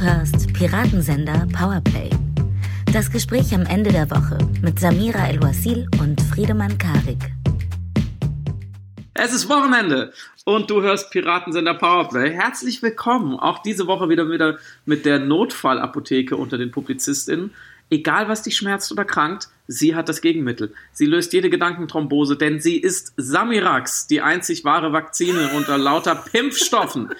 hörst 0.00 0.54
Piratensender 0.54 1.46
Powerplay. 1.52 2.08
Das 2.90 3.10
Gespräch 3.10 3.54
am 3.54 3.66
Ende 3.66 3.92
der 3.92 4.10
Woche 4.10 4.38
mit 4.62 4.80
Samira 4.80 5.28
El-Wasil 5.28 5.90
und 6.00 6.18
Friedemann 6.22 6.78
Karik. 6.78 7.18
Es 9.12 9.34
ist 9.34 9.50
Wochenende 9.50 10.14
und 10.46 10.70
du 10.70 10.80
hörst 10.80 11.10
Piratensender 11.10 11.74
Powerplay. 11.74 12.32
Herzlich 12.32 12.82
willkommen. 12.82 13.38
Auch 13.38 13.58
diese 13.58 13.86
Woche 13.86 14.08
wieder 14.08 14.30
wieder 14.30 14.58
mit 14.86 15.04
der 15.04 15.18
Notfallapotheke 15.18 16.34
unter 16.34 16.56
den 16.56 16.70
Publizistinnen. 16.70 17.50
Egal 17.90 18.28
was 18.28 18.42
dich 18.42 18.56
schmerzt 18.56 18.90
oder 18.92 19.04
krankt, 19.04 19.48
sie 19.66 19.96
hat 19.96 20.08
das 20.08 20.20
Gegenmittel. 20.20 20.72
Sie 20.92 21.06
löst 21.06 21.32
jede 21.32 21.50
Gedankenthrombose, 21.50 22.36
denn 22.36 22.60
sie 22.60 22.76
ist 22.76 23.12
Samirax, 23.16 24.06
die 24.06 24.20
einzig 24.20 24.64
wahre 24.64 24.92
Vakzine 24.92 25.50
unter 25.56 25.76
lauter 25.76 26.14
Pimpfstoffen. 26.32 27.12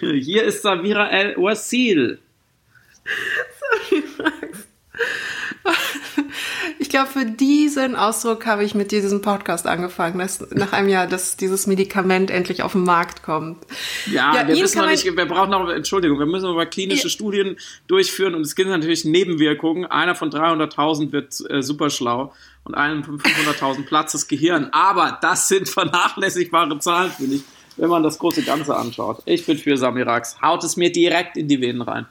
Hier 0.00 0.44
ist 0.44 0.62
Samira 0.62 1.08
El-Wasil. 1.08 2.18
Samirax. 3.90 4.68
Ich 6.78 6.88
glaube, 6.88 7.08
für 7.08 7.24
diesen 7.24 7.96
Ausdruck 7.96 8.46
habe 8.46 8.64
ich 8.64 8.74
mit 8.74 8.92
diesem 8.92 9.22
Podcast 9.22 9.66
angefangen, 9.66 10.18
dass 10.18 10.50
nach 10.50 10.72
einem 10.72 10.88
Jahr, 10.88 11.06
dass 11.06 11.36
dieses 11.36 11.66
Medikament 11.66 12.30
endlich 12.30 12.62
auf 12.62 12.72
den 12.72 12.84
Markt 12.84 13.22
kommt. 13.22 13.64
Ja, 14.10 14.34
ja 14.34 14.48
wir 14.48 14.56
wissen 14.56 14.78
noch 14.78 14.88
nicht, 14.88 15.04
wir 15.04 15.26
brauchen 15.26 15.50
noch, 15.50 15.68
Entschuldigung, 15.68 16.18
wir 16.18 16.26
müssen 16.26 16.46
aber 16.46 16.66
klinische 16.66 17.04
ja. 17.04 17.10
Studien 17.10 17.56
durchführen 17.86 18.34
und 18.34 18.42
es 18.42 18.54
gibt 18.54 18.68
natürlich 18.68 19.04
Nebenwirkungen. 19.04 19.86
Einer 19.86 20.14
von 20.14 20.30
300.000 20.30 21.12
wird 21.12 21.34
äh, 21.48 21.62
super 21.62 21.90
schlau 21.90 22.32
und 22.64 22.74
einem 22.74 23.04
von 23.04 23.18
500.000 23.18 23.86
platzt 23.86 24.14
das 24.14 24.28
Gehirn. 24.28 24.68
Aber 24.72 25.18
das 25.20 25.48
sind 25.48 25.68
vernachlässigbare 25.68 26.78
Zahlen, 26.78 27.10
finde 27.10 27.36
ich, 27.36 27.42
wenn 27.76 27.88
man 27.88 28.02
das 28.02 28.18
große 28.18 28.42
Ganze 28.42 28.76
anschaut. 28.76 29.22
Ich 29.26 29.46
bin 29.46 29.58
für 29.58 29.76
Samirax. 29.76 30.40
Haut 30.42 30.64
es 30.64 30.76
mir 30.76 30.90
direkt 30.90 31.36
in 31.36 31.48
die 31.48 31.60
Venen 31.60 31.82
rein 31.82 32.06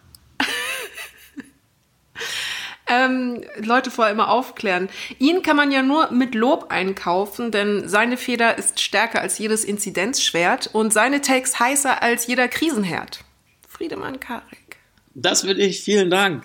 ähm, 2.87 3.41
Leute 3.57 3.91
vorher 3.91 4.13
immer 4.13 4.29
aufklären. 4.29 4.89
Ihn 5.19 5.41
kann 5.41 5.55
man 5.55 5.71
ja 5.71 5.81
nur 5.81 6.11
mit 6.11 6.35
Lob 6.35 6.67
einkaufen, 6.69 7.51
denn 7.51 7.87
seine 7.87 8.17
Feder 8.17 8.57
ist 8.57 8.79
stärker 8.81 9.21
als 9.21 9.37
jedes 9.39 9.63
Inzidenzschwert 9.63 10.69
und 10.73 10.91
seine 10.91 11.21
Takes 11.21 11.59
heißer 11.59 12.01
als 12.01 12.27
jeder 12.27 12.47
Krisenherd. 12.47 13.23
Friedemann 13.67 14.19
Karik. 14.19 14.77
Das 15.15 15.45
will 15.47 15.59
ich. 15.59 15.81
Vielen 15.81 16.09
Dank. 16.09 16.43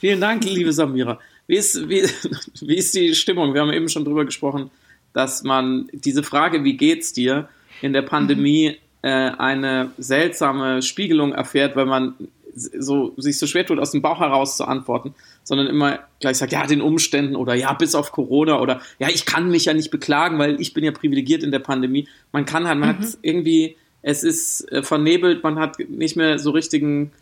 Vielen 0.00 0.20
Dank, 0.20 0.44
liebe 0.44 0.72
Samira. 0.72 1.18
Wie 1.46 1.56
ist, 1.56 1.88
wie, 1.88 2.02
wie 2.60 2.76
ist 2.76 2.94
die 2.94 3.14
Stimmung? 3.14 3.54
Wir 3.54 3.60
haben 3.60 3.72
eben 3.72 3.88
schon 3.88 4.04
drüber 4.04 4.24
gesprochen, 4.24 4.70
dass 5.12 5.42
man 5.42 5.88
diese 5.92 6.22
Frage, 6.22 6.64
wie 6.64 6.76
geht's 6.76 7.12
dir, 7.12 7.48
in 7.82 7.92
der 7.92 8.02
Pandemie 8.02 8.70
mhm. 9.02 9.08
äh, 9.08 9.30
eine 9.38 9.90
seltsame 9.98 10.82
Spiegelung 10.82 11.32
erfährt, 11.32 11.76
weil 11.76 11.86
man 11.86 12.14
so, 12.54 13.12
sich 13.16 13.38
so 13.38 13.46
schwer 13.46 13.66
tut, 13.66 13.78
aus 13.78 13.92
dem 13.92 14.02
Bauch 14.02 14.20
heraus 14.20 14.56
zu 14.56 14.64
antworten, 14.64 15.14
sondern 15.46 15.68
immer 15.68 16.00
gleich 16.18 16.38
sagt, 16.38 16.50
ja, 16.50 16.66
den 16.66 16.80
Umständen 16.80 17.36
oder 17.36 17.54
ja, 17.54 17.72
bis 17.72 17.94
auf 17.94 18.10
Corona 18.10 18.60
oder 18.60 18.80
ja, 18.98 19.08
ich 19.08 19.26
kann 19.26 19.48
mich 19.48 19.66
ja 19.66 19.74
nicht 19.74 19.92
beklagen, 19.92 20.40
weil 20.40 20.60
ich 20.60 20.74
bin 20.74 20.82
ja 20.82 20.90
privilegiert 20.90 21.44
in 21.44 21.52
der 21.52 21.60
Pandemie. 21.60 22.08
Man 22.32 22.44
kann 22.46 22.66
halt, 22.66 22.80
man 22.80 22.88
mhm. 22.88 23.02
hat 23.02 23.18
irgendwie, 23.22 23.76
es 24.02 24.24
ist 24.24 24.70
äh, 24.72 24.82
vernebelt, 24.82 25.44
man 25.44 25.60
hat 25.60 25.78
nicht 25.88 26.16
mehr 26.16 26.40
so 26.40 26.50
richtigen 26.50 27.12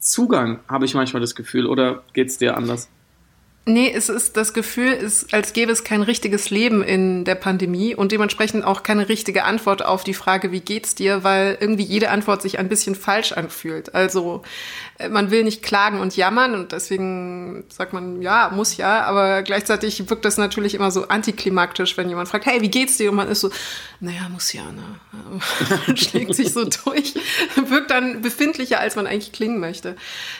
Zugang, 0.00 0.60
habe 0.66 0.86
ich 0.86 0.94
manchmal 0.94 1.20
das 1.20 1.34
Gefühl, 1.34 1.66
oder 1.66 2.04
geht 2.14 2.28
es 2.28 2.38
dir 2.38 2.56
anders? 2.56 2.88
Nee, 3.66 3.90
es 3.94 4.10
ist 4.10 4.36
das 4.36 4.52
Gefühl, 4.52 4.92
ist, 4.92 5.32
als 5.32 5.54
gäbe 5.54 5.72
es 5.72 5.84
kein 5.84 6.02
richtiges 6.02 6.50
Leben 6.50 6.82
in 6.82 7.24
der 7.24 7.34
Pandemie 7.34 7.94
und 7.94 8.12
dementsprechend 8.12 8.62
auch 8.62 8.82
keine 8.82 9.08
richtige 9.08 9.44
Antwort 9.44 9.82
auf 9.82 10.04
die 10.04 10.12
Frage, 10.12 10.52
wie 10.52 10.60
geht's 10.60 10.94
dir, 10.94 11.24
weil 11.24 11.56
irgendwie 11.58 11.84
jede 11.84 12.10
Antwort 12.10 12.42
sich 12.42 12.58
ein 12.58 12.68
bisschen 12.68 12.94
falsch 12.94 13.32
anfühlt. 13.32 13.94
Also 13.94 14.42
man 15.10 15.32
will 15.32 15.42
nicht 15.42 15.62
klagen 15.62 15.98
und 15.98 16.16
jammern 16.16 16.54
und 16.54 16.70
deswegen 16.70 17.64
sagt 17.68 17.92
man, 17.92 18.22
ja, 18.22 18.50
muss 18.54 18.76
ja, 18.76 19.02
aber 19.02 19.42
gleichzeitig 19.42 20.08
wirkt 20.08 20.24
das 20.24 20.38
natürlich 20.38 20.74
immer 20.74 20.92
so 20.92 21.08
antiklimaktisch, 21.08 21.96
wenn 21.96 22.08
jemand 22.08 22.28
fragt, 22.28 22.46
hey, 22.46 22.60
wie 22.60 22.70
geht's 22.70 22.96
dir? 22.96 23.10
Und 23.10 23.16
man 23.16 23.28
ist 23.28 23.40
so, 23.40 23.50
naja, 23.98 24.28
muss 24.28 24.52
ja, 24.52 24.62
ne? 24.70 25.96
schlägt 25.96 26.36
sich 26.36 26.52
so 26.52 26.64
durch, 26.64 27.14
wirkt 27.68 27.90
dann 27.90 28.22
befindlicher, 28.22 28.78
als 28.78 28.94
man 28.94 29.08
eigentlich 29.08 29.32
klingen 29.32 29.58
möchte. 29.58 29.96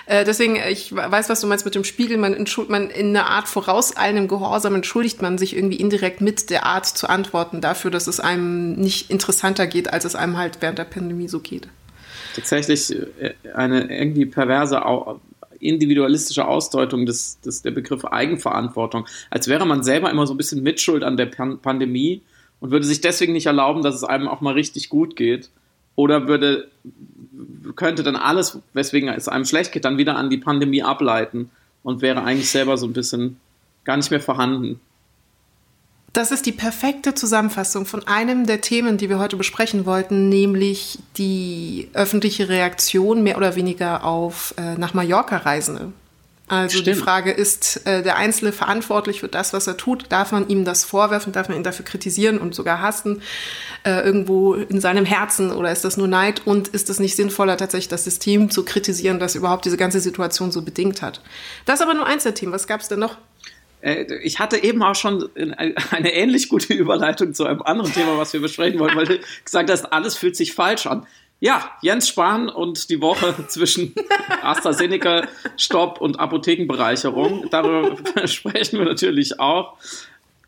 Äh, 0.07 0.25
deswegen, 0.25 0.57
ich 0.57 0.95
weiß, 0.95 1.29
was 1.29 1.41
du 1.41 1.49
meinst 1.49 1.65
mit 1.65 1.75
dem 1.75 1.85
Spiegel, 1.85 2.17
man, 2.17 2.47
man 2.69 2.91
in 2.91 3.09
einer 3.09 3.27
Art 3.27 3.49
vorauseilendem 3.49 4.29
Gehorsam 4.29 4.77
entschuldigt 4.77 5.21
man 5.21 5.37
sich 5.37 5.57
irgendwie 5.57 5.81
indirekt 5.81 6.21
mit 6.21 6.51
der 6.51 6.65
Art 6.65 6.87
zu 6.87 7.09
antworten 7.09 7.61
dafür, 7.61 7.91
dass 7.91 8.07
es 8.07 8.21
einem 8.21 8.75
nicht 8.75 9.11
interessanter 9.11 9.67
geht, 9.67 9.93
als 9.93 10.05
es 10.05 10.15
einem 10.15 10.39
halt 10.39 10.59
während 10.61 10.79
der 10.79 10.85
Pandemie 10.85 11.29
so 11.29 11.41
geht. 11.41 11.69
Tatsächlich 12.35 12.95
äh, 13.21 13.35
eine 13.55 13.91
irgendwie 13.97 14.27
perverse, 14.27 14.83
individualistische 15.61 16.47
Ausdeutung 16.47 17.07
des, 17.07 17.41
des, 17.41 17.63
der 17.63 17.71
Begriffe 17.71 18.13
Eigenverantwortung. 18.13 19.07
Als 19.31 19.49
wäre 19.49 19.67
man 19.67 19.83
selber 19.83 20.11
immer 20.11 20.27
so 20.27 20.35
ein 20.35 20.37
bisschen 20.37 20.63
Mitschuld 20.63 21.03
an 21.03 21.17
der 21.17 21.27
Pan 21.27 21.59
Pandemie 21.59 22.23
und 22.61 22.71
würde 22.71 22.87
sich 22.87 23.01
deswegen 23.01 23.33
nicht 23.33 23.47
erlauben, 23.47 23.83
dass 23.83 23.95
es 23.95 24.05
einem 24.05 24.29
auch 24.29 24.41
mal 24.41 24.55
richtig 24.55 24.89
gut 24.89 25.17
geht. 25.17 25.51
Oder 25.97 26.27
würde, 26.27 26.69
könnte 27.77 28.03
dann 28.03 28.17
alles, 28.17 28.59
weswegen 28.73 29.09
es 29.09 29.29
einem 29.29 29.45
schlecht 29.45 29.73
geht, 29.73 29.85
dann 29.85 29.99
wieder 29.99 30.17
an 30.17 30.29
die 30.29 30.39
Pandemie 30.39 30.83
ableiten 30.83 31.51
und 31.83 32.03
wäre 32.03 32.25
eigentlich 32.25 32.51
selber 32.51 32.77
so 32.77 32.87
ein 32.87 32.93
bisschen 32.93 33.39
gar 33.85 33.97
nicht 33.97 34.11
mehr 34.11 34.21
vorhanden. 34.21 34.81
Das 36.15 36.31
ist 36.31 36.47
die 36.47 36.53
perfekte 36.53 37.15
Zusammenfassung 37.15 37.87
von 37.87 38.07
einem 38.07 38.47
der 38.47 38.61
Themen, 38.61 38.99
die 38.99 39.09
wir 39.09 39.19
heute 39.19 39.37
besprechen 39.37 39.85
wollten, 39.85 40.29
nämlich 40.29 41.01
die 41.17 41.89
öffentliche 41.93 42.49
Reaktion 42.49 43.25
mehr 43.25 43.37
oder 43.37 43.57
weniger 43.57 44.05
auf 44.05 44.55
äh, 44.57 44.77
nach 44.77 44.95
Mallorca 44.95 45.39
Reisende. 45.39 45.93
Also 46.47 46.79
Stimmt. 46.79 46.87
die 46.87 47.01
Frage, 47.01 47.31
ist 47.33 47.85
äh, 47.85 48.05
der 48.05 48.17
Einzelne 48.17 48.53
verantwortlich 48.53 49.21
für 49.21 49.29
das, 49.29 49.53
was 49.53 49.67
er 49.67 49.77
tut? 49.77 50.07
Darf 50.11 50.31
man 50.31 50.47
ihm 50.49 50.65
das 50.65 50.85
vorwerfen? 50.85 51.33
Darf 51.33 51.49
man 51.49 51.57
ihn 51.57 51.65
dafür 51.65 51.85
kritisieren 51.85 52.39
und 52.39 52.55
sogar 52.55 52.81
hassen? 52.81 53.21
Äh, 53.83 54.05
irgendwo 54.05 54.55
in 54.55 54.81
seinem 54.81 55.07
Herzen? 55.07 55.51
Oder 55.51 55.73
ist 55.73 55.85
das 55.85 55.97
nur 55.97 56.07
Neid? 56.07 56.43
Und 56.45 56.69
ist 56.69 56.91
es 56.91 57.01
nicht 57.01 57.17
sinnvoller, 57.17 57.57
tatsächlich 57.57 57.89
das 57.89 58.05
System 58.05 58.51
zu 58.51 58.65
kritisieren, 58.65 59.19
das 59.19 59.35
überhaupt 59.35 59.65
diese 59.65 59.79
ganze 59.79 59.99
Situation 59.99 60.53
so 60.53 60.63
bedingt 60.63 61.03
hat? 61.03 61.23
Das 61.65 61.81
ist 61.81 61.83
aber 61.83 61.95
nur 61.95 62.07
eins 62.07 62.23
der 62.23 62.35
Themen. 62.35 62.53
Was 62.53 62.69
gab 62.69 62.83
es 62.83 62.89
denn 62.89 63.01
noch? 63.01 63.17
Äh, 63.85 64.07
ich 64.23 64.39
hatte 64.39 64.63
eben 64.63 64.83
auch 64.83 64.95
schon 64.95 65.29
eine 65.37 66.13
ähnlich 66.13 66.49
gute 66.49 66.73
Überleitung 66.75 67.35
zu 67.35 67.45
einem 67.45 67.63
anderen 67.63 67.93
Thema, 67.93 68.17
was 68.17 68.33
wir 68.33 68.41
besprechen 68.41 68.81
wollen, 68.81 68.97
weil 68.97 69.07
du 69.07 69.21
gesagt 69.45 69.71
hast, 69.71 69.93
alles 69.93 70.17
fühlt 70.17 70.37
sich 70.37 70.55
falsch 70.55 70.87
an. 70.87 71.07
Ja, 71.41 71.73
Jens 71.83 72.09
Spahn 72.09 72.49
und 72.49 72.89
die 72.89 73.01
Woche 73.01 73.35
zwischen 73.49 73.95
AstraZeneca-Stopp 74.43 76.01
und 76.01 76.19
Apothekenbereicherung. 76.19 77.49
Darüber 77.51 77.97
sprechen 78.27 78.79
wir 78.79 78.87
natürlich 78.87 79.39
auch. 79.39 79.77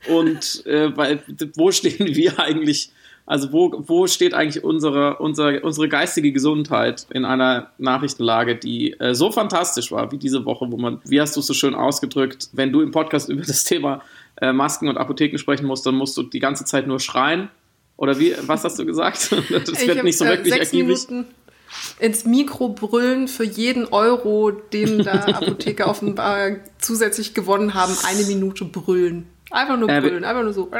Und 0.08 0.64
äh, 0.66 0.97
weil, 0.97 1.22
wo 1.56 1.70
stehen 1.72 2.14
wir 2.14 2.38
eigentlich, 2.38 2.91
also 3.26 3.53
wo, 3.53 3.84
wo 3.87 4.06
steht 4.06 4.34
eigentlich 4.34 4.62
unsere, 4.62 5.19
unsere, 5.19 5.60
unsere 5.60 5.88
geistige 5.88 6.31
Gesundheit 6.31 7.06
in 7.12 7.25
einer 7.25 7.72
Nachrichtenlage, 7.76 8.54
die 8.54 8.92
äh, 9.00 9.14
so 9.14 9.32
fantastisch 9.32 9.91
war 9.91 10.12
wie 10.12 10.19
diese 10.19 10.44
Woche, 10.44 10.70
wo 10.70 10.76
man, 10.76 11.00
wie 11.04 11.20
hast 11.20 11.34
du 11.34 11.41
es 11.41 11.47
so 11.48 11.54
schön 11.54 11.75
ausgedrückt, 11.75 12.48
wenn 12.53 12.72
du 12.72 12.81
im 12.81 12.92
Podcast 12.92 13.28
über 13.28 13.42
das 13.42 13.65
Thema 13.65 14.03
äh, 14.41 14.53
Masken 14.53 14.88
und 14.88 14.97
Apotheken 14.97 15.38
sprechen 15.38 15.66
musst, 15.66 15.84
dann 15.84 15.97
musst 15.97 16.16
du 16.16 16.22
die 16.22 16.38
ganze 16.38 16.65
Zeit 16.65 16.86
nur 16.86 17.00
schreien 17.00 17.50
oder 17.97 18.19
wie, 18.20 18.34
was 18.42 18.62
hast 18.62 18.78
du 18.78 18.86
gesagt? 18.86 19.31
Das 19.50 19.82
ich 19.82 19.88
wird 19.88 20.04
nicht 20.04 20.19
so 20.19 20.25
äh, 20.25 20.31
wirklich 20.31 20.53
sechs 20.53 20.72
ergiebig. 20.72 21.09
Minuten 21.09 21.34
ins 21.98 22.25
Mikro 22.25 22.69
brüllen 22.69 23.26
für 23.26 23.44
jeden 23.44 23.86
Euro, 23.86 24.50
den 24.50 25.03
da 25.03 25.12
Apotheker 25.26 25.88
offenbar 25.88 26.53
zusätzlich 26.78 27.34
gewonnen 27.34 27.75
haben, 27.75 27.94
eine 28.06 28.25
Minute 28.25 28.65
brüllen. 28.65 29.26
Einfach 29.50 29.76
nur 29.76 29.88
brüllen, 29.88 30.22
äh, 30.22 30.26
einfach 30.26 30.44
nur 30.44 30.53
so. 30.53 30.70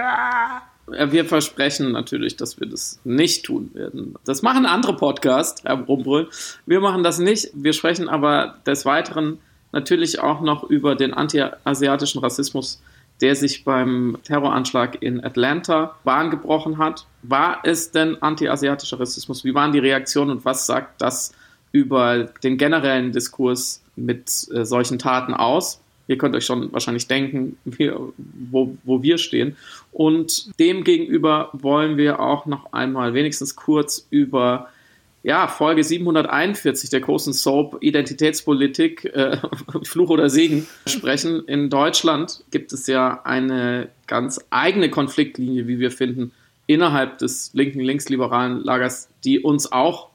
Wir 0.87 1.25
versprechen 1.25 1.93
natürlich, 1.93 2.37
dass 2.37 2.61
wir 2.61 2.69
das 2.69 3.01
nicht 3.05 3.45
tun 3.45 3.71
werden. 3.75 4.15
Das 4.25 4.43
machen 4.43 4.67
andere 4.67 4.97
Podcasts, 4.97 5.65
Herr 5.65 5.81
Rumbrüll. 5.81 6.29
Wir 6.65 6.81
machen 6.81 7.03
das 7.03 7.19
nicht. 7.19 7.51
Wir 7.55 7.73
sprechen 7.73 8.09
aber 8.09 8.57
des 8.67 8.85
Weiteren 8.85 9.39
natürlich 9.73 10.21
auch 10.21 10.41
noch 10.41 10.63
über 10.65 10.95
den 10.95 11.13
anti-asiatischen 11.13 12.21
Rassismus 12.21 12.81
der 13.21 13.35
sich 13.35 13.65
beim 13.65 14.19
Terroranschlag 14.25 15.03
in 15.03 15.25
Atlanta 15.25 15.97
Bahn 16.05 16.31
gebrochen 16.31 16.79
hat. 16.79 17.07
War 17.23 17.61
es 17.65 17.91
denn 17.91 18.21
anti-asiatischer 18.21 19.01
Rassismus? 19.01 19.45
Wie 19.45 19.55
waren 19.55 19.73
die 19.73 19.79
Reaktionen 19.79 20.31
und 20.31 20.45
was 20.45 20.67
sagt 20.67 21.01
das 21.01 21.33
über 21.73 22.25
den 22.43 22.59
generellen 22.59 23.13
Diskurs 23.13 23.83
mit 23.97 24.31
äh, 24.53 24.65
solchen 24.65 24.99
Taten 24.99 25.35
aus? 25.35 25.81
Ihr 26.09 26.19
könnt 26.19 26.37
euch 26.37 26.45
schon 26.45 26.73
wahrscheinlich 26.73 27.09
denken, 27.09 27.57
wie, 27.65 27.91
wo, 28.51 28.77
wo 28.85 29.03
wir 29.03 29.19
stehen. 29.19 29.57
Und 29.93 30.59
demgegenüber 30.59 31.51
wollen 31.53 31.97
wir 31.97 32.21
auch 32.21 32.47
noch 32.47 32.73
einmal 32.73 33.15
wenigstens 33.15 33.57
kurz 33.57 34.07
über 34.11 34.69
ja, 35.23 35.49
Folge 35.49 35.83
741 35.83 36.91
der 36.91 37.01
großen 37.01 37.33
Soap 37.33 37.79
Identitätspolitik, 37.81 39.07
äh, 39.07 39.39
Fluch 39.83 40.11
oder 40.11 40.31
Segen 40.31 40.69
sprechen. 40.87 41.43
In 41.47 41.69
Deutschland 41.69 42.45
gibt 42.53 42.73
es 42.73 42.87
ja 42.87 43.23
eine 43.25 43.89
ganz 44.07 44.39
eigene 44.51 44.89
Konfliktlinie, 44.89 45.67
wie 45.67 45.81
wir 45.81 45.91
finden, 45.91 46.31
innerhalb 46.69 47.19
des 47.19 47.51
linken, 47.55 47.81
linksliberalen 47.81 48.63
Lagers, 48.63 49.09
die 49.25 49.41
uns 49.41 49.73
auch 49.73 50.11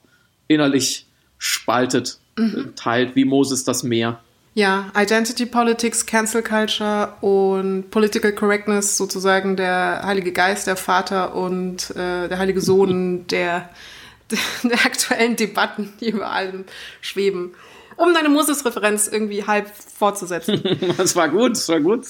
innerlich 0.48 1.06
spaltet. 1.36 2.18
mhm. 2.36 2.72
teilt, 2.76 3.16
wie 3.16 3.24
Moses 3.24 3.64
das 3.64 3.82
Meer. 3.82 4.20
Ja, 4.54 4.92
Identity 4.94 5.46
Politics, 5.46 6.04
Cancel 6.04 6.42
Culture 6.42 7.14
und 7.22 7.90
Political 7.90 8.32
Correctness, 8.32 8.98
sozusagen 8.98 9.56
der 9.56 10.02
Heilige 10.04 10.32
Geist, 10.32 10.66
der 10.66 10.76
Vater 10.76 11.34
und 11.34 11.90
äh, 11.92 12.28
der 12.28 12.38
Heilige 12.38 12.60
Sohn 12.60 13.26
der, 13.28 13.70
der 14.62 14.84
aktuellen 14.84 15.36
Debatten, 15.36 15.94
die 16.00 16.10
über 16.10 16.30
allem 16.30 16.66
schweben. 17.00 17.54
Um 17.96 18.12
deine 18.12 18.28
Moses-Referenz 18.28 19.08
irgendwie 19.08 19.44
halb 19.44 19.68
fortzusetzen. 19.68 20.62
das 20.98 21.16
war 21.16 21.30
gut, 21.30 21.52
das 21.52 21.68
war 21.70 21.80
gut. 21.80 22.04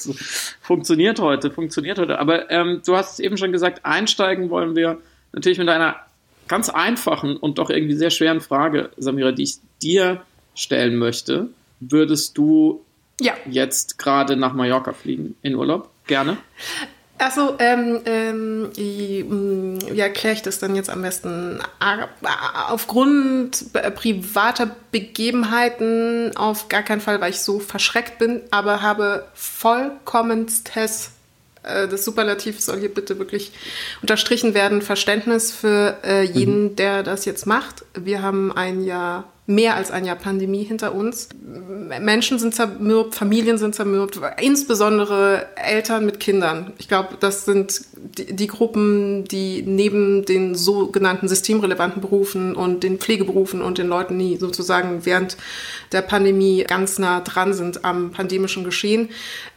Funktioniert 0.61 1.21
heute, 1.21 1.49
funktioniert 1.49 1.97
heute. 1.97 2.19
Aber 2.19 2.51
ähm, 2.51 2.81
du 2.85 2.97
hast 2.97 3.21
eben 3.21 3.37
schon 3.37 3.53
gesagt, 3.53 3.85
einsteigen 3.85 4.49
wollen 4.49 4.75
wir 4.75 4.97
natürlich 5.31 5.59
mit 5.59 5.69
einer 5.69 5.95
ganz 6.49 6.69
einfachen 6.69 7.37
und 7.37 7.57
doch 7.57 7.69
irgendwie 7.69 7.95
sehr 7.95 8.09
schweren 8.09 8.41
Frage, 8.41 8.89
Samira, 8.97 9.31
die 9.31 9.43
ich 9.43 9.55
dir 9.81 10.21
stellen 10.55 10.97
möchte 10.97 11.49
würdest 11.91 12.37
du 12.37 12.83
ja. 13.19 13.33
jetzt 13.49 13.97
gerade 13.97 14.35
nach 14.35 14.53
Mallorca 14.53 14.93
fliegen 14.93 15.35
in 15.41 15.55
Urlaub? 15.55 15.89
Gerne. 16.07 16.37
Achso, 17.19 17.55
ähm, 17.59 18.01
ähm, 18.05 18.69
wie 18.75 19.99
erkläre 19.99 20.33
ich 20.33 20.41
das 20.41 20.59
dann 20.59 20.75
jetzt 20.75 20.89
am 20.89 21.03
besten? 21.03 21.59
Aufgrund 22.67 23.71
privater 23.95 24.75
Begebenheiten 24.91 26.35
auf 26.35 26.67
gar 26.67 26.81
keinen 26.81 27.01
Fall, 27.01 27.21
weil 27.21 27.29
ich 27.29 27.39
so 27.39 27.59
verschreckt 27.59 28.17
bin, 28.17 28.41
aber 28.51 28.81
habe 28.81 29.25
vollkommenstes 29.35 31.11
äh, 31.63 31.87
das 31.87 32.03
Superlativ 32.03 32.59
soll 32.59 32.79
hier 32.79 32.93
bitte 32.93 33.17
wirklich 33.19 33.51
unterstrichen 34.01 34.53
werden, 34.53 34.81
Verständnis 34.81 35.51
für 35.51 35.97
äh, 36.03 36.23
jeden, 36.23 36.63
mhm. 36.63 36.75
der 36.75 37.03
das 37.03 37.25
jetzt 37.25 37.45
macht. 37.45 37.85
Wir 37.93 38.21
haben 38.21 38.51
ein 38.51 38.83
Jahr 38.83 39.25
mehr 39.45 39.75
als 39.75 39.91
ein 39.91 40.05
Jahr 40.05 40.15
Pandemie 40.15 40.63
hinter 40.63 40.95
uns. 40.95 41.27
Menschen 41.99 42.39
sind 42.39 42.55
zermürbt, 42.55 43.13
Familien 43.13 43.57
sind 43.57 43.75
zermürbt, 43.75 44.19
insbesondere 44.39 45.47
Eltern 45.55 46.05
mit 46.05 46.21
Kindern. 46.21 46.71
Ich 46.77 46.87
glaube, 46.87 47.17
das 47.19 47.43
sind 47.43 47.81
die, 48.17 48.33
die, 48.33 48.47
Gruppen, 48.47 49.25
die 49.25 49.61
neben 49.63 50.23
den 50.23 50.55
sogenannten 50.55 51.27
systemrelevanten 51.27 52.01
Berufen 52.01 52.55
und 52.55 52.83
den 52.83 52.99
Pflegeberufen 52.99 53.61
und 53.61 53.77
den 53.77 53.87
Leuten, 53.87 54.17
die 54.17 54.37
sozusagen 54.37 55.05
während 55.05 55.35
der 55.91 56.03
Pandemie 56.03 56.63
ganz 56.65 56.97
nah 56.97 57.19
dran 57.19 57.53
sind 57.53 57.83
am 57.83 58.11
pandemischen 58.11 58.63
Geschehen, 58.63 59.09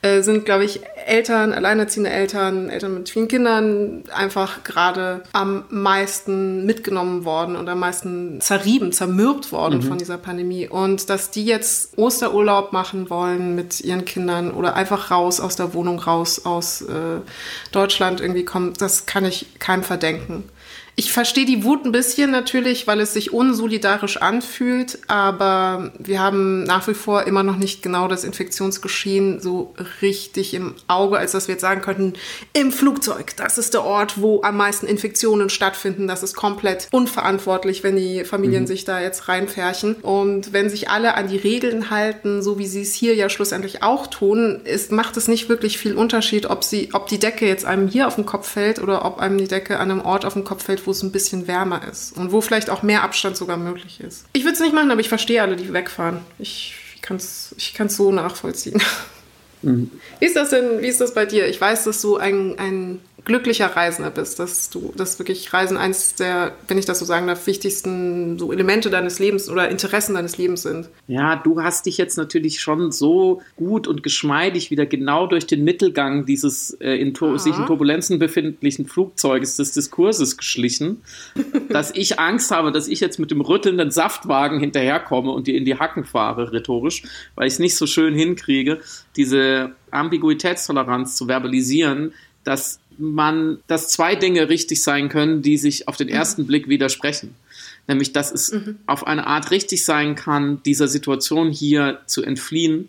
äh, 0.03 0.23
sind, 0.23 0.44
glaube 0.44 0.65
ich, 0.65 0.81
Eltern, 1.06 1.53
alleinerziehende 1.53 2.11
Eltern, 2.11 2.71
Eltern 2.71 2.94
mit 2.94 3.09
vielen 3.09 3.29
Kindern 3.29 4.03
einfach 4.12 4.65
gerade 4.65 5.23
am 5.32 5.65
meisten 5.71 6.67
mitgenommen 6.67 7.25
worden 7.25 7.55
und 7.55 7.69
am 7.69 7.79
meisten 7.79 8.41
zerrieben, 8.41 8.91
zermürbt 8.91 9.53
worden 9.53 9.75
mhm. 9.78 9.88
von 9.88 9.99
dieser 9.99 10.19
Pandemie. 10.19 10.69
Und 10.69 11.11
dass 11.11 11.31
die 11.31 11.44
jetzt 11.44 11.96
Osterurlaub 11.96 12.73
machen 12.73 13.11
wollen 13.11 13.55
mit 13.55 13.81
ihren 13.81 14.05
Kindern 14.05 14.50
oder 14.50 14.75
einfach 14.75 15.11
raus 15.11 15.40
aus 15.40 15.56
der 15.56 15.75
Wohnung, 15.75 15.99
raus 15.99 16.44
aus 16.44 16.82
äh, 16.82 17.20
Deutschland 17.73 18.20
irgendwie 18.20 18.44
kommen, 18.44 18.75
das 18.78 19.06
kann 19.06 19.25
ich 19.25 19.58
keinem 19.58 19.82
verdenken. 19.82 20.44
Ich 20.98 21.12
verstehe 21.12 21.44
die 21.44 21.62
Wut 21.62 21.84
ein 21.84 21.93
bisschen 21.93 22.31
natürlich, 22.31 22.87
weil 22.87 23.00
es 23.00 23.12
sich 23.12 23.31
unsolidarisch 23.31 24.16
anfühlt, 24.16 24.98
aber 25.08 25.93
wir 25.98 26.20
haben 26.20 26.62
nach 26.62 26.88
wie 26.88 26.94
vor 26.94 27.25
immer 27.25 27.43
noch 27.43 27.58
nicht 27.58 27.82
genau 27.82 28.08
das 28.08 28.25
Infektionsgeschehen 28.25 29.38
so 29.38 29.75
richtig 30.00 30.54
im 30.54 30.75
Auge, 30.88 31.19
als 31.19 31.32
dass 31.32 31.48
wir 31.48 31.56
jetzt 31.56 31.60
sagen 31.60 31.82
könnten, 31.82 32.14
im 32.54 32.72
Flugzeug, 32.72 33.37
das 33.37 33.58
ist 33.58 33.75
der 33.75 33.84
Ort, 33.84 34.22
wo 34.22 34.40
am 34.40 34.56
meisten 34.56 34.87
Infektionen 34.87 35.50
stattfinden. 35.50 36.08
Das 36.08 36.22
ist 36.22 36.34
komplett 36.34 36.88
unverantwortlich, 36.93 37.82
wenn 37.82 37.96
die 37.96 38.25
Familien 38.25 38.62
mhm. 38.62 38.66
sich 38.66 38.87
da 38.87 38.98
jetzt 38.98 39.28
reinfärchen. 39.28 39.96
Und 39.96 40.54
wenn 40.54 40.70
sich 40.70 40.88
alle 40.88 41.14
an 41.14 41.28
die 41.28 41.37
Regeln 41.37 41.90
halten, 41.90 42.40
so 42.40 42.58
wie 42.58 42.66
sie 42.66 42.81
es 42.81 42.94
hier 42.94 43.14
ja 43.14 43.28
schlussendlich 43.28 43.82
auch 43.82 44.06
tun, 44.06 44.62
ist, 44.64 44.93
macht 44.93 45.19
es 45.19 45.28
nicht 45.28 45.50
wirklich 45.50 45.76
viel 45.76 45.94
Unterschied, 45.94 46.46
ob, 46.46 46.64
sie, 46.64 46.88
ob 46.94 47.06
die 47.08 47.19
Decke 47.19 47.46
jetzt 47.46 47.66
einem 47.66 47.87
hier 47.87 48.08
auf 48.08 48.14
den 48.14 48.25
Kopf 48.25 48.48
fällt 48.48 48.82
oder 48.82 49.04
ob 49.04 49.19
einem 49.19 49.37
die 49.37 49.48
Decke 49.48 49.78
an 49.78 49.90
einem 49.90 50.00
Ort 50.00 50.25
auf 50.25 50.32
den 50.32 50.44
Kopf 50.44 50.64
fällt, 50.64 50.86
wo 50.87 50.93
es 50.93 51.03
ein 51.03 51.12
bisschen 51.12 51.47
wärmer 51.47 51.87
ist 51.91 52.17
und 52.17 52.33
wo 52.33 52.41
vielleicht 52.41 52.71
auch 52.71 52.83
mehr 52.83 53.03
Abstand 53.03 53.37
sogar 53.37 53.56
möglich 53.56 54.00
ist. 54.00 54.25
Ich 54.33 54.44
würde 54.44 54.55
es 54.55 54.61
nicht 54.61 54.75
machen, 54.75 54.91
aber 54.91 55.00
ich 55.00 55.09
verstehe 55.09 55.43
alle, 55.43 55.56
die 55.56 55.73
wegfahren. 55.73 56.21
Ich 56.38 56.75
kann 57.03 57.17
es 57.17 57.55
ich 57.59 57.75
kann's 57.75 57.97
so 57.97 58.12
nachvollziehen. 58.12 58.81
Mhm. 59.62 59.91
Wie 60.21 60.27
ist 60.27 60.37
das 60.37 60.50
denn, 60.50 60.83
wie 60.83 60.87
ist 60.87 61.00
das 61.00 61.15
bei 61.15 61.27
dir? 61.27 61.49
Ich 61.49 61.61
weiß, 61.61 61.85
dass 61.85 62.00
du 62.03 62.17
ein, 62.17 62.59
ein 62.59 63.00
glücklicher 63.26 63.67
Reisender 63.67 64.11
bist, 64.11 64.38
dass 64.38 64.70
du, 64.70 64.93
dass 64.96 65.19
wirklich 65.19 65.52
Reisen 65.52 65.76
eins 65.76 66.14
der, 66.14 66.52
wenn 66.69 66.78
ich 66.78 66.87
das 66.87 67.00
so 67.00 67.05
sagen 67.05 67.26
darf, 67.26 67.46
wichtigsten 67.49 68.38
so 68.38 68.52
Elemente 68.52 68.88
deines 68.88 69.19
Lebens 69.19 69.50
oder 69.50 69.69
Interessen 69.69 70.14
deines 70.14 70.38
Lebens 70.38 70.62
sind. 70.62 70.88
Ja, 71.08 71.34
du 71.34 71.61
hast 71.61 71.87
dich 71.87 71.99
jetzt 71.99 72.17
natürlich 72.17 72.61
schon 72.61 72.93
so 72.93 73.43
gut 73.56 73.88
und 73.88 74.05
geschmeidig 74.05 74.70
wieder 74.70 74.87
genau 74.87 75.26
durch 75.26 75.44
den 75.46 75.64
Mittelgang 75.64 76.25
dieses 76.25 76.70
äh, 76.81 76.94
in 76.94 77.17
sich 77.38 77.58
in 77.58 77.67
Turbulenzen 77.67 78.20
befindlichen 78.20 78.87
Flugzeuges 78.87 79.56
des 79.56 79.72
Diskurses 79.72 80.37
geschlichen, 80.37 81.02
dass 81.69 81.90
ich 81.94 82.20
Angst 82.20 82.52
habe, 82.52 82.70
dass 82.70 82.87
ich 82.87 83.00
jetzt 83.00 83.19
mit 83.19 83.32
dem 83.32 83.40
rüttelnden 83.40 83.90
Saftwagen 83.90 84.61
hinterherkomme 84.61 85.32
und 85.32 85.49
dir 85.49 85.56
in 85.56 85.64
die 85.64 85.79
Hacken 85.79 86.05
fahre, 86.05 86.52
rhetorisch, 86.52 87.02
weil 87.34 87.49
ich 87.49 87.55
es 87.55 87.58
nicht 87.58 87.76
so 87.76 87.87
schön 87.87 88.14
hinkriege, 88.14 88.79
diese 89.17 89.72
Ambiguitätstoleranz 89.90 91.17
zu 91.17 91.26
verbalisieren, 91.26 92.12
dass 92.46 92.79
man, 92.98 93.58
dass 93.66 93.88
zwei 93.88 94.14
Dinge 94.14 94.48
richtig 94.48 94.82
sein 94.82 95.08
können, 95.08 95.43
die 95.43 95.56
sich 95.56 95.88
auf 95.88 95.96
den 95.96 96.08
ersten 96.08 96.43
mhm. 96.43 96.46
Blick 96.46 96.69
widersprechen. 96.69 97.34
Nämlich, 97.88 98.12
dass 98.12 98.32
es 98.32 98.52
mhm. 98.52 98.78
auf 98.87 99.06
eine 99.06 99.26
Art 99.26 99.50
richtig 99.50 99.84
sein 99.84 100.14
kann, 100.14 100.62
dieser 100.64 100.88
Situation 100.88 101.50
hier 101.50 102.00
zu 102.06 102.22
entfliehen. 102.22 102.88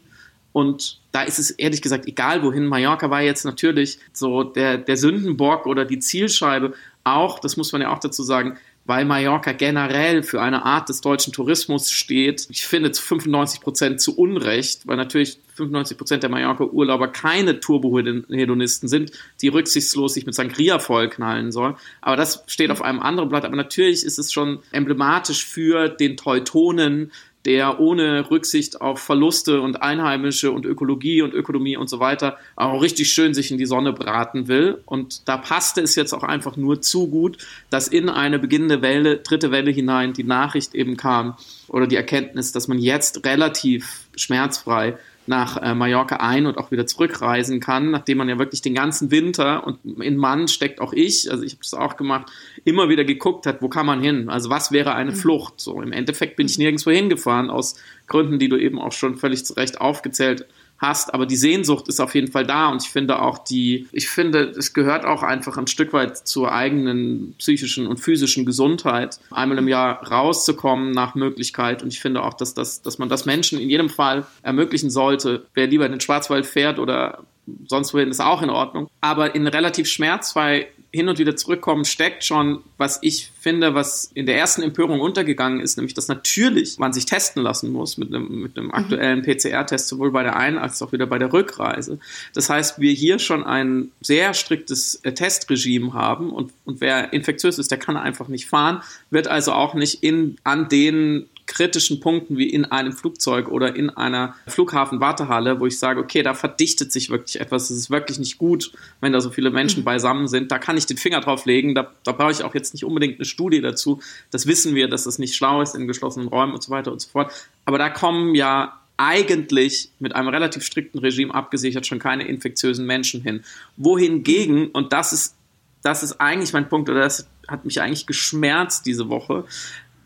Und 0.53 0.99
da 1.11 1.23
ist 1.23 1.39
es 1.39 1.51
ehrlich 1.51 1.81
gesagt 1.81 2.07
egal, 2.07 2.41
wohin. 2.41 2.65
Mallorca 2.65 3.09
war 3.09 3.21
jetzt 3.21 3.45
natürlich 3.45 3.99
so 4.11 4.43
der, 4.43 4.77
der 4.77 4.97
Sündenbock 4.97 5.67
oder 5.67 5.85
die 5.85 5.99
Zielscheibe. 5.99 6.73
Auch, 7.03 7.39
das 7.39 7.57
muss 7.57 7.71
man 7.71 7.81
ja 7.81 7.93
auch 7.93 7.99
dazu 7.99 8.23
sagen, 8.23 8.57
weil 8.87 9.05
Mallorca 9.05 9.51
generell 9.51 10.23
für 10.23 10.41
eine 10.41 10.65
Art 10.65 10.89
des 10.89 11.01
deutschen 11.01 11.33
Tourismus 11.33 11.91
steht. 11.91 12.47
Ich 12.49 12.65
finde 12.65 12.91
zu 12.91 13.03
95 13.03 13.59
Prozent 13.59 14.01
zu 14.01 14.17
Unrecht, 14.17 14.87
weil 14.87 14.95
natürlich 14.95 15.39
95 15.55 15.97
Prozent 15.97 16.23
der 16.23 16.29
Mallorca-Urlauber 16.29 17.09
keine 17.09 17.59
Turbo-Hedonisten 17.59 18.87
sind, 18.87 19.11
die 19.41 19.49
rücksichtslos 19.49 20.13
sich 20.13 20.25
mit 20.25 20.35
Sangria 20.35 20.79
vollknallen 20.79 21.51
sollen. 21.51 21.75
Aber 21.99 22.15
das 22.15 22.43
steht 22.47 22.71
auf 22.71 22.81
einem 22.81 23.01
anderen 23.01 23.27
Blatt. 23.27 23.43
Aber 23.43 23.55
natürlich 23.57 24.03
ist 24.05 24.19
es 24.19 24.31
schon 24.31 24.59
emblematisch 24.71 25.45
für 25.45 25.89
den 25.89 26.15
Teutonen, 26.15 27.11
der 27.45 27.79
ohne 27.79 28.29
Rücksicht 28.29 28.81
auf 28.81 28.99
Verluste 28.99 29.61
und 29.61 29.81
Einheimische 29.81 30.51
und 30.51 30.65
Ökologie 30.65 31.21
und 31.21 31.33
Ökonomie 31.33 31.77
und 31.77 31.89
so 31.89 31.99
weiter 31.99 32.37
auch 32.55 32.81
richtig 32.81 33.11
schön 33.13 33.33
sich 33.33 33.51
in 33.51 33.57
die 33.57 33.65
Sonne 33.65 33.93
braten 33.93 34.47
will. 34.47 34.81
Und 34.85 35.27
da 35.27 35.37
passte 35.37 35.81
es 35.81 35.95
jetzt 35.95 36.13
auch 36.13 36.23
einfach 36.23 36.57
nur 36.57 36.81
zu 36.81 37.07
gut, 37.07 37.37
dass 37.69 37.87
in 37.87 38.09
eine 38.09 38.39
beginnende 38.39 38.81
Welle, 38.81 39.17
dritte 39.17 39.51
Welle 39.51 39.71
hinein 39.71 40.13
die 40.13 40.23
Nachricht 40.23 40.75
eben 40.75 40.97
kam 40.97 41.37
oder 41.67 41.87
die 41.87 41.95
Erkenntnis, 41.95 42.51
dass 42.51 42.67
man 42.67 42.79
jetzt 42.79 43.25
relativ 43.25 44.07
schmerzfrei 44.15 44.97
nach 45.27 45.57
äh, 45.57 45.73
Mallorca 45.73 46.17
ein 46.17 46.45
und 46.45 46.57
auch 46.57 46.71
wieder 46.71 46.85
zurückreisen 46.85 47.59
kann, 47.59 47.91
nachdem 47.91 48.17
man 48.17 48.29
ja 48.29 48.39
wirklich 48.39 48.61
den 48.61 48.73
ganzen 48.73 49.11
Winter 49.11 49.65
und 49.65 50.01
in 50.01 50.17
Mann 50.17 50.47
steckt 50.47 50.81
auch 50.81 50.93
ich, 50.93 51.31
also 51.31 51.43
ich 51.43 51.53
habe 51.53 51.61
das 51.61 51.73
auch 51.73 51.97
gemacht, 51.97 52.31
immer 52.63 52.89
wieder 52.89 53.03
geguckt 53.03 53.45
hat, 53.45 53.61
wo 53.61 53.69
kann 53.69 53.85
man 53.85 54.01
hin? 54.01 54.29
Also 54.29 54.49
was 54.49 54.71
wäre 54.71 54.93
eine 54.95 55.11
mhm. 55.11 55.15
Flucht? 55.15 55.59
So 55.59 55.81
im 55.81 55.91
Endeffekt 55.91 56.35
bin 56.35 56.47
ich 56.47 56.57
nirgendwo 56.57 56.91
hingefahren 56.91 57.49
aus 57.49 57.75
Gründen, 58.07 58.39
die 58.39 58.49
du 58.49 58.57
eben 58.57 58.79
auch 58.79 58.91
schon 58.93 59.17
völlig 59.17 59.45
zu 59.45 59.53
Recht 59.53 59.81
aufgezählt 59.81 60.45
hast, 60.77 61.13
aber 61.13 61.25
die 61.25 61.35
Sehnsucht 61.35 61.87
ist 61.87 61.99
auf 61.99 62.15
jeden 62.15 62.31
Fall 62.31 62.45
da 62.45 62.69
und 62.69 62.83
ich 62.83 62.89
finde 62.89 63.21
auch 63.21 63.39
die, 63.39 63.87
ich 63.91 64.09
finde, 64.09 64.53
es 64.57 64.73
gehört 64.73 65.05
auch 65.05 65.23
einfach 65.23 65.57
ein 65.57 65.67
Stück 65.67 65.93
weit 65.93 66.17
zur 66.17 66.51
eigenen 66.51 67.35
psychischen 67.37 67.87
und 67.87 67.99
physischen 67.99 68.45
Gesundheit, 68.45 69.19
einmal 69.31 69.57
im 69.57 69.67
Jahr 69.67 70.05
rauszukommen 70.07 70.91
nach 70.91 71.15
Möglichkeit 71.15 71.83
und 71.83 71.93
ich 71.93 71.99
finde 71.99 72.23
auch, 72.23 72.33
dass 72.33 72.53
das, 72.53 72.81
dass 72.81 72.97
man 72.97 73.09
das 73.09 73.25
Menschen 73.25 73.59
in 73.59 73.69
jedem 73.69 73.89
Fall 73.89 74.25
ermöglichen 74.41 74.89
sollte. 74.89 75.45
Wer 75.53 75.67
lieber 75.67 75.85
in 75.85 75.91
den 75.91 76.01
Schwarzwald 76.01 76.45
fährt 76.45 76.79
oder 76.79 77.23
sonst 77.67 77.93
wohin 77.93 78.09
ist 78.09 78.19
auch 78.19 78.41
in 78.41 78.49
Ordnung. 78.49 78.89
Aber 79.01 79.35
in 79.35 79.47
relativ 79.47 79.87
schmerzfrei 79.87 80.67
hin 80.97 81.09
und 81.09 81.19
wieder 81.19 81.35
zurückkommen, 81.35 81.85
steckt 81.85 82.23
schon, 82.25 82.63
was 82.77 82.99
ich 83.01 83.31
finde, 83.39 83.75
was 83.75 84.11
in 84.13 84.25
der 84.25 84.37
ersten 84.37 84.63
Empörung 84.63 84.99
untergegangen 84.99 85.59
ist, 85.59 85.77
nämlich, 85.77 85.93
dass 85.93 86.07
natürlich 86.07 86.79
man 86.79 86.91
sich 86.91 87.05
testen 87.05 87.43
lassen 87.43 87.71
muss 87.71 87.97
mit 87.97 88.13
einem, 88.13 88.41
mit 88.41 88.57
einem 88.57 88.67
mhm. 88.67 88.73
aktuellen 88.73 89.21
PCR-Test, 89.21 89.87
sowohl 89.87 90.11
bei 90.11 90.23
der 90.23 90.35
Ein- 90.35 90.57
als 90.57 90.81
auch 90.81 90.91
wieder 90.91 91.05
bei 91.05 91.19
der 91.19 91.31
Rückreise. 91.31 91.99
Das 92.33 92.49
heißt, 92.49 92.81
wir 92.81 92.91
hier 92.91 93.19
schon 93.19 93.45
ein 93.45 93.91
sehr 94.01 94.33
striktes 94.33 94.95
äh, 95.03 95.13
Testregime 95.13 95.93
haben 95.93 96.31
und, 96.31 96.51
und 96.65 96.81
wer 96.81 97.13
infektiös 97.13 97.59
ist, 97.59 97.71
der 97.71 97.77
kann 97.77 97.95
einfach 97.95 98.27
nicht 98.27 98.47
fahren, 98.47 98.81
wird 99.11 99.27
also 99.27 99.53
auch 99.53 99.75
nicht 99.75 100.03
in, 100.03 100.37
an 100.43 100.67
den 100.67 101.27
kritischen 101.47 101.99
Punkten 101.99 102.37
wie 102.37 102.49
in 102.49 102.65
einem 102.65 102.91
Flugzeug 102.91 103.47
oder 103.47 103.75
in 103.75 103.89
einer 103.89 104.35
Flughafenwartehalle, 104.47 105.59
wo 105.59 105.65
ich 105.65 105.79
sage, 105.79 105.99
okay, 105.99 106.21
da 106.21 106.33
verdichtet 106.33 106.91
sich 106.91 107.09
wirklich 107.09 107.39
etwas, 107.39 107.69
es 107.69 107.77
ist 107.77 107.89
wirklich 107.89 108.19
nicht 108.19 108.37
gut, 108.37 108.71
wenn 109.01 109.13
da 109.13 109.21
so 109.21 109.29
viele 109.29 109.49
Menschen 109.49 109.79
mhm. 109.79 109.85
beisammen 109.85 110.27
sind, 110.27 110.51
da 110.51 110.59
kann 110.59 110.77
ich 110.77 110.85
den 110.85 110.97
Finger 110.97 111.21
drauf 111.21 111.45
legen, 111.45 111.73
da, 111.73 111.91
da 112.03 112.11
brauche 112.11 112.31
ich 112.31 112.43
auch 112.43 112.53
jetzt 112.53 112.73
nicht 112.73 112.83
unbedingt 112.83 113.15
eine 113.15 113.25
Studie 113.25 113.61
dazu, 113.61 114.01
das 114.29 114.45
wissen 114.45 114.75
wir, 114.75 114.89
dass 114.89 115.05
es 115.05 115.17
nicht 115.19 115.35
schlau 115.35 115.61
ist 115.61 115.73
in 115.73 115.87
geschlossenen 115.87 116.27
Räumen 116.27 116.53
und 116.53 116.61
so 116.61 116.69
weiter 116.69 116.91
und 116.91 117.01
so 117.01 117.09
fort, 117.09 117.31
aber 117.65 117.77
da 117.77 117.89
kommen 117.89 118.35
ja 118.35 118.79
eigentlich 118.97 119.91
mit 119.99 120.15
einem 120.15 120.27
relativ 120.27 120.65
strikten 120.65 120.99
Regime 120.99 121.33
abgesichert 121.33 121.85
schon 121.85 121.99
keine 121.99 122.27
infektiösen 122.27 122.85
Menschen 122.85 123.21
hin. 123.21 123.43
Wohingegen, 123.77 124.69
und 124.69 124.91
das 124.91 125.13
ist, 125.13 125.35
das 125.83 126.01
ist 126.01 126.19
eigentlich 126.19 126.51
mein 126.51 126.67
Punkt, 126.67 126.89
oder 126.89 127.01
das 127.01 127.27
hat 127.47 127.63
mich 127.63 127.79
eigentlich 127.79 128.07
geschmerzt 128.07 128.87
diese 128.87 129.07
Woche, 129.07 129.45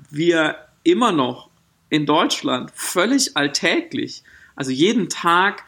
wir 0.09 0.57
immer 0.83 1.11
noch 1.11 1.49
in 1.89 2.05
Deutschland 2.05 2.71
völlig 2.73 3.35
alltäglich, 3.35 4.23
also 4.55 4.71
jeden 4.71 5.09
Tag, 5.09 5.63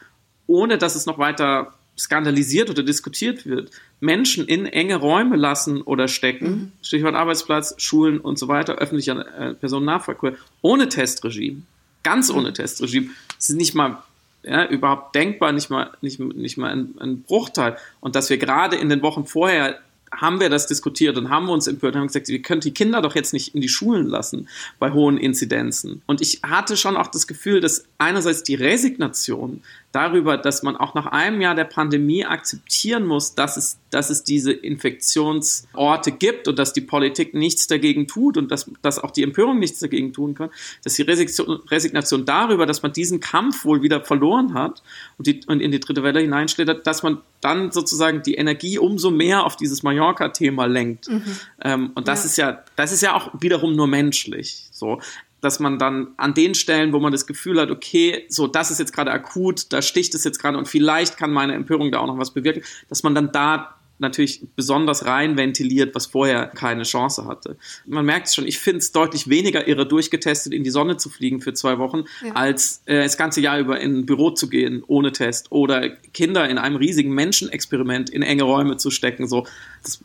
ohne 0.48 0.77
dass 0.77 0.96
es 0.96 1.05
noch 1.05 1.17
weiter 1.17 1.74
skandalisiert 1.98 2.70
oder 2.70 2.84
diskutiert 2.84 3.46
wird, 3.46 3.72
Menschen 4.00 4.48
in 4.48 4.65
enge 4.65 4.96
Räume 4.96 5.36
lassen 5.36 5.82
oder 5.82 6.08
stecken, 6.08 6.50
mhm. 6.50 6.72
Stichwort 6.82 7.15
Arbeitsplatz, 7.15 7.75
Schulen 7.77 8.20
und 8.20 8.39
so 8.39 8.48
weiter, 8.48 8.75
öffentlicher 8.75 9.25
äh, 9.38 9.53
Personennahverkehr, 9.53 10.34
ohne 10.62 10.89
Testregime, 10.89 11.62
ganz 12.03 12.29
ohne 12.32 12.50
mhm. 12.50 12.53
Testregime. 12.55 13.10
Es 13.38 13.50
ist 13.50 13.55
nicht 13.55 13.75
mal 13.75 14.01
ja, 14.43 14.67
überhaupt 14.67 15.15
denkbar, 15.15 15.51
nicht 15.51 15.70
mal, 15.70 15.91
nicht, 16.01 16.20
nicht 16.20 16.58
mal 16.58 16.72
ein, 16.72 16.96
ein 17.00 17.22
Bruchteil. 17.22 17.77
Und 18.01 18.15
dass 18.15 18.29
wir 18.29 18.38
gerade 18.38 18.75
in 18.75 18.89
den 18.89 19.01
Wochen 19.01 19.25
vorher 19.25 19.79
haben 20.17 20.39
wir 20.39 20.50
das 20.50 20.67
diskutiert 20.67 21.17
und 21.17 21.29
haben 21.29 21.50
uns 21.50 21.67
empört 21.67 21.96
und 21.96 22.01
haben 22.01 22.08
gesagt, 22.08 22.27
wir 22.27 22.41
können 22.41 22.62
die 22.62 22.74
Kinder 22.74 23.01
doch 23.01 23.15
jetzt 23.15 23.34
nicht 23.34 23.55
in 23.55 23.62
die 23.62 23.70
Schulen 23.70 24.08
lassen 24.08 24.48
bei 24.79 24.91
hohen 24.91 25.17
Inzidenzen. 25.17 26.01
Und 26.05 26.22
ich 26.22 26.41
hatte 26.43 26.77
schon 26.77 26.98
auch 26.98 27.08
das 27.08 27.27
Gefühl, 27.27 27.60
dass 27.60 27.86
einerseits 27.98 28.43
die 28.43 28.55
Resignation 28.55 29.62
darüber, 29.93 30.38
dass 30.38 30.63
man 30.63 30.75
auch 30.75 30.95
nach 30.95 31.05
einem 31.05 31.39
Jahr 31.39 31.53
der 31.53 31.65
Pandemie 31.65 32.25
akzeptieren 32.25 33.05
muss, 33.05 33.35
dass 33.35 33.57
es, 33.57 33.77
dass 33.91 34.09
es 34.09 34.23
diese 34.23 34.51
Infektionsorte 34.51 36.12
gibt 36.12 36.47
und 36.47 36.57
dass 36.57 36.73
die 36.73 36.81
Politik 36.81 37.35
nichts 37.35 37.67
dagegen 37.67 38.07
tut 38.07 38.35
und 38.38 38.51
dass, 38.51 38.69
dass 38.81 38.97
auch 38.97 39.12
die 39.12 39.21
Empörung 39.21 39.59
nichts 39.59 39.79
dagegen 39.79 40.12
tun 40.12 40.33
kann, 40.33 40.50
dass 40.83 40.95
die 40.95 41.03
Resignation 41.03 42.25
darüber, 42.25 42.65
dass 42.65 42.81
man 42.81 42.91
diesen 42.91 43.19
Kampf 43.19 43.65
wohl 43.65 43.83
wieder 43.83 44.01
verloren 44.01 44.55
hat 44.55 44.81
und, 45.19 45.27
die, 45.27 45.41
und 45.45 45.62
in 45.62 45.71
die 45.71 45.79
dritte 45.79 46.01
Welle 46.01 46.21
hineinschlittert, 46.21 46.88
dass 46.88 47.03
man 47.03 47.19
dann 47.39 47.71
sozusagen 47.71 48.23
die 48.23 48.33
Energie 48.33 48.79
umso 48.79 49.12
mehr 49.12 49.45
auf 49.45 49.57
dieses 49.57 49.83
Mallorca-Thema 49.83 50.65
lenkt. 50.65 51.07
Mhm. 51.07 51.23
Ähm, 51.63 51.91
und 51.93 52.07
das 52.07 52.23
ja. 52.23 52.25
ist 52.25 52.38
ja, 52.38 52.63
das 52.75 52.91
ist 52.91 53.01
ja 53.01 53.15
auch 53.15 53.29
wiederum 53.39 53.75
nur 53.75 53.88
menschlich. 53.88 54.65
So 54.71 55.00
dass 55.43 55.59
man 55.59 55.77
dann 55.77 56.13
an 56.15 56.33
den 56.33 56.55
Stellen, 56.55 56.93
wo 56.93 57.00
man 57.00 57.12
das 57.12 57.27
Gefühl 57.27 57.59
hat, 57.59 57.69
okay, 57.69 58.25
so, 58.29 58.47
das 58.47 58.71
ist 58.71 58.79
jetzt 58.79 58.93
gerade 58.93 59.12
akut, 59.12 59.73
da 59.73 59.81
sticht 59.81 60.15
es 60.15 60.23
jetzt 60.23 60.39
gerade 60.39 60.57
und 60.57 60.69
vielleicht 60.69 61.17
kann 61.17 61.31
meine 61.31 61.53
Empörung 61.53 61.91
da 61.91 62.00
auch 62.00 62.07
noch 62.07 62.17
was 62.17 62.31
bewirken, 62.31 62.63
dass 62.88 63.03
man 63.03 63.13
dann 63.13 63.31
da 63.33 63.75
natürlich 64.00 64.41
besonders 64.55 65.05
rein 65.05 65.38
ventiliert, 65.38 65.93
was 65.95 66.07
vorher 66.07 66.47
keine 66.47 66.83
Chance 66.83 67.27
hatte. 67.27 67.57
Man 67.85 68.05
merkt 68.05 68.27
es 68.27 68.35
schon, 68.35 68.47
ich 68.47 68.59
finde 68.59 68.79
es 68.79 68.91
deutlich 68.91 69.27
weniger 69.29 69.67
irre, 69.67 69.85
durchgetestet 69.85 70.53
in 70.53 70.63
die 70.63 70.69
Sonne 70.69 70.97
zu 70.97 71.09
fliegen 71.09 71.41
für 71.41 71.53
zwei 71.53 71.77
Wochen, 71.77 72.05
ja. 72.25 72.33
als 72.33 72.81
äh, 72.85 73.03
das 73.03 73.17
ganze 73.17 73.41
Jahr 73.41 73.59
über 73.59 73.79
in 73.79 74.00
ein 74.00 74.05
Büro 74.05 74.31
zu 74.31 74.50
gehen 74.50 74.83
ohne 74.88 75.12
Test 75.12 75.51
oder 75.51 75.89
Kinder 75.89 76.50
in 76.50 76.57
einem 76.57 76.77
riesigen 76.77 77.13
Menschenexperiment 77.13 78.09
in 78.09 78.23
enge 78.23 78.43
Räume 78.43 78.77
zu 78.77 78.91
stecken. 78.91 79.27
So, 79.27 79.45
das 79.83 80.03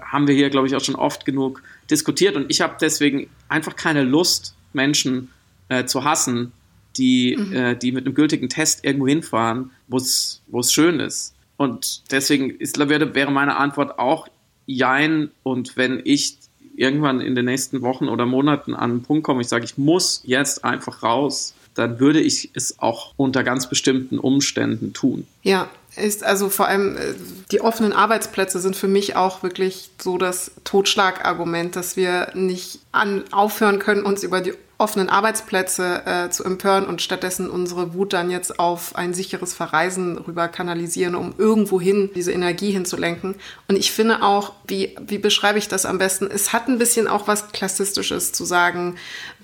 haben 0.00 0.26
wir 0.26 0.34
hier, 0.34 0.50
glaube 0.50 0.66
ich, 0.66 0.74
auch 0.74 0.84
schon 0.84 0.96
oft 0.96 1.24
genug 1.24 1.62
diskutiert 1.90 2.36
und 2.36 2.46
ich 2.50 2.60
habe 2.60 2.76
deswegen 2.80 3.28
einfach 3.48 3.76
keine 3.76 4.02
Lust, 4.02 4.54
Menschen 4.78 5.30
äh, 5.68 5.84
zu 5.84 6.04
hassen, 6.04 6.52
die, 6.96 7.36
mhm. 7.36 7.52
äh, 7.52 7.76
die 7.76 7.92
mit 7.92 8.06
einem 8.06 8.14
gültigen 8.14 8.48
Test 8.48 8.84
irgendwo 8.84 9.06
hinfahren, 9.06 9.70
wo 9.86 9.98
es 9.98 10.40
schön 10.70 11.00
ist. 11.00 11.34
Und 11.58 12.02
deswegen 12.10 12.50
ist, 12.50 12.78
wäre, 12.78 13.14
wäre 13.14 13.30
meine 13.30 13.56
Antwort 13.56 13.98
auch 13.98 14.28
Jein. 14.66 15.30
Und 15.42 15.76
wenn 15.76 16.00
ich 16.04 16.38
irgendwann 16.76 17.20
in 17.20 17.34
den 17.34 17.46
nächsten 17.46 17.82
Wochen 17.82 18.08
oder 18.08 18.26
Monaten 18.26 18.74
an 18.74 18.90
einen 18.90 19.02
Punkt 19.02 19.24
komme, 19.24 19.40
ich 19.40 19.48
sage, 19.48 19.64
ich 19.64 19.76
muss 19.76 20.22
jetzt 20.24 20.64
einfach 20.64 21.02
raus, 21.02 21.54
dann 21.74 22.00
würde 22.00 22.20
ich 22.20 22.50
es 22.54 22.78
auch 22.80 23.12
unter 23.16 23.44
ganz 23.44 23.68
bestimmten 23.68 24.18
Umständen 24.18 24.92
tun. 24.92 25.26
Ja, 25.42 25.68
ist 25.96 26.24
also 26.24 26.48
vor 26.48 26.68
allem 26.68 26.96
äh, 26.96 27.14
die 27.50 27.60
offenen 27.60 27.92
Arbeitsplätze 27.92 28.60
sind 28.60 28.76
für 28.76 28.88
mich 28.88 29.16
auch 29.16 29.42
wirklich 29.42 29.90
so 30.00 30.18
das 30.18 30.52
Totschlagargument, 30.64 31.76
dass 31.76 31.96
wir 31.96 32.30
nicht 32.34 32.80
an, 32.92 33.24
aufhören 33.30 33.78
können, 33.78 34.02
uns 34.02 34.22
über 34.22 34.40
die 34.40 34.54
offenen 34.80 35.08
Arbeitsplätze 35.08 36.02
äh, 36.06 36.30
zu 36.30 36.44
empören 36.44 36.86
und 36.86 37.02
stattdessen 37.02 37.50
unsere 37.50 37.94
Wut 37.94 38.12
dann 38.12 38.30
jetzt 38.30 38.60
auf 38.60 38.94
ein 38.94 39.12
sicheres 39.12 39.52
Verreisen 39.52 40.18
rüber 40.18 40.46
kanalisieren, 40.46 41.16
um 41.16 41.34
irgendwohin 41.36 42.10
diese 42.14 42.30
Energie 42.30 42.70
hinzulenken. 42.70 43.34
Und 43.66 43.76
ich 43.76 43.90
finde 43.90 44.22
auch, 44.22 44.52
wie, 44.68 44.96
wie 45.04 45.18
beschreibe 45.18 45.58
ich 45.58 45.66
das 45.66 45.84
am 45.84 45.98
besten? 45.98 46.28
Es 46.32 46.52
hat 46.52 46.68
ein 46.68 46.78
bisschen 46.78 47.08
auch 47.08 47.26
was 47.26 47.50
Klassistisches 47.50 48.30
zu 48.30 48.44
sagen, 48.44 48.94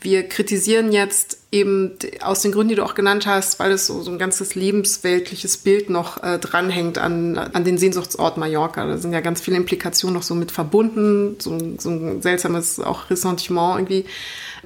wir 0.01 0.29
kritisieren 0.29 0.93
jetzt 0.93 1.39
eben 1.51 1.97
aus 2.21 2.43
den 2.43 2.53
Gründen, 2.53 2.69
die 2.69 2.75
du 2.77 2.85
auch 2.85 2.95
genannt 2.95 3.27
hast, 3.27 3.59
weil 3.59 3.73
es 3.73 3.87
so, 3.87 4.03
so 4.03 4.13
ein 4.13 4.19
ganzes 4.19 4.55
lebensweltliches 4.55 5.57
Bild 5.57 5.91
noch 5.91 6.23
äh, 6.23 6.39
dranhängt 6.39 6.99
an, 6.99 7.39
an 7.39 7.65
den 7.65 7.79
Sehnsuchtsort 7.79 8.37
Mallorca. 8.37 8.87
Da 8.87 8.99
sind 8.99 9.13
ja 9.13 9.21
ganz 9.21 9.41
viele 9.41 9.57
Implikationen 9.57 10.15
noch 10.15 10.23
so 10.23 10.37
mit 10.37 10.53
verbunden, 10.53 11.37
so, 11.41 11.59
so 11.79 11.91
ein 11.91 12.23
seltsames 12.23 12.79
auch 12.79 13.11
Ressentiment 13.11 13.79
irgendwie 13.79 14.05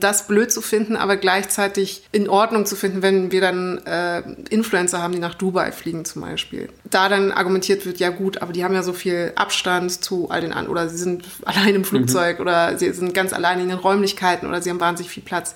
das 0.01 0.27
blöd 0.27 0.53
zu 0.53 0.61
finden, 0.61 0.97
aber 0.97 1.17
gleichzeitig 1.17 2.07
in 2.13 2.29
Ordnung 2.29 2.67
zu 2.67 2.77
finden, 2.77 3.03
wenn 3.03 3.33
wir 3.33 3.41
dann 3.41 3.79
äh, 3.87 4.23
Influencer 4.51 5.03
haben, 5.03 5.13
die 5.13 5.19
nach 5.19 5.35
Dubai 5.35 5.73
fliegen 5.73 6.05
zum 6.05 6.23
Beispiel. 6.23 6.69
Da 6.85 7.09
dann 7.09 7.33
argumentiert 7.33 7.87
wird, 7.87 7.99
ja 7.99 8.11
gut, 8.11 8.43
aber 8.43 8.53
die 8.53 8.65
haben 8.65 8.75
ja 8.75 8.83
so 8.83 8.93
viel 8.93 9.33
Abstand 9.37 10.03
zu 10.03 10.31
all 10.31 10.41
den 10.41 10.53
anderen, 10.53 10.71
oder 10.71 10.89
sie 10.89 10.99
sind 10.99 11.25
allein 11.45 11.75
im 11.75 11.85
Flugzeug 11.85 12.39
mhm. 12.39 12.43
oder 12.43 12.79
sie 12.79 12.93
sind 12.93 13.15
ganz 13.15 13.33
allein 13.33 13.61
in 13.61 13.69
den 13.69 13.79
Räumlichkeiten 13.79 14.49
oder 14.49 14.63
sie 14.63 14.71
haben 14.71 14.81
wahnsinnig 14.81 15.11
viel 15.11 15.23
Platz. 15.23 15.55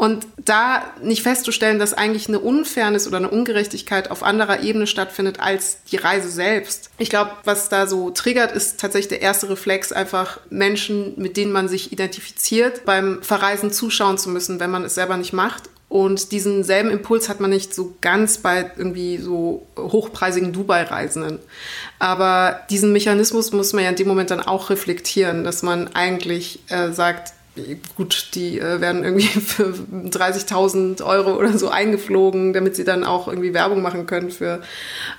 Und 0.00 0.26
da 0.42 0.94
nicht 1.02 1.22
festzustellen, 1.22 1.78
dass 1.78 1.92
eigentlich 1.92 2.26
eine 2.26 2.38
Unfairness 2.38 3.06
oder 3.06 3.18
eine 3.18 3.28
Ungerechtigkeit 3.28 4.10
auf 4.10 4.22
anderer 4.22 4.62
Ebene 4.62 4.86
stattfindet 4.86 5.40
als 5.40 5.84
die 5.90 5.96
Reise 5.96 6.30
selbst. 6.30 6.88
Ich 6.96 7.10
glaube, 7.10 7.32
was 7.44 7.68
da 7.68 7.86
so 7.86 8.08
triggert, 8.08 8.52
ist 8.52 8.80
tatsächlich 8.80 9.08
der 9.08 9.20
erste 9.20 9.50
Reflex, 9.50 9.92
einfach 9.92 10.40
Menschen, 10.48 11.12
mit 11.20 11.36
denen 11.36 11.52
man 11.52 11.68
sich 11.68 11.92
identifiziert, 11.92 12.86
beim 12.86 13.22
Verreisen 13.22 13.72
zuschauen 13.80 14.18
zu 14.18 14.28
müssen, 14.28 14.60
wenn 14.60 14.70
man 14.70 14.84
es 14.84 14.94
selber 14.94 15.16
nicht 15.16 15.32
macht. 15.32 15.64
Und 15.88 16.30
diesen 16.30 16.62
selben 16.62 16.90
Impuls 16.90 17.28
hat 17.28 17.40
man 17.40 17.50
nicht 17.50 17.74
so 17.74 17.96
ganz 18.00 18.38
bei 18.38 18.70
irgendwie 18.76 19.18
so 19.18 19.66
hochpreisigen 19.76 20.52
Dubai-Reisenden. 20.52 21.40
Aber 21.98 22.60
diesen 22.70 22.92
Mechanismus 22.92 23.50
muss 23.50 23.72
man 23.72 23.82
ja 23.82 23.90
in 23.90 23.96
dem 23.96 24.06
Moment 24.06 24.30
dann 24.30 24.40
auch 24.40 24.70
reflektieren, 24.70 25.42
dass 25.42 25.64
man 25.64 25.88
eigentlich 25.94 26.60
äh, 26.68 26.92
sagt, 26.92 27.32
gut, 27.96 28.28
die 28.34 28.58
äh, 28.58 28.80
werden 28.80 29.04
irgendwie 29.04 29.26
für 29.40 29.72
30.000 29.72 31.02
Euro 31.04 31.36
oder 31.36 31.56
so 31.56 31.68
eingeflogen, 31.68 32.52
damit 32.52 32.76
sie 32.76 32.84
dann 32.84 33.04
auch 33.04 33.28
irgendwie 33.28 33.54
Werbung 33.54 33.82
machen 33.82 34.06
können 34.06 34.30
für 34.30 34.62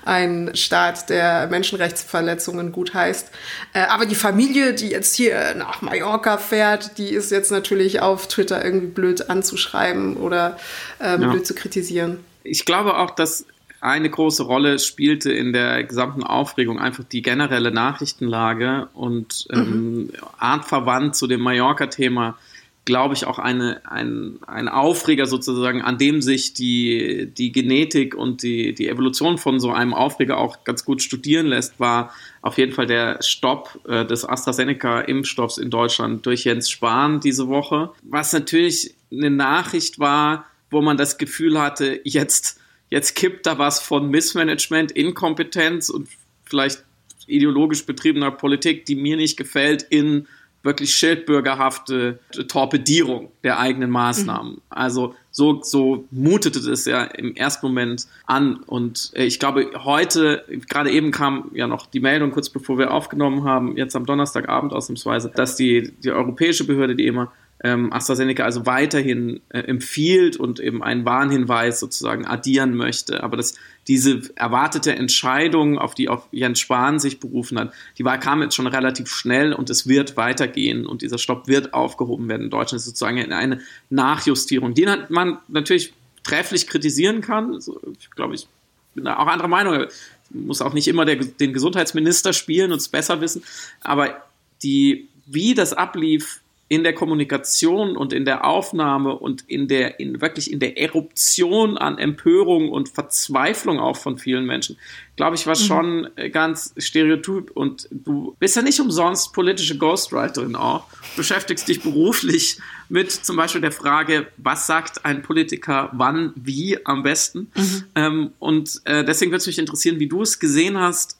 einen 0.04 0.54
Staat, 0.56 1.10
der 1.10 1.48
Menschenrechtsverletzungen 1.48 2.72
gut 2.72 2.94
heißt. 2.94 3.30
Äh, 3.72 3.82
aber 3.82 4.06
die 4.06 4.14
Familie, 4.14 4.74
die 4.74 4.88
jetzt 4.88 5.14
hier 5.14 5.54
nach 5.56 5.82
Mallorca 5.82 6.38
fährt, 6.38 6.98
die 6.98 7.10
ist 7.10 7.30
jetzt 7.30 7.50
natürlich 7.50 8.00
auf 8.00 8.28
Twitter 8.28 8.64
irgendwie 8.64 8.88
blöd 8.88 9.30
anzuschreiben 9.30 10.16
oder 10.16 10.56
ähm, 11.00 11.22
ja. 11.22 11.30
blöd 11.30 11.46
zu 11.46 11.54
kritisieren. 11.54 12.20
Ich 12.44 12.64
glaube 12.64 12.96
auch, 12.98 13.10
dass 13.10 13.46
eine 13.82 14.08
große 14.08 14.44
Rolle 14.44 14.78
spielte 14.78 15.32
in 15.32 15.52
der 15.52 15.82
gesamten 15.82 16.22
Aufregung 16.22 16.78
einfach 16.78 17.02
die 17.02 17.20
generelle 17.20 17.72
Nachrichtenlage 17.72 18.88
und 18.94 19.48
ähm, 19.50 19.94
mhm. 19.94 20.10
artverwandt 20.38 21.16
zu 21.16 21.26
dem 21.26 21.40
Mallorca-Thema, 21.40 22.38
glaube 22.84 23.14
ich, 23.14 23.26
auch 23.26 23.40
eine, 23.40 23.80
ein, 23.84 24.38
ein 24.46 24.68
Aufreger 24.68 25.26
sozusagen, 25.26 25.82
an 25.82 25.98
dem 25.98 26.22
sich 26.22 26.54
die, 26.54 27.32
die 27.36 27.50
Genetik 27.50 28.14
und 28.14 28.44
die, 28.44 28.72
die 28.72 28.88
Evolution 28.88 29.36
von 29.36 29.58
so 29.58 29.72
einem 29.72 29.94
Aufreger 29.94 30.38
auch 30.38 30.62
ganz 30.62 30.84
gut 30.84 31.02
studieren 31.02 31.46
lässt, 31.46 31.80
war 31.80 32.12
auf 32.40 32.58
jeden 32.58 32.72
Fall 32.72 32.86
der 32.86 33.20
Stopp 33.20 33.80
äh, 33.88 34.06
des 34.06 34.24
AstraZeneca-Impfstoffs 34.24 35.58
in 35.58 35.70
Deutschland 35.70 36.24
durch 36.24 36.44
Jens 36.44 36.70
Spahn 36.70 37.18
diese 37.18 37.48
Woche, 37.48 37.90
was 38.02 38.32
natürlich 38.32 38.94
eine 39.10 39.30
Nachricht 39.30 39.98
war, 39.98 40.46
wo 40.70 40.82
man 40.82 40.96
das 40.96 41.18
Gefühl 41.18 41.60
hatte, 41.60 42.00
jetzt 42.04 42.61
jetzt 42.92 43.14
kippt 43.14 43.46
da 43.46 43.58
was 43.58 43.80
von 43.80 44.10
Missmanagement, 44.10 44.92
Inkompetenz 44.92 45.88
und 45.88 46.08
vielleicht 46.44 46.84
ideologisch 47.26 47.86
betriebener 47.86 48.30
Politik, 48.30 48.84
die 48.84 48.96
mir 48.96 49.16
nicht 49.16 49.38
gefällt, 49.38 49.82
in 49.82 50.28
wirklich 50.62 50.94
schildbürgerhafte 50.94 52.20
Torpedierung 52.48 53.32
der 53.42 53.58
eigenen 53.58 53.90
Maßnahmen. 53.90 54.52
Mhm. 54.52 54.60
Also 54.68 55.14
so, 55.30 55.62
so 55.62 56.04
mutete 56.10 56.58
es 56.58 56.84
ja 56.84 57.02
im 57.04 57.34
ersten 57.34 57.66
Moment 57.66 58.06
an. 58.26 58.56
Und 58.56 59.10
äh, 59.14 59.24
ich 59.24 59.40
glaube, 59.40 59.70
heute, 59.82 60.44
gerade 60.68 60.90
eben 60.90 61.10
kam 61.10 61.50
ja 61.54 61.66
noch 61.66 61.86
die 61.86 62.00
Meldung, 62.00 62.30
kurz 62.30 62.50
bevor 62.50 62.78
wir 62.78 62.92
aufgenommen 62.92 63.44
haben, 63.44 63.76
jetzt 63.78 63.96
am 63.96 64.04
Donnerstagabend 64.04 64.74
ausnahmsweise, 64.74 65.32
dass 65.34 65.56
die, 65.56 65.92
die 66.04 66.10
europäische 66.10 66.64
Behörde, 66.64 66.94
die 66.94 67.06
EMA, 67.06 67.32
ähm, 67.64 67.92
AstraZeneca 67.92 68.44
also 68.44 68.66
weiterhin 68.66 69.40
äh, 69.50 69.60
empfiehlt 69.60 70.36
und 70.36 70.58
eben 70.58 70.82
einen 70.82 71.04
Warnhinweis 71.04 71.78
sozusagen 71.78 72.26
addieren 72.26 72.74
möchte. 72.74 73.22
Aber 73.22 73.36
das, 73.36 73.54
diese 73.86 74.22
erwartete 74.34 74.94
Entscheidung, 74.94 75.78
auf 75.78 75.94
die 75.94 76.08
auch 76.08 76.26
Jens 76.32 76.60
Spahn 76.60 76.98
sich 76.98 77.20
berufen 77.20 77.58
hat, 77.58 77.72
die 77.98 78.04
war, 78.04 78.18
kam 78.18 78.42
jetzt 78.42 78.54
schon 78.54 78.66
relativ 78.66 79.08
schnell 79.10 79.52
und 79.52 79.70
es 79.70 79.86
wird 79.86 80.16
weitergehen 80.16 80.86
und 80.86 81.02
dieser 81.02 81.18
Stopp 81.18 81.46
wird 81.46 81.72
aufgehoben 81.72 82.28
werden 82.28 82.44
in 82.44 82.50
Deutschland. 82.50 82.80
Das 82.80 82.86
ist 82.86 82.98
sozusagen 82.98 83.32
eine 83.32 83.60
Nachjustierung, 83.90 84.74
die 84.74 84.88
man 85.08 85.38
natürlich 85.48 85.92
trefflich 86.24 86.66
kritisieren 86.66 87.20
kann. 87.20 87.54
Also, 87.54 87.80
ich 87.98 88.10
glaube, 88.10 88.34
ich 88.34 88.48
bin 88.94 89.04
da 89.04 89.18
auch 89.18 89.26
anderer 89.26 89.48
Meinung. 89.48 89.86
Muss 90.30 90.62
auch 90.62 90.72
nicht 90.72 90.88
immer 90.88 91.04
der, 91.04 91.16
den 91.16 91.52
Gesundheitsminister 91.52 92.32
spielen 92.32 92.72
und 92.72 92.78
es 92.78 92.88
besser 92.88 93.20
wissen. 93.20 93.42
Aber 93.82 94.22
die, 94.62 95.08
wie 95.26 95.54
das 95.54 95.72
ablief, 95.72 96.40
in 96.68 96.84
der 96.84 96.94
Kommunikation 96.94 97.98
und 97.98 98.14
in 98.14 98.24
der 98.24 98.46
Aufnahme 98.46 99.14
und 99.18 99.42
in 99.42 99.68
der, 99.68 100.00
in 100.00 100.22
wirklich 100.22 100.50
in 100.50 100.58
der 100.58 100.78
Eruption 100.78 101.76
an 101.76 101.98
Empörung 101.98 102.70
und 102.70 102.88
Verzweiflung 102.88 103.78
auch 103.78 103.98
von 103.98 104.16
vielen 104.16 104.46
Menschen, 104.46 104.78
glaube 105.16 105.36
ich, 105.36 105.46
war 105.46 105.54
mhm. 105.54 105.60
schon 105.60 106.08
ganz 106.32 106.72
stereotyp. 106.78 107.50
Und 107.50 107.88
du 107.90 108.34
bist 108.38 108.56
ja 108.56 108.62
nicht 108.62 108.80
umsonst 108.80 109.34
politische 109.34 109.76
Ghostwriterin 109.76 110.56
auch, 110.56 110.86
beschäftigst 111.14 111.68
dich 111.68 111.82
beruflich 111.82 112.58
mit 112.88 113.10
zum 113.10 113.36
Beispiel 113.36 113.60
der 113.60 113.72
Frage, 113.72 114.28
was 114.38 114.66
sagt 114.66 115.04
ein 115.04 115.22
Politiker 115.22 115.90
wann, 115.92 116.32
wie 116.36 116.78
am 116.86 117.02
besten. 117.02 117.50
Mhm. 117.54 117.84
Ähm, 117.94 118.32
und 118.38 118.80
äh, 118.84 119.04
deswegen 119.04 119.30
würde 119.30 119.42
es 119.42 119.46
mich 119.46 119.58
interessieren, 119.58 119.98
wie 120.00 120.08
du 120.08 120.22
es 120.22 120.38
gesehen 120.38 120.78
hast, 120.78 121.18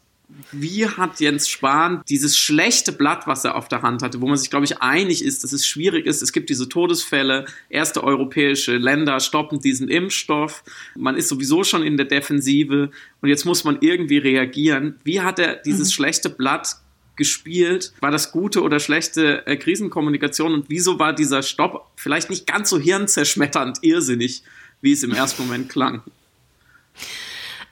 wie 0.52 0.86
hat 0.86 1.20
Jens 1.20 1.48
Spahn 1.48 2.02
dieses 2.08 2.36
schlechte 2.36 2.92
Blatt, 2.92 3.26
was 3.26 3.44
er 3.44 3.56
auf 3.56 3.68
der 3.68 3.82
Hand 3.82 4.02
hatte, 4.02 4.20
wo 4.20 4.26
man 4.26 4.36
sich, 4.36 4.50
glaube 4.50 4.64
ich, 4.64 4.80
einig 4.80 5.24
ist, 5.24 5.44
dass 5.44 5.52
es 5.52 5.66
schwierig 5.66 6.06
ist. 6.06 6.22
Es 6.22 6.32
gibt 6.32 6.50
diese 6.50 6.68
Todesfälle, 6.68 7.46
erste 7.68 8.04
europäische 8.04 8.76
Länder 8.76 9.20
stoppen 9.20 9.60
diesen 9.60 9.88
Impfstoff. 9.88 10.64
Man 10.96 11.16
ist 11.16 11.28
sowieso 11.28 11.64
schon 11.64 11.82
in 11.82 11.96
der 11.96 12.06
Defensive 12.06 12.90
und 13.20 13.28
jetzt 13.28 13.44
muss 13.44 13.64
man 13.64 13.78
irgendwie 13.80 14.18
reagieren. 14.18 14.98
Wie 15.04 15.20
hat 15.20 15.38
er 15.38 15.56
dieses 15.56 15.88
mhm. 15.88 15.92
schlechte 15.92 16.28
Blatt 16.28 16.76
gespielt? 17.16 17.92
War 18.00 18.10
das 18.10 18.32
gute 18.32 18.62
oder 18.62 18.80
schlechte 18.80 19.46
äh, 19.46 19.56
Krisenkommunikation 19.56 20.54
und 20.54 20.66
wieso 20.68 20.98
war 20.98 21.14
dieser 21.14 21.42
Stopp 21.42 21.90
vielleicht 21.96 22.30
nicht 22.30 22.46
ganz 22.46 22.70
so 22.70 22.78
hirnzerschmetternd 22.78 23.78
irrsinnig, 23.82 24.42
wie 24.80 24.92
es 24.92 25.02
im 25.02 25.12
ersten 25.12 25.42
Moment 25.42 25.68
klang? 25.68 26.02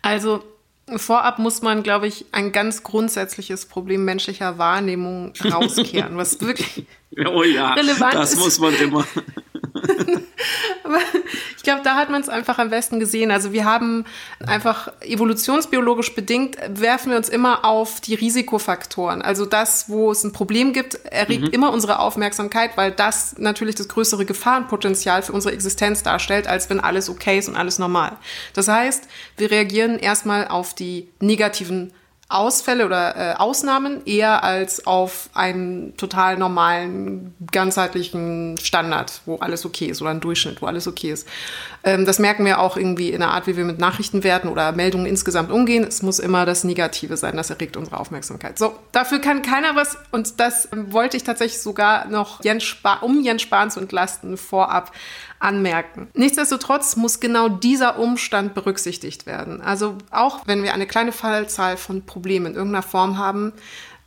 Also 0.02 0.44
Vorab 0.98 1.38
muss 1.38 1.62
man, 1.62 1.82
glaube 1.82 2.06
ich, 2.06 2.26
ein 2.32 2.52
ganz 2.52 2.82
grundsätzliches 2.82 3.66
Problem 3.66 4.04
menschlicher 4.04 4.58
Wahrnehmung 4.58 5.32
rauskehren, 5.44 6.16
was 6.16 6.40
wirklich 6.40 6.86
oh 7.26 7.42
ja, 7.42 7.74
relevant 7.74 8.14
das 8.14 8.32
ist. 8.32 8.38
Muss 8.38 8.58
man 8.58 8.74
immer. 8.74 9.06
Ich 11.56 11.64
glaube, 11.64 11.82
da 11.84 11.94
hat 11.94 12.08
man 12.08 12.22
es 12.22 12.30
einfach 12.30 12.58
am 12.58 12.70
besten 12.70 13.00
gesehen. 13.00 13.30
Also 13.30 13.52
wir 13.52 13.66
haben 13.66 14.06
einfach 14.46 14.90
evolutionsbiologisch 15.02 16.14
bedingt, 16.14 16.56
werfen 16.68 17.10
wir 17.10 17.18
uns 17.18 17.28
immer 17.28 17.66
auf 17.66 18.00
die 18.00 18.14
Risikofaktoren. 18.14 19.20
Also 19.20 19.44
das, 19.44 19.90
wo 19.90 20.10
es 20.10 20.24
ein 20.24 20.32
Problem 20.32 20.72
gibt, 20.72 20.94
erregt 21.04 21.42
mhm. 21.42 21.50
immer 21.50 21.72
unsere 21.72 21.98
Aufmerksamkeit, 21.98 22.76
weil 22.76 22.92
das 22.92 23.36
natürlich 23.38 23.74
das 23.74 23.88
größere 23.88 24.24
Gefahrenpotenzial 24.24 25.22
für 25.22 25.32
unsere 25.32 25.52
Existenz 25.52 26.02
darstellt, 26.02 26.46
als 26.46 26.70
wenn 26.70 26.80
alles 26.80 27.10
okay 27.10 27.38
ist 27.38 27.48
und 27.48 27.56
alles 27.56 27.78
normal. 27.78 28.16
Das 28.54 28.66
heißt, 28.66 29.06
wir 29.36 29.50
reagieren 29.50 29.98
erstmal 29.98 30.48
auf 30.48 30.74
die 30.74 31.10
negativen 31.20 31.92
Ausfälle 32.30 32.86
oder 32.86 33.16
äh, 33.16 33.34
Ausnahmen 33.34 34.06
eher 34.06 34.44
als 34.44 34.86
auf 34.86 35.28
einen 35.34 35.96
total 35.96 36.38
normalen, 36.38 37.34
ganzheitlichen 37.50 38.56
Standard, 38.58 39.20
wo 39.26 39.36
alles 39.36 39.66
okay 39.66 39.86
ist 39.86 40.00
oder 40.00 40.10
einen 40.10 40.20
Durchschnitt, 40.20 40.62
wo 40.62 40.66
alles 40.66 40.86
okay 40.86 41.10
ist. 41.10 41.28
Ähm, 41.82 42.04
das 42.04 42.18
merken 42.18 42.44
wir 42.44 42.60
auch 42.60 42.76
irgendwie 42.76 43.10
in 43.10 43.20
der 43.20 43.30
Art, 43.30 43.46
wie 43.46 43.56
wir 43.56 43.64
mit 43.64 43.78
Nachrichten 43.78 44.22
werden 44.22 44.50
oder 44.50 44.72
Meldungen 44.72 45.06
insgesamt 45.06 45.50
umgehen. 45.50 45.84
Es 45.84 46.02
muss 46.02 46.18
immer 46.18 46.44
das 46.44 46.64
Negative 46.64 47.16
sein, 47.16 47.36
das 47.36 47.50
erregt 47.50 47.76
unsere 47.76 47.98
Aufmerksamkeit. 47.98 48.58
So, 48.58 48.74
dafür 48.92 49.20
kann 49.20 49.42
keiner 49.42 49.76
was 49.76 49.96
und 50.10 50.40
das 50.40 50.68
wollte 50.72 51.16
ich 51.16 51.24
tatsächlich 51.24 51.62
sogar 51.62 52.06
noch 52.08 52.44
Jens 52.44 52.64
Spahn, 52.64 52.98
um 53.00 53.20
Jens 53.22 53.42
Spahn 53.42 53.70
zu 53.70 53.80
entlasten, 53.80 54.36
vorab 54.36 54.92
anmerken. 55.38 56.08
Nichtsdestotrotz 56.14 56.96
muss 56.96 57.18
genau 57.18 57.48
dieser 57.48 57.98
Umstand 57.98 58.52
berücksichtigt 58.52 59.24
werden. 59.24 59.62
Also 59.62 59.96
auch 60.10 60.46
wenn 60.46 60.62
wir 60.62 60.74
eine 60.74 60.86
kleine 60.86 61.12
Fallzahl 61.12 61.78
von 61.78 62.04
Problemen 62.04 62.46
in 62.46 62.54
irgendeiner 62.54 62.82
Form 62.82 63.16
haben, 63.16 63.54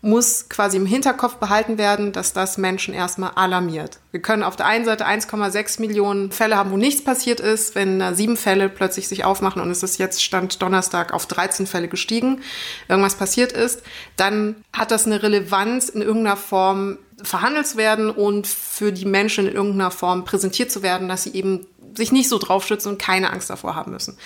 muss 0.04 0.50
quasi 0.50 0.76
im 0.76 0.86
Hinterkopf 0.86 1.36
behalten 1.36 1.78
werden, 1.78 2.12
dass 2.12 2.34
das 2.34 2.58
Menschen 2.58 2.94
erstmal 2.94 3.32
alarmiert. 3.36 4.00
Wir 4.12 4.22
können 4.22 4.44
auf 4.44 4.58
der 4.58 4.66
einen 4.66 4.84
Seite 4.84 5.08
1,6 5.08 5.80
Millionen 5.80 6.30
Fälle 6.34 6.58
haben, 6.58 6.72
wo 6.72 6.78
nichts 6.78 7.02
passiert 7.02 7.40
ist. 7.40 7.74
Wenn 7.74 8.14
sieben 8.14 8.36
Fälle 8.36 8.68
plötzlich 8.68 9.08
sich 9.08 9.24
aufmachen 9.24 9.62
und 9.62 9.72
es 9.72 9.82
ist 9.82 9.98
jetzt 9.98 10.22
Stand 10.22 10.62
Donnerstag 10.62 11.14
auf 11.14 11.26
13 11.26 11.68
Fälle 11.68 11.88
gestiegen, 11.88 12.42
irgendwas 12.90 13.16
passiert 13.16 13.54
ist, 13.54 13.82
dann 14.18 14.58
hat 14.74 14.92
das 14.92 15.06
eine 15.06 15.24
Relevanz 15.24 15.88
in 15.88 16.02
irgendeiner 16.02 16.36
Form 16.36 16.98
verhandelt 17.24 17.66
zu 17.66 17.78
werden 17.78 18.10
und 18.10 18.46
für 18.46 18.92
die 18.92 19.06
Menschen 19.06 19.48
in 19.48 19.56
irgendeiner 19.56 19.92
Form 19.92 20.26
präsentiert 20.26 20.70
zu 20.70 20.84
werden, 20.84 21.08
dass 21.08 21.24
sie 21.24 21.34
eben 21.34 21.66
sich 21.96 22.12
nicht 22.12 22.28
so 22.28 22.40
drauf 22.40 22.68
schützen 22.68 22.90
und 22.90 23.00
keine 23.00 23.32
Angst 23.32 23.50
davor 23.50 23.76
haben 23.76 23.94
müssen. 23.94 24.18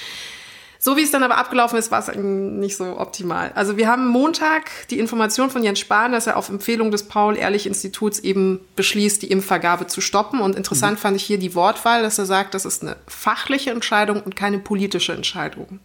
So 0.88 0.96
wie 0.96 1.02
es 1.02 1.12
dann 1.12 1.22
aber 1.22 1.38
abgelaufen 1.38 1.78
ist, 1.78 1.92
war 1.92 2.00
es 2.00 2.10
nicht 2.16 2.78
so 2.78 2.98
optimal. 2.98 3.52
Also 3.56 3.76
wir 3.76 3.90
haben 3.90 4.08
Montag 4.08 4.88
die 4.90 5.00
Information 5.00 5.50
von 5.50 5.62
Jens 5.62 5.80
Spahn, 5.80 6.14
dass 6.14 6.28
er 6.28 6.38
auf 6.38 6.48
Empfehlung 6.48 6.92
des 6.92 7.04
Paul-Ehrlich-Instituts 7.10 8.20
eben 8.20 8.62
beschließt, 8.78 9.22
die 9.22 9.30
Impfvergabe 9.30 9.88
zu 9.88 10.00
stoppen. 10.00 10.40
Und 10.40 10.56
interessant 10.56 10.94
mhm. 10.94 11.02
fand 11.02 11.18
ich 11.18 11.24
hier 11.24 11.40
die 11.40 11.56
Wortwahl, 11.56 12.04
dass 12.04 12.18
er 12.20 12.26
sagt, 12.26 12.54
das 12.54 12.64
ist 12.64 12.84
eine 12.84 12.96
fachliche 13.06 13.72
Entscheidung 13.72 14.22
und 14.22 14.38
keine 14.38 14.60
politische 14.60 15.12
Entscheidung. 15.12 15.82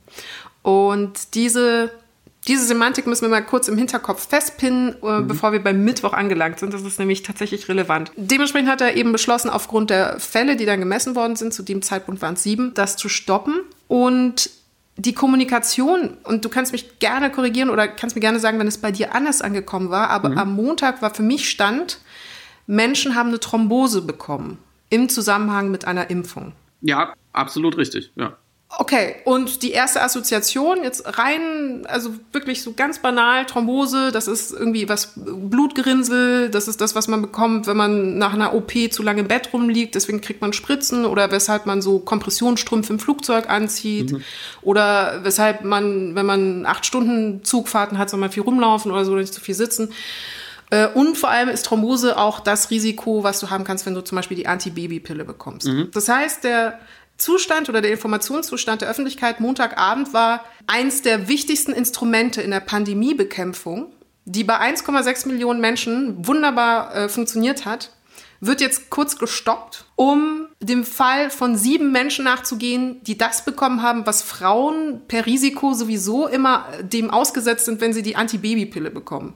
Und 0.63 1.35
diese 1.35 1.91
diese 2.47 2.65
Semantik 2.65 3.07
müssen 3.09 3.23
wir 3.23 3.29
mal 3.29 3.45
kurz 3.45 3.67
im 3.67 3.79
Hinterkopf 3.79 4.29
festpinnen, 4.29 4.95
äh, 5.03 5.19
mhm. 5.19 5.27
bevor 5.27 5.51
wir 5.53 5.63
beim 5.65 5.83
Mittwoch 5.83 6.13
angelangt 6.13 6.61
sind. 6.61 6.73
Das 6.75 6.83
ist 6.83 7.01
nämlich 7.01 7.23
tatsächlich 7.23 7.69
relevant. 7.69 8.13
Dementsprechend 8.17 8.69
hat 8.69 8.81
er 8.81 8.95
eben 8.95 9.11
beschlossen, 9.11 9.51
aufgrund 9.51 9.91
der 9.91 10.21
Fälle, 10.21 10.55
die 10.55 10.65
dann 10.65 10.79
gemessen 10.79 11.17
worden 11.17 11.35
sind, 11.35 11.53
zu 11.53 11.65
dem 11.65 11.83
Zeitpunkt 11.83 12.23
waren 12.23 12.35
es 12.35 12.45
sieben, 12.45 12.73
das 12.75 12.97
zu 12.97 13.09
stoppen. 13.09 13.63
Und 13.89 14.51
die 14.97 15.15
Kommunikation, 15.15 16.19
und 16.25 16.45
du 16.45 16.49
kannst 16.49 16.73
mich 16.73 16.99
gerne 16.99 17.31
korrigieren 17.31 17.71
oder 17.71 17.89
kannst 17.89 18.15
mir 18.15 18.21
gerne 18.21 18.41
sagen, 18.41 18.59
wenn 18.59 18.67
es 18.67 18.79
bei 18.79 18.93
dir 18.93 19.15
anders 19.15 19.41
angekommen 19.41 19.91
war, 19.91 20.11
aber 20.11 20.31
mhm. 20.31 20.39
am 20.39 20.55
Montag 20.55 21.03
war 21.03 21.15
für 21.15 21.23
mich 21.23 21.49
Stand, 21.49 22.01
Menschen 22.67 23.15
haben 23.15 23.31
eine 23.31 23.41
Thrombose 23.41 24.03
bekommen 24.03 24.59
im 24.91 25.09
Zusammenhang 25.09 25.71
mit 25.71 25.87
einer 25.87 26.11
Impfung. 26.11 26.53
Ja, 26.83 27.15
absolut 27.33 27.77
richtig, 27.79 28.13
ja. 28.17 28.37
Okay, 28.79 29.17
und 29.25 29.63
die 29.63 29.73
erste 29.73 30.01
Assoziation 30.01 30.83
jetzt 30.83 31.19
rein, 31.19 31.85
also 31.87 32.15
wirklich 32.33 32.63
so 32.63 32.73
ganz 32.73 33.01
banal, 33.01 33.45
Thrombose, 33.45 34.13
das 34.13 34.29
ist 34.29 34.51
irgendwie 34.51 34.89
was 34.89 35.13
Blutgerinnsel, 35.15 36.49
das 36.49 36.69
ist 36.69 36.81
das, 36.81 36.95
was 36.95 37.07
man 37.07 37.21
bekommt, 37.21 37.67
wenn 37.67 37.77
man 37.77 38.17
nach 38.17 38.33
einer 38.33 38.55
OP 38.55 38.73
zu 38.91 39.03
lange 39.03 39.21
im 39.21 39.29
Bett 39.29 39.51
rumliegt, 39.53 39.95
deswegen 39.95 40.23
kriegt 40.23 40.41
man 40.41 40.55
Spritzen 40.55 41.05
oder 41.05 41.31
weshalb 41.31 41.67
man 41.67 41.83
so 41.83 41.99
Kompressionsstrümpfe 41.99 42.95
im 42.95 42.99
Flugzeug 42.99 43.51
anzieht 43.51 44.13
mhm. 44.13 44.23
oder 44.63 45.21
weshalb 45.23 45.65
man, 45.65 46.15
wenn 46.15 46.27
man 46.27 46.65
acht 46.65 46.87
Stunden 46.87 47.45
Zugfahrten 47.45 47.99
hat, 47.99 48.09
soll 48.09 48.21
man 48.21 48.31
viel 48.31 48.43
rumlaufen 48.43 48.91
oder 48.91 49.05
so, 49.05 49.15
nicht 49.15 49.35
zu 49.35 49.43
viel 49.43 49.55
sitzen. 49.55 49.91
Äh, 50.71 50.89
und 50.89 51.19
vor 51.19 51.29
allem 51.29 51.51
ist 51.51 51.67
Thrombose 51.67 52.17
auch 52.17 52.41
das 52.41 52.71
Risiko, 52.71 53.23
was 53.23 53.39
du 53.41 53.51
haben 53.51 53.65
kannst, 53.65 53.85
wenn 53.85 53.95
du 53.95 54.01
zum 54.01 54.17
Beispiel 54.17 54.39
die 54.39 54.47
Antibabypille 54.47 55.25
bekommst. 55.27 55.69
Mhm. 55.69 55.91
Das 55.93 56.09
heißt, 56.09 56.45
der 56.45 56.79
Zustand 57.17 57.69
oder 57.69 57.81
der 57.81 57.93
Informationszustand 57.93 58.83
der 58.83 58.89
Öffentlichkeit 58.89 59.41
Montagabend 59.41 60.13
war 60.13 60.45
eins 60.67 61.03
der 61.03 61.29
wichtigsten 61.29 61.73
Instrumente 61.73 62.43
in 62.43 62.51
der 62.51 62.61
Pandemiebekämpfung, 62.61 63.93
die 64.25 64.45
bei 64.45 64.61
1,6 64.61 65.29
Millionen 65.29 65.61
Menschen 65.61 66.27
wunderbar 66.27 66.95
äh, 66.95 67.09
funktioniert 67.09 67.65
hat, 67.65 67.91
wird 68.41 68.61
jetzt 68.61 68.91
kurz 68.91 69.19
gestoppt, 69.19 69.85
um 69.95 70.49
dem 70.61 70.85
Fall 70.85 71.31
von 71.31 71.57
sieben 71.57 71.93
Menschen 71.93 72.25
nachzugehen, 72.25 73.03
die 73.05 73.17
das 73.17 73.45
bekommen 73.45 73.83
haben, 73.83 74.05
was 74.05 74.23
Frauen 74.23 75.03
per 75.07 75.27
Risiko 75.27 75.75
sowieso 75.75 76.27
immer 76.27 76.67
dem 76.83 77.11
ausgesetzt 77.11 77.67
sind, 77.67 77.81
wenn 77.81 77.93
sie 77.93 78.03
die 78.03 78.17
Antibabypille 78.17 78.91
bekommen. 78.91 79.35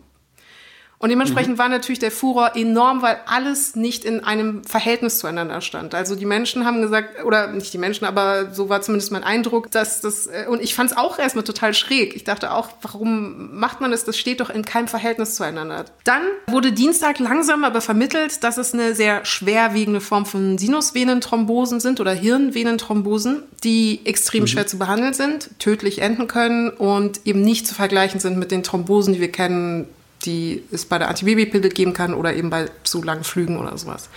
Und 0.99 1.11
dementsprechend 1.11 1.55
mhm. 1.55 1.59
war 1.59 1.69
natürlich 1.69 1.99
der 1.99 2.11
Furor 2.11 2.57
enorm, 2.57 3.03
weil 3.03 3.19
alles 3.27 3.77
nicht 3.77 4.05
in 4.05 4.25
einem 4.25 4.65
Verhältnis 4.65 5.19
zueinander 5.19 5.61
stand. 5.61 5.95
Also 5.95 6.17
die 6.17 6.25
Menschen 6.25 6.65
haben 6.65 6.81
gesagt, 6.81 7.25
oder 7.25 7.49
nicht 7.49 7.73
die 7.73 7.79
Menschen, 7.79 8.07
aber 8.07 8.53
so 8.53 8.71
war 8.71 8.81
zumindest 8.81 9.13
mein 9.13 9.23
Eindruck, 9.23 9.71
dass 9.71 10.01
das, 10.01 10.27
äh, 10.27 10.47
und 10.49 10.63
ich 10.63 10.75
fand 10.75 10.93
es 10.93 10.97
auch 10.97 11.19
erstmal 11.19 11.45
total 11.45 11.75
schräg. 11.75 12.17
Ich 12.17 12.25
dachte 12.25 12.53
auch, 12.53 12.71
warum 12.81 13.59
macht 13.59 13.81
man 13.81 13.91
das? 13.91 14.05
Das 14.05 14.17
steht 14.17 14.41
doch 14.41 14.49
in 14.49 14.65
keinem 14.65 14.89
Verhältnis 14.89 15.35
zueinander. 15.35 15.85
Dann 16.05 16.23
wurde 16.47 16.73
Dienstag 16.73 17.19
langsam 17.19 17.65
aber 17.65 17.83
vermittelt, 17.83 18.43
dass 18.43 18.57
es 18.57 18.73
eine 18.73 18.95
sehr 18.95 19.25
schwerwiegende 19.27 20.01
Form 20.01 20.25
von 20.25 20.57
Sinusvenenthrombosen 20.57 21.79
sind 21.81 22.01
oder 22.01 22.13
Hirnvenenthrombosen, 22.13 23.43
die 23.65 24.01
extrem 24.05 24.43
mhm. 24.43 24.47
schwer 24.47 24.67
zu 24.67 24.79
behandeln 24.79 25.13
sind, 25.13 25.51
tödlich 25.59 26.01
enden 26.01 26.27
können 26.27 26.71
und 26.71 27.21
eben 27.27 27.43
nicht 27.43 27.67
zu 27.67 27.75
vergleichen 27.75 28.19
sind 28.19 28.39
mit 28.39 28.51
den 28.51 28.63
Thrombosen, 28.63 29.13
die 29.13 29.21
wir 29.21 29.31
kennen, 29.31 29.89
die 30.24 30.64
es 30.72 30.87
bei 30.87 30.98
der 30.98 31.09
Antibabypille 31.09 31.68
geben 31.68 31.92
kann 31.92 32.14
oder 32.14 32.35
eben 32.35 32.50
bei 32.50 32.70
zu 32.85 33.02
langen 33.02 33.24
Flügen 33.24 33.59
oder 33.59 33.76
sowas. 33.76 34.09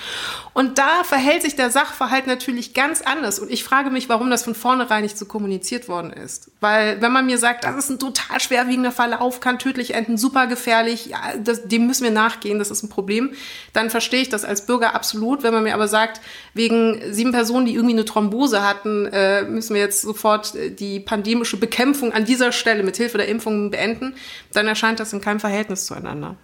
Und 0.53 0.77
da 0.77 1.03
verhält 1.03 1.41
sich 1.41 1.55
der 1.55 1.69
Sachverhalt 1.69 2.25
natürlich 2.25 2.73
ganz 2.73 3.01
anders. 3.01 3.39
Und 3.39 3.51
ich 3.51 3.63
frage 3.63 3.89
mich, 3.89 4.09
warum 4.09 4.29
das 4.29 4.43
von 4.43 4.55
vornherein 4.55 5.03
nicht 5.03 5.17
so 5.17 5.25
kommuniziert 5.25 5.87
worden 5.87 6.11
ist. 6.11 6.51
Weil 6.59 7.01
wenn 7.01 7.11
man 7.11 7.25
mir 7.25 7.37
sagt, 7.37 7.63
das 7.63 7.75
ist 7.75 7.89
ein 7.89 7.99
total 7.99 8.39
schwerwiegender 8.39 8.91
Verlauf, 8.91 9.39
kann 9.39 9.59
tödlich 9.59 9.93
enden, 9.93 10.17
super 10.17 10.47
gefährlich, 10.47 11.07
ja, 11.07 11.19
das, 11.43 11.67
dem 11.67 11.85
müssen 11.85 12.03
wir 12.03 12.11
nachgehen, 12.11 12.59
das 12.59 12.71
ist 12.71 12.83
ein 12.83 12.89
Problem, 12.89 13.31
dann 13.73 13.89
verstehe 13.89 14.21
ich 14.21 14.29
das 14.29 14.45
als 14.45 14.65
Bürger 14.65 14.95
absolut. 14.95 15.43
Wenn 15.43 15.53
man 15.53 15.63
mir 15.63 15.73
aber 15.73 15.87
sagt, 15.87 16.21
wegen 16.53 17.01
sieben 17.13 17.31
Personen, 17.31 17.65
die 17.65 17.75
irgendwie 17.75 17.95
eine 17.95 18.05
Thrombose 18.05 18.65
hatten, 18.65 19.05
äh, 19.07 19.43
müssen 19.43 19.75
wir 19.75 19.81
jetzt 19.81 20.01
sofort 20.01 20.55
äh, 20.55 20.71
die 20.71 20.99
pandemische 20.99 21.57
Bekämpfung 21.57 22.13
an 22.13 22.25
dieser 22.25 22.51
Stelle 22.51 22.83
mit 22.83 22.97
Hilfe 22.97 23.17
der 23.17 23.27
Impfungen 23.27 23.69
beenden, 23.69 24.15
dann 24.53 24.67
erscheint 24.67 24.99
das 24.99 25.13
in 25.13 25.21
keinem 25.21 25.39
Verhältnis 25.39 25.85
zueinander. 25.89 26.35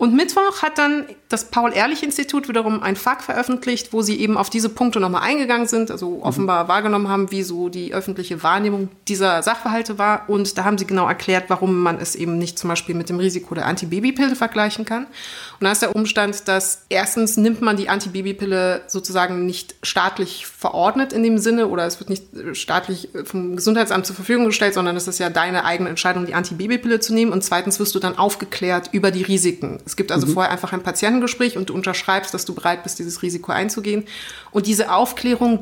Und 0.00 0.14
Mittwoch 0.14 0.62
hat 0.62 0.78
dann 0.78 1.04
das 1.28 1.50
Paul-Ehrlich-Institut 1.50 2.48
wiederum 2.48 2.82
ein 2.82 2.96
FAQ 2.96 3.22
veröffentlicht, 3.22 3.92
wo 3.92 4.00
sie 4.00 4.18
eben 4.18 4.38
auf 4.38 4.48
diese 4.48 4.70
Punkte 4.70 4.98
nochmal 4.98 5.20
eingegangen 5.20 5.68
sind, 5.68 5.90
also 5.90 6.08
mhm. 6.12 6.22
offenbar 6.22 6.68
wahrgenommen 6.68 7.08
haben, 7.08 7.30
wie 7.30 7.42
so 7.42 7.68
die 7.68 7.92
öffentliche 7.92 8.42
Wahrnehmung 8.42 8.88
dieser 9.08 9.42
Sachverhalte 9.42 9.98
war. 9.98 10.24
Und 10.30 10.56
da 10.56 10.64
haben 10.64 10.78
sie 10.78 10.86
genau 10.86 11.06
erklärt, 11.06 11.44
warum 11.48 11.82
man 11.82 11.98
es 12.00 12.14
eben 12.14 12.38
nicht 12.38 12.58
zum 12.58 12.68
Beispiel 12.68 12.94
mit 12.94 13.10
dem 13.10 13.18
Risiko 13.18 13.54
der 13.54 13.66
Antibabypille 13.66 14.36
vergleichen 14.36 14.86
kann. 14.86 15.04
Und 15.04 15.66
da 15.66 15.70
ist 15.70 15.82
der 15.82 15.94
Umstand, 15.94 16.48
dass 16.48 16.86
erstens 16.88 17.36
nimmt 17.36 17.60
man 17.60 17.76
die 17.76 17.90
Antibabypille 17.90 18.80
sozusagen 18.86 19.44
nicht 19.44 19.74
staatlich 19.82 20.46
verordnet 20.46 21.12
in 21.12 21.22
dem 21.22 21.36
Sinne 21.36 21.68
oder 21.68 21.84
es 21.84 22.00
wird 22.00 22.08
nicht 22.08 22.24
staatlich 22.54 23.10
vom 23.24 23.54
Gesundheitsamt 23.54 24.06
zur 24.06 24.16
Verfügung 24.16 24.46
gestellt, 24.46 24.72
sondern 24.72 24.96
es 24.96 25.06
ist 25.06 25.18
ja 25.18 25.28
deine 25.28 25.66
eigene 25.66 25.90
Entscheidung, 25.90 26.24
die 26.24 26.32
Antibabypille 26.32 27.00
zu 27.00 27.12
nehmen. 27.12 27.32
Und 27.32 27.44
zweitens 27.44 27.78
wirst 27.78 27.94
du 27.94 27.98
dann 27.98 28.16
aufgeklärt 28.16 28.88
über 28.92 29.10
die 29.10 29.22
Risiken. 29.22 29.78
Es 29.90 29.96
gibt 29.96 30.12
also 30.12 30.28
mhm. 30.28 30.34
vorher 30.34 30.52
einfach 30.52 30.72
ein 30.72 30.84
Patientengespräch 30.84 31.56
und 31.56 31.68
du 31.68 31.74
unterschreibst, 31.74 32.32
dass 32.32 32.44
du 32.44 32.54
bereit 32.54 32.84
bist, 32.84 33.00
dieses 33.00 33.22
Risiko 33.22 33.50
einzugehen. 33.50 34.04
Und 34.52 34.68
diese 34.68 34.92
Aufklärung 34.92 35.58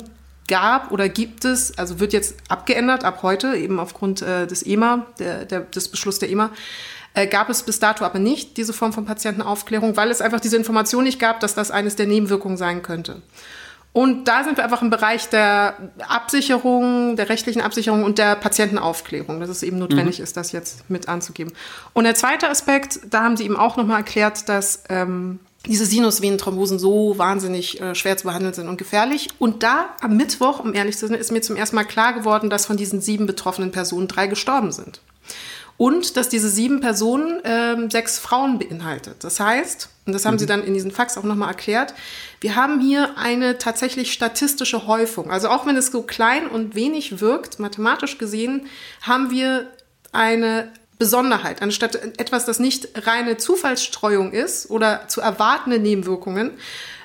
gab 0.49 0.93
oder 0.93 1.09
gibt 1.09 1.47
es, 1.47 1.79
also 1.79 1.99
wird 1.99 2.13
jetzt 2.13 2.35
abgeändert 2.51 3.05
ab 3.05 3.23
heute, 3.23 3.57
eben 3.57 3.81
aufgrund 3.81 4.21
äh, 4.21 4.47
des 4.47 4.63
EMA, 4.67 5.07
der, 5.19 5.47
der, 5.47 5.61
des 5.61 5.89
Beschlusses 5.89 6.21
der 6.21 6.29
EMA, 6.29 6.51
äh, 7.15 7.27
gab 7.27 7.49
es 7.49 7.63
bis 7.63 7.79
dato 7.79 8.05
aber 8.05 8.19
nicht 8.19 8.59
diese 8.59 8.75
Form 8.75 8.93
von 8.93 9.07
Patientenaufklärung, 9.07 9.97
weil 9.97 10.11
es 10.11 10.21
einfach 10.21 10.41
diese 10.41 10.59
Information 10.59 11.05
nicht 11.05 11.19
gab, 11.19 11.41
dass 11.41 11.55
das 11.55 11.71
eines 11.71 11.97
der 11.97 12.07
Nebenwirkungen 12.07 12.59
sein 12.59 12.83
könnte. 12.83 13.23
Und 13.99 14.29
da 14.29 14.45
sind 14.45 14.57
wir 14.57 14.63
einfach 14.63 14.81
im 14.81 14.91
Bereich 14.91 15.29
der 15.29 15.75
Absicherung, 16.07 17.17
der 17.17 17.29
rechtlichen 17.29 17.61
Absicherung 17.61 18.05
und 18.05 18.19
der 18.19 18.37
Patientenaufklärung, 18.37 19.41
dass 19.41 19.49
es 19.49 19.65
eben 19.65 19.77
notwendig 19.77 20.19
mhm. 20.19 20.23
ist, 20.23 20.37
das 20.37 20.53
jetzt 20.53 20.89
mit 20.89 21.09
anzugeben. 21.09 21.53
Und 21.95 22.05
der 22.05 22.15
zweite 22.15 22.49
Aspekt, 22.49 23.01
da 23.11 23.25
haben 23.25 23.37
Sie 23.37 23.45
eben 23.45 23.57
auch 23.57 23.77
nochmal 23.77 23.97
erklärt, 23.97 24.49
dass 24.49 24.85
ähm, 24.89 25.41
diese 25.67 25.85
Sinusvenenthrombosen 25.85 26.79
so 26.79 27.19
wahnsinnig 27.19 27.81
äh, 27.81 27.97
schwer 27.97 28.17
zu 28.17 28.29
behandeln 28.29 28.55
sind 28.55 28.69
und 28.69 28.77
gefährlich. 28.77 29.31
Und 29.41 29.65
da 29.65 29.87
am 30.01 30.17
Mittwoch, 30.17 30.61
um 30.61 30.75
ehrlich 30.75 30.97
zu 30.97 31.09
sein, 31.09 31.19
ist 31.19 31.33
mir 31.33 31.41
zum 31.41 31.57
ersten 31.57 31.75
Mal 31.75 31.83
klar 31.83 32.13
geworden, 32.13 32.51
dass 32.51 32.67
von 32.67 32.77
diesen 32.77 33.01
sieben 33.01 33.27
betroffenen 33.27 33.73
Personen 33.73 34.07
drei 34.07 34.29
gestorben 34.29 34.71
sind. 34.71 35.01
Und 35.79 36.17
dass 36.17 36.29
diese 36.29 36.51
sieben 36.51 36.81
Personen 36.81 37.41
ähm, 37.45 37.91
sechs 37.91 38.19
Frauen 38.19 38.59
beinhaltet. 38.59 39.23
Das 39.25 39.41
heißt, 39.41 39.89
und 40.07 40.13
das 40.13 40.27
haben 40.27 40.35
mhm. 40.35 40.39
sie 40.41 40.47
dann 40.47 40.65
in 40.65 40.75
diesen 40.75 40.91
Fax 40.91 41.17
auch 41.17 41.23
nochmal 41.23 41.49
erklärt, 41.49 41.95
wir 42.41 42.57
haben 42.57 42.81
hier 42.81 43.17
eine 43.17 43.59
tatsächlich 43.59 44.13
statistische 44.13 44.87
Häufung. 44.87 45.31
Also 45.31 45.49
auch 45.49 45.67
wenn 45.67 45.77
es 45.77 45.87
so 45.87 46.03
klein 46.03 46.49
und 46.49 46.75
wenig 46.75 47.21
wirkt, 47.21 47.59
mathematisch 47.61 48.19
gesehen, 48.19 48.67
haben 49.03 49.31
wir 49.31 49.67
eine 50.13 50.73
Besonderheit, 50.99 51.63
anstatt 51.63 51.95
etwas, 52.19 52.45
das 52.45 52.59
nicht 52.59 53.07
reine 53.07 53.37
Zufallsstreuung 53.37 54.33
ist 54.33 54.69
oder 54.69 55.07
zu 55.07 55.21
erwartende 55.21 55.79
Nebenwirkungen. 55.79 56.51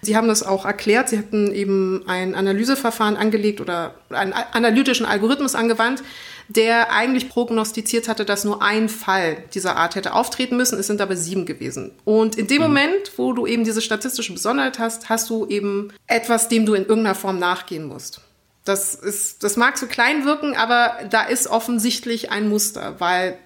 Sie 0.01 0.17
haben 0.17 0.27
das 0.27 0.41
auch 0.41 0.65
erklärt. 0.65 1.09
Sie 1.09 1.17
hatten 1.19 1.53
eben 1.53 2.03
ein 2.07 2.33
Analyseverfahren 2.33 3.15
angelegt 3.17 3.61
oder 3.61 3.93
einen 4.09 4.33
analytischen 4.33 5.05
Algorithmus 5.05 5.53
angewandt, 5.53 6.03
der 6.47 6.91
eigentlich 6.91 7.29
prognostiziert 7.29 8.07
hatte, 8.07 8.25
dass 8.25 8.43
nur 8.43 8.61
ein 8.61 8.89
Fall 8.89 9.37
dieser 9.53 9.75
Art 9.75 9.95
hätte 9.95 10.13
auftreten 10.13 10.57
müssen. 10.57 10.79
Es 10.79 10.87
sind 10.87 11.01
aber 11.01 11.15
sieben 11.15 11.45
gewesen. 11.45 11.91
Und 12.05 12.35
in 12.35 12.47
dem 12.47 12.61
mhm. 12.61 12.67
Moment, 12.67 13.11
wo 13.17 13.33
du 13.33 13.45
eben 13.45 13.63
diese 13.63 13.81
statistische 13.81 14.33
Besonderheit 14.33 14.79
hast, 14.79 15.09
hast 15.09 15.29
du 15.29 15.45
eben 15.47 15.91
etwas, 16.07 16.47
dem 16.47 16.65
du 16.65 16.73
in 16.73 16.83
irgendeiner 16.83 17.15
Form 17.15 17.39
nachgehen 17.39 17.85
musst. 17.85 18.21
Das 18.65 18.95
ist, 18.95 19.43
das 19.43 19.57
mag 19.57 19.77
so 19.77 19.87
klein 19.87 20.25
wirken, 20.25 20.55
aber 20.55 20.93
da 21.09 21.23
ist 21.23 21.47
offensichtlich 21.47 22.31
ein 22.31 22.47
Muster, 22.47 22.95
weil 22.99 23.37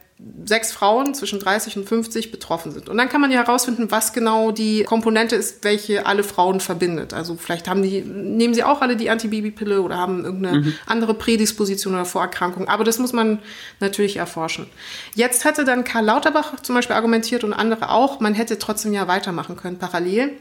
sechs 0.46 0.72
Frauen 0.72 1.14
zwischen 1.14 1.40
30 1.40 1.78
und 1.78 1.88
50 1.88 2.32
betroffen 2.32 2.72
sind. 2.72 2.90
Und 2.90 2.98
dann 2.98 3.08
kann 3.08 3.22
man 3.22 3.32
ja 3.32 3.44
herausfinden, 3.44 3.92
was 3.92 4.14
genau 4.14 4.52
die 4.52 4.84
Komponente 4.84 5.36
ist, 5.36 5.64
welche 5.64 6.08
alle 6.08 6.24
Frauen 6.24 6.60
verbindet. 6.60 7.14
Also 7.14 7.36
vielleicht 7.36 7.68
haben 7.68 7.84
die, 7.84 8.02
nehmen 8.02 8.56
sie 8.56 8.64
auch 8.64 8.82
alle 8.82 8.96
die 8.96 9.12
Antibabypille 9.12 9.80
oder 9.82 9.98
haben 9.98 10.26
irgendeine 10.26 10.62
mhm. 10.62 10.74
andere 10.88 11.14
Prädisposition 11.14 11.94
oder 11.94 12.06
Vorerkrankung. 12.06 12.68
Aber 12.68 12.84
das 12.84 12.98
muss 12.98 13.14
man 13.14 13.40
natürlich 13.80 14.18
erforschen. 14.18 14.68
Jetzt 15.14 15.46
hatte 15.46 15.66
dann 15.66 15.84
Karl 15.84 16.06
Lauterbach 16.06 16.62
zum 16.62 16.74
Beispiel 16.74 16.96
argumentiert 16.96 17.44
und 17.44 17.54
andere 17.54 17.92
auch, 17.92 18.20
man 18.20 18.34
hätte 18.34 18.58
trotzdem 18.58 18.94
ja 18.94 19.08
weitermachen 19.08 19.56
können 19.56 19.78
parallel. 19.78 20.32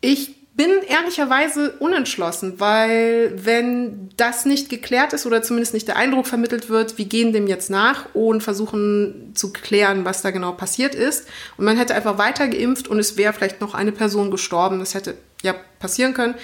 Ich 0.00 0.43
bin 0.56 0.70
ehrlicherweise 0.86 1.72
unentschlossen, 1.80 2.60
weil 2.60 3.32
wenn 3.44 4.10
das 4.16 4.44
nicht 4.44 4.68
geklärt 4.68 5.12
ist 5.12 5.26
oder 5.26 5.42
zumindest 5.42 5.74
nicht 5.74 5.88
der 5.88 5.96
Eindruck 5.96 6.26
vermittelt 6.26 6.68
wird, 6.68 6.96
wir 6.96 7.06
gehen 7.06 7.32
dem 7.32 7.48
jetzt 7.48 7.70
nach 7.70 8.14
und 8.14 8.40
versuchen 8.42 9.32
zu 9.34 9.52
klären, 9.52 10.04
was 10.04 10.22
da 10.22 10.30
genau 10.30 10.52
passiert 10.52 10.94
ist. 10.94 11.26
Und 11.56 11.64
man 11.64 11.76
hätte 11.76 11.94
einfach 11.94 12.18
weiter 12.18 12.46
geimpft 12.46 12.86
und 12.86 13.00
es 13.00 13.16
wäre 13.16 13.32
vielleicht 13.32 13.60
noch 13.60 13.74
eine 13.74 13.90
Person 13.90 14.30
gestorben. 14.30 14.78
Das 14.78 14.94
hätte 14.94 15.16
ja 15.42 15.54
passieren 15.80 16.14
können 16.14 16.36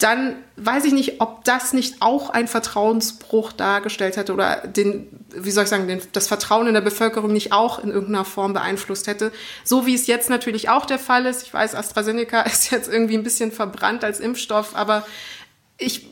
dann 0.00 0.36
weiß 0.56 0.86
ich 0.86 0.92
nicht, 0.92 1.20
ob 1.20 1.44
das 1.44 1.74
nicht 1.74 1.96
auch 2.00 2.30
ein 2.30 2.48
Vertrauensbruch 2.48 3.52
dargestellt 3.52 4.16
hätte 4.16 4.32
oder 4.32 4.66
den, 4.66 5.06
wie 5.34 5.50
soll 5.50 5.64
ich 5.64 5.70
sagen, 5.70 5.88
den, 5.88 6.00
das 6.12 6.28
Vertrauen 6.28 6.66
in 6.66 6.74
der 6.74 6.80
Bevölkerung 6.80 7.32
nicht 7.32 7.52
auch 7.52 7.78
in 7.78 7.90
irgendeiner 7.90 8.24
Form 8.24 8.52
beeinflusst 8.52 9.06
hätte. 9.06 9.32
So 9.64 9.86
wie 9.86 9.94
es 9.94 10.06
jetzt 10.06 10.30
natürlich 10.30 10.68
auch 10.68 10.86
der 10.86 10.98
Fall 10.98 11.26
ist. 11.26 11.42
Ich 11.42 11.54
weiß, 11.54 11.74
AstraZeneca 11.74 12.40
ist 12.42 12.70
jetzt 12.70 12.92
irgendwie 12.92 13.14
ein 13.14 13.22
bisschen 13.22 13.52
verbrannt 13.52 14.04
als 14.04 14.20
Impfstoff, 14.20 14.74
aber 14.74 15.06
ich 15.78 16.06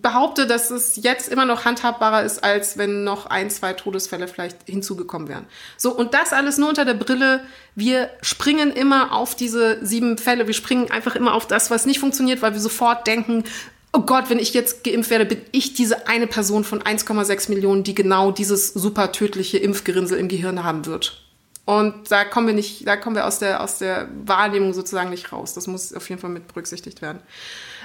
behaupte, 0.00 0.46
dass 0.46 0.70
es 0.70 0.96
jetzt 0.96 1.28
immer 1.28 1.44
noch 1.44 1.64
handhabbarer 1.64 2.22
ist, 2.22 2.42
als 2.42 2.78
wenn 2.78 3.04
noch 3.04 3.26
ein, 3.26 3.50
zwei 3.50 3.74
Todesfälle 3.74 4.28
vielleicht 4.28 4.56
hinzugekommen 4.64 5.28
wären. 5.28 5.46
So, 5.76 5.94
und 5.94 6.14
das 6.14 6.32
alles 6.32 6.56
nur 6.56 6.70
unter 6.70 6.86
der 6.86 6.94
Brille, 6.94 7.44
wir 7.74 8.10
springen 8.22 8.72
immer 8.72 9.12
auf 9.12 9.34
diese 9.34 9.84
sieben 9.84 10.16
Fälle, 10.16 10.46
wir 10.46 10.54
springen 10.54 10.90
einfach 10.90 11.16
immer 11.16 11.34
auf 11.34 11.46
das, 11.46 11.70
was 11.70 11.84
nicht 11.84 12.00
funktioniert, 12.00 12.40
weil 12.40 12.54
wir 12.54 12.60
sofort 12.60 13.06
denken, 13.06 13.44
oh 13.92 14.00
Gott, 14.00 14.30
wenn 14.30 14.38
ich 14.38 14.54
jetzt 14.54 14.84
geimpft 14.84 15.10
werde, 15.10 15.26
bin 15.26 15.40
ich 15.52 15.74
diese 15.74 16.06
eine 16.06 16.26
Person 16.26 16.64
von 16.64 16.82
1,6 16.82 17.50
Millionen, 17.50 17.84
die 17.84 17.94
genau 17.94 18.30
dieses 18.30 18.72
super 18.72 19.12
tödliche 19.12 19.58
Impfgerinnsel 19.58 20.18
im 20.18 20.28
Gehirn 20.28 20.62
haben 20.64 20.86
wird. 20.86 21.24
Und 21.64 22.10
da 22.10 22.24
kommen 22.24 22.48
wir 22.48 22.54
nicht, 22.54 22.86
da 22.86 22.96
kommen 22.96 23.14
wir 23.14 23.26
aus 23.26 23.38
der, 23.38 23.62
aus 23.62 23.78
der 23.78 24.08
Wahrnehmung 24.24 24.72
sozusagen 24.72 25.10
nicht 25.10 25.32
raus. 25.32 25.54
Das 25.54 25.66
muss 25.66 25.94
auf 25.94 26.08
jeden 26.08 26.20
Fall 26.20 26.30
mit 26.30 26.48
berücksichtigt 26.48 27.00
werden. 27.00 27.20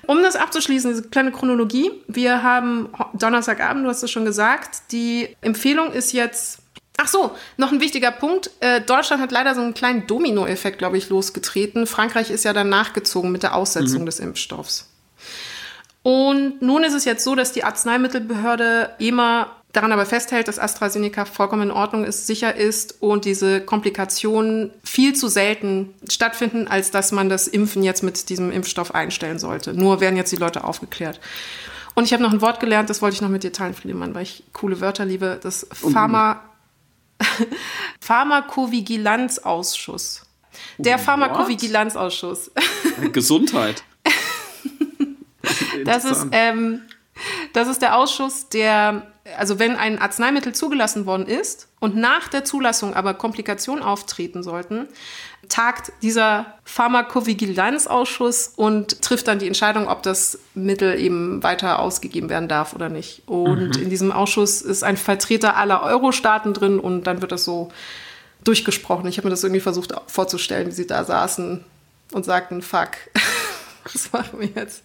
Um 0.07 0.23
das 0.23 0.35
abzuschließen, 0.35 0.89
diese 0.89 1.03
kleine 1.03 1.31
Chronologie. 1.31 1.91
Wir 2.07 2.41
haben 2.41 2.89
Donnerstagabend, 3.13 3.85
du 3.85 3.89
hast 3.89 4.01
es 4.01 4.09
schon 4.09 4.25
gesagt. 4.25 4.91
Die 4.91 5.35
Empfehlung 5.41 5.91
ist 5.91 6.13
jetzt 6.13 6.59
Ach 6.97 7.09
so, 7.09 7.31
noch 7.57 7.73
ein 7.73 7.81
wichtiger 7.81 8.11
Punkt. 8.11 8.51
Äh, 8.61 8.79
Deutschland 8.79 9.21
hat 9.21 9.31
leider 9.31 9.53
so 9.53 9.59
einen 9.59 9.73
kleinen 9.73 10.07
Dominoeffekt, 10.07 10.77
glaube 10.77 10.97
ich, 10.97 11.09
losgetreten. 11.09 11.87
Frankreich 11.87 12.31
ist 12.31 12.45
ja 12.45 12.53
dann 12.53 12.69
nachgezogen 12.69 13.33
mit 13.33 13.43
der 13.43 13.53
Aussetzung 13.53 14.01
mhm. 14.01 14.05
des 14.05 14.19
Impfstoffs. 14.19 14.87
Und 16.05 16.61
nun 16.61 16.83
ist 16.83 16.93
es 16.93 17.03
jetzt 17.03 17.23
so, 17.23 17.33
dass 17.33 17.51
die 17.51 17.63
Arzneimittelbehörde 17.63 18.91
EMA 18.99 19.47
daran 19.73 19.91
aber 19.91 20.05
festhält, 20.05 20.47
dass 20.47 20.59
AstraZeneca 20.59 21.25
vollkommen 21.25 21.63
in 21.63 21.71
Ordnung 21.71 22.03
ist, 22.03 22.27
sicher 22.27 22.55
ist 22.55 23.01
und 23.01 23.25
diese 23.25 23.59
Komplikationen 23.59 24.69
viel 24.83 25.15
zu 25.15 25.27
selten 25.27 25.95
stattfinden, 26.07 26.67
als 26.67 26.91
dass 26.91 27.11
man 27.11 27.27
das 27.27 27.47
Impfen 27.47 27.81
jetzt 27.81 28.03
mit 28.03 28.29
diesem 28.29 28.51
Impfstoff 28.51 28.93
einstellen 28.93 29.39
sollte. 29.39 29.73
Nur 29.73 29.99
werden 29.99 30.15
jetzt 30.15 30.31
die 30.31 30.35
Leute 30.35 30.63
aufgeklärt. 30.63 31.19
Und 31.95 32.03
ich 32.03 32.13
habe 32.13 32.21
noch 32.21 32.33
ein 32.33 32.41
Wort 32.41 32.59
gelernt, 32.59 32.91
das 32.91 33.01
wollte 33.01 33.15
ich 33.15 33.21
noch 33.21 33.29
mit 33.29 33.41
dir 33.41 33.51
teilen, 33.51 33.73
Friedemann, 33.73 34.13
weil 34.13 34.21
ich 34.21 34.43
coole 34.53 34.81
Wörter 34.81 35.05
liebe. 35.05 35.39
Das 35.41 35.65
Pharma 35.71 36.43
Pharmakovigilanzausschuss. 37.99 40.21
Der 40.77 40.99
Pharmakovigilanzausschuss. 40.99 42.51
Gesundheit. 43.11 43.83
Das 45.85 46.05
ist, 46.05 46.27
ähm, 46.31 46.81
das 47.53 47.67
ist 47.67 47.81
der 47.81 47.97
Ausschuss, 47.97 48.49
der 48.49 49.07
also 49.37 49.57
wenn 49.57 49.75
ein 49.75 49.99
Arzneimittel 49.99 50.53
zugelassen 50.53 51.05
worden 51.05 51.25
ist 51.25 51.67
und 51.79 51.95
nach 51.95 52.27
der 52.27 52.45
Zulassung 52.45 52.93
aber 52.93 53.15
Komplikationen 53.15 53.83
auftreten 53.83 54.43
sollten, 54.43 54.87
tagt 55.49 55.91
dieser 56.01 56.45
Pharmakovigilanzausschuss 56.63 58.53
und 58.55 59.01
trifft 59.01 59.27
dann 59.27 59.39
die 59.39 59.47
Entscheidung, 59.47 59.87
ob 59.87 60.03
das 60.03 60.39
Mittel 60.53 60.99
eben 60.99 61.41
weiter 61.41 61.79
ausgegeben 61.79 62.29
werden 62.29 62.47
darf 62.47 62.73
oder 62.73 62.89
nicht. 62.89 63.23
Und 63.27 63.77
mhm. 63.77 63.83
in 63.83 63.89
diesem 63.89 64.11
Ausschuss 64.11 64.61
ist 64.61 64.83
ein 64.83 64.97
Vertreter 64.97 65.57
aller 65.57 65.81
Euro-Staaten 65.81 66.53
drin 66.53 66.79
und 66.79 67.05
dann 67.05 67.21
wird 67.21 67.31
das 67.31 67.45
so 67.45 67.71
durchgesprochen. 68.43 69.07
Ich 69.07 69.17
habe 69.17 69.27
mir 69.27 69.31
das 69.31 69.43
irgendwie 69.43 69.61
versucht 69.61 69.93
vorzustellen, 70.07 70.67
wie 70.67 70.71
sie 70.71 70.87
da 70.87 71.03
saßen 71.03 71.63
und 72.11 72.25
sagten, 72.25 72.61
fuck, 72.61 72.91
was 73.91 74.11
machen 74.11 74.39
wir 74.39 74.49
jetzt? 74.55 74.83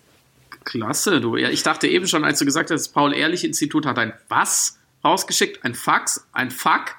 Klasse, 0.65 1.21
du. 1.21 1.37
Ja, 1.37 1.49
ich 1.49 1.63
dachte 1.63 1.89
eben 1.89 2.07
schon, 2.07 2.25
als 2.25 2.39
du 2.39 2.45
gesagt 2.45 2.71
hast, 2.71 2.87
das 2.87 2.93
Paul-Ehrlich-Institut 2.93 3.87
hat 3.87 3.99
ein 3.99 4.13
was 4.29 4.79
rausgeschickt? 5.05 5.65
Ein 5.65 5.75
Fax? 5.75 6.27
Ein 6.33 6.51
Fuck? 6.51 6.97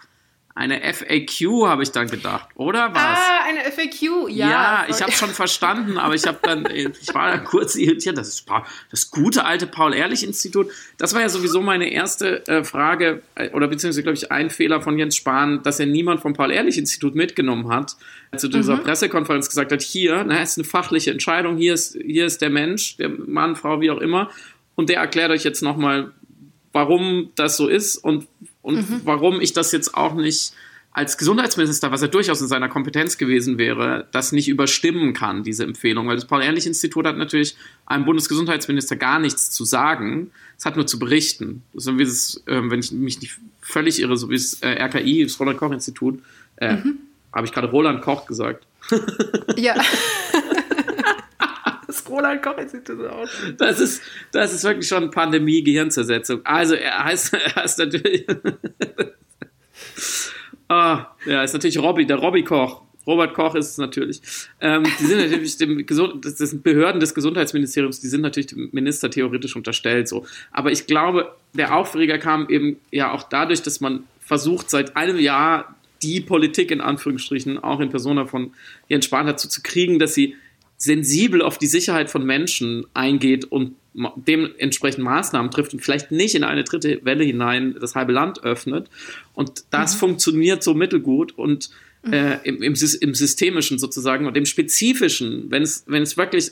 Eine 0.54 0.82
FAQ 0.82 1.68
habe 1.68 1.84
ich 1.84 1.92
dann 1.92 2.08
gedacht, 2.08 2.50
oder 2.56 2.94
was? 2.94 3.18
Ah, 3.18 3.46
eine 3.48 3.72
FAQ, 3.72 4.30
ja. 4.30 4.50
Ja, 4.50 4.86
ich 4.90 5.02
habe 5.02 5.12
schon 5.14 5.30
verstanden, 5.30 5.98
aber 5.98 6.14
ich 6.14 6.28
habe 6.28 6.40
dann, 6.42 6.66
ich 6.74 7.14
war 7.14 7.32
dann 7.32 7.46
kurz 7.46 7.76
irritiert. 7.76 8.18
Das 8.18 8.28
ist 8.28 8.46
das 8.90 9.12
gute 9.12 9.46
alte 9.46 9.66
Paul-Ehrlich-Institut. 9.66 10.68
Das 10.98 11.14
war 11.14 11.22
ja 11.22 11.30
sowieso 11.30 11.62
meine 11.62 11.92
erste 11.92 12.46
äh, 12.48 12.64
Frage, 12.66 13.22
äh, 13.36 13.50
oder 13.52 13.70
beziehungsweise, 13.70 14.04
glaube 14.04 14.18
ich, 14.18 14.32
ein 14.32 14.50
Fehler 14.50 14.82
von 14.82 15.00
Jens 15.00 15.16
Spahn, 15.16 15.64
dass 15.64 15.80
er 15.80 15.86
niemand 15.86 16.20
vom 16.20 16.34
Paul-Ehrlich-Institut 16.34 17.16
mitgenommen 17.16 17.70
hat, 17.70 17.96
zu 18.36 18.50
dieser 18.50 18.76
mhm. 18.76 18.84
Pressekonferenz 18.84 19.48
gesagt 19.48 19.72
hat, 19.72 19.82
hier, 19.82 20.24
na, 20.26 20.42
ist 20.42 20.58
eine 20.58 20.66
fachliche 20.66 21.12
Entscheidung, 21.12 21.58
hier 21.58 21.74
ist, 21.74 21.98
hier 22.02 22.26
ist 22.26 22.42
der 22.42 22.50
Mensch, 22.50 22.98
der 22.98 23.10
Mann, 23.10 23.56
Frau, 23.56 23.80
wie 23.80 23.92
auch 23.92 24.00
immer, 24.00 24.30
und 24.76 24.90
der 24.90 24.98
erklärt 24.98 25.32
euch 25.32 25.44
jetzt 25.44 25.62
nochmal, 25.62 26.12
warum 26.74 27.32
das 27.36 27.58
so 27.58 27.68
ist 27.68 27.98
und 27.98 28.28
und 28.62 28.90
mhm. 28.90 29.02
warum 29.04 29.42
ich 29.42 29.54
das 29.54 29.72
jetzt 29.72 29.96
auch 29.96 30.14
nicht 30.14 30.54
als 30.94 31.18
Gesundheitsminister, 31.18 31.92
was 31.92 32.02
er 32.02 32.10
durchaus 32.10 32.42
in 32.42 32.48
seiner 32.48 32.68
Kompetenz 32.68 33.18
gewesen 33.18 33.58
wäre, 33.58 34.08
das 34.12 34.34
nicht 34.34 34.50
überstimmen 34.50 35.14
kann, 35.14 35.44
diese 35.44 35.64
Empfehlung. 35.64 36.08
Weil 36.08 36.16
das 36.16 36.26
Paul-Ehrlich-Institut 36.26 37.06
hat 37.06 37.18
natürlich 37.18 37.56
einem 37.86 38.04
Bundesgesundheitsminister 38.04 38.98
gar 38.98 39.20
nichts 39.20 39.52
zu 39.52 39.64
sagen. 39.64 40.32
Es 40.58 40.66
hat 40.66 40.76
nur 40.76 40.88
zu 40.88 41.00
berichten. 41.00 41.64
So 41.74 41.98
wie 41.98 42.04
es, 42.04 42.44
äh, 42.46 42.62
wenn 42.70 42.82
ich 42.82 42.92
mich 42.92 43.22
nicht 43.22 43.40
völlig 43.62 44.02
irre, 44.02 44.18
so 44.18 44.30
wie 44.30 44.36
es 44.36 44.62
äh, 44.62 44.84
RKI, 44.84 45.24
das 45.24 45.40
Roland-Koch-Institut, 45.40 46.22
äh, 46.58 46.76
mhm. 46.76 46.98
habe 47.32 47.46
ich 47.46 47.54
gerade 47.54 47.70
Roland 47.70 48.02
Koch 48.02 48.26
gesagt. 48.26 48.66
Ja. 49.56 49.76
das 52.12 52.18
Roland-Koch-Institut 52.18 53.08
auch. 53.08 53.28
Das 53.58 53.80
ist, 53.80 54.02
das 54.32 54.54
ist 54.54 54.64
wirklich 54.64 54.88
schon 54.88 55.12
Pandemie-Gehirnzersetzung. 55.12 56.42
Also 56.44 56.76
er 56.76 57.06
heißt, 57.06 57.34
er 57.34 57.56
heißt 57.56 57.80
natürlich. 57.80 58.28
ah, 60.68 61.08
ja, 61.26 61.44
ist 61.44 61.54
natürlich 61.54 61.80
Robby, 61.80 62.06
der 62.06 62.18
Robby 62.18 62.44
Koch. 62.44 62.82
Robert 63.08 63.34
Koch 63.34 63.56
ist 63.56 63.72
es 63.72 63.78
natürlich. 63.78 64.22
Ähm, 64.60 64.84
die 65.00 65.06
sind 65.06 65.18
natürlich 65.18 65.58
dem 65.58 65.86
Gesund 65.86 66.24
das 66.24 66.38
sind 66.38 66.64
Behörden 66.64 67.00
des 67.00 67.16
Gesundheitsministeriums, 67.16 68.00
die 68.00 68.08
sind 68.08 68.22
natürlich 68.22 68.48
dem 68.48 68.70
Minister 68.72 69.10
theoretisch 69.10 69.56
unterstellt 69.56 70.08
so. 70.08 70.26
Aber 70.52 70.72
ich 70.72 70.86
glaube, 70.86 71.34
der 71.54 71.76
Aufreger 71.76 72.20
kam 72.20 72.48
eben 72.50 72.78
ja 72.92 73.12
auch 73.12 73.24
dadurch, 73.24 73.64
dass 73.64 73.82
man 73.82 74.04
versucht, 74.20 74.70
seit 74.70 74.96
einem 74.96 75.18
Jahr 75.18 75.76
die 76.04 76.22
Politik 76.22 76.72
in 76.72 76.82
Anführungsstrichen 76.82 77.60
auch 77.60 77.80
in 77.80 77.90
Persona 77.90 78.26
von 78.26 78.54
Jens 78.88 79.06
Spahn 79.06 79.26
dazu 79.26 79.48
zu 79.48 79.62
kriegen, 79.62 80.00
dass 80.00 80.14
sie 80.14 80.36
sensibel 80.82 81.44
auf 81.44 81.60
die 81.60 81.68
Sicherheit 81.68 82.10
von 82.10 82.26
Menschen 82.26 82.88
eingeht 82.96 83.46
und 83.46 83.76
dementsprechend 84.16 85.04
Maßnahmen 85.04 85.52
trifft 85.52 85.74
und 85.74 85.82
vielleicht 85.82 86.10
nicht 86.10 86.34
in 86.34 86.44
eine 86.44 86.64
dritte 86.64 87.02
Welle 87.04 87.24
hinein 87.24 87.76
das 87.80 87.94
halbe 87.94 88.14
Land 88.14 88.44
öffnet. 88.44 88.90
Und 89.36 89.66
das 89.70 89.94
mhm. 89.94 90.00
funktioniert 90.00 90.64
so 90.64 90.74
mittelgut 90.74 91.34
und 91.38 91.70
mhm. 92.04 92.14
äh, 92.14 92.38
im, 92.46 92.64
im, 92.64 92.74
im, 92.74 93.14
Systemischen 93.14 93.78
sozusagen 93.78 94.26
und 94.26 94.36
im 94.36 94.48
Spezifischen, 94.48 95.52
wenn 95.52 95.62
es, 95.62 95.84
wenn 95.86 96.02
es 96.02 96.18
wirklich, 96.18 96.50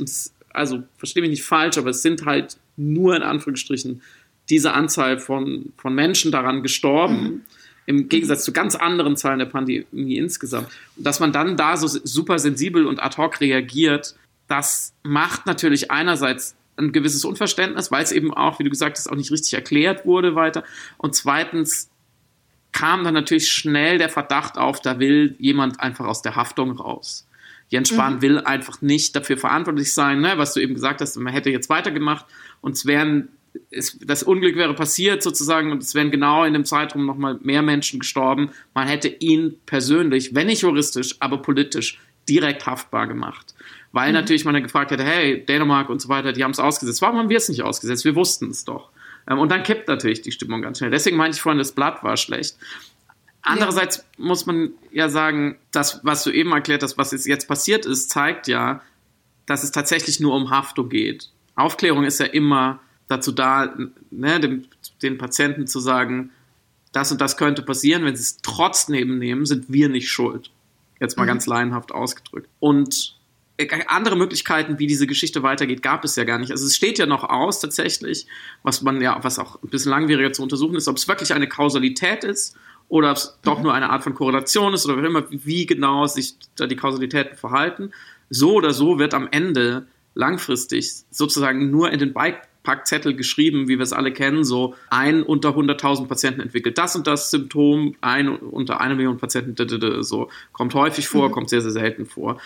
also 0.54 0.84
verstehe 0.98 1.22
mich 1.22 1.32
nicht 1.32 1.44
falsch, 1.44 1.80
aber 1.80 1.90
es 1.90 2.04
sind 2.04 2.26
halt 2.26 2.58
nur 2.78 3.16
in 3.16 3.24
Anführungsstrichen 3.24 4.04
diese 4.48 4.74
Anzahl 4.74 5.18
von, 5.18 5.74
von 5.76 5.96
Menschen 5.96 6.32
daran 6.32 6.62
gestorben. 6.62 7.24
Mhm 7.24 7.42
im 7.90 8.08
Gegensatz 8.08 8.44
zu 8.44 8.54
ganz 8.54 8.76
anderen 8.76 9.18
Zahlen 9.18 9.40
der 9.40 9.48
Pandemie 9.48 10.16
insgesamt. 10.16 10.68
Und 10.96 11.08
dass 11.08 11.20
man 11.20 11.32
dann 11.32 11.58
da 11.58 11.76
so 11.76 11.88
super 11.88 12.38
sensibel 12.38 12.86
und 12.86 13.02
ad 13.02 13.18
hoc 13.18 13.42
reagiert, 13.42 14.14
das 14.48 14.94
macht 15.02 15.48
natürlich 15.48 15.90
einerseits 15.90 16.56
ein 16.78 16.92
gewisses 16.92 17.26
Unverständnis, 17.26 17.90
weil 17.90 18.04
es 18.04 18.12
eben 18.12 18.32
auch, 18.32 18.60
wie 18.60 18.64
du 18.64 18.70
gesagt 18.70 19.00
hast, 19.00 19.08
auch 19.08 19.16
nicht 19.16 19.32
richtig 19.32 19.56
erklärt 19.56 20.06
wurde 20.06 20.36
weiter. 20.36 20.64
Und 21.00 21.16
zweitens 21.16 21.90
kam 22.74 23.04
dann 23.04 23.16
natürlich 23.16 23.52
schnell 23.52 23.98
der 23.98 24.10
Verdacht 24.10 24.60
auf, 24.60 24.80
da 24.80 25.00
will 25.00 25.36
jemand 25.40 25.80
einfach 25.80 26.06
aus 26.06 26.22
der 26.22 26.36
Haftung 26.36 26.74
raus. 26.74 27.28
Jens 27.70 27.90
Spahn 27.90 28.18
mhm. 28.18 28.22
will 28.22 28.40
einfach 28.40 28.84
nicht 28.84 29.16
dafür 29.16 29.38
verantwortlich 29.38 29.96
sein, 29.96 30.22
ne, 30.22 30.34
was 30.38 30.54
du 30.54 30.60
eben 30.60 30.76
gesagt 30.76 31.02
hast, 31.02 31.16
man 31.16 31.34
hätte 31.34 31.50
jetzt 31.50 31.70
weitergemacht 31.72 32.28
und 32.62 32.74
es 32.74 32.86
wären 32.86 33.30
es, 33.72 33.98
das 34.00 34.24
Unglück 34.24 34.56
wäre 34.56 34.74
passiert 34.74 35.24
sozusagen 35.24 35.72
und 35.72 35.82
es 35.84 35.96
wären 35.96 36.12
genau 36.12 36.44
in 36.44 36.54
dem 36.54 36.66
Zeitraum 36.66 37.06
nochmal 37.06 37.40
mehr 37.42 37.62
Menschen 37.62 38.00
gestorben. 38.00 38.52
Man 38.74 38.88
hätte 38.88 39.08
ihn 39.08 39.60
persönlich, 39.66 40.36
wenn 40.36 40.48
nicht 40.48 40.62
juristisch, 40.62 41.16
aber 41.20 41.42
politisch 41.42 42.00
direkt 42.28 42.66
haftbar 42.66 43.08
gemacht. 43.08 43.56
Weil 43.92 44.10
mhm. 44.10 44.16
natürlich 44.16 44.46
man 44.46 44.54
dann 44.54 44.64
gefragt 44.64 44.92
hätte, 44.92 45.04
hey, 45.04 45.44
Dänemark 45.44 45.90
und 45.90 46.02
so 46.02 46.10
weiter, 46.10 46.32
die 46.32 46.44
haben 46.44 46.52
es 46.52 46.60
ausgesetzt. 46.60 47.02
Warum 47.02 47.18
haben 47.18 47.30
wir 47.30 47.38
es 47.38 47.50
nicht 47.50 47.64
ausgesetzt? 47.64 48.06
Wir 48.06 48.16
wussten 48.16 48.50
es 48.50 48.66
doch. 48.66 48.92
Ähm, 49.28 49.40
und 49.40 49.52
dann 49.52 49.64
kippt 49.64 49.88
natürlich 49.88 50.22
die 50.22 50.32
Stimmung 50.32 50.62
ganz 50.62 50.78
schnell. 50.78 50.92
Deswegen 50.92 51.18
meinte 51.18 51.36
ich 51.36 51.42
vorhin, 51.42 51.58
das 51.60 51.72
Blatt 51.72 52.04
war 52.04 52.18
schlecht. 52.18 52.58
Andererseits 53.42 53.98
ja. 53.98 54.04
muss 54.18 54.46
man 54.46 54.72
ja 54.92 55.10
sagen, 55.10 55.58
das, 55.72 56.02
was 56.04 56.24
du 56.24 56.32
eben 56.32 56.52
erklärt 56.52 56.84
hast, 56.84 56.98
was 56.98 57.12
jetzt 57.26 57.48
passiert 57.48 57.86
ist, 57.86 58.10
zeigt 58.10 58.48
ja, 58.48 58.82
dass 59.46 59.64
es 59.64 59.72
tatsächlich 59.72 60.20
nur 60.20 60.36
um 60.36 60.52
Haftung 60.52 60.90
geht. 60.90 61.30
Aufklärung 61.56 62.04
ist 62.04 62.20
ja 62.20 62.28
immer 62.28 62.80
dazu 63.10 63.34
da, 63.34 63.76
ne, 64.12 64.40
dem, 64.40 64.66
den 65.02 65.18
Patienten 65.18 65.68
zu 65.68 65.82
sagen, 65.82 66.32
das 66.94 67.12
und 67.12 67.20
das 67.20 67.36
könnte 67.36 67.62
passieren. 67.62 68.06
Wenn 68.06 68.16
sie 68.16 68.22
es 68.22 68.38
trotzdem 68.38 69.20
nehmen, 69.20 69.46
sind 69.46 69.66
wir 69.68 69.90
nicht 69.90 70.10
schuld. 70.10 70.52
Jetzt 71.02 71.18
mal 71.18 71.24
mhm. 71.24 71.28
ganz 71.28 71.46
laienhaft 71.46 71.92
ausgedrückt. 71.92 72.48
Und 72.60 73.16
äh, 73.58 73.68
andere 73.88 74.16
Möglichkeiten, 74.16 74.80
wie 74.80 74.88
diese 74.88 75.08
Geschichte 75.08 75.44
weitergeht, 75.44 75.82
gab 75.82 76.04
es 76.06 76.16
ja 76.16 76.24
gar 76.24 76.38
nicht. 76.38 76.52
Also 76.52 76.66
es 76.66 76.76
steht 76.76 76.98
ja 76.98 77.06
noch 77.06 77.24
aus 77.24 77.60
tatsächlich, 77.60 78.28
was 78.64 78.82
man 78.82 79.02
ja, 79.02 79.20
was 79.24 79.40
auch 79.40 79.62
ein 79.62 79.70
bisschen 79.70 79.92
langwieriger 79.92 80.32
zu 80.32 80.44
untersuchen 80.44 80.76
ist, 80.76 80.88
ob 80.88 80.98
es 80.98 81.08
wirklich 81.08 81.34
eine 81.34 81.48
Kausalität 81.48 82.24
ist 82.24 82.56
oder 82.90 83.12
ob 83.12 83.18
es 83.18 83.38
doch 83.44 83.58
mhm. 83.58 83.64
nur 83.64 83.74
eine 83.74 83.90
Art 83.90 84.04
von 84.04 84.14
Korrelation 84.14 84.74
ist 84.74 84.86
oder 84.86 85.02
wie 85.02 85.06
immer, 85.06 85.26
wie 85.30 85.66
genau 85.66 86.06
sich 86.06 86.36
da 86.56 86.68
die 86.68 86.76
Kausalitäten 86.76 87.38
verhalten. 87.38 87.92
So 88.30 88.54
oder 88.54 88.74
so 88.74 89.00
wird 89.00 89.14
am 89.14 89.28
Ende 89.32 89.88
langfristig 90.16 90.92
sozusagen 91.12 91.72
nur 91.72 91.92
in 91.92 92.00
den 92.00 92.14
Bike 92.14 92.49
Packzettel 92.70 93.16
geschrieben, 93.16 93.68
wie 93.68 93.80
wir 93.80 93.84
es 93.84 93.94
alle 93.94 94.14
kennen, 94.14 94.44
so 94.44 94.76
ein 94.92 95.24
unter 95.24 95.50
100.000 95.58 96.08
Patienten 96.08 96.42
entwickelt 96.42 96.78
das 96.78 96.96
und 96.96 97.08
das 97.08 97.32
Symptom, 97.32 97.96
ein 98.00 98.30
unter 98.30 98.80
einer 98.80 98.94
Million 98.94 99.18
Patienten, 99.18 100.04
so 100.04 100.30
kommt 100.52 100.76
häufig 100.76 101.08
vor, 101.08 101.30
mhm. 101.30 101.32
kommt 101.32 101.50
sehr, 101.50 101.62
sehr 101.62 101.72
selten 101.72 102.06
vor. 102.06 102.40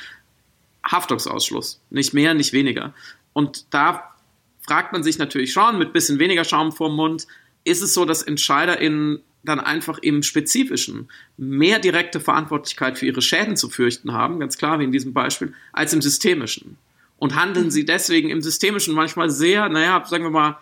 Haftungsausschluss, 0.89 1.81
nicht 1.89 2.13
mehr, 2.13 2.33
nicht 2.35 2.53
weniger. 2.53 2.93
Und 3.33 3.65
da 3.71 4.15
fragt 4.61 4.93
man 4.93 5.03
sich 5.03 5.17
natürlich 5.17 5.51
schon 5.51 5.77
mit 5.77 5.91
bisschen 5.91 6.19
weniger 6.19 6.45
Schaum 6.45 6.71
vorm 6.71 6.95
Mund, 6.95 7.27
ist 7.65 7.81
es 7.81 7.93
so, 7.93 8.05
dass 8.05 8.23
EntscheiderInnen 8.23 9.19
dann 9.43 9.59
einfach 9.59 9.97
im 9.97 10.23
Spezifischen 10.23 11.09
mehr 11.35 11.79
direkte 11.79 12.21
Verantwortlichkeit 12.21 12.97
für 12.97 13.07
ihre 13.07 13.21
Schäden 13.21 13.57
zu 13.57 13.69
fürchten 13.69 14.13
haben, 14.13 14.39
ganz 14.39 14.57
klar 14.57 14.79
wie 14.79 14.85
in 14.85 14.93
diesem 14.93 15.11
Beispiel, 15.11 15.53
als 15.73 15.91
im 15.91 16.01
Systemischen 16.01 16.77
und 17.23 17.37
handeln 17.37 17.71
sie 17.71 17.85
deswegen 17.85 18.29
im 18.29 18.41
Systemischen 18.41 18.93
manchmal 18.93 19.29
sehr, 19.29 19.69
naja, 19.69 20.03
sagen 20.05 20.25
wir 20.25 20.29
mal, 20.29 20.57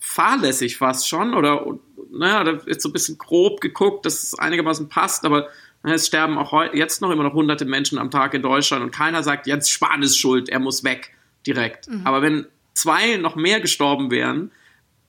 fahrlässig 0.00 0.76
fast 0.76 1.08
schon 1.08 1.32
oder 1.32 1.64
naja, 2.10 2.42
da 2.42 2.50
ist 2.66 2.80
so 2.80 2.88
ein 2.88 2.92
bisschen 2.92 3.18
grob 3.18 3.60
geguckt, 3.60 4.04
dass 4.04 4.24
es 4.24 4.36
einigermaßen 4.36 4.88
passt, 4.88 5.24
aber 5.24 5.46
naja, 5.84 5.94
es 5.94 6.08
sterben 6.08 6.38
auch 6.38 6.74
jetzt 6.74 7.02
noch 7.02 7.10
immer 7.12 7.22
noch 7.22 7.34
hunderte 7.34 7.66
Menschen 7.66 7.98
am 7.98 8.10
Tag 8.10 8.34
in 8.34 8.42
Deutschland 8.42 8.82
und 8.82 8.90
keiner 8.90 9.22
sagt, 9.22 9.46
Jens 9.46 9.70
Spahn 9.70 10.02
ist 10.02 10.18
schuld, 10.18 10.48
er 10.48 10.58
muss 10.58 10.82
weg, 10.82 11.14
direkt. 11.46 11.88
Mhm. 11.88 12.04
Aber 12.04 12.20
wenn 12.20 12.46
zwei 12.74 13.16
noch 13.16 13.36
mehr 13.36 13.60
gestorben 13.60 14.10
wären, 14.10 14.50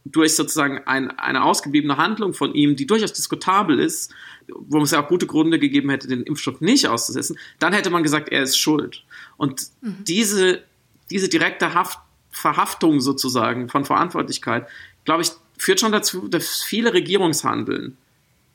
durch 0.05 0.35
sozusagen 0.35 0.79
ein, 0.85 1.09
eine 1.17 1.43
ausgebliebene 1.43 1.97
Handlung 1.97 2.35
von 2.35 2.53
ihm, 2.53 2.75
die 2.75 2.85
durchaus 2.85 3.13
diskutabel 3.13 3.79
ist, 3.79 4.13
wo 4.47 4.79
es 4.83 4.91
ja 4.91 5.03
auch 5.03 5.07
gute 5.07 5.25
Gründe 5.25 5.57
gegeben 5.57 5.89
hätte, 5.89 6.07
den 6.07 6.21
Impfstoff 6.21 6.61
nicht 6.61 6.87
auszusetzen, 6.87 7.39
dann 7.57 7.73
hätte 7.73 7.89
man 7.89 8.03
gesagt, 8.03 8.29
er 8.29 8.43
ist 8.43 8.59
schuld. 8.59 9.03
Und 9.37 9.63
mhm. 9.81 10.03
diese 10.03 10.61
diese 11.09 11.29
direkte 11.29 11.73
Haft, 11.73 11.99
Verhaftung 12.31 12.99
sozusagen 12.99 13.69
von 13.69 13.85
Verantwortlichkeit, 13.85 14.67
glaube 15.05 15.21
ich, 15.21 15.31
führt 15.57 15.79
schon 15.79 15.91
dazu, 15.91 16.27
dass 16.27 16.63
viele 16.63 16.93
Regierungshandeln, 16.93 17.97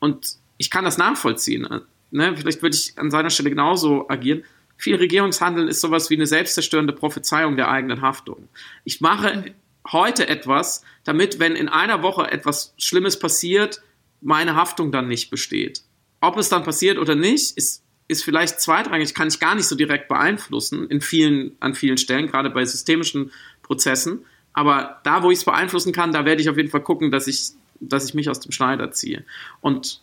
und 0.00 0.36
ich 0.56 0.70
kann 0.70 0.84
das 0.84 0.98
nachvollziehen, 0.98 1.66
ne, 2.10 2.36
vielleicht 2.36 2.62
würde 2.62 2.76
ich 2.76 2.98
an 2.98 3.10
seiner 3.10 3.30
Stelle 3.30 3.50
genauso 3.50 4.08
agieren, 4.08 4.44
viel 4.76 4.96
Regierungshandeln 4.96 5.68
ist 5.68 5.80
sowas 5.80 6.08
wie 6.08 6.14
eine 6.14 6.26
selbstzerstörende 6.26 6.92
Prophezeiung 6.92 7.56
der 7.56 7.68
eigenen 7.68 8.00
Haftung. 8.00 8.48
Ich 8.84 9.00
mache 9.00 9.52
heute 9.90 10.28
etwas, 10.28 10.84
damit, 11.04 11.40
wenn 11.40 11.56
in 11.56 11.68
einer 11.68 12.02
Woche 12.02 12.30
etwas 12.30 12.74
Schlimmes 12.78 13.18
passiert, 13.18 13.82
meine 14.20 14.54
Haftung 14.54 14.92
dann 14.92 15.08
nicht 15.08 15.30
besteht. 15.30 15.82
Ob 16.20 16.36
es 16.36 16.48
dann 16.48 16.62
passiert 16.62 16.98
oder 16.98 17.14
nicht, 17.14 17.56
ist 17.56 17.82
ist 18.08 18.24
vielleicht 18.24 18.60
zweitrangig, 18.60 19.14
kann 19.14 19.28
ich 19.28 19.38
gar 19.38 19.54
nicht 19.54 19.66
so 19.66 19.76
direkt 19.76 20.08
beeinflussen 20.08 20.88
in 20.88 21.00
vielen, 21.00 21.52
an 21.60 21.74
vielen 21.74 21.98
Stellen, 21.98 22.26
gerade 22.26 22.50
bei 22.50 22.64
systemischen 22.64 23.30
Prozessen. 23.62 24.24
Aber 24.54 25.00
da, 25.04 25.22
wo 25.22 25.30
ich 25.30 25.38
es 25.38 25.44
beeinflussen 25.44 25.92
kann, 25.92 26.10
da 26.10 26.24
werde 26.24 26.40
ich 26.40 26.48
auf 26.48 26.56
jeden 26.56 26.70
Fall 26.70 26.82
gucken, 26.82 27.10
dass 27.10 27.26
ich, 27.26 27.50
dass 27.80 28.06
ich 28.06 28.14
mich 28.14 28.30
aus 28.30 28.40
dem 28.40 28.50
Schneider 28.50 28.90
ziehe. 28.90 29.24
Und 29.60 30.00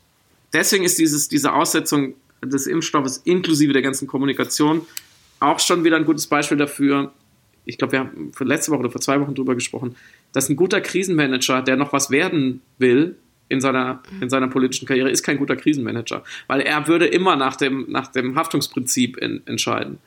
deswegen 0.53 0.83
ist 0.83 0.99
dieses, 0.99 1.27
diese 1.27 1.53
Aussetzung 1.53 2.13
des 2.43 2.67
Impfstoffes 2.67 3.17
inklusive 3.25 3.73
der 3.73 3.81
ganzen 3.81 4.07
Kommunikation 4.07 4.85
auch 5.39 5.59
schon 5.59 5.83
wieder 5.83 5.97
ein 5.97 6.05
gutes 6.05 6.27
Beispiel 6.27 6.57
dafür. 6.57 7.11
Ich 7.65 7.77
glaube, 7.77 7.93
wir 7.93 7.99
haben 7.99 8.31
letzte 8.39 8.71
Woche 8.71 8.81
oder 8.81 8.91
vor 8.91 9.01
zwei 9.01 9.19
Wochen 9.19 9.33
drüber 9.33 9.55
gesprochen, 9.55 9.95
dass 10.31 10.47
ein 10.49 10.55
guter 10.55 10.79
Krisenmanager, 10.79 11.63
der 11.63 11.75
noch 11.75 11.91
was 11.91 12.11
werden 12.11 12.61
will, 12.77 13.17
in 13.49 13.61
seiner, 13.61 14.01
in 14.21 14.29
seiner 14.29 14.47
politischen 14.47 14.87
Karriere 14.87 15.09
ist 15.09 15.23
kein 15.23 15.37
guter 15.37 15.55
Krisenmanager, 15.55 16.23
weil 16.47 16.61
er 16.61 16.87
würde 16.87 17.05
immer 17.05 17.35
nach 17.35 17.55
dem, 17.55 17.85
nach 17.89 18.07
dem 18.07 18.35
Haftungsprinzip 18.35 19.17
in, 19.17 19.41
entscheiden. 19.45 19.99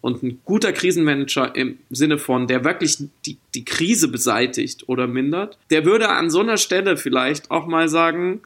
Und 0.00 0.22
ein 0.22 0.40
guter 0.44 0.72
Krisenmanager 0.72 1.56
im 1.56 1.78
Sinne 1.90 2.18
von, 2.18 2.46
der 2.46 2.62
wirklich 2.62 2.98
die, 3.24 3.38
die 3.54 3.64
Krise 3.64 4.08
beseitigt 4.08 4.88
oder 4.88 5.06
mindert, 5.06 5.58
der 5.70 5.86
würde 5.86 6.10
an 6.10 6.30
so 6.30 6.40
einer 6.40 6.58
Stelle 6.58 6.96
vielleicht 6.96 7.50
auch 7.50 7.66
mal 7.66 7.88
sagen, 7.88 8.42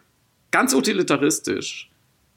ganz 0.51 0.73
utilitaristisch, 0.73 1.91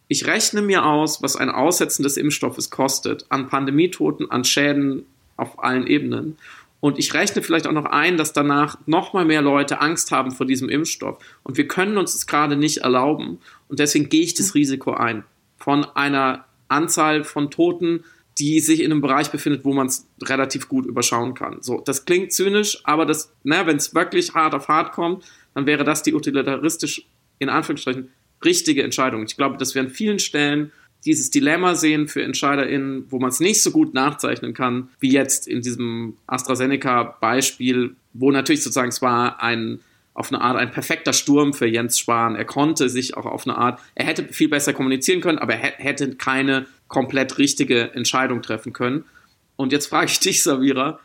ich 0.08 0.28
rechne 0.28 0.62
mir 0.62 0.86
aus, 0.86 1.22
was 1.22 1.38
ein 1.38 1.50
Aussetzen 1.50 2.04
des 2.04 2.18
Impfstoffes 2.18 2.70
kostet, 2.70 3.26
an 3.30 3.48
Pandemietoten, 3.48 4.30
an 4.30 4.44
Schäden 4.44 5.06
auf 5.38 5.64
allen 5.64 5.88
Ebenen. 5.88 6.38
Und 6.82 7.00
ich 7.00 7.14
rechne 7.14 7.44
vielleicht 7.44 7.68
auch 7.68 7.72
noch 7.72 7.86
ein, 7.86 8.18
dass 8.18 8.34
danach 8.34 8.78
noch 8.88 9.14
mal 9.14 9.24
mehr 9.24 9.42
Leute 9.42 9.80
Angst 9.80 10.12
haben 10.12 10.32
vor 10.32 10.46
diesem 10.46 10.68
Impfstoff. 10.68 11.20
Und 11.44 11.56
wir 11.56 11.68
können 11.68 11.98
uns 11.98 12.14
das 12.14 12.28
gerade 12.28 12.58
nicht 12.58 12.80
erlauben. 12.80 13.40
Und 13.70 13.80
deswegen 13.80 14.10
gehe 14.10 14.24
ich 14.24 14.34
das 14.34 14.56
Risiko 14.56 14.92
ein 14.92 15.24
von 15.58 15.86
einer 15.96 16.46
Anzahl 16.68 17.24
von 17.24 17.52
Toten, 17.52 18.04
die 18.40 18.60
sich 18.60 18.82
in 18.82 18.92
einem 18.92 19.02
Bereich 19.02 19.30
befindet, 19.30 19.64
wo 19.64 19.74
man 19.74 19.88
es 19.88 20.08
relativ 20.24 20.68
gut 20.68 20.88
überschauen 20.88 21.36
kann. 21.36 21.62
So, 21.62 21.82
das 21.82 22.06
klingt 22.06 22.34
zynisch, 22.34 22.80
aber 22.84 23.06
das, 23.06 23.32
ne, 23.44 23.62
wenn 23.66 23.78
es 23.78 23.94
wirklich 23.94 24.34
hart 24.34 24.56
auf 24.56 24.68
hart 24.68 24.94
kommt, 24.94 25.24
dann 25.54 25.68
wäre 25.68 25.84
das 25.84 26.02
die 26.02 26.16
utilitaristisch 26.16 27.06
in 27.38 27.50
Anführungsstrichen 27.50 28.10
richtige 28.44 28.82
Entscheidung. 28.82 29.24
Ich 29.24 29.38
glaube, 29.38 29.58
dass 29.58 29.76
wir 29.76 29.82
an 29.84 29.90
vielen 29.90 30.18
Stellen 30.18 30.72
dieses 31.06 31.32
Dilemma 31.32 31.76
sehen 31.76 32.08
für 32.08 32.24
EntscheiderInnen, 32.24 33.06
wo 33.10 33.20
man 33.20 33.30
es 33.30 33.40
nicht 33.40 33.64
so 33.64 33.72
gut 33.72 33.94
nachzeichnen 33.94 34.54
kann, 34.54 34.90
wie 35.00 35.12
jetzt 35.12 35.48
in 35.48 35.62
diesem 35.62 36.18
AstraZeneca-Beispiel, 36.28 37.96
wo 38.14 38.32
natürlich 38.32 38.64
sozusagen 38.64 38.90
es 38.90 39.02
war 39.02 39.42
ein 39.42 39.80
auf 40.14 40.32
eine 40.32 40.42
Art 40.42 40.58
ein 40.58 40.72
perfekter 40.72 41.14
Sturm 41.14 41.54
für 41.54 41.68
Jens 41.68 41.98
Spahn. 41.98 42.36
Er 42.36 42.44
konnte 42.44 42.90
sich 42.90 43.16
auch 43.16 43.26
auf 43.26 43.48
eine 43.48 43.58
Art, 43.58 43.80
er 43.96 44.06
hätte 44.06 44.26
viel 44.26 44.50
besser 44.50 44.74
kommunizieren 44.74 45.22
können, 45.22 45.40
aber 45.40 45.56
er 45.56 45.72
hätte 45.78 46.16
keine 46.16 46.66
komplett 46.90 47.38
richtige 47.38 47.94
Entscheidung 47.94 48.42
treffen 48.42 48.74
können. 48.74 49.06
Und 49.56 49.72
jetzt 49.72 49.88
frage 49.88 50.08
ich 50.12 50.20
dich, 50.20 50.44
Savira, 50.44 51.00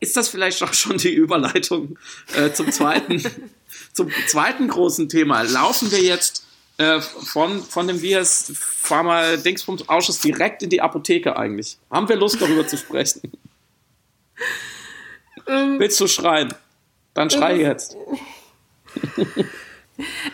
ist 0.00 0.16
das 0.16 0.28
vielleicht 0.28 0.62
auch 0.62 0.72
schon 0.72 0.96
die 0.96 1.12
Überleitung 1.12 1.98
äh, 2.34 2.50
zum 2.52 2.70
zweiten, 2.72 3.22
zum 3.92 4.10
zweiten 4.26 4.68
großen 4.68 5.08
Thema? 5.08 5.42
Laufen 5.42 5.90
wir 5.90 6.00
jetzt 6.00 6.45
äh, 6.78 7.00
von, 7.00 7.62
von 7.62 7.86
dem 7.86 8.02
Vias 8.02 8.52
Pharma 8.54 9.36
Dingsbums 9.36 9.88
Ausschuss 9.88 10.20
direkt 10.20 10.62
in 10.62 10.70
die 10.70 10.80
Apotheke 10.80 11.36
eigentlich? 11.36 11.78
Haben 11.90 12.08
wir 12.08 12.16
Lust 12.16 12.40
darüber 12.40 12.66
zu 12.66 12.76
sprechen? 12.76 13.22
Ähm, 15.46 15.78
Willst 15.78 16.00
du 16.00 16.06
schreien? 16.06 16.54
Dann 17.14 17.30
schrei 17.30 17.56
jetzt. 17.56 17.96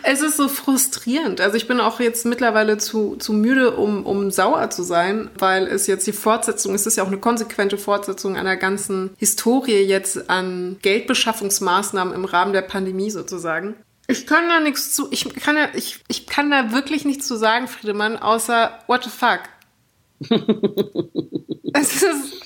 Es 0.03 0.21
ist 0.21 0.35
so 0.35 0.49
frustrierend. 0.49 1.39
Also 1.39 1.55
ich 1.55 1.67
bin 1.67 1.79
auch 1.79 2.01
jetzt 2.01 2.25
mittlerweile 2.25 2.77
zu, 2.77 3.15
zu 3.15 3.31
müde, 3.31 3.77
um, 3.77 4.05
um 4.05 4.29
sauer 4.29 4.69
zu 4.69 4.83
sein, 4.83 5.29
weil 5.39 5.67
es 5.67 5.87
jetzt 5.87 6.05
die 6.05 6.11
Fortsetzung, 6.11 6.75
es 6.75 6.85
ist 6.85 6.97
ja 6.97 7.03
auch 7.03 7.07
eine 7.07 7.17
konsequente 7.17 7.77
Fortsetzung 7.77 8.35
einer 8.35 8.57
ganzen 8.57 9.11
Historie 9.17 9.79
jetzt 9.79 10.29
an 10.29 10.77
Geldbeschaffungsmaßnahmen 10.81 12.13
im 12.13 12.25
Rahmen 12.25 12.51
der 12.51 12.63
Pandemie 12.63 13.09
sozusagen. 13.09 13.75
Ich 14.07 14.27
kann 14.27 14.49
da 14.49 14.59
nichts 14.59 14.93
zu, 14.93 15.07
ich 15.11 15.33
kann 15.35 15.55
da, 15.55 15.69
ich, 15.73 15.99
ich 16.07 16.27
kann 16.27 16.51
da 16.51 16.71
wirklich 16.71 17.05
nichts 17.05 17.27
zu 17.27 17.37
sagen, 17.37 17.67
Friedemann, 17.67 18.17
außer 18.17 18.79
what 18.87 19.03
the 19.03 19.09
fuck. 19.09 19.41
es 21.73 22.03
ist, 22.03 22.43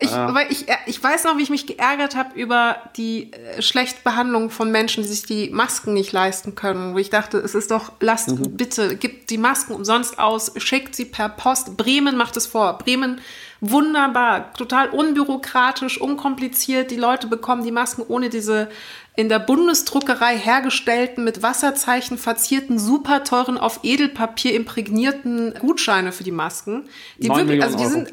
ich, 0.00 0.10
ah. 0.10 0.34
weil 0.34 0.50
ich, 0.50 0.66
ich 0.86 1.02
weiß 1.02 1.24
noch, 1.24 1.38
wie 1.38 1.42
ich 1.42 1.50
mich 1.50 1.66
geärgert 1.66 2.16
habe 2.16 2.38
über 2.38 2.76
die 2.96 3.32
äh, 3.32 3.62
schlechte 3.62 4.00
Behandlung 4.02 4.50
von 4.50 4.70
Menschen, 4.70 5.02
die 5.02 5.08
sich 5.08 5.22
die 5.22 5.50
Masken 5.50 5.94
nicht 5.94 6.12
leisten 6.12 6.54
können. 6.54 6.94
Wo 6.94 6.98
ich 6.98 7.10
dachte, 7.10 7.38
es 7.38 7.54
ist 7.54 7.70
doch, 7.70 7.92
lasst 8.00 8.30
mhm. 8.30 8.56
bitte, 8.56 8.96
gibt 8.96 9.30
die 9.30 9.38
Masken 9.38 9.74
umsonst 9.74 10.18
aus, 10.18 10.52
schickt 10.56 10.96
sie 10.96 11.04
per 11.04 11.28
Post. 11.28 11.76
Bremen 11.76 12.16
macht 12.16 12.36
es 12.36 12.46
vor. 12.46 12.78
Bremen 12.78 13.20
wunderbar, 13.60 14.52
total 14.54 14.90
unbürokratisch, 14.90 16.00
unkompliziert. 16.00 16.90
Die 16.90 16.96
Leute 16.96 17.28
bekommen 17.28 17.64
die 17.64 17.72
Masken 17.72 18.02
ohne 18.06 18.28
diese 18.28 18.68
in 19.16 19.28
der 19.28 19.38
Bundesdruckerei 19.38 20.36
hergestellten, 20.36 21.22
mit 21.22 21.42
Wasserzeichen 21.42 22.18
verzierten, 22.18 22.78
super 22.78 23.22
teuren, 23.22 23.58
auf 23.58 23.80
Edelpapier 23.82 24.54
imprägnierten 24.54 25.54
Gutscheine 25.60 26.10
für 26.10 26.24
die 26.24 26.32
Masken. 26.32 26.88
Die 27.18 27.28
wirklich, 27.28 27.62
also 27.62 27.78
die 27.78 27.86
sind, 27.86 28.12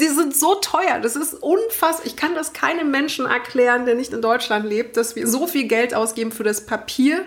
die 0.00 0.06
sind 0.06 0.36
so 0.36 0.54
teuer. 0.56 1.00
Das 1.02 1.16
ist 1.16 1.34
unfassbar. 1.34 2.06
Ich 2.06 2.14
kann 2.14 2.34
das 2.34 2.52
keinem 2.52 2.92
Menschen 2.92 3.26
erklären, 3.26 3.86
der 3.86 3.96
nicht 3.96 4.12
in 4.12 4.22
Deutschland 4.22 4.64
lebt, 4.64 4.96
dass 4.96 5.16
wir 5.16 5.26
so 5.26 5.48
viel 5.48 5.66
Geld 5.66 5.94
ausgeben 5.94 6.30
für 6.30 6.44
das 6.44 6.64
Papier 6.64 7.24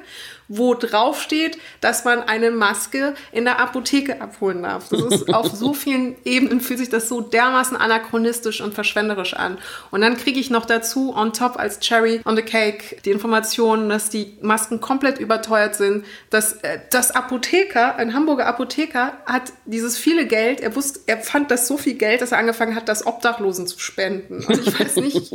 wo 0.48 0.74
drauf 0.74 1.22
steht, 1.22 1.58
dass 1.82 2.06
man 2.06 2.24
eine 2.24 2.52
Maske 2.52 3.16
in 3.32 3.46
der 3.46 3.60
Apotheke 3.60 4.22
abholen 4.22 4.64
darf. 4.64 4.90
Das 4.90 5.02
ist 5.02 5.34
auf 5.34 5.48
so 5.48 5.74
vielen 5.74 6.16
Ebenen 6.26 6.62
fühlt 6.62 6.80
sich 6.80 6.90
das 6.90 7.10
so 7.10 7.22
dermaßen 7.22 7.78
anachronistisch 7.78 8.62
und 8.62 8.74
verschwenderisch 8.74 9.34
an. 9.34 9.58
Und 9.92 10.02
dann 10.02 10.18
kriege 10.18 10.40
ich 10.40 10.50
noch 10.50 10.66
dazu 10.66 11.16
on 11.16 11.34
top 11.34 11.58
als 11.58 11.80
Cherry 11.80 12.22
on 12.26 12.36
the 12.36 12.42
Cake 12.42 13.02
die 13.04 13.12
Information, 13.12 13.90
dass 13.90 14.10
die 14.10 14.38
Masken 14.42 14.80
komplett 14.82 15.20
überteuert 15.20 15.76
sind, 15.76 16.06
dass 16.30 16.54
äh, 16.54 16.80
das 16.90 17.12
Apotheker, 17.12 17.96
ein 17.96 18.14
Hamburger 18.14 18.48
Apotheker, 18.48 19.14
hat 19.26 19.54
dieses 19.66 19.98
viele 19.98 20.26
Geld, 20.26 20.62
er 20.62 20.76
wusste, 20.76 21.00
er 21.08 21.18
fand 21.18 21.52
das 21.52 21.68
so 21.68 21.78
viel 21.78 21.96
Geld, 21.96 22.22
dass 22.22 22.32
er 22.32 22.38
angefangen 22.38 22.76
hat, 22.76 22.88
das 22.90 23.06
Obdachlosen 23.06 23.68
zu 23.68 23.80
spenden. 23.80 24.44
Und 24.46 24.68
ich 24.68 24.80
weiß 24.80 24.98
nicht, 24.98 25.34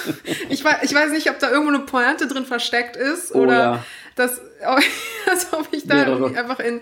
ich 0.48 0.64
weiß, 0.64 0.76
ich 0.82 0.94
weiß 0.94 1.10
nicht, 1.12 1.30
ob 1.30 1.38
da 1.38 1.50
irgendwo 1.50 1.74
eine 1.74 1.84
Pointe 1.84 2.26
drin 2.26 2.46
versteckt 2.46 2.96
ist 2.96 3.34
oh, 3.34 3.40
oder 3.40 3.54
ja 3.54 3.84
dass, 4.16 4.40
als 5.30 5.52
ob 5.52 5.68
ich 5.72 5.86
da 5.86 6.06
irgendwie 6.06 6.36
einfach 6.36 6.60
in 6.60 6.80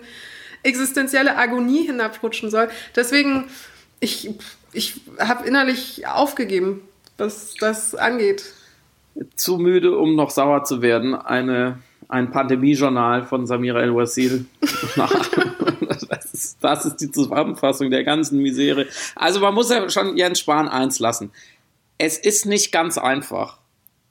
existenzielle 0.63 1.37
Agonie 1.37 1.85
hinabrutschen 1.85 2.49
soll. 2.49 2.69
Deswegen, 2.95 3.45
ich, 3.99 4.31
ich 4.71 5.01
habe 5.19 5.45
innerlich 5.45 6.07
aufgegeben, 6.07 6.81
was 7.17 7.53
das 7.59 7.95
angeht. 7.95 8.53
Zu 9.35 9.57
müde, 9.57 9.97
um 9.97 10.15
noch 10.15 10.31
sauer 10.31 10.63
zu 10.63 10.81
werden. 10.81 11.13
Eine, 11.13 11.79
ein 12.07 12.31
Pandemie-Journal 12.31 13.25
von 13.25 13.45
Samira 13.45 13.81
El-Wasil. 13.81 14.45
das, 16.09 16.33
ist, 16.33 16.57
das 16.61 16.85
ist 16.85 16.97
die 16.97 17.11
Zusammenfassung 17.11 17.91
der 17.91 18.03
ganzen 18.03 18.39
Misere. 18.39 18.87
Also 19.15 19.39
man 19.39 19.53
muss 19.53 19.69
ja 19.69 19.89
schon 19.89 20.17
Jens 20.17 20.39
Spahn 20.39 20.67
eins 20.67 20.99
lassen. 20.99 21.31
Es 21.97 22.17
ist 22.17 22.45
nicht 22.45 22.71
ganz 22.71 22.97
einfach, 22.97 23.59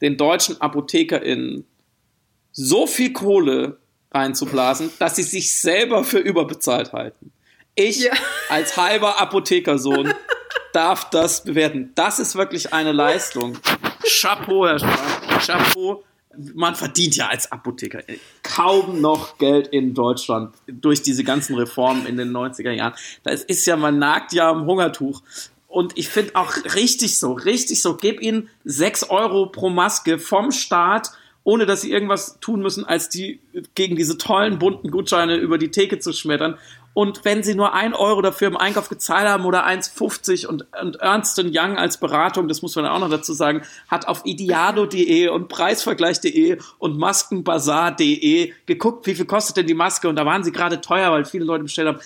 den 0.00 0.16
deutschen 0.16 0.60
ApothekerInnen 0.60 1.64
so 2.52 2.86
viel 2.86 3.12
Kohle 3.12 3.78
reinzublasen, 4.12 4.90
dass 4.98 5.16
sie 5.16 5.22
sich 5.22 5.52
selber 5.52 6.04
für 6.04 6.18
überbezahlt 6.18 6.92
halten. 6.92 7.32
Ich 7.74 8.00
ja. 8.00 8.12
als 8.50 8.76
halber 8.76 9.20
Apothekersohn 9.20 10.12
darf 10.72 11.10
das 11.10 11.44
bewerten. 11.44 11.92
Das 11.94 12.18
ist 12.18 12.34
wirklich 12.36 12.72
eine 12.72 12.92
Leistung. 12.92 13.58
Chapeau, 14.04 14.66
Herr 14.66 14.78
Spahn. 14.78 15.40
Chapeau. 15.44 16.04
Man 16.54 16.74
verdient 16.74 17.14
ja 17.16 17.28
als 17.28 17.52
Apotheker 17.52 18.02
kaum 18.42 19.02
noch 19.02 19.36
Geld 19.36 19.66
in 19.68 19.92
Deutschland 19.92 20.54
durch 20.66 21.02
diese 21.02 21.24
ganzen 21.24 21.56
Reformen 21.56 22.06
in 22.06 22.16
den 22.16 22.30
90er 22.30 22.70
Jahren. 22.70 22.94
Das 23.22 23.42
ist 23.42 23.66
ja, 23.66 23.76
man 23.76 23.98
nagt 23.98 24.32
ja 24.32 24.50
am 24.50 24.64
Hungertuch. 24.64 25.22
Und 25.68 25.98
ich 25.98 26.08
finde 26.08 26.36
auch 26.36 26.54
richtig 26.74 27.18
so, 27.18 27.32
richtig 27.32 27.82
so, 27.82 27.96
gib 27.96 28.22
ihnen 28.22 28.48
sechs 28.64 29.04
Euro 29.04 29.46
pro 29.46 29.68
Maske 29.68 30.18
vom 30.18 30.52
Staat 30.52 31.10
ohne 31.44 31.66
dass 31.66 31.80
sie 31.80 31.90
irgendwas 31.90 32.38
tun 32.40 32.60
müssen, 32.60 32.84
als 32.84 33.08
die 33.08 33.40
gegen 33.74 33.96
diese 33.96 34.18
tollen 34.18 34.58
bunten 34.58 34.90
Gutscheine 34.90 35.36
über 35.36 35.58
die 35.58 35.70
Theke 35.70 35.98
zu 35.98 36.12
schmettern. 36.12 36.56
Und 36.94 37.24
wenn 37.24 37.42
sie 37.42 37.54
nur 37.54 37.72
ein 37.72 37.94
Euro 37.94 38.20
dafür 38.20 38.48
im 38.48 38.56
Einkauf 38.56 38.90
gezahlt 38.90 39.26
haben 39.26 39.44
oder 39.46 39.66
1,50 39.66 40.46
und, 40.46 40.66
und 40.80 40.96
Ernst 40.96 41.38
Young 41.38 41.78
als 41.78 41.98
Beratung, 41.98 42.48
das 42.48 42.60
muss 42.60 42.76
man 42.76 42.86
auch 42.86 42.98
noch 42.98 43.08
dazu 43.08 43.32
sagen, 43.32 43.62
hat 43.88 44.06
auf 44.06 44.22
ideado.de 44.24 45.28
und 45.28 45.48
preisvergleich.de 45.48 46.58
und 46.78 46.98
maskenbazar.de 46.98 48.52
geguckt, 48.66 49.06
wie 49.06 49.14
viel 49.14 49.24
kostet 49.24 49.56
denn 49.56 49.66
die 49.66 49.74
Maske 49.74 50.08
und 50.08 50.16
da 50.16 50.26
waren 50.26 50.44
sie 50.44 50.52
gerade 50.52 50.82
teuer, 50.82 51.10
weil 51.10 51.24
viele 51.24 51.44
Leute 51.44 51.64
bestellt 51.64 51.88
haben. 51.88 52.00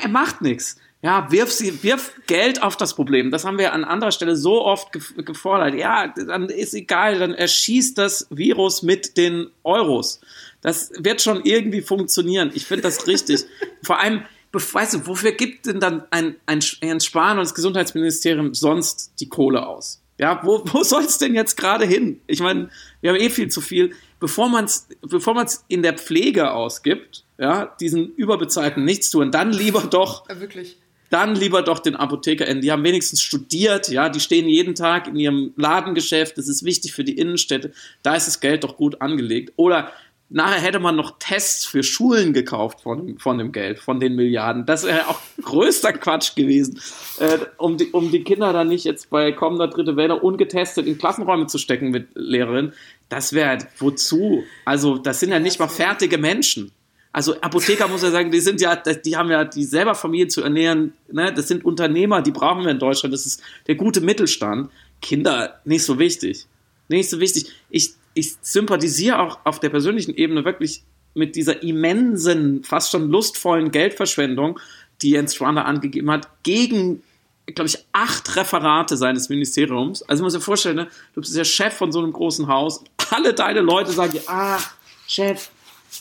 Er 0.00 0.08
macht 0.08 0.40
nichts. 0.40 0.78
Ja, 1.00 1.30
wirf, 1.30 1.52
sie, 1.52 1.82
wirf 1.84 2.12
Geld 2.26 2.62
auf 2.62 2.76
das 2.76 2.94
Problem. 2.94 3.30
Das 3.30 3.44
haben 3.44 3.56
wir 3.58 3.72
an 3.72 3.84
anderer 3.84 4.10
Stelle 4.10 4.34
so 4.34 4.64
oft 4.64 4.90
gefordert. 4.92 5.74
Ja, 5.74 6.08
dann 6.08 6.48
ist 6.48 6.74
egal, 6.74 7.20
dann 7.20 7.34
erschießt 7.34 7.96
das 7.96 8.26
Virus 8.30 8.82
mit 8.82 9.16
den 9.16 9.48
Euros. 9.62 10.20
Das 10.60 10.90
wird 10.98 11.22
schon 11.22 11.44
irgendwie 11.44 11.82
funktionieren. 11.82 12.50
Ich 12.52 12.66
finde 12.66 12.82
das 12.82 13.06
richtig. 13.06 13.44
Vor 13.82 14.00
allem, 14.00 14.22
weißt 14.52 14.94
du, 14.94 15.06
wofür 15.06 15.30
gibt 15.32 15.66
denn 15.66 15.78
dann 15.78 16.02
ein, 16.10 16.34
ein, 16.46 16.60
ein 16.80 17.00
Spahn 17.00 17.38
und 17.38 17.44
das 17.44 17.54
Gesundheitsministerium 17.54 18.54
sonst 18.54 19.12
die 19.20 19.28
Kohle 19.28 19.68
aus? 19.68 20.02
Ja, 20.18 20.40
wo, 20.42 20.62
wo 20.72 20.82
soll 20.82 21.04
es 21.04 21.18
denn 21.18 21.32
jetzt 21.32 21.56
gerade 21.56 21.86
hin? 21.86 22.20
Ich 22.26 22.40
meine, 22.40 22.70
wir 23.02 23.10
haben 23.10 23.20
eh 23.20 23.30
viel 23.30 23.48
zu 23.48 23.60
viel. 23.60 23.94
Bevor 24.18 24.48
man 24.48 24.64
es 24.64 24.88
bevor 25.02 25.34
man's 25.34 25.64
in 25.68 25.84
der 25.84 25.96
Pflege 25.96 26.50
ausgibt, 26.50 27.24
ja, 27.38 27.66
diesen 27.78 28.16
überbezahlten 28.16 28.84
Nichtstun, 28.84 29.30
dann 29.30 29.52
lieber 29.52 29.82
doch 29.82 30.28
ja, 30.28 30.40
wirklich 30.40 30.76
dann 31.10 31.34
lieber 31.34 31.62
doch 31.62 31.78
den 31.78 31.96
ApothekerInnen. 31.96 32.60
Die 32.60 32.72
haben 32.72 32.84
wenigstens 32.84 33.22
studiert, 33.22 33.88
ja, 33.88 34.08
die 34.08 34.20
stehen 34.20 34.48
jeden 34.48 34.74
Tag 34.74 35.08
in 35.08 35.16
ihrem 35.16 35.52
Ladengeschäft, 35.56 36.38
das 36.38 36.48
ist 36.48 36.64
wichtig 36.64 36.92
für 36.92 37.04
die 37.04 37.16
Innenstädte, 37.16 37.72
da 38.02 38.14
ist 38.14 38.26
das 38.26 38.40
Geld 38.40 38.64
doch 38.64 38.76
gut 38.76 39.00
angelegt. 39.00 39.52
Oder 39.56 39.92
nachher 40.30 40.60
hätte 40.60 40.78
man 40.78 40.96
noch 40.96 41.18
Tests 41.18 41.64
für 41.64 41.82
Schulen 41.82 42.32
gekauft 42.32 42.82
von, 42.82 43.18
von 43.18 43.38
dem 43.38 43.52
Geld, 43.52 43.78
von 43.78 44.00
den 44.00 44.14
Milliarden. 44.14 44.66
Das 44.66 44.84
wäre 44.84 45.08
auch 45.08 45.20
größter 45.42 45.92
Quatsch 45.92 46.34
gewesen, 46.34 46.80
äh, 47.18 47.38
um, 47.56 47.76
die, 47.76 47.86
um 47.86 48.10
die 48.10 48.24
Kinder 48.24 48.52
dann 48.52 48.68
nicht 48.68 48.84
jetzt 48.84 49.10
bei 49.10 49.32
kommender 49.32 49.68
dritte 49.68 49.96
Welle 49.96 50.20
ungetestet 50.20 50.86
in 50.86 50.98
Klassenräume 50.98 51.46
zu 51.46 51.58
stecken 51.58 51.90
mit 51.90 52.08
Lehrerinnen. 52.14 52.72
Das 53.08 53.32
wäre 53.32 53.58
wozu? 53.78 54.44
Also, 54.66 54.98
das 54.98 55.20
sind 55.20 55.30
ja 55.30 55.38
nicht 55.38 55.58
mal 55.58 55.68
fertige 55.68 56.18
Menschen. 56.18 56.72
Also 57.12 57.40
Apotheker 57.40 57.88
muss 57.88 58.02
ja 58.02 58.10
sagen, 58.10 58.30
die 58.30 58.40
sind 58.40 58.60
ja, 58.60 58.76
die 58.76 59.16
haben 59.16 59.30
ja 59.30 59.44
die 59.44 59.64
selber 59.64 59.94
Familie 59.94 60.28
zu 60.28 60.42
ernähren. 60.42 60.92
Ne? 61.10 61.32
Das 61.32 61.48
sind 61.48 61.64
Unternehmer, 61.64 62.22
die 62.22 62.30
brauchen 62.30 62.64
wir 62.64 62.70
in 62.70 62.78
Deutschland. 62.78 63.12
Das 63.12 63.26
ist 63.26 63.42
der 63.66 63.74
gute 63.76 64.00
Mittelstand. 64.00 64.70
Kinder 65.00 65.60
nicht 65.64 65.84
so 65.84 65.98
wichtig, 65.98 66.46
nicht 66.88 67.08
so 67.08 67.20
wichtig. 67.20 67.52
Ich 67.70 67.94
ich 68.18 68.36
sympathisiere 68.42 69.20
auch 69.20 69.38
auf 69.44 69.60
der 69.60 69.68
persönlichen 69.68 70.14
Ebene 70.14 70.44
wirklich 70.44 70.82
mit 71.14 71.36
dieser 71.36 71.62
immensen, 71.62 72.64
fast 72.64 72.90
schon 72.90 73.10
lustvollen 73.10 73.70
Geldverschwendung, 73.70 74.58
die 75.02 75.10
Jens 75.10 75.36
Schwander 75.36 75.66
angegeben 75.66 76.10
hat, 76.10 76.28
gegen 76.42 77.02
glaube 77.46 77.68
ich, 77.68 77.78
acht 77.92 78.36
Referate 78.36 78.96
seines 78.98 79.30
Ministeriums. 79.30 80.02
Also 80.02 80.22
muss 80.22 80.34
dir 80.34 80.40
vorstellen, 80.40 80.76
ne? 80.76 80.88
du 81.14 81.22
bist 81.22 81.34
der 81.34 81.44
Chef 81.44 81.72
von 81.72 81.92
so 81.92 82.00
einem 82.00 82.12
großen 82.12 82.46
Haus. 82.46 82.84
Alle 83.10 83.32
deine 83.32 83.60
Leute 83.60 83.90
sagen 83.92 84.12
dir, 84.12 84.22
ah, 84.26 84.58
Chef, 85.06 85.48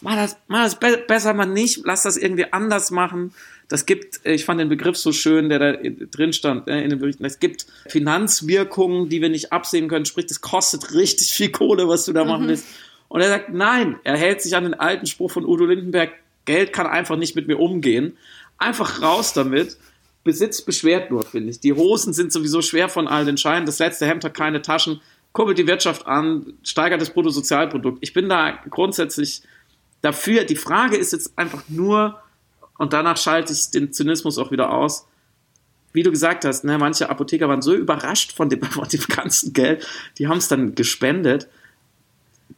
mach 0.01 0.15
das, 0.15 0.37
mach 0.47 0.63
das 0.63 0.79
be 0.79 1.03
besser 1.07 1.33
mal 1.33 1.45
nicht, 1.45 1.81
lass 1.85 2.03
das 2.03 2.17
irgendwie 2.17 2.51
anders 2.51 2.91
machen. 2.91 3.33
Das 3.69 3.85
gibt, 3.85 4.21
ich 4.23 4.45
fand 4.45 4.61
den 4.61 4.69
Begriff 4.69 4.95
so 4.95 5.11
schön, 5.11 5.49
der 5.49 5.59
da 5.59 5.73
drin 5.73 6.31
stand 6.31 6.67
äh, 6.69 6.81
in 6.81 6.89
den 6.89 6.99
Berichten. 6.99 7.25
Es 7.25 7.39
gibt 7.39 7.65
Finanzwirkungen, 7.87 9.09
die 9.09 9.21
wir 9.21 9.29
nicht 9.29 9.51
absehen 9.51 9.89
können. 9.89 10.05
Sprich, 10.05 10.27
das 10.27 10.39
kostet 10.39 10.93
richtig 10.93 11.33
viel 11.33 11.51
Kohle, 11.51 11.87
was 11.87 12.05
du 12.05 12.13
da 12.13 12.23
machen 12.23 12.45
mhm. 12.45 12.49
willst. 12.49 12.65
Und 13.09 13.21
er 13.21 13.29
sagt, 13.29 13.53
nein, 13.53 13.99
er 14.03 14.17
hält 14.17 14.41
sich 14.41 14.55
an 14.55 14.63
den 14.63 14.73
alten 14.73 15.05
Spruch 15.05 15.31
von 15.31 15.45
Udo 15.45 15.65
Lindenberg, 15.65 16.11
Geld 16.45 16.73
kann 16.73 16.87
einfach 16.87 17.17
nicht 17.17 17.35
mit 17.35 17.47
mir 17.47 17.59
umgehen. 17.59 18.17
Einfach 18.57 19.01
raus 19.01 19.33
damit. 19.33 19.77
Besitz 20.23 20.61
beschwert 20.61 21.11
nur, 21.11 21.23
finde 21.23 21.51
ich. 21.51 21.59
Die 21.59 21.73
Hosen 21.73 22.13
sind 22.13 22.31
sowieso 22.31 22.61
schwer 22.61 22.89
von 22.89 23.07
all 23.07 23.25
den 23.25 23.37
Scheinen. 23.37 23.65
Das 23.65 23.79
letzte 23.79 24.07
Hemd 24.07 24.23
hat 24.23 24.33
keine 24.33 24.61
Taschen. 24.61 25.01
Kurbelt 25.33 25.57
die 25.57 25.67
Wirtschaft 25.67 26.07
an, 26.07 26.53
steigert 26.63 27.01
das 27.01 27.11
Bruttosozialprodukt. 27.11 27.99
Ich 28.01 28.13
bin 28.13 28.27
da 28.27 28.59
grundsätzlich 28.69 29.43
dafür. 30.01 30.43
Die 30.43 30.55
Frage 30.55 30.95
ist 30.97 31.13
jetzt 31.13 31.37
einfach 31.37 31.63
nur, 31.67 32.21
und 32.77 32.93
danach 32.93 33.17
schalte 33.17 33.53
ich 33.53 33.71
den 33.71 33.91
Zynismus 33.91 34.37
auch 34.37 34.51
wieder 34.51 34.71
aus, 34.71 35.07
wie 35.93 36.03
du 36.03 36.11
gesagt 36.11 36.45
hast, 36.45 36.63
ne, 36.63 36.77
manche 36.77 37.09
Apotheker 37.09 37.49
waren 37.49 37.61
so 37.61 37.73
überrascht 37.73 38.31
von 38.31 38.49
dem, 38.49 38.61
von 38.63 38.87
dem 38.87 39.01
ganzen 39.07 39.53
Geld, 39.53 39.87
die 40.17 40.27
haben 40.27 40.37
es 40.37 40.47
dann 40.47 40.75
gespendet. 40.75 41.47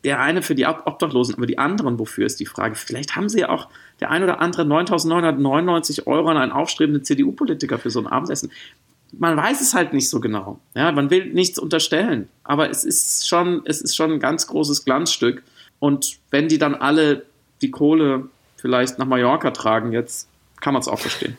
Der 0.04 0.20
eine 0.20 0.42
für 0.42 0.56
die 0.56 0.66
Obdachlosen, 0.66 1.36
aber 1.36 1.46
die 1.46 1.58
anderen, 1.58 2.00
wofür 2.00 2.26
ist 2.26 2.40
die 2.40 2.46
Frage? 2.46 2.76
Vielleicht 2.76 3.16
haben 3.16 3.28
sie 3.28 3.40
ja 3.40 3.50
auch 3.50 3.68
der 4.00 4.12
ein 4.12 4.24
oder 4.24 4.40
andere 4.40 4.62
9.999 4.64 6.06
Euro 6.06 6.30
an 6.30 6.38
einen 6.38 6.52
aufstrebenden 6.52 7.04
CDU-Politiker 7.04 7.80
für 7.80 7.90
so 7.90 8.00
ein 8.00 8.08
Abendessen. 8.08 8.52
Man 9.18 9.36
weiß 9.36 9.62
es 9.62 9.74
halt 9.74 9.92
nicht 9.92 10.10
so 10.10 10.20
genau. 10.20 10.60
Ja, 10.76 10.92
man 10.92 11.10
will 11.10 11.34
nichts 11.34 11.60
unterstellen. 11.60 12.30
Aber 12.44 12.70
es 12.70 12.84
ist 12.84 13.28
schon, 13.28 13.62
es 13.66 13.82
ist 13.82 13.96
schon 13.96 14.12
ein 14.12 14.20
ganz 14.20 14.48
großes 14.48 14.86
Glanzstück. 14.86 15.44
Und 15.80 16.20
wenn 16.30 16.48
die 16.48 16.60
dann 16.60 16.76
alle 16.76 17.26
die 17.62 17.72
Kohle 17.72 18.28
vielleicht 18.58 19.00
nach 19.00 19.06
Mallorca 19.06 19.52
tragen, 19.52 19.92
jetzt 19.92 20.28
kann 20.62 20.74
man 20.74 20.82
es 20.82 20.88
auch 20.88 21.00
verstehen. 21.00 21.38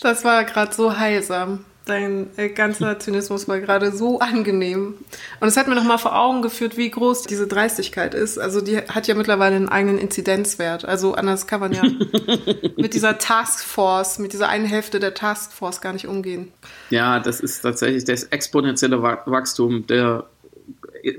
Das 0.00 0.24
war 0.24 0.44
gerade 0.44 0.74
so 0.74 0.98
heilsam. 0.98 1.64
Dein 1.86 2.30
äh, 2.36 2.48
ganzer 2.48 2.98
Zynismus 2.98 3.46
war 3.46 3.60
gerade 3.60 3.92
so 3.92 4.18
angenehm. 4.18 4.94
Und 5.38 5.48
es 5.48 5.56
hat 5.56 5.68
mir 5.68 5.76
nochmal 5.76 5.98
vor 5.98 6.18
Augen 6.18 6.42
geführt, 6.42 6.76
wie 6.76 6.90
groß 6.90 7.22
diese 7.22 7.46
Dreistigkeit 7.46 8.12
ist. 8.12 8.38
Also 8.38 8.60
die 8.60 8.78
hat 8.78 9.06
ja 9.06 9.14
mittlerweile 9.14 9.54
einen 9.54 9.68
eigenen 9.68 9.98
Inzidenzwert. 9.98 10.84
Also 10.84 11.14
anders 11.14 11.46
kann 11.46 11.60
man 11.60 11.72
ja 11.72 11.82
mit 12.76 12.94
dieser 12.94 13.18
Taskforce, 13.18 14.18
mit 14.18 14.32
dieser 14.32 14.48
einen 14.48 14.66
Hälfte 14.66 14.98
der 14.98 15.14
Taskforce 15.14 15.80
gar 15.80 15.92
nicht 15.92 16.08
umgehen. 16.08 16.52
Ja, 16.90 17.20
das 17.20 17.38
ist 17.38 17.60
tatsächlich 17.60 18.04
das 18.04 18.24
exponentielle 18.24 19.00
Wachstum 19.00 19.86
der 19.86 20.24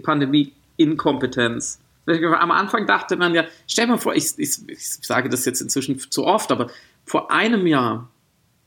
Pandemie-Inkompetenz. 0.03 1.79
Am 2.07 2.51
Anfang 2.51 2.87
dachte 2.87 3.17
man 3.17 3.35
ja, 3.35 3.45
stell 3.67 3.87
mal 3.87 3.97
vor, 3.97 4.15
ich, 4.15 4.37
ich, 4.37 4.57
ich 4.67 4.87
sage 5.01 5.29
das 5.29 5.45
jetzt 5.45 5.61
inzwischen 5.61 5.99
zu 5.99 6.25
oft, 6.25 6.51
aber 6.51 6.67
vor 7.05 7.31
einem 7.31 7.67
Jahr, 7.67 8.09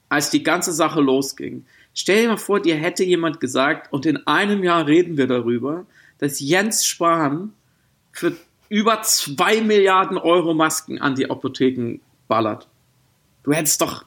als 0.08 0.30
die 0.30 0.42
ganze 0.42 0.72
Sache 0.72 1.00
losging, 1.00 1.64
Stell 1.94 2.22
dir 2.22 2.28
mal 2.28 2.36
vor, 2.36 2.60
dir 2.60 2.76
hätte 2.76 3.04
jemand 3.04 3.40
gesagt, 3.40 3.92
und 3.92 4.06
in 4.06 4.26
einem 4.26 4.62
Jahr 4.62 4.86
reden 4.86 5.16
wir 5.16 5.26
darüber, 5.26 5.86
dass 6.18 6.40
Jens 6.40 6.86
Spahn 6.86 7.52
für 8.12 8.36
über 8.68 9.02
zwei 9.02 9.60
Milliarden 9.60 10.16
Euro 10.16 10.54
Masken 10.54 11.00
an 11.00 11.16
die 11.16 11.28
Apotheken 11.28 12.00
ballert. 12.28 12.68
Du 13.42 13.52
hättest 13.52 13.80
doch, 13.80 14.04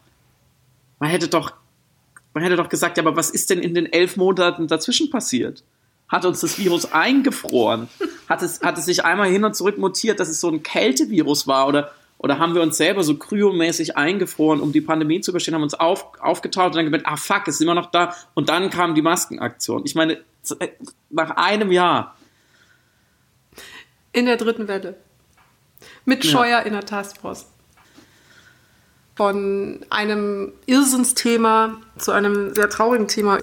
man 0.99 1.09
hätte 1.09 1.27
doch, 1.27 1.53
man 2.34 2.43
hätte 2.43 2.55
doch 2.55 2.69
gesagt, 2.69 2.97
ja, 2.97 3.03
aber 3.03 3.15
was 3.15 3.29
ist 3.29 3.49
denn 3.49 3.59
in 3.59 3.73
den 3.73 3.91
elf 3.91 4.15
Monaten 4.15 4.67
dazwischen 4.67 5.09
passiert? 5.09 5.63
Hat 6.07 6.25
uns 6.25 6.39
das 6.39 6.57
Virus 6.57 6.91
eingefroren? 6.93 7.89
Hat 8.30 8.41
es, 8.41 8.61
hat 8.61 8.78
es 8.78 8.86
sich 8.86 9.05
einmal 9.05 9.30
hin 9.30 9.43
und 9.43 9.55
zurück 9.55 9.78
mutiert, 9.78 10.19
dass 10.19 10.30
es 10.30 10.39
so 10.39 10.49
ein 10.49 10.63
Kältevirus 10.63 11.47
war 11.47 11.67
oder 11.67 11.91
oder 12.24 12.39
haben 12.39 12.55
wir 12.55 12.61
uns 12.61 12.78
selber 12.78 13.03
so 13.03 13.17
kryomäßig 13.17 13.97
eingefroren, 13.97 14.61
um 14.61 14.71
die 14.71 14.80
Pandemie 14.80 15.19
zu 15.19 15.32
überstehen, 15.32 15.55
haben 15.55 15.63
uns 15.63 15.74
auf, 15.74 16.17
aufgetaut 16.21 16.67
und 16.67 16.76
dann 16.78 16.86
gemerkt, 16.86 17.05
ah 17.05 17.17
fuck, 17.17 17.49
ist 17.49 17.59
immer 17.59 17.76
noch 17.76 17.91
da. 17.91 18.15
Und 18.34 18.47
dann 18.47 18.69
kam 18.69 18.95
die 18.95 19.01
Maskenaktion. 19.01 19.82
Ich 19.84 19.93
meine, 19.93 20.13
äh, 20.59 20.69
nach 21.09 21.32
einem 21.32 21.69
Jahr. 21.69 22.15
In 24.13 24.26
der 24.26 24.38
dritten 24.38 24.69
Welle. 24.69 24.95
Mit 26.05 26.26
Scheuer 26.26 26.47
ja. 26.47 26.59
in 26.59 26.71
der 26.71 26.86
Taskforce. 26.86 27.47
Von 29.16 29.80
einem 29.91 30.53
Irrsinnsthema 30.66 31.76
zu 31.99 32.11
einem 32.11 32.55
sehr 32.55 32.70
traurigen 32.70 33.07
Thema. 33.07 33.38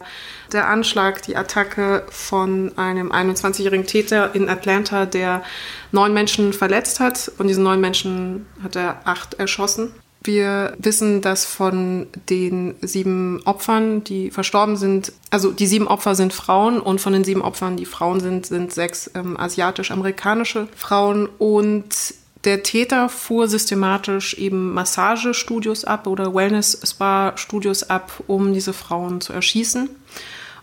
Der 0.53 0.69
Anschlag, 0.69 1.23
die 1.23 1.37
Attacke 1.37 2.05
von 2.11 2.77
einem 2.77 3.13
21-jährigen 3.13 3.87
Täter 3.87 4.35
in 4.35 4.49
Atlanta, 4.49 5.07
der 5.07 5.45
neun 5.93 6.13
Menschen 6.13 6.53
verletzt 6.53 6.99
hat. 6.99 7.19
Von 7.19 7.47
diesen 7.47 7.63
neun 7.63 7.81
Menschen 7.81 8.47
hat 8.63 8.75
er 8.75 9.01
acht 9.05 9.35
erschossen. 9.35 9.93
Wir 10.23 10.75
wissen, 10.79 11.23
dass 11.23 11.47
von 11.47 12.09
den 12.29 12.75
sieben 12.83 13.41
Opfern, 13.47 14.05
die 14.05 14.31
verstorben 14.31 14.77
sind, 14.77 15.13
also 15.31 15.51
die 15.51 15.67
sieben 15.67 15.89
Opfer 15.89 16.15
sind 16.15 16.35
Frauen 16.35 16.79
und 16.79 17.01
von 17.01 17.15
den 17.15 17.25
sieben 17.25 17.41
Opfern, 17.41 17.79
die 17.79 17.87
Frauen 17.87 18.21
sind, 18.21 18.45
sind 18.45 18.73
sechs 18.73 19.11
ähm, 19.15 19.39
asiatisch-amerikanische 19.39 20.69
Frauen 20.77 21.27
und 21.39 22.15
der 22.45 22.63
Täter 22.63 23.09
fuhr 23.09 23.49
systematisch 23.49 24.35
eben 24.35 24.73
Massagestudios 24.73 25.85
ab 25.85 26.07
oder 26.07 26.35
Wellness-Spa-Studios 26.35 27.91
ab, 27.91 28.23
um 28.27 28.53
diese 28.55 28.73
Frauen 28.73 29.21
zu 29.21 29.33
erschießen. 29.33 29.91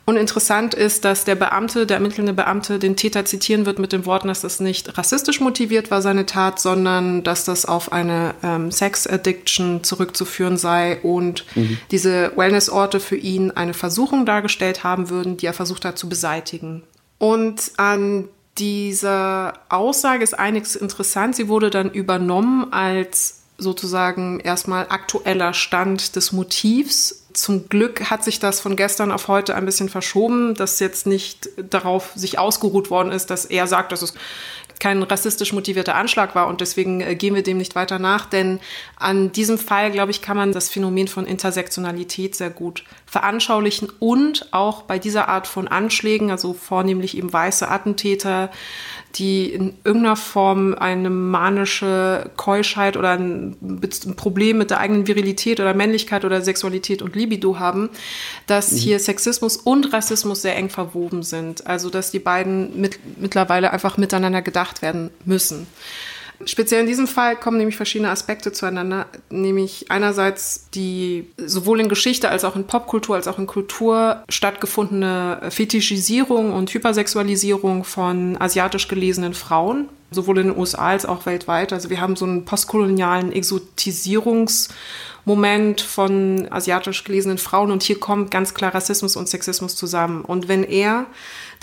Und 0.05 0.15
interessant 0.15 0.73
ist, 0.73 1.03
dass 1.03 1.25
der 1.25 1.35
Beamte, 1.35 1.85
der 1.85 1.97
ermittelnde 1.97 2.31
Beamte, 2.31 2.79
den 2.79 2.95
Täter 2.95 3.25
zitieren 3.25 3.65
wird 3.65 3.77
mit 3.77 3.91
den 3.91 4.05
Worten, 4.05 4.29
dass 4.29 4.39
das 4.39 4.61
nicht 4.61 4.97
rassistisch 4.97 5.41
motiviert 5.41 5.91
war, 5.91 6.01
seine 6.01 6.25
Tat, 6.25 6.61
sondern 6.61 7.23
dass 7.23 7.43
das 7.43 7.65
auf 7.65 7.91
eine 7.91 8.33
ähm, 8.41 8.71
Sex-Addiction 8.71 9.83
zurückzuführen 9.83 10.55
sei 10.55 10.99
und 11.03 11.43
mhm. 11.55 11.77
diese 11.91 12.31
Wellness-Orte 12.37 13.01
für 13.01 13.17
ihn 13.17 13.51
eine 13.51 13.73
Versuchung 13.73 14.25
dargestellt 14.25 14.85
haben 14.85 15.09
würden, 15.09 15.35
die 15.35 15.45
er 15.45 15.53
versucht 15.53 15.83
hat 15.83 15.97
zu 15.97 16.07
beseitigen. 16.07 16.83
Und 17.17 17.73
an 17.75 18.29
dieser 18.57 19.53
Aussage 19.69 20.23
ist 20.23 20.37
einiges 20.37 20.75
interessant. 20.75 21.35
Sie 21.35 21.47
wurde 21.47 21.69
dann 21.69 21.91
übernommen 21.91 22.71
als 22.73 23.41
sozusagen 23.57 24.39
erstmal 24.39 24.87
aktueller 24.89 25.53
Stand 25.53 26.15
des 26.15 26.31
Motivs. 26.31 27.23
Zum 27.33 27.69
Glück 27.69 28.09
hat 28.09 28.23
sich 28.23 28.39
das 28.39 28.59
von 28.59 28.75
gestern 28.75 29.11
auf 29.11 29.27
heute 29.27 29.55
ein 29.55 29.65
bisschen 29.65 29.89
verschoben, 29.89 30.53
dass 30.53 30.79
jetzt 30.79 31.07
nicht 31.07 31.49
darauf 31.69 32.11
sich 32.15 32.39
ausgeruht 32.39 32.89
worden 32.89 33.11
ist, 33.11 33.29
dass 33.29 33.45
er 33.45 33.67
sagt, 33.67 33.91
dass 33.91 34.01
es 34.01 34.13
kein 34.79 35.01
rassistisch 35.03 35.53
motivierter 35.53 35.95
Anschlag 35.95 36.35
war 36.35 36.47
und 36.47 36.61
deswegen 36.61 37.01
äh, 37.01 37.15
gehen 37.15 37.35
wir 37.35 37.43
dem 37.43 37.57
nicht 37.57 37.75
weiter 37.75 37.99
nach, 37.99 38.25
denn 38.25 38.59
an 38.95 39.31
diesem 39.31 39.57
Fall, 39.57 39.91
glaube 39.91 40.11
ich, 40.11 40.21
kann 40.21 40.37
man 40.37 40.51
das 40.51 40.69
Phänomen 40.69 41.07
von 41.07 41.25
Intersektionalität 41.25 42.35
sehr 42.35 42.49
gut 42.49 42.83
veranschaulichen 43.05 43.89
und 43.99 44.47
auch 44.51 44.83
bei 44.83 44.99
dieser 44.99 45.29
Art 45.29 45.47
von 45.47 45.67
Anschlägen, 45.67 46.31
also 46.31 46.53
vornehmlich 46.53 47.17
eben 47.17 47.31
weiße 47.31 47.67
Attentäter, 47.67 48.51
die 49.17 49.51
in 49.51 49.73
irgendeiner 49.83 50.15
Form 50.15 50.75
eine 50.75 51.09
manische 51.09 52.29
Keuschheit 52.35 52.97
oder 52.97 53.11
ein, 53.11 53.55
Problem 54.15 54.57
mit 54.57 54.69
der 54.69 54.79
eigenen 54.79 55.07
Virilität 55.07 55.59
oder 55.59 55.73
Männlichkeit 55.73 56.25
oder 56.25 56.41
Sexualität 56.41 57.01
und 57.01 57.15
Libido 57.15 57.59
haben, 57.59 57.89
dass 58.45 58.71
mhm. 58.71 58.77
hier 58.77 58.99
Sexismus 58.99 59.57
und 59.57 59.93
Rassismus 59.93 60.41
sehr 60.41 60.55
eng 60.55 60.69
verwoben 60.69 61.23
sind. 61.23 61.65
Also 61.67 61.89
dass 61.89 62.11
die 62.11 62.19
beiden 62.19 62.79
mit, 62.79 62.99
mittlerweile 63.17 63.71
einfach 63.71 63.97
miteinander 63.97 64.41
gedacht 64.41 64.81
werden 64.81 65.09
müssen. 65.25 65.67
Speziell 66.45 66.81
in 66.81 66.87
diesem 66.87 67.07
Fall 67.07 67.35
kommen 67.35 67.57
nämlich 67.57 67.77
verschiedene 67.77 68.11
Aspekte 68.11 68.51
zueinander, 68.51 69.07
nämlich 69.31 69.89
einerseits 69.89 70.69
die 70.69 71.25
sowohl 71.37 71.79
in 71.79 71.89
Geschichte 71.89 72.29
als 72.29 72.43
auch 72.43 72.55
in 72.55 72.67
Popkultur 72.67 73.15
als 73.15 73.27
auch 73.27 73.39
in 73.39 73.47
Kultur 73.47 74.21
stattgefundene 74.29 75.41
Fetischisierung 75.49 76.53
und 76.53 76.71
Hypersexualisierung 76.71 77.83
von 77.83 78.39
asiatisch 78.39 78.87
gelesenen 78.87 79.33
Frauen, 79.33 79.89
sowohl 80.11 80.37
in 80.37 80.49
den 80.49 80.57
USA 80.57 80.89
als 80.89 81.07
auch 81.07 81.25
weltweit. 81.25 81.73
Also 81.73 81.89
wir 81.89 82.01
haben 82.01 82.15
so 82.15 82.25
einen 82.25 82.45
postkolonialen 82.45 83.31
Exotisierungsmoment 83.31 85.81
von 85.81 86.47
asiatisch 86.51 87.03
gelesenen 87.03 87.39
Frauen 87.39 87.71
und 87.71 87.81
hier 87.81 87.99
kommt 87.99 88.29
ganz 88.29 88.53
klar 88.53 88.75
Rassismus 88.75 89.15
und 89.15 89.27
Sexismus 89.27 89.75
zusammen. 89.75 90.23
Und 90.23 90.47
wenn 90.47 90.63
er, 90.63 91.07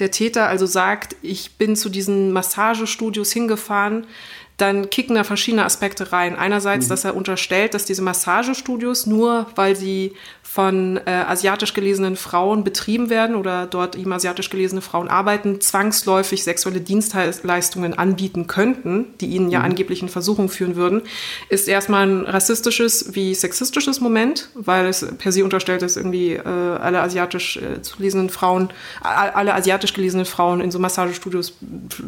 der 0.00 0.10
Täter, 0.10 0.48
also 0.48 0.66
sagt, 0.66 1.14
ich 1.22 1.58
bin 1.58 1.76
zu 1.76 1.88
diesen 1.88 2.32
Massagestudios 2.32 3.30
hingefahren, 3.30 4.08
dann 4.57 4.88
kicken 4.90 5.16
da 5.16 5.24
verschiedene 5.24 5.64
Aspekte 5.64 6.12
rein. 6.12 6.36
Einerseits, 6.36 6.86
mhm. 6.86 6.90
dass 6.90 7.05
er 7.05 7.16
unterstellt, 7.16 7.74
dass 7.74 7.84
diese 7.84 8.02
Massagestudios 8.02 9.07
nur, 9.07 9.46
weil 9.57 9.74
sie 9.74 10.12
von 10.42 11.00
äh, 11.05 11.11
asiatisch 11.11 11.74
gelesenen 11.74 12.14
Frauen 12.14 12.62
betrieben 12.62 13.11
werden 13.11 13.34
oder 13.34 13.66
dort 13.66 13.96
eben 13.96 14.12
asiatisch 14.12 14.50
gelesene 14.50 14.82
Frauen 14.82 15.09
arbeiten, 15.09 15.61
zwangsläufig 15.61 16.44
sexuelle 16.44 16.80
Dienstleistungen 16.80 17.98
anbieten 17.98 18.46
könnten, 18.46 19.07
die 19.20 19.26
ihnen 19.26 19.50
ja 19.50 19.61
mhm. 19.61 19.64
angeblich 19.64 20.02
in 20.02 20.09
Versuchung 20.09 20.48
führen 20.48 20.76
würden, 20.76 21.02
ist 21.48 21.66
erstmal 21.66 22.07
ein 22.07 22.24
rassistisches 22.24 23.16
wie 23.16 23.34
sexistisches 23.34 24.00
Moment, 24.00 24.50
weil 24.55 24.86
es 24.86 25.05
per 25.18 25.32
se 25.32 25.42
unterstellt, 25.42 25.82
dass 25.82 25.96
irgendwie 25.96 26.34
äh, 26.34 26.46
alle 26.46 27.00
asiatisch 27.00 27.57
äh, 27.57 27.80
gelesenen 27.96 28.30
Frauen, 28.30 28.68
alle 29.02 29.55
asiatisch 29.55 29.92
gelesenen 29.92 30.26
Frauen 30.26 30.61
in 30.61 30.70
so 30.70 30.78
Massagestudios 30.78 31.55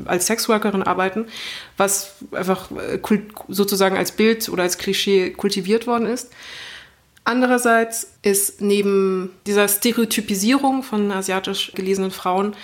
als 0.04 0.26
Sexworkerin 0.26 0.84
arbeiten, 0.84 1.26
was 1.76 2.14
einfach 2.32 2.70
äh, 2.70 2.98
sozusagen 3.48 3.96
als 3.96 4.12
Bild 4.12 4.48
oder 4.48 4.62
als 4.62 4.78
Klischee 4.78 5.30
kultiviert 5.30 5.86
worden 5.86 6.06
ist. 6.06 6.30
Andererseits 7.24 8.12
ist 8.22 8.60
neben 8.60 9.30
dieser 9.46 9.66
Stereotypisierung 9.66 10.82
von 10.82 11.10
asiatisch 11.10 11.72
gelesenen 11.74 12.12
Frauen 12.12 12.54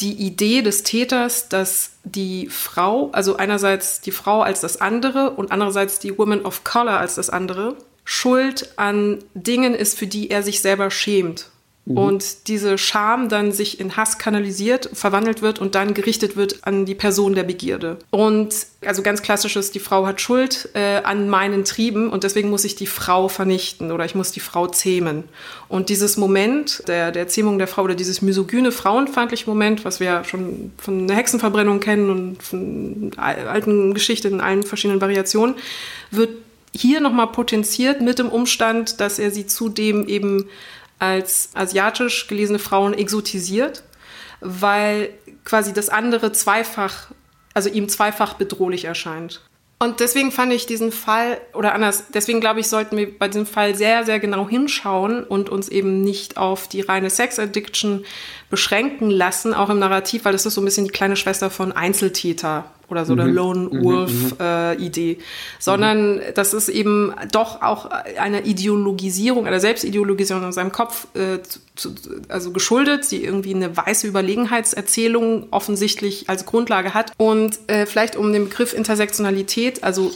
die 0.00 0.12
Idee 0.12 0.62
des 0.62 0.82
Täters, 0.82 1.48
dass 1.48 1.92
die 2.04 2.48
Frau, 2.48 3.10
also 3.12 3.36
einerseits 3.36 4.00
die 4.00 4.12
Frau 4.12 4.42
als 4.42 4.60
das 4.60 4.80
andere 4.80 5.30
und 5.30 5.50
andererseits 5.50 5.98
die 5.98 6.16
Woman 6.16 6.42
of 6.42 6.64
Color 6.64 6.98
als 6.98 7.16
das 7.16 7.30
andere, 7.30 7.76
schuld 8.04 8.72
an 8.76 9.24
Dingen 9.34 9.74
ist, 9.74 9.98
für 9.98 10.06
die 10.06 10.30
er 10.30 10.42
sich 10.42 10.60
selber 10.60 10.90
schämt 10.90 11.50
Mhm. 11.86 11.98
Und 11.98 12.48
diese 12.48 12.78
Scham 12.78 13.28
dann 13.28 13.52
sich 13.52 13.78
in 13.78 13.96
Hass 13.96 14.18
kanalisiert, 14.18 14.90
verwandelt 14.92 15.40
wird 15.40 15.60
und 15.60 15.76
dann 15.76 15.94
gerichtet 15.94 16.36
wird 16.36 16.66
an 16.66 16.84
die 16.84 16.96
Person 16.96 17.34
der 17.34 17.44
Begierde. 17.44 17.98
Und 18.10 18.54
also 18.84 19.02
ganz 19.02 19.22
klassisch 19.22 19.54
ist, 19.54 19.74
die 19.74 19.80
Frau 19.80 20.04
hat 20.04 20.20
Schuld 20.20 20.68
äh, 20.74 20.96
an 21.04 21.28
meinen 21.28 21.64
Trieben 21.64 22.10
und 22.10 22.24
deswegen 22.24 22.50
muss 22.50 22.64
ich 22.64 22.74
die 22.74 22.88
Frau 22.88 23.28
vernichten 23.28 23.92
oder 23.92 24.04
ich 24.04 24.16
muss 24.16 24.32
die 24.32 24.40
Frau 24.40 24.66
zähmen. 24.66 25.24
Und 25.68 25.88
dieses 25.88 26.16
Moment 26.16 26.82
der, 26.88 27.12
der 27.12 27.28
Zähmung 27.28 27.58
der 27.58 27.68
Frau 27.68 27.82
oder 27.82 27.94
dieses 27.94 28.20
misogyne, 28.20 28.72
frauenfeindliche 28.72 29.48
Moment, 29.48 29.84
was 29.84 30.00
wir 30.00 30.06
ja 30.06 30.24
schon 30.24 30.72
von 30.78 31.06
der 31.06 31.16
Hexenverbrennung 31.16 31.78
kennen 31.78 32.10
und 32.10 32.42
von 32.42 33.12
alten 33.16 33.94
Geschichten 33.94 34.34
in 34.34 34.40
allen 34.40 34.64
verschiedenen 34.64 35.00
Variationen, 35.00 35.54
wird 36.10 36.30
hier 36.72 37.00
nochmal 37.00 37.28
potenziert 37.28 38.00
mit 38.00 38.18
dem 38.18 38.28
Umstand, 38.28 39.00
dass 39.00 39.18
er 39.18 39.30
sie 39.30 39.46
zudem 39.46 40.08
eben 40.08 40.48
als 40.98 41.50
asiatisch 41.54 42.26
gelesene 42.26 42.58
Frauen 42.58 42.94
exotisiert, 42.94 43.82
weil 44.40 45.10
quasi 45.44 45.72
das 45.72 45.88
andere 45.88 46.32
zweifach, 46.32 47.08
also 47.54 47.68
ihm 47.68 47.88
zweifach 47.88 48.34
bedrohlich 48.34 48.84
erscheint. 48.84 49.40
Und 49.78 50.00
deswegen 50.00 50.32
fand 50.32 50.54
ich 50.54 50.64
diesen 50.64 50.90
Fall, 50.90 51.38
oder 51.52 51.74
anders, 51.74 52.04
deswegen 52.14 52.40
glaube 52.40 52.60
ich, 52.60 52.68
sollten 52.68 52.96
wir 52.96 53.18
bei 53.18 53.28
diesem 53.28 53.44
Fall 53.44 53.74
sehr, 53.74 54.06
sehr 54.06 54.18
genau 54.18 54.48
hinschauen 54.48 55.22
und 55.22 55.50
uns 55.50 55.68
eben 55.68 56.00
nicht 56.00 56.38
auf 56.38 56.66
die 56.66 56.80
reine 56.80 57.10
Sex-Addiction 57.10 58.06
beschränken 58.48 59.10
lassen, 59.10 59.52
auch 59.52 59.68
im 59.68 59.78
Narrativ, 59.78 60.24
weil 60.24 60.32
das 60.32 60.46
ist 60.46 60.54
so 60.54 60.62
ein 60.62 60.64
bisschen 60.64 60.86
die 60.86 60.92
kleine 60.92 61.16
Schwester 61.16 61.50
von 61.50 61.72
Einzeltäter 61.72 62.72
oder 62.88 63.04
so 63.04 63.14
mhm. 63.14 63.16
der 63.16 63.26
Lone. 63.26 63.68
Wolf-Idee, 63.82 65.14
mhm. 65.14 65.20
äh, 65.20 65.24
sondern 65.58 66.16
mhm. 66.16 66.20
das 66.34 66.54
ist 66.54 66.68
eben 66.68 67.14
doch 67.32 67.62
auch 67.62 67.90
eine 68.18 68.42
Ideologisierung, 68.42 69.46
einer 69.46 69.60
Selbstideologisierung 69.60 70.44
in 70.44 70.52
seinem 70.52 70.72
Kopf 70.72 71.06
äh, 71.14 71.38
zu, 71.74 71.94
also 72.28 72.52
geschuldet, 72.52 73.10
die 73.10 73.24
irgendwie 73.24 73.54
eine 73.54 73.76
weiße 73.76 74.06
Überlegenheitserzählung 74.06 75.48
offensichtlich 75.50 76.28
als 76.28 76.46
Grundlage 76.46 76.94
hat. 76.94 77.12
Und 77.16 77.58
äh, 77.66 77.86
vielleicht 77.86 78.16
um 78.16 78.32
den 78.32 78.48
Begriff 78.48 78.72
Intersektionalität, 78.72 79.82
also 79.84 80.12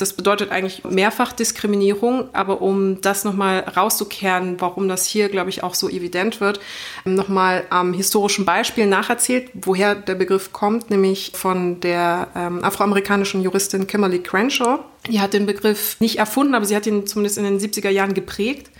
das 0.00 0.14
bedeutet 0.14 0.50
eigentlich 0.50 0.84
Mehrfachdiskriminierung, 0.84 2.28
aber 2.32 2.62
um 2.62 3.00
das 3.00 3.24
nochmal 3.24 3.60
rauszukehren, 3.60 4.60
warum 4.60 4.88
das 4.88 5.06
hier, 5.06 5.28
glaube 5.28 5.50
ich, 5.50 5.62
auch 5.62 5.74
so 5.74 5.88
evident 5.88 6.40
wird, 6.40 6.60
nochmal 7.04 7.64
am 7.70 7.92
historischen 7.92 8.44
Beispiel 8.44 8.86
nacherzählt, 8.86 9.50
woher 9.54 9.94
der 9.94 10.14
Begriff 10.14 10.52
kommt, 10.52 10.90
nämlich 10.90 11.32
von 11.34 11.80
der 11.80 12.28
ähm, 12.34 12.64
afroamerikanischen 12.64 13.42
Juristin 13.42 13.86
Kimberly 13.86 14.20
Crenshaw. 14.20 14.80
Die 15.08 15.20
hat 15.20 15.32
den 15.32 15.46
Begriff 15.46 15.96
nicht 16.00 16.18
erfunden, 16.18 16.54
aber 16.54 16.64
sie 16.64 16.76
hat 16.76 16.86
ihn 16.86 17.06
zumindest 17.06 17.38
in 17.38 17.44
den 17.44 17.58
70er 17.58 17.90
Jahren 17.90 18.14
geprägt. 18.14 18.70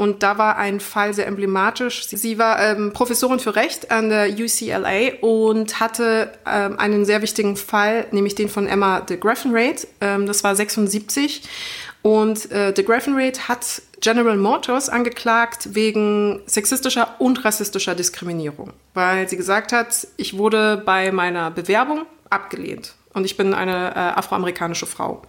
Und 0.00 0.22
da 0.22 0.38
war 0.38 0.56
ein 0.56 0.80
Fall 0.80 1.12
sehr 1.12 1.26
emblematisch. 1.26 2.06
Sie 2.06 2.38
war 2.38 2.58
ähm, 2.58 2.94
Professorin 2.94 3.38
für 3.38 3.54
Recht 3.54 3.90
an 3.90 4.08
der 4.08 4.30
UCLA 4.30 5.18
und 5.20 5.78
hatte 5.78 6.32
ähm, 6.46 6.78
einen 6.78 7.04
sehr 7.04 7.20
wichtigen 7.20 7.54
Fall, 7.54 8.06
nämlich 8.10 8.34
den 8.34 8.48
von 8.48 8.66
Emma 8.66 9.02
de 9.02 9.18
Graffenraid. 9.18 9.86
Ähm, 10.00 10.24
das 10.24 10.42
war 10.42 10.56
76. 10.56 11.42
Und 12.00 12.50
äh, 12.50 12.72
de 12.72 12.82
Graffenraid 12.82 13.46
hat 13.46 13.82
General 14.00 14.38
Motors 14.38 14.88
angeklagt 14.88 15.74
wegen 15.74 16.40
sexistischer 16.46 17.16
und 17.18 17.44
rassistischer 17.44 17.94
Diskriminierung, 17.94 18.72
weil 18.94 19.28
sie 19.28 19.36
gesagt 19.36 19.70
hat, 19.70 20.06
ich 20.16 20.38
wurde 20.38 20.78
bei 20.78 21.12
meiner 21.12 21.50
Bewerbung 21.50 22.06
abgelehnt 22.30 22.94
und 23.12 23.26
ich 23.26 23.36
bin 23.36 23.52
eine 23.52 23.90
äh, 23.90 23.98
afroamerikanische 23.98 24.86
Frau. 24.86 25.20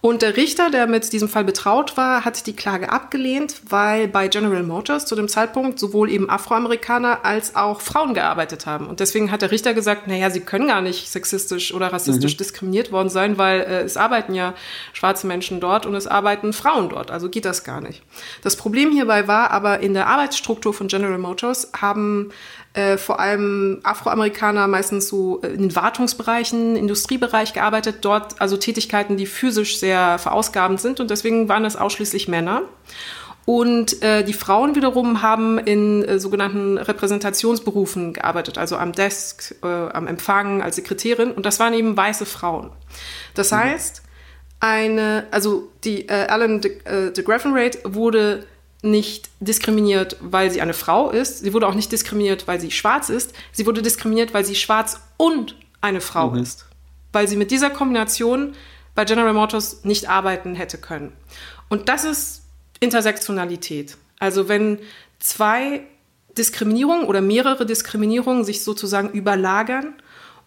Und 0.00 0.22
der 0.22 0.36
Richter, 0.36 0.70
der 0.70 0.86
mit 0.86 1.12
diesem 1.12 1.28
Fall 1.28 1.42
betraut 1.42 1.96
war, 1.96 2.24
hat 2.24 2.46
die 2.46 2.54
Klage 2.54 2.92
abgelehnt, 2.92 3.62
weil 3.68 4.06
bei 4.06 4.28
General 4.28 4.62
Motors 4.62 5.06
zu 5.06 5.16
dem 5.16 5.26
Zeitpunkt 5.26 5.80
sowohl 5.80 6.08
eben 6.08 6.30
Afroamerikaner 6.30 7.24
als 7.24 7.56
auch 7.56 7.80
Frauen 7.80 8.14
gearbeitet 8.14 8.64
haben. 8.64 8.86
Und 8.86 9.00
deswegen 9.00 9.32
hat 9.32 9.42
der 9.42 9.50
Richter 9.50 9.74
gesagt, 9.74 10.06
naja, 10.06 10.30
sie 10.30 10.40
können 10.40 10.68
gar 10.68 10.82
nicht 10.82 11.08
sexistisch 11.08 11.74
oder 11.74 11.92
rassistisch 11.92 12.34
mhm. 12.34 12.38
diskriminiert 12.38 12.92
worden 12.92 13.08
sein, 13.08 13.38
weil 13.38 13.60
äh, 13.62 13.82
es 13.82 13.96
arbeiten 13.96 14.34
ja 14.34 14.54
schwarze 14.92 15.26
Menschen 15.26 15.58
dort 15.58 15.84
und 15.84 15.96
es 15.96 16.06
arbeiten 16.06 16.52
Frauen 16.52 16.90
dort. 16.90 17.10
Also 17.10 17.28
geht 17.28 17.44
das 17.44 17.64
gar 17.64 17.80
nicht. 17.80 18.02
Das 18.42 18.54
Problem 18.54 18.92
hierbei 18.92 19.26
war 19.26 19.50
aber 19.50 19.80
in 19.80 19.94
der 19.94 20.06
Arbeitsstruktur 20.06 20.72
von 20.72 20.86
General 20.86 21.18
Motors 21.18 21.72
haben 21.76 22.30
äh, 22.78 22.96
vor 22.96 23.18
allem 23.18 23.80
Afroamerikaner 23.82 24.68
meistens 24.68 25.08
so 25.08 25.42
äh, 25.42 25.48
in 25.48 25.74
Wartungsbereichen, 25.74 26.76
Industriebereich 26.76 27.52
gearbeitet, 27.52 27.96
dort 28.02 28.40
also 28.40 28.56
Tätigkeiten, 28.56 29.16
die 29.16 29.26
physisch 29.26 29.80
sehr 29.80 30.18
verausgabend 30.18 30.80
sind 30.80 31.00
und 31.00 31.10
deswegen 31.10 31.48
waren 31.48 31.64
das 31.64 31.74
ausschließlich 31.74 32.28
Männer. 32.28 32.62
Und 33.46 34.02
äh, 34.02 34.22
die 34.22 34.34
Frauen 34.34 34.76
wiederum 34.76 35.22
haben 35.22 35.58
in 35.58 36.04
äh, 36.04 36.20
sogenannten 36.20 36.78
Repräsentationsberufen 36.78 38.12
gearbeitet, 38.12 38.58
also 38.58 38.76
am 38.76 38.92
Desk, 38.92 39.54
äh, 39.64 39.66
am 39.66 40.06
Empfang, 40.06 40.62
als 40.62 40.76
Sekretärin. 40.76 41.32
Und 41.32 41.46
das 41.46 41.58
waren 41.58 41.72
eben 41.72 41.96
weiße 41.96 42.26
Frauen. 42.26 42.70
Das 43.34 43.50
mhm. 43.50 43.56
heißt, 43.56 44.02
eine, 44.60 45.26
also 45.30 45.70
die 45.82 46.08
äh, 46.08 46.26
Alan 46.28 46.60
de, 46.60 46.78
äh, 46.84 47.10
de 47.10 47.24
Graffenraid 47.24 47.78
wurde 47.84 48.44
nicht 48.82 49.30
diskriminiert, 49.40 50.16
weil 50.20 50.50
sie 50.50 50.60
eine 50.60 50.74
Frau 50.74 51.10
ist. 51.10 51.40
Sie 51.40 51.52
wurde 51.52 51.66
auch 51.66 51.74
nicht 51.74 51.90
diskriminiert, 51.90 52.46
weil 52.46 52.60
sie 52.60 52.70
schwarz 52.70 53.08
ist. 53.08 53.32
Sie 53.52 53.66
wurde 53.66 53.82
diskriminiert, 53.82 54.32
weil 54.34 54.44
sie 54.44 54.54
schwarz 54.54 55.00
und 55.16 55.56
eine 55.80 56.00
Frau 56.00 56.30
mhm. 56.30 56.42
ist. 56.42 56.66
Weil 57.12 57.26
sie 57.26 57.36
mit 57.36 57.50
dieser 57.50 57.70
Kombination 57.70 58.54
bei 58.94 59.04
General 59.04 59.32
Motors 59.32 59.84
nicht 59.84 60.08
arbeiten 60.08 60.54
hätte 60.54 60.78
können. 60.78 61.12
Und 61.68 61.88
das 61.88 62.04
ist 62.04 62.42
Intersektionalität. 62.80 63.96
Also 64.18 64.48
wenn 64.48 64.78
zwei 65.18 65.82
Diskriminierungen 66.36 67.06
oder 67.06 67.20
mehrere 67.20 67.66
Diskriminierungen 67.66 68.44
sich 68.44 68.62
sozusagen 68.62 69.10
überlagern 69.10 69.94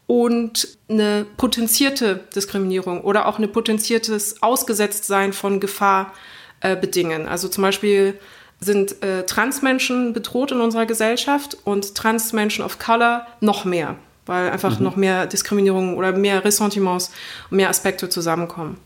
und 0.08 0.78
eine 0.90 1.26
potenzierte 1.38 2.22
Diskriminierung 2.36 3.02
oder 3.02 3.28
auch 3.28 3.38
eine 3.38 3.48
potenziertes 3.48 4.42
Ausgesetztsein 4.42 5.34
von 5.34 5.60
Gefahr 5.60 6.14
äh, 6.62 6.76
bedingen. 6.76 7.28
Also 7.28 7.48
zum 7.48 7.64
Beispiel 7.64 8.20
sind 8.60 9.02
äh, 9.04 9.26
Transmenschen 9.26 10.14
bedroht 10.14 10.52
in 10.52 10.62
unserer 10.62 10.86
Gesellschaft 10.86 11.58
und 11.64 11.96
Transmenschen 11.96 12.64
of 12.64 12.80
Color 12.80 13.26
noch 13.40 13.66
mehr, 13.66 13.96
weil 14.26 14.52
einfach 14.52 14.78
mhm. 14.78 14.86
noch 14.86 14.96
mehr 14.96 15.26
Diskriminierung 15.26 15.98
oder 15.98 16.12
mehr 16.12 16.46
Ressentiments, 16.46 17.12
mehr 17.50 17.70
Aspekte 17.70 18.08
zusammenkommen. 18.10 18.78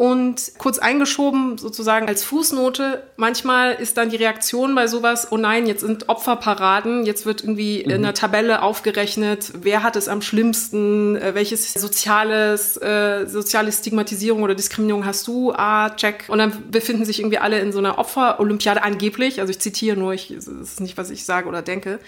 Und 0.00 0.52
kurz 0.56 0.78
eingeschoben, 0.78 1.58
sozusagen 1.58 2.08
als 2.08 2.24
Fußnote, 2.24 3.02
manchmal 3.16 3.74
ist 3.74 3.98
dann 3.98 4.08
die 4.08 4.16
Reaktion 4.16 4.74
bei 4.74 4.86
sowas, 4.86 5.30
oh 5.30 5.36
nein, 5.36 5.66
jetzt 5.66 5.82
sind 5.82 6.08
Opferparaden, 6.08 7.04
jetzt 7.04 7.26
wird 7.26 7.42
irgendwie 7.42 7.82
mhm. 7.84 7.90
in 7.90 7.96
einer 7.98 8.14
Tabelle 8.14 8.62
aufgerechnet, 8.62 9.52
wer 9.60 9.82
hat 9.82 9.96
es 9.96 10.08
am 10.08 10.22
schlimmsten, 10.22 11.16
äh, 11.16 11.34
welches 11.34 11.74
soziales, 11.74 12.78
äh, 12.78 13.26
soziale 13.26 13.70
Stigmatisierung 13.70 14.42
oder 14.42 14.54
Diskriminierung 14.54 15.04
hast 15.04 15.26
du, 15.26 15.52
ah, 15.52 15.90
check. 15.90 16.24
Und 16.28 16.38
dann 16.38 16.70
befinden 16.70 17.04
sich 17.04 17.20
irgendwie 17.20 17.36
alle 17.36 17.58
in 17.58 17.70
so 17.70 17.78
einer 17.78 17.98
Opferolympiade 17.98 18.82
angeblich, 18.82 19.38
also 19.38 19.50
ich 19.50 19.58
zitiere 19.58 19.98
nur, 19.98 20.14
ich, 20.14 20.32
das 20.34 20.46
ist 20.46 20.80
nicht, 20.80 20.96
was 20.96 21.10
ich 21.10 21.26
sage 21.26 21.46
oder 21.46 21.60
denke. 21.60 22.00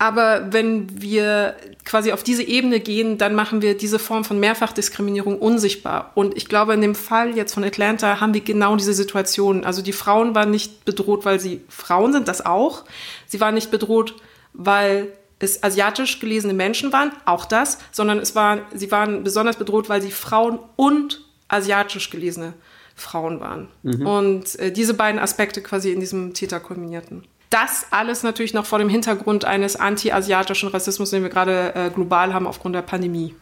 Aber 0.00 0.52
wenn 0.52 1.02
wir 1.02 1.56
quasi 1.84 2.12
auf 2.12 2.22
diese 2.22 2.44
Ebene 2.44 2.78
gehen, 2.78 3.18
dann 3.18 3.34
machen 3.34 3.62
wir 3.62 3.76
diese 3.76 3.98
Form 3.98 4.24
von 4.24 4.38
Mehrfachdiskriminierung 4.38 5.38
unsichtbar. 5.38 6.12
Und 6.14 6.36
ich 6.36 6.48
glaube, 6.48 6.74
in 6.74 6.80
dem 6.80 6.94
Fall 6.94 7.36
jetzt 7.36 7.54
von 7.54 7.64
Atlanta 7.64 8.20
haben 8.20 8.32
wir 8.32 8.40
genau 8.40 8.76
diese 8.76 8.94
Situation. 8.94 9.64
Also 9.64 9.82
die 9.82 9.92
Frauen 9.92 10.36
waren 10.36 10.52
nicht 10.52 10.84
bedroht, 10.84 11.24
weil 11.24 11.40
sie 11.40 11.62
Frauen 11.68 12.12
sind, 12.12 12.28
das 12.28 12.46
auch. 12.46 12.84
Sie 13.26 13.40
waren 13.40 13.54
nicht 13.54 13.72
bedroht, 13.72 14.14
weil 14.52 15.08
es 15.40 15.64
asiatisch 15.64 16.20
gelesene 16.20 16.54
Menschen 16.54 16.92
waren, 16.92 17.10
auch 17.24 17.44
das, 17.44 17.78
sondern 17.90 18.18
es 18.18 18.34
war, 18.34 18.60
sie 18.74 18.90
waren 18.90 19.24
besonders 19.24 19.56
bedroht, 19.56 19.88
weil 19.88 20.02
sie 20.02 20.10
Frauen 20.10 20.60
und 20.76 21.24
asiatisch 21.48 22.10
gelesene 22.10 22.54
Frauen 22.94 23.40
waren. 23.40 23.68
Mhm. 23.82 24.06
Und 24.06 24.58
äh, 24.58 24.70
diese 24.72 24.94
beiden 24.94 25.20
Aspekte 25.20 25.60
quasi 25.62 25.92
in 25.92 26.00
diesem 26.00 26.34
Täter 26.34 26.60
kulminierten. 26.60 27.24
Das 27.50 27.86
alles 27.90 28.22
natürlich 28.22 28.52
noch 28.52 28.66
vor 28.66 28.78
dem 28.78 28.88
Hintergrund 28.88 29.44
eines 29.44 29.76
anti-asiatischen 29.76 30.68
Rassismus, 30.68 31.10
den 31.10 31.22
wir 31.22 31.30
gerade 31.30 31.74
äh, 31.74 31.90
global 31.90 32.34
haben 32.34 32.46
aufgrund 32.46 32.74
der 32.74 32.82
Pandemie. 32.82 33.34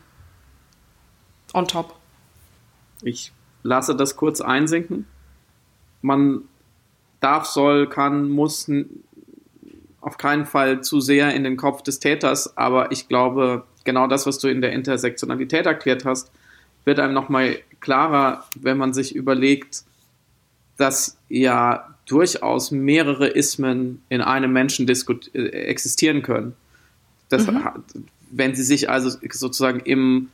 On 1.53 1.67
top. 1.67 1.97
Ich 3.03 3.33
lasse 3.63 3.97
das 3.97 4.17
kurz 4.17 4.41
einsinken. 4.41 5.07
Man 6.03 6.43
darf, 7.21 7.47
soll, 7.47 7.89
kann, 7.89 8.29
muss 8.29 8.71
auf 10.01 10.19
keinen 10.19 10.47
Fall 10.47 10.83
zu 10.83 11.01
sehr 11.01 11.35
in 11.35 11.43
den 11.43 11.57
Kopf 11.57 11.83
des 11.83 11.99
Täters, 11.99 12.57
aber 12.57 12.93
ich 12.93 13.09
glaube, 13.09 13.65
genau 13.83 14.07
das, 14.07 14.27
was 14.27 14.39
du 14.39 14.47
in 14.49 14.61
der 14.61 14.73
Intersektionalität 14.73 15.67
erklärt 15.67 16.05
hast, 16.05 16.31
wird 16.85 17.01
einem 17.01 17.15
nochmal 17.15 17.59
klarer, 17.81 18.45
wenn 18.55 18.79
man 18.79 18.95
sich 18.95 19.17
überlegt, 19.17 19.83
dass 20.77 21.19
ja 21.29 21.96
durchaus 22.07 22.71
mehrere 22.71 23.27
Ismen 23.29 24.03
in 24.09 24.21
einem 24.21 24.53
Menschen 24.53 24.89
äh, 24.89 25.39
existieren 25.39 26.23
können. 26.23 26.55
Das, 27.29 27.47
mhm. 27.47 27.69
Wenn 28.31 28.55
sie 28.55 28.63
sich 28.63 28.89
also 28.89 29.11
sozusagen 29.31 29.81
im, 29.81 30.29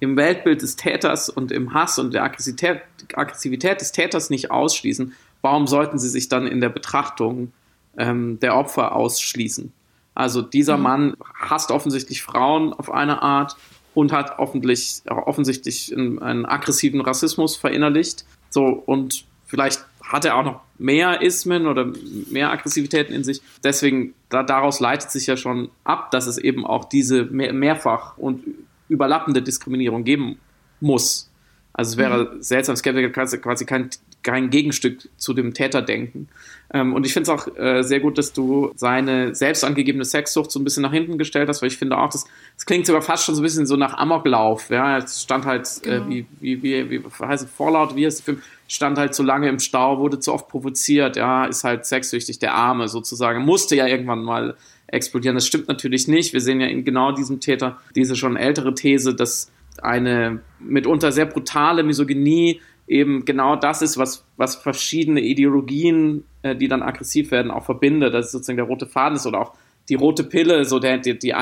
im 0.00 0.16
Weltbild 0.16 0.62
des 0.62 0.76
Täters 0.76 1.28
und 1.28 1.52
im 1.52 1.74
Hass 1.74 1.98
und 1.98 2.14
der 2.14 2.24
Aggressivität, 2.24 2.80
Aggressivität 3.14 3.80
des 3.80 3.92
Täters 3.92 4.30
nicht 4.30 4.50
ausschließen, 4.50 5.14
warum 5.42 5.66
sollten 5.66 5.98
sie 5.98 6.08
sich 6.08 6.28
dann 6.28 6.46
in 6.46 6.60
der 6.60 6.70
Betrachtung 6.70 7.52
ähm, 7.98 8.40
der 8.40 8.56
Opfer 8.56 8.96
ausschließen? 8.96 9.72
Also 10.14 10.42
dieser 10.42 10.78
mhm. 10.78 10.82
Mann 10.82 11.16
hasst 11.34 11.70
offensichtlich 11.70 12.22
Frauen 12.22 12.72
auf 12.72 12.90
eine 12.90 13.22
Art 13.22 13.56
und 13.94 14.12
hat 14.12 14.38
offensichtlich, 14.38 15.10
offensichtlich 15.10 15.92
einen, 15.94 16.18
einen 16.18 16.46
aggressiven 16.46 17.00
Rassismus 17.00 17.56
verinnerlicht. 17.56 18.24
So, 18.48 18.64
und 18.64 19.24
vielleicht 19.46 19.84
hat 20.10 20.24
er 20.24 20.36
auch 20.36 20.44
noch 20.44 20.60
mehr 20.76 21.22
Ismen 21.22 21.66
oder 21.66 21.92
mehr 22.30 22.50
Aggressivitäten 22.50 23.14
in 23.14 23.22
sich. 23.22 23.40
Deswegen, 23.62 24.14
da, 24.28 24.42
daraus 24.42 24.80
leitet 24.80 25.10
sich 25.10 25.26
ja 25.26 25.36
schon 25.36 25.70
ab, 25.84 26.10
dass 26.10 26.26
es 26.26 26.36
eben 26.36 26.66
auch 26.66 26.86
diese 26.86 27.24
mehr, 27.26 27.52
mehrfach 27.52 28.18
und 28.18 28.42
überlappende 28.88 29.40
Diskriminierung 29.40 30.02
geben 30.02 30.38
muss. 30.80 31.30
Also 31.72 31.92
es 31.92 31.96
wäre 31.96 32.34
mhm. 32.34 32.42
seltsam, 32.42 32.74
es 32.74 32.82
gäbe 32.82 33.08
quasi 33.10 33.64
kein, 33.64 33.90
kein 34.24 34.50
Gegenstück 34.50 35.08
zu 35.16 35.32
dem 35.32 35.54
Täterdenken. 35.54 36.28
Ähm, 36.74 36.92
und 36.92 37.06
ich 37.06 37.12
finde 37.12 37.30
es 37.30 37.38
auch 37.38 37.56
äh, 37.56 37.82
sehr 37.82 38.00
gut, 38.00 38.18
dass 38.18 38.32
du 38.32 38.72
seine 38.74 39.34
selbst 39.36 39.64
angegebene 39.64 40.04
Sexsucht 40.04 40.50
so 40.50 40.58
ein 40.58 40.64
bisschen 40.64 40.82
nach 40.82 40.92
hinten 40.92 41.18
gestellt 41.18 41.48
hast, 41.48 41.62
weil 41.62 41.68
ich 41.68 41.76
finde 41.76 41.96
auch, 41.98 42.10
das, 42.10 42.24
das 42.56 42.66
klingt 42.66 42.86
sogar 42.86 43.02
fast 43.02 43.24
schon 43.24 43.36
so 43.36 43.40
ein 43.40 43.44
bisschen 43.44 43.66
so 43.66 43.76
nach 43.76 43.94
Amoklauf. 43.94 44.70
Ja, 44.70 44.98
es 44.98 45.22
stand 45.22 45.46
halt, 45.46 45.68
äh, 45.84 46.00
genau. 46.00 46.06
äh, 46.06 46.08
wie, 46.40 46.62
wie, 46.62 46.90
wie, 46.90 47.04
wie 47.04 47.08
heißt 47.20 47.44
es, 47.44 47.50
Fallout, 47.50 47.94
wie 47.94 48.06
heißt 48.06 48.18
der 48.18 48.24
Film? 48.24 48.42
Stand 48.70 48.98
halt 48.98 49.14
zu 49.14 49.24
lange 49.24 49.48
im 49.48 49.58
Stau, 49.58 49.98
wurde 49.98 50.20
zu 50.20 50.32
oft 50.32 50.48
provoziert, 50.48 51.16
ja, 51.16 51.44
ist 51.44 51.64
halt 51.64 51.86
sexsüchtig, 51.86 52.38
der 52.38 52.54
Arme 52.54 52.86
sozusagen, 52.86 53.44
musste 53.44 53.74
ja 53.74 53.86
irgendwann 53.86 54.22
mal 54.22 54.54
explodieren. 54.86 55.34
Das 55.34 55.46
stimmt 55.46 55.66
natürlich 55.66 56.06
nicht. 56.06 56.32
Wir 56.32 56.40
sehen 56.40 56.60
ja 56.60 56.68
in 56.68 56.84
genau 56.84 57.10
diesem 57.10 57.40
Täter 57.40 57.78
diese 57.96 58.14
schon 58.14 58.36
ältere 58.36 58.72
These, 58.72 59.14
dass 59.14 59.50
eine 59.82 60.40
mitunter 60.60 61.10
sehr 61.10 61.26
brutale 61.26 61.82
Misogynie 61.82 62.60
eben 62.86 63.24
genau 63.24 63.56
das 63.56 63.82
ist, 63.82 63.98
was, 63.98 64.24
was 64.36 64.54
verschiedene 64.54 65.20
Ideologien, 65.20 66.24
äh, 66.42 66.54
die 66.54 66.68
dann 66.68 66.82
aggressiv 66.82 67.32
werden, 67.32 67.50
auch 67.50 67.64
verbindet. 67.64 68.14
Das 68.14 68.26
ist 68.26 68.32
sozusagen 68.32 68.56
der 68.56 68.66
rote 68.66 68.86
Faden 68.86 69.16
ist 69.16 69.26
oder 69.26 69.40
auch 69.40 69.54
die 69.88 69.96
rote 69.96 70.22
Pille, 70.22 70.64
so 70.64 70.78
der, 70.78 70.98
der, 70.98 71.14
der 71.14 71.36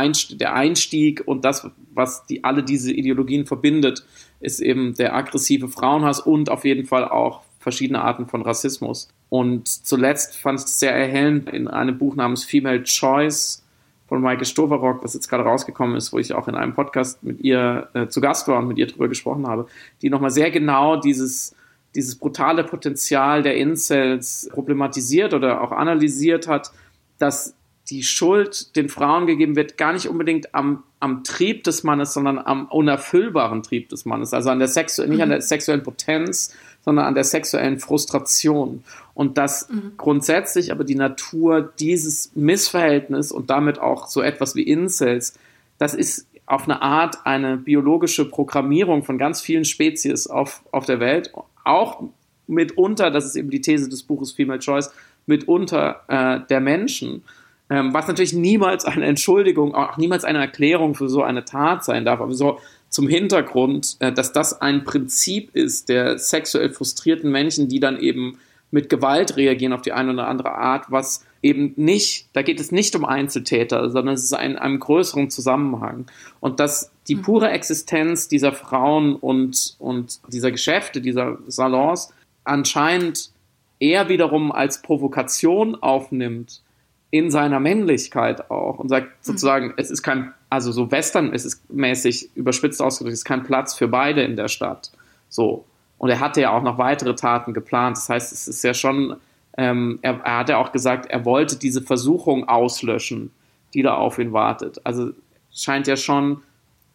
Einstieg 0.55 1.23
und 1.27 1.45
das, 1.45 1.71
was 1.93 2.25
die, 2.25 2.45
alle 2.45 2.63
diese 2.63 2.91
Ideologien 2.91 3.45
verbindet, 3.45 4.07
ist 4.41 4.61
eben 4.61 4.95
der 4.95 5.15
aggressive 5.15 5.69
Frauenhass 5.69 6.21
und 6.21 6.51
auf 6.51 6.65
jeden 6.65 6.87
Fall 6.87 7.05
auch 7.07 7.43
verschiedene 7.59 8.03
Arten 8.03 8.27
von 8.27 8.43
Rassismus. 8.43 9.09
Und 9.29 9.69
zuletzt 9.69 10.37
fand 10.37 10.61
ich 10.61 10.67
es 10.67 10.81
sehr 10.81 10.95
erhellend 10.95 11.51
in 11.51 11.69
einem 11.69 11.99
Buch 11.99 12.15
namens 12.15 12.45
Female 12.45 12.83
Choice 12.85 13.63
von 14.09 14.23
Maike 14.23 14.47
Stoverock, 14.47 15.05
was 15.05 15.15
jetzt 15.15 15.29
gerade 15.29 15.45
rausgekommen 15.45 15.97
ist, 15.97 16.13
wo 16.13 16.19
ich 16.19 16.33
auch 16.33 16.49
in 16.49 16.55
einem 16.55 16.73
Podcast 16.73 17.23
mit 17.23 17.41
ihr 17.41 17.89
äh, 17.93 18.07
zu 18.07 18.21
Gast 18.21 18.49
war 18.49 18.59
und 18.59 18.69
mit 18.69 18.79
ihr 18.79 18.87
darüber 18.87 19.09
gesprochen 19.09 19.47
habe, 19.47 19.67
die 20.01 20.09
nochmal 20.09 20.31
sehr 20.31 20.51
genau 20.51 20.97
dieses, 20.97 21.55
dieses 21.95 22.17
brutale 22.17 22.65
Potenzial 22.65 23.43
der 23.43 23.57
Incels 23.57 24.49
problematisiert 24.53 25.35
oder 25.35 25.61
auch 25.61 25.73
analysiert 25.73 26.49
hat, 26.49 26.73
dass 27.19 27.55
die 27.91 28.03
Schuld 28.03 28.77
den 28.77 28.89
Frauen 28.89 29.27
gegeben 29.27 29.57
wird, 29.57 29.77
gar 29.77 29.93
nicht 29.93 30.09
unbedingt 30.09 30.55
am, 30.55 30.83
am 31.01 31.25
Trieb 31.25 31.65
des 31.65 31.85
Mannes, 31.85 32.13
sondern 32.13 32.39
am 32.39 32.67
unerfüllbaren 32.67 33.63
Trieb 33.63 33.89
des 33.89 34.05
Mannes. 34.05 34.35
Also 34.35 34.51
an 34.51 34.59
der 34.59 34.69
Sexu 34.69 35.07
nicht 35.07 35.23
an 35.23 35.31
der 35.31 35.39
mhm. 35.39 35.43
sexuellen 35.43 35.83
Potenz, 35.83 36.55
sondern 36.81 37.07
an 37.07 37.15
der 37.15 37.25
sexuellen 37.25 37.79
Frustration. 37.79 38.85
Und 39.15 39.39
dass 39.39 39.69
mhm. 39.69 39.93
grundsätzlich 39.97 40.73
aber 40.73 40.85
die 40.85 40.95
Natur 40.95 41.73
dieses 41.79 42.35
Missverhältnis 42.35 43.33
und 43.33 43.51
damit 43.51 43.79
auch 43.79 44.07
so 44.07 44.23
etwas 44.23 44.55
wie 44.55 44.63
Incels, 44.63 45.35
das 45.79 45.95
ist 45.95 46.27
auf 46.47 46.65
eine 46.65 46.81
Art 46.81 47.27
eine 47.27 47.59
biologische 47.59 48.25
Programmierung 48.25 49.05
von 49.05 49.19
ganz 49.19 49.41
vielen 49.41 49.65
Spezies 49.65 50.27
auf, 50.27 50.63
auf 50.73 50.87
der 50.87 50.99
Welt. 50.99 51.31
Auch 51.65 52.03
mitunter, 52.47 53.11
das 53.11 53.27
ist 53.27 53.37
eben 53.37 53.51
die 53.51 53.61
These 53.61 53.89
des 53.89 54.03
Buches 54.03 54.33
Female 54.33 54.59
Choice, 54.59 54.91
mitunter 55.27 56.05
äh, 56.09 56.47
der 56.49 56.61
Menschen. 56.61 57.23
Ähm, 57.71 57.93
was 57.93 58.09
natürlich 58.09 58.33
niemals 58.33 58.85
eine 58.85 59.07
Entschuldigung, 59.07 59.75
auch 59.75 59.97
niemals 59.99 60.25
eine 60.25 60.39
Erklärung 60.39 60.95
für 60.95 61.09
so 61.09 61.23
eine 61.23 61.45
Tat 61.45 61.85
sein 61.85 62.05
darf, 62.05 62.21
aber 62.21 62.33
so 62.33 62.59
zum 62.89 63.09
Hintergrund, 63.09 63.97
äh, 63.99 64.13
dass 64.13 64.33
das 64.33 64.61
ein 64.61 64.85
Prinzip 64.85 65.55
ist 65.55 65.89
der 65.89 66.19
sexuell 66.19 66.71
frustrierten 66.71 67.31
Menschen, 67.31 67.69
die 67.69 67.81
dann 67.81 68.01
eben 68.01 68.39
mit 68.71 68.89
Gewalt 68.89 69.37
reagieren 69.37 69.73
auf 69.73 69.83
die 69.83 69.93
eine 69.93 70.13
oder 70.13 70.29
andere 70.29 70.53
Art, 70.53 70.91
was 70.91 71.25
eben 71.43 71.73
nicht, 71.77 72.29
da 72.33 72.43
geht 72.43 72.61
es 72.61 72.73
nicht 72.73 72.97
um 72.97 73.05
Einzeltäter, 73.05 73.91
sondern 73.91 74.15
es 74.15 74.25
ist 74.25 74.35
ein, 74.35 74.59
einem 74.59 74.81
größeren 74.81 75.31
Zusammenhang. 75.31 76.07
Und 76.41 76.61
dass 76.61 76.91
die 77.07 77.17
mhm. 77.17 77.23
pure 77.23 77.51
Existenz 77.51 78.29
dieser 78.29 78.53
Frauen 78.53 79.15
und, 79.15 79.77
und 79.79 80.21
dieser 80.29 80.51
Geschäfte, 80.51 81.01
dieser 81.01 81.39
Salons 81.47 82.13
anscheinend 82.45 83.31
eher 83.79 84.09
wiederum 84.09 84.51
als 84.51 84.83
Provokation 84.83 85.77
aufnimmt, 85.77 86.63
in 87.11 87.31
seiner 87.31 87.61
Männlichkeit 87.61 88.51
auch 88.51 88.79
und 88.79 88.89
sagt 88.89 89.07
mhm. 89.07 89.13
sozusagen, 89.21 89.67
mhm. 89.69 89.75
es 89.77 89.91
ist 89.91 90.03
kein, 90.03 90.33
also 90.51 90.73
so 90.73 90.91
Western, 90.91 91.33
es 91.33 91.45
ist 91.45 91.71
mäßig 91.73 92.31
überspitzt 92.35 92.83
ausgedrückt, 92.83 93.15
es 93.15 93.21
ist 93.21 93.25
kein 93.25 93.45
Platz 93.45 93.75
für 93.75 93.89
beide 93.89 94.23
in 94.23 94.37
der 94.37 94.49
Stadt. 94.49 94.93
So. 95.29 95.65
Und 95.97 96.11
er 96.11 96.21
hatte 96.21 96.41
ja 96.41 96.51
auch 96.53 96.63
noch 96.63 96.79
weitere 96.79 97.15
Taten 97.15 97.55
geplant. 97.55 97.97
Das 97.97 98.09
heißt, 98.09 98.33
es 98.33 98.47
ist 98.47 98.63
ja 98.63 98.73
schon, 98.73 99.17
ähm, 99.57 99.99
er, 100.03 100.21
er 100.21 100.39
hat 100.39 100.49
ja 100.49 100.59
auch 100.59 100.71
gesagt, 100.71 101.07
er 101.07 101.25
wollte 101.25 101.57
diese 101.57 101.83
Versuchung 101.83 102.49
auslöschen, 102.49 103.33
die 103.75 103.83
da 103.83 103.95
auf 103.95 104.19
ihn 104.19 104.33
wartet. 104.33 104.81
Also 104.85 105.11
scheint 105.53 105.87
ja 105.87 105.97
schon, 105.97 106.43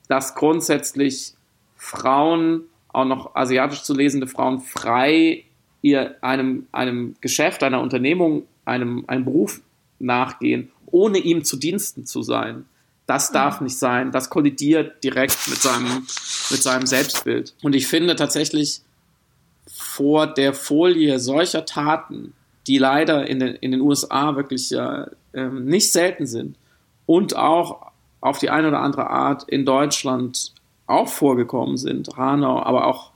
dass 0.08 0.36
grundsätzlich 0.36 1.34
Frauen, 1.76 2.62
auch 2.90 3.06
noch 3.06 3.36
asiatisch 3.36 3.84
zu 3.84 3.94
lesende 3.94 4.28
Frauen, 4.28 4.62
frei 4.62 5.44
ihr 5.82 6.16
einem, 6.22 6.68
einem 6.72 7.16
Geschäft, 7.20 7.64
einer 7.64 7.82
Unternehmung, 7.82 8.44
einem, 8.64 9.04
einem 9.08 9.26
Beruf 9.26 9.62
nachgehen, 10.06 10.72
ohne 10.86 11.18
ihm 11.18 11.44
zu 11.44 11.58
Diensten 11.58 12.06
zu 12.06 12.22
sein. 12.22 12.66
Das 13.06 13.32
darf 13.32 13.60
nicht 13.62 13.78
sein. 13.78 14.12
Das 14.12 14.30
kollidiert 14.30 15.04
direkt 15.04 15.48
mit 15.50 15.62
seinem, 15.62 16.08
mit 16.50 16.64
seinem 16.64 16.86
Selbstbild. 16.86 17.54
Und 17.62 17.76
ich 17.76 17.88
finde 17.88 18.16
tatsächlich 18.16 18.82
vor 19.68 20.28
der 20.28 20.54
Folie 20.54 21.20
solcher 21.20 21.66
Taten, 21.66 22.34
die 22.68 22.78
leider 22.78 23.28
in 23.28 23.40
den, 23.40 23.56
in 23.56 23.72
den 23.72 23.82
USA 23.82 24.36
wirklich 24.36 24.72
äh, 24.72 25.06
nicht 25.34 25.92
selten 25.92 26.28
sind 26.28 26.56
und 27.06 27.36
auch 27.36 27.92
auf 28.22 28.38
die 28.38 28.50
eine 28.50 28.70
oder 28.70 28.80
andere 28.80 29.10
Art 29.10 29.44
in 29.50 29.66
Deutschland 29.66 30.54
auch 30.88 31.08
vorgekommen 31.08 31.78
sind, 31.78 32.16
Hanau, 32.16 32.62
aber 32.62 32.88
auch 32.88 33.13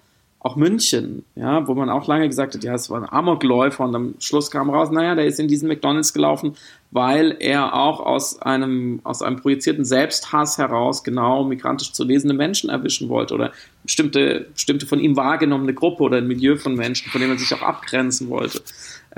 auch 0.47 0.55
München, 0.55 1.25
ja, 1.35 1.67
wo 1.67 1.75
man 1.75 1.89
auch 1.89 2.07
lange 2.07 2.27
gesagt 2.27 2.55
hat, 2.55 2.63
ja, 2.63 2.73
es 2.73 2.89
war 2.89 3.01
ein 3.01 3.09
Amokläufer 3.09 3.83
und 3.83 3.93
am 3.93 4.15
Schluss 4.19 4.49
kam 4.49 4.69
raus, 4.69 4.89
naja, 4.91 5.13
der 5.13 5.25
ist 5.25 5.39
in 5.39 5.49
diesen 5.49 5.67
McDonalds 5.67 6.13
gelaufen, 6.13 6.55
weil 6.91 7.35
er 7.39 7.73
auch 7.73 7.99
aus 7.99 8.41
einem, 8.41 9.01
aus 9.03 9.21
einem 9.21 9.35
projizierten 9.41 9.83
Selbsthass 9.83 10.57
heraus 10.57 11.03
genau 11.03 11.43
migrantisch 11.43 11.91
zu 11.91 12.05
lesende 12.05 12.33
Menschen 12.33 12.69
erwischen 12.69 13.09
wollte 13.09 13.33
oder 13.33 13.51
bestimmte, 13.83 14.47
bestimmte 14.53 14.85
von 14.85 14.99
ihm 14.99 15.17
wahrgenommene 15.17 15.73
Gruppe 15.73 16.03
oder 16.03 16.17
ein 16.17 16.27
Milieu 16.27 16.55
von 16.55 16.75
Menschen, 16.75 17.11
von 17.11 17.19
dem 17.19 17.29
er 17.31 17.37
sich 17.37 17.53
auch 17.53 17.61
abgrenzen 17.61 18.29
wollte. 18.29 18.61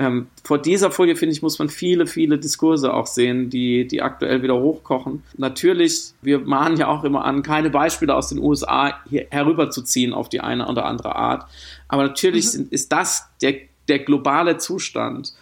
Ähm, 0.00 0.28
vor 0.44 0.56
dieser 0.56 0.90
Folie, 0.90 1.14
finde 1.14 1.34
ich, 1.34 1.42
muss 1.42 1.58
man 1.58 1.68
viele, 1.68 2.06
viele 2.06 2.38
Diskurse 2.38 2.94
auch 2.94 3.06
sehen, 3.06 3.50
die, 3.50 3.86
die 3.86 4.00
aktuell 4.00 4.42
wieder 4.42 4.58
hochkochen. 4.58 5.22
Natürlich, 5.36 6.14
wir 6.22 6.38
mahnen 6.38 6.78
ja 6.78 6.88
auch 6.88 7.04
immer 7.04 7.26
an, 7.26 7.42
keine 7.42 7.68
Beispiele 7.68 8.14
aus 8.14 8.30
den 8.30 8.38
USA 8.38 8.94
hier 9.10 9.26
herüberzuziehen 9.28 10.14
auf 10.14 10.30
die 10.30 10.40
eine 10.40 10.66
oder 10.68 10.86
andere 10.86 11.16
Art. 11.16 11.44
Aber 11.86 12.02
natürlich 12.02 12.46
mhm. 12.46 12.50
sind, 12.50 12.72
ist 12.72 12.90
das 12.90 13.28
der, 13.42 13.56
der 13.88 13.98
globale 13.98 14.56
Zustand 14.56 15.34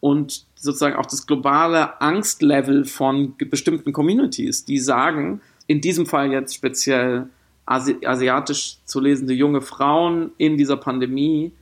und 0.00 0.44
sozusagen 0.56 0.96
auch 0.96 1.06
das 1.06 1.26
globale 1.26 1.98
Angstlevel 2.02 2.84
von 2.84 3.34
bestimmten 3.38 3.94
Communities, 3.94 4.66
die 4.66 4.78
sagen, 4.78 5.40
in 5.68 5.80
diesem 5.80 6.04
Fall 6.04 6.30
jetzt 6.30 6.54
speziell 6.54 7.30
Asi 7.64 7.96
asiatisch 8.04 8.76
zu 8.84 9.00
lesende 9.00 9.32
junge 9.32 9.62
Frauen 9.62 10.32
in 10.36 10.58
dieser 10.58 10.76
Pandemie, 10.76 11.52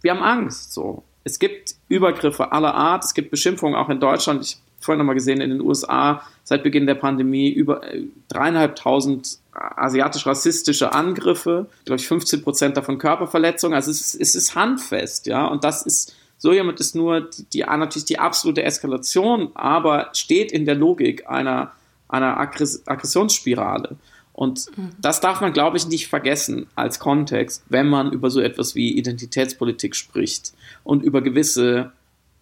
wir 0.00 0.10
haben 0.10 0.22
Angst 0.22 0.72
so 0.72 1.04
es 1.24 1.38
gibt 1.38 1.74
Übergriffe 1.88 2.52
aller 2.52 2.74
Art, 2.74 3.04
es 3.04 3.14
gibt 3.14 3.30
Beschimpfungen 3.30 3.74
auch 3.74 3.88
in 3.88 3.98
Deutschland. 3.98 4.44
Ich 4.44 4.52
habe 4.52 4.62
vorhin 4.80 4.98
nochmal 4.98 5.14
gesehen, 5.14 5.40
in 5.40 5.50
den 5.50 5.60
USA 5.62 6.22
seit 6.44 6.62
Beginn 6.62 6.86
der 6.86 6.94
Pandemie 6.94 7.48
über 7.48 7.82
äh, 7.82 8.02
dreieinhalbtausend 8.28 9.38
asiatisch-rassistische 9.52 10.92
Angriffe, 10.92 11.66
glaube 11.84 12.00
ich 12.00 12.06
15 12.06 12.42
Prozent 12.42 12.76
davon 12.76 12.98
Körperverletzungen. 12.98 13.74
Also 13.74 13.90
es 13.90 14.00
ist, 14.00 14.20
es 14.20 14.34
ist 14.34 14.54
handfest, 14.54 15.26
ja, 15.26 15.46
und 15.46 15.64
das 15.64 15.82
ist 15.82 16.14
so 16.36 16.52
jemand 16.52 16.78
ist 16.80 16.94
nur 16.94 17.22
die, 17.22 17.46
die, 17.54 17.60
natürlich 17.60 18.04
die 18.04 18.18
absolute 18.18 18.62
Eskalation, 18.62 19.50
aber 19.54 20.10
steht 20.12 20.52
in 20.52 20.66
der 20.66 20.74
Logik 20.74 21.26
einer, 21.26 21.72
einer 22.08 22.38
Aggress 22.38 22.86
Aggressionsspirale. 22.86 23.96
Und 24.34 24.66
mhm. 24.76 24.90
das 25.00 25.20
darf 25.20 25.40
man, 25.40 25.52
glaube 25.52 25.76
ich, 25.76 25.86
nicht 25.86 26.08
vergessen 26.08 26.66
als 26.74 26.98
Kontext, 26.98 27.62
wenn 27.68 27.88
man 27.88 28.12
über 28.12 28.30
so 28.30 28.40
etwas 28.40 28.74
wie 28.74 28.92
Identitätspolitik 28.98 29.94
spricht 29.94 30.52
und 30.82 31.02
über 31.02 31.22
gewisse 31.22 31.92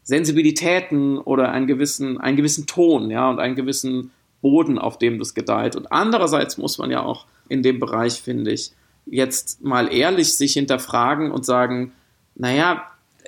Sensibilitäten 0.03 1.19
oder 1.19 1.53
einen 1.53 1.67
gewissen, 1.67 2.19
einen 2.19 2.39
gewissen 2.39 2.67
Ton, 2.67 3.11
ja, 3.11 3.29
und 3.29 3.39
einen 3.39 3.55
gewissen 3.55 4.11
Boden, 4.41 4.79
auf 4.79 4.99
dem 4.99 5.19
das 5.19 5.35
gedeiht. 5.35 5.77
Und 5.77 5.93
andererseits 5.93 6.57
muss 6.57 6.79
man 6.79 6.91
ja 6.91 7.03
auch 7.03 7.27
in 7.49 7.63
dem 7.63 7.79
Bereich, 7.79 8.23
finde 8.23 8.53
ich, 8.53 8.73
jetzt 9.05 9.63
mal 9.63 9.93
ehrlich 9.93 10.35
sich 10.35 10.55
hinterfragen 10.55 11.31
und 11.31 11.45
sagen, 11.45 11.93
naja, 12.35 12.85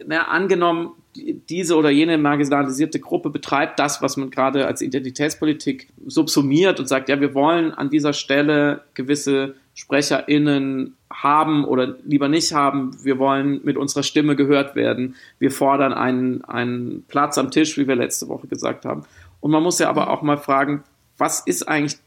na, 0.07 0.29
angenommen, 0.29 0.93
diese 1.17 1.77
oder 1.77 1.91
jene 1.91 2.19
marginalisierte 2.19 3.01
Gruppe 3.01 3.31
betreibt 3.31 3.79
das, 3.79 4.03
was 4.03 4.17
man 4.17 4.31
gerade 4.31 4.67
als 4.67 4.83
Identitätspolitik 4.83 5.89
subsumiert 6.07 6.81
und 6.81 6.89
sagt, 6.89 7.09
ja, 7.09 7.21
wir 7.21 7.35
wollen 7.35 7.73
an 7.73 7.91
dieser 7.91 8.13
Stelle 8.13 8.83
gewisse 8.95 9.55
SprecherInnen 9.75 10.97
haben 11.13 11.65
oder 11.65 11.97
lieber 12.05 12.29
nicht 12.29 12.53
haben. 12.53 12.97
Wir 13.03 13.19
wollen 13.19 13.61
mit 13.65 13.77
unserer 13.77 14.03
Stimme 14.03 14.37
gehört 14.37 14.75
werden. 14.75 15.17
Wir 15.39 15.51
fordern 15.51 15.93
einen, 15.93 16.45
einen 16.45 17.05
Platz 17.09 17.39
am 17.39 17.51
Tisch, 17.51 17.77
wie 17.77 17.89
wir 17.89 17.97
letzte 17.97 18.29
Woche 18.29 18.47
gesagt 18.47 18.85
haben. 18.85 19.03
Und 19.41 19.51
man 19.51 19.63
muss 19.63 19.79
ja 19.79 19.89
aber 19.89 20.11
auch 20.11 20.23
mal 20.23 20.39
fragen, 20.39 20.85
was 21.19 21.41
ist 21.41 21.69
eigentlich 21.69 21.99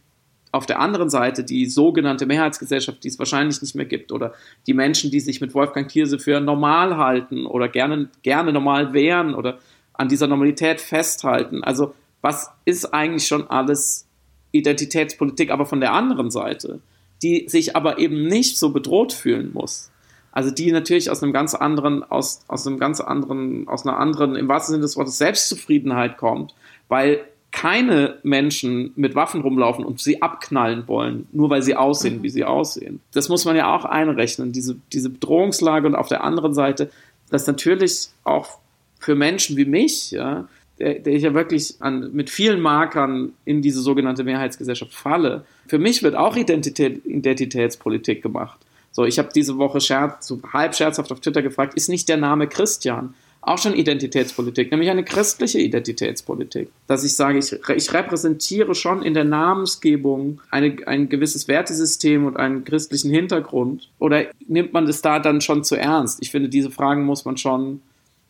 auf 0.52 0.66
der 0.66 0.80
anderen 0.80 1.10
Seite 1.10 1.44
die 1.44 1.66
sogenannte 1.66 2.26
Mehrheitsgesellschaft, 2.26 3.04
die 3.04 3.10
es 3.10 3.20
wahrscheinlich 3.20 3.62
nicht 3.62 3.76
mehr 3.76 3.86
gibt, 3.86 4.12
oder 4.12 4.34
die 4.66 4.74
Menschen, 4.74 5.12
die 5.12 5.20
sich 5.20 5.42
mit 5.42 5.54
Wolfgang 5.54 5.90
Thierse 5.90 6.20
für 6.20 6.40
normal 6.40 6.98
halten 6.98 7.46
oder 7.46 7.68
gerne, 7.68 8.10
gerne 8.24 8.54
normal 8.54 8.94
wären 8.94 9.36
oder 9.36 9.60
an 9.94 10.08
dieser 10.08 10.28
Normalität 10.28 10.80
festhalten. 10.80 11.64
Also 11.64 11.94
was 12.22 12.52
ist 12.66 12.94
eigentlich 12.94 13.28
schon 13.28 13.48
alles 13.50 14.08
Identitätspolitik, 14.52 15.52
aber 15.52 15.66
von 15.66 15.82
der 15.82 15.94
anderen 15.94 16.32
Seite, 16.32 16.80
die 17.22 17.48
sich 17.48 17.76
aber 17.76 18.00
eben 18.00 18.28
nicht 18.28 18.58
so 18.58 18.72
bedroht 18.72 19.14
fühlen 19.14 19.52
muss. 19.54 19.92
Also 20.32 20.52
die 20.52 20.72
natürlich 20.72 21.10
aus 21.10 21.24
einem 21.24 21.34
ganz 21.34 21.56
anderen, 21.56 22.04
aus, 22.04 22.42
aus 22.48 22.68
einem 22.68 22.78
ganz 22.78 23.02
anderen, 23.02 23.68
aus 23.68 23.86
einer 23.86 23.98
anderen, 23.98 24.36
im 24.36 24.48
wahrsten 24.48 24.74
Sinne 24.74 24.84
des 24.84 24.96
Wortes, 24.96 25.18
Selbstzufriedenheit 25.18 26.18
kommt, 26.18 26.54
weil 26.88 27.22
keine 27.58 28.20
Menschen 28.22 28.92
mit 28.96 29.16
Waffen 29.16 29.42
rumlaufen 29.42 29.84
und 29.84 30.00
sie 30.00 30.22
abknallen 30.22 30.88
wollen, 30.88 31.28
nur 31.32 31.50
weil 31.50 31.64
sie 31.64 31.76
aussehen, 31.76 32.20
mhm. 32.20 32.24
wie 32.24 32.30
sie 32.30 32.46
aussehen. 32.46 33.00
Das 33.14 33.30
muss 33.30 33.46
man 33.46 33.56
ja 33.56 33.76
auch 33.76 33.84
einrechnen, 33.84 34.52
diese, 34.52 34.76
diese 34.94 35.10
Bedrohungslage 35.10 35.88
und 35.88 35.96
auf 35.96 36.08
der 36.08 36.24
anderen 36.24 36.54
Seite, 36.54 36.92
dass 37.32 37.48
natürlich 37.48 38.10
auch 38.24 38.60
für 39.00 39.16
Menschen 39.16 39.58
wie 39.58 39.66
mich, 39.66 40.12
ja, 40.12 40.48
der, 40.78 41.00
der 41.00 41.14
ich 41.14 41.24
ja 41.24 41.34
wirklich 41.34 41.74
an, 41.80 42.12
mit 42.14 42.30
vielen 42.30 42.62
Markern 42.62 43.34
in 43.44 43.64
diese 43.64 43.82
sogenannte 43.82 44.24
Mehrheitsgesellschaft 44.24 44.94
falle, 44.94 45.44
für 45.66 45.80
mich 45.80 46.04
wird 46.04 46.14
auch 46.14 46.36
Identität, 46.36 47.04
Identitätspolitik 47.08 48.22
gemacht. 48.22 48.60
So, 48.92 49.04
ich 49.04 49.18
habe 49.18 49.30
diese 49.34 49.58
Woche 49.58 49.82
scherz, 49.82 50.28
so 50.28 50.40
halb 50.54 50.76
scherzhaft 50.76 51.12
auf 51.12 51.22
Twitter 51.22 51.42
gefragt, 51.42 51.74
ist 51.74 51.90
nicht 51.90 52.08
der 52.08 52.18
Name 52.18 52.46
Christian 52.46 53.16
auch 53.48 53.58
schon 53.58 53.74
Identitätspolitik, 53.74 54.72
nämlich 54.72 54.90
eine 54.90 55.04
christliche 55.04 55.60
Identitätspolitik. 55.60 56.70
Dass 56.88 57.04
ich 57.04 57.16
sage, 57.16 57.40
ich, 57.40 57.54
ich 57.54 57.94
repräsentiere 57.94 58.76
schon 58.76 59.02
in 59.02 59.14
der 59.14 59.24
Namensgebung 59.24 60.42
eine, 60.52 60.76
ein 60.86 61.10
gewisses 61.10 61.48
Wertesystem 61.48 62.26
und 62.26 62.38
einen 62.38 62.66
christlichen 62.66 63.10
Hintergrund. 63.10 63.90
Oder 64.00 64.26
nimmt 64.48 64.74
man 64.74 64.86
das 64.86 65.02
da 65.02 65.20
dann 65.20 65.42
schon 65.42 65.64
zu 65.64 65.76
ernst? 65.76 66.20
Ich 66.22 66.32
finde, 66.32 66.50
diese 66.50 66.72
Fragen 66.72 67.06
muss 67.06 67.26
man 67.26 67.38
schon, 67.38 67.82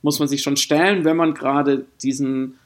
muss 0.01 0.19
man 0.19 0.27
sich 0.27 0.43
schon 0.43 0.57
stellen, 0.57 1.03
wenn 1.03 1.17
man 1.17 1.33
gerade 1.33 1.85
diesen, 2.03 2.59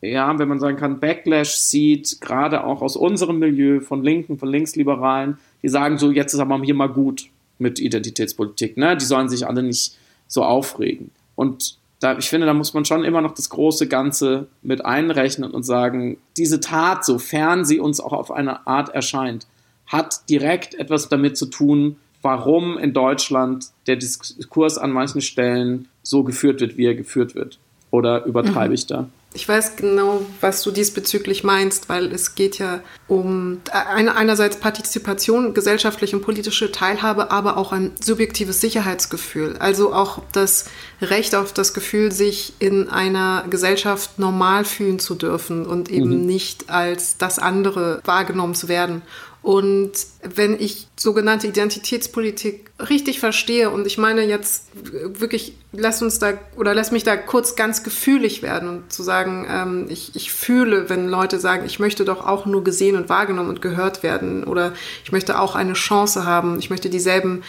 ja, 0.00 0.38
wenn 0.38 0.48
man 0.48 0.60
sagen 0.60 0.76
kann, 0.76 1.00
Backlash 1.00 1.54
sieht, 1.54 2.20
gerade 2.20 2.64
auch 2.64 2.82
aus 2.82 2.96
unserem 2.96 3.38
Milieu 3.38 3.80
von 3.80 4.02
Linken, 4.02 4.38
von 4.38 4.48
Linksliberalen, 4.48 5.38
die 5.62 5.68
sagen 5.68 5.98
so, 5.98 6.10
jetzt 6.10 6.34
ist 6.34 6.40
aber 6.40 6.60
hier 6.62 6.74
mal 6.74 6.88
gut 6.88 7.26
mit 7.58 7.78
Identitätspolitik, 7.78 8.76
ne? 8.76 8.96
Die 8.96 9.04
sollen 9.04 9.28
sich 9.28 9.46
alle 9.46 9.62
nicht 9.62 9.96
so 10.26 10.42
aufregen. 10.42 11.10
Und 11.36 11.78
da, 12.04 12.18
ich 12.18 12.28
finde, 12.28 12.46
da 12.46 12.52
muss 12.52 12.74
man 12.74 12.84
schon 12.84 13.02
immer 13.02 13.22
noch 13.22 13.32
das 13.34 13.48
große 13.48 13.88
Ganze 13.88 14.48
mit 14.60 14.84
einrechnen 14.84 15.50
und 15.50 15.62
sagen, 15.62 16.18
diese 16.36 16.60
Tat, 16.60 17.04
sofern 17.04 17.64
sie 17.64 17.80
uns 17.80 17.98
auch 17.98 18.12
auf 18.12 18.30
eine 18.30 18.66
Art 18.66 18.90
erscheint, 18.90 19.46
hat 19.86 20.28
direkt 20.28 20.74
etwas 20.74 21.08
damit 21.08 21.38
zu 21.38 21.46
tun, 21.46 21.96
warum 22.20 22.76
in 22.76 22.92
Deutschland 22.92 23.68
der 23.86 23.96
Diskurs 23.96 24.76
an 24.76 24.90
manchen 24.90 25.22
Stellen 25.22 25.88
so 26.02 26.24
geführt 26.24 26.60
wird, 26.60 26.76
wie 26.76 26.84
er 26.84 26.94
geführt 26.94 27.34
wird. 27.34 27.58
Oder 27.90 28.26
übertreibe 28.26 28.68
mhm. 28.68 28.74
ich 28.74 28.86
da? 28.86 29.08
Ich 29.36 29.48
weiß 29.48 29.74
genau, 29.74 30.24
was 30.40 30.62
du 30.62 30.70
diesbezüglich 30.70 31.42
meinst, 31.42 31.88
weil 31.88 32.12
es 32.12 32.36
geht 32.36 32.58
ja 32.58 32.80
um 33.08 33.60
einerseits 33.72 34.56
Partizipation, 34.60 35.54
gesellschaftliche 35.54 36.16
und 36.16 36.22
politische 36.22 36.70
Teilhabe, 36.70 37.32
aber 37.32 37.56
auch 37.56 37.72
ein 37.72 37.90
subjektives 38.00 38.60
Sicherheitsgefühl. 38.60 39.56
Also 39.58 39.92
auch 39.92 40.22
das 40.30 40.66
Recht 41.02 41.34
auf 41.34 41.52
das 41.52 41.74
Gefühl, 41.74 42.12
sich 42.12 42.54
in 42.60 42.88
einer 42.88 43.44
Gesellschaft 43.50 44.20
normal 44.20 44.64
fühlen 44.64 45.00
zu 45.00 45.16
dürfen 45.16 45.66
und 45.66 45.90
eben 45.90 46.20
mhm. 46.20 46.26
nicht 46.26 46.70
als 46.70 47.18
das 47.18 47.40
andere 47.40 48.00
wahrgenommen 48.04 48.54
zu 48.54 48.68
werden. 48.68 49.02
Und 49.44 49.92
wenn 50.22 50.58
ich 50.58 50.88
sogenannte 50.96 51.46
Identitätspolitik 51.46 52.70
richtig 52.88 53.20
verstehe, 53.20 53.68
und 53.68 53.86
ich 53.86 53.98
meine 53.98 54.24
jetzt 54.24 54.68
wirklich, 54.72 55.54
lass 55.70 56.00
uns 56.00 56.18
da 56.18 56.32
oder 56.56 56.74
lass 56.74 56.92
mich 56.92 57.04
da 57.04 57.14
kurz 57.18 57.54
ganz 57.54 57.82
gefühlig 57.82 58.40
werden 58.40 58.70
und 58.70 58.90
zu 58.90 59.02
sagen, 59.02 59.46
ähm, 59.50 59.86
ich, 59.90 60.16
ich 60.16 60.32
fühle, 60.32 60.88
wenn 60.88 61.08
Leute 61.08 61.38
sagen, 61.38 61.66
ich 61.66 61.78
möchte 61.78 62.06
doch 62.06 62.26
auch 62.26 62.46
nur 62.46 62.64
gesehen 62.64 62.96
und 62.96 63.10
wahrgenommen 63.10 63.50
und 63.50 63.60
gehört 63.60 64.02
werden 64.02 64.44
oder 64.44 64.72
ich 65.04 65.12
möchte 65.12 65.38
auch 65.38 65.56
eine 65.56 65.74
Chance 65.74 66.24
haben, 66.24 66.58
ich 66.58 66.70
möchte 66.70 66.88
dieselben 66.88 67.42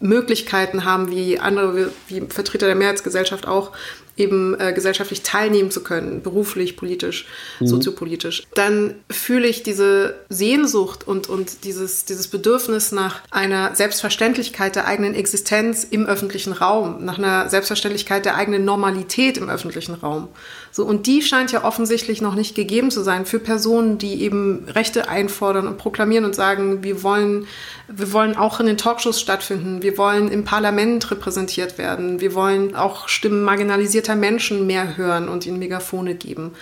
Möglichkeiten 0.00 0.86
haben 0.86 1.10
wie 1.10 1.38
andere, 1.38 1.92
wie 2.08 2.22
Vertreter 2.30 2.64
der 2.64 2.76
Mehrheitsgesellschaft 2.76 3.46
auch, 3.46 3.72
eben 4.16 4.58
äh, 4.58 4.72
gesellschaftlich 4.72 5.22
teilnehmen 5.22 5.70
zu 5.70 5.82
können, 5.82 6.22
beruflich, 6.22 6.76
politisch, 6.76 7.26
mhm. 7.60 7.66
soziopolitisch, 7.66 8.44
dann 8.54 8.94
fühle 9.10 9.46
ich 9.46 9.62
diese 9.62 10.14
Sehnsucht 10.28 11.06
und, 11.06 11.28
und 11.28 11.64
dieses, 11.64 12.04
dieses 12.04 12.28
Bedürfnis 12.28 12.92
nach 12.92 13.22
einer 13.30 13.74
Selbstverständlichkeit 13.74 14.76
der 14.76 14.86
eigenen 14.86 15.14
Existenz 15.14 15.84
im 15.84 16.06
öffentlichen 16.06 16.52
Raum, 16.52 17.04
nach 17.04 17.18
einer 17.18 17.48
Selbstverständlichkeit 17.50 18.24
der 18.24 18.36
eigenen 18.36 18.64
Normalität 18.64 19.36
im 19.36 19.50
öffentlichen 19.50 19.94
Raum. 19.94 20.28
So, 20.72 20.84
und 20.84 21.06
die 21.06 21.22
scheint 21.22 21.52
ja 21.52 21.64
offensichtlich 21.64 22.20
noch 22.20 22.34
nicht 22.34 22.54
gegeben 22.54 22.90
zu 22.90 23.02
sein 23.02 23.26
für 23.26 23.38
Personen, 23.38 23.98
die 23.98 24.22
eben 24.22 24.66
Rechte 24.68 25.08
einfordern 25.08 25.66
und 25.66 25.78
proklamieren 25.78 26.24
und 26.24 26.34
sagen, 26.34 26.82
wir 26.82 27.02
wollen, 27.02 27.46
wir 27.88 28.12
wollen 28.12 28.36
auch 28.36 28.58
in 28.58 28.66
den 28.66 28.76
Talkshows 28.76 29.20
stattfinden, 29.20 29.82
wir 29.82 29.96
wollen 29.96 30.28
im 30.28 30.44
Parlament 30.44 31.08
repräsentiert 31.10 31.78
werden, 31.78 32.20
wir 32.20 32.34
wollen 32.34 32.74
auch 32.74 33.08
Stimmen 33.08 33.44
marginalisierter 33.44 34.16
Menschen 34.16 34.66
mehr 34.66 34.96
hören 34.96 35.28
und 35.28 35.46
ihnen 35.46 35.58
Megafone 35.58 36.16
geben, 36.16 36.54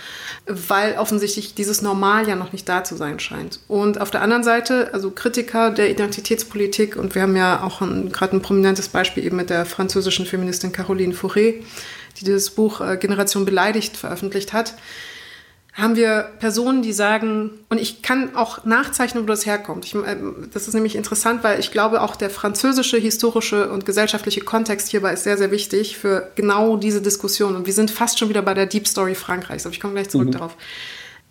weil 0.45 0.97
offensichtlich 0.97 1.55
dieses 1.55 1.81
Normal 1.81 2.27
ja 2.27 2.35
noch 2.35 2.51
nicht 2.51 2.69
da 2.69 2.83
zu 2.83 2.95
sein 2.95 3.19
scheint. 3.19 3.59
Und 3.67 3.99
auf 3.99 4.11
der 4.11 4.21
anderen 4.21 4.43
Seite, 4.43 4.93
also 4.93 5.09
Kritiker 5.09 5.71
der 5.71 5.89
Identitätspolitik, 5.89 6.95
und 6.95 7.15
wir 7.15 7.23
haben 7.23 7.35
ja 7.35 7.63
auch 7.63 7.79
gerade 7.79 8.35
ein 8.35 8.41
prominentes 8.41 8.89
Beispiel 8.89 9.25
eben 9.25 9.37
mit 9.37 9.49
der 9.49 9.65
französischen 9.65 10.27
Feministin 10.27 10.71
Caroline 10.71 11.13
Fauré, 11.13 11.55
die 12.19 12.23
dieses 12.23 12.51
Buch 12.51 12.81
äh, 12.81 12.97
Generation 12.97 13.45
beleidigt 13.45 13.97
veröffentlicht 13.97 14.53
hat, 14.53 14.75
haben 15.75 15.97
wir 15.97 16.29
Personen, 16.39 16.81
die 16.81 16.93
sagen, 16.93 17.51
und 17.69 17.81
ich 17.81 18.01
kann 18.01 18.33
auch 18.35 18.63
nachzeichnen, 18.63 19.23
wo 19.23 19.27
das 19.27 19.45
herkommt. 19.45 19.83
Ich, 19.85 19.93
äh, 19.93 20.15
das 20.53 20.69
ist 20.69 20.73
nämlich 20.73 20.95
interessant, 20.95 21.43
weil 21.43 21.59
ich 21.59 21.71
glaube, 21.71 22.01
auch 22.01 22.15
der 22.15 22.29
französische 22.29 22.97
historische 22.97 23.69
und 23.69 23.85
gesellschaftliche 23.85 24.41
Kontext 24.41 24.89
hierbei 24.89 25.13
ist 25.13 25.23
sehr, 25.23 25.37
sehr 25.37 25.51
wichtig 25.51 25.97
für 25.97 26.31
genau 26.35 26.77
diese 26.77 27.01
Diskussion. 27.01 27.57
Und 27.57 27.65
wir 27.65 27.73
sind 27.73 27.91
fast 27.91 28.19
schon 28.19 28.29
wieder 28.29 28.41
bei 28.41 28.53
der 28.53 28.67
Deep 28.67 28.87
Story 28.87 29.15
Frankreichs, 29.15 29.65
aber 29.65 29.73
ich 29.73 29.81
komme 29.81 29.95
gleich 29.95 30.09
zurück 30.09 30.27
mhm. 30.27 30.31
darauf 30.31 30.55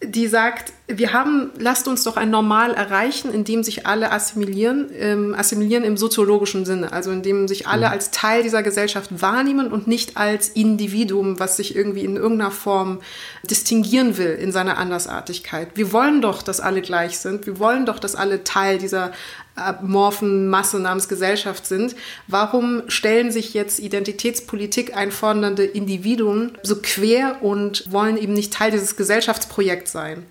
die 0.06 0.26
sagt, 0.26 0.72
wir 0.86 1.12
haben, 1.12 1.50
lasst 1.58 1.88
uns 1.88 2.04
doch 2.04 2.16
ein 2.16 2.30
Normal 2.30 2.74
erreichen, 2.74 3.32
in 3.32 3.44
dem 3.44 3.62
sich 3.62 3.86
alle 3.86 4.12
assimilieren, 4.12 4.90
ähm, 4.96 5.34
assimilieren 5.34 5.82
im 5.82 5.96
soziologischen 5.96 6.66
Sinne, 6.66 6.92
also 6.92 7.10
in 7.10 7.22
dem 7.22 7.48
sich 7.48 7.66
alle 7.66 7.86
mhm. 7.86 7.92
als 7.92 8.10
Teil 8.10 8.42
dieser 8.42 8.62
Gesellschaft 8.62 9.22
wahrnehmen 9.22 9.72
und 9.72 9.86
nicht 9.86 10.16
als 10.16 10.48
Individuum, 10.48 11.40
was 11.40 11.56
sich 11.56 11.74
irgendwie 11.74 12.04
in 12.04 12.16
irgendeiner 12.16 12.50
Form 12.50 13.00
distinguieren 13.48 14.18
will 14.18 14.34
in 14.34 14.52
seiner 14.52 14.76
Andersartigkeit. 14.76 15.68
Wir 15.74 15.92
wollen 15.92 16.20
doch, 16.20 16.42
dass 16.42 16.60
alle 16.60 16.82
gleich 16.82 17.18
sind. 17.18 17.46
Wir 17.46 17.58
wollen 17.58 17.86
doch, 17.86 17.98
dass 17.98 18.14
alle 18.14 18.44
Teil 18.44 18.78
dieser 18.78 19.12
amorphen 19.56 20.48
Masse 20.48 20.80
namens 20.80 21.08
Gesellschaft 21.08 21.66
sind. 21.66 21.94
Warum 22.26 22.82
stellen 22.88 23.30
sich 23.30 23.54
jetzt 23.54 23.78
Identitätspolitik 23.78 24.96
einfordernde 24.96 25.64
Individuen 25.64 26.58
so 26.62 26.76
quer 26.82 27.42
und 27.42 27.90
wollen 27.92 28.16
eben 28.16 28.32
nicht 28.32 28.52
Teil 28.52 28.70
dieses 28.70 28.96
Gesellschaftsprojekts 28.96 29.92
sein? 29.92 30.26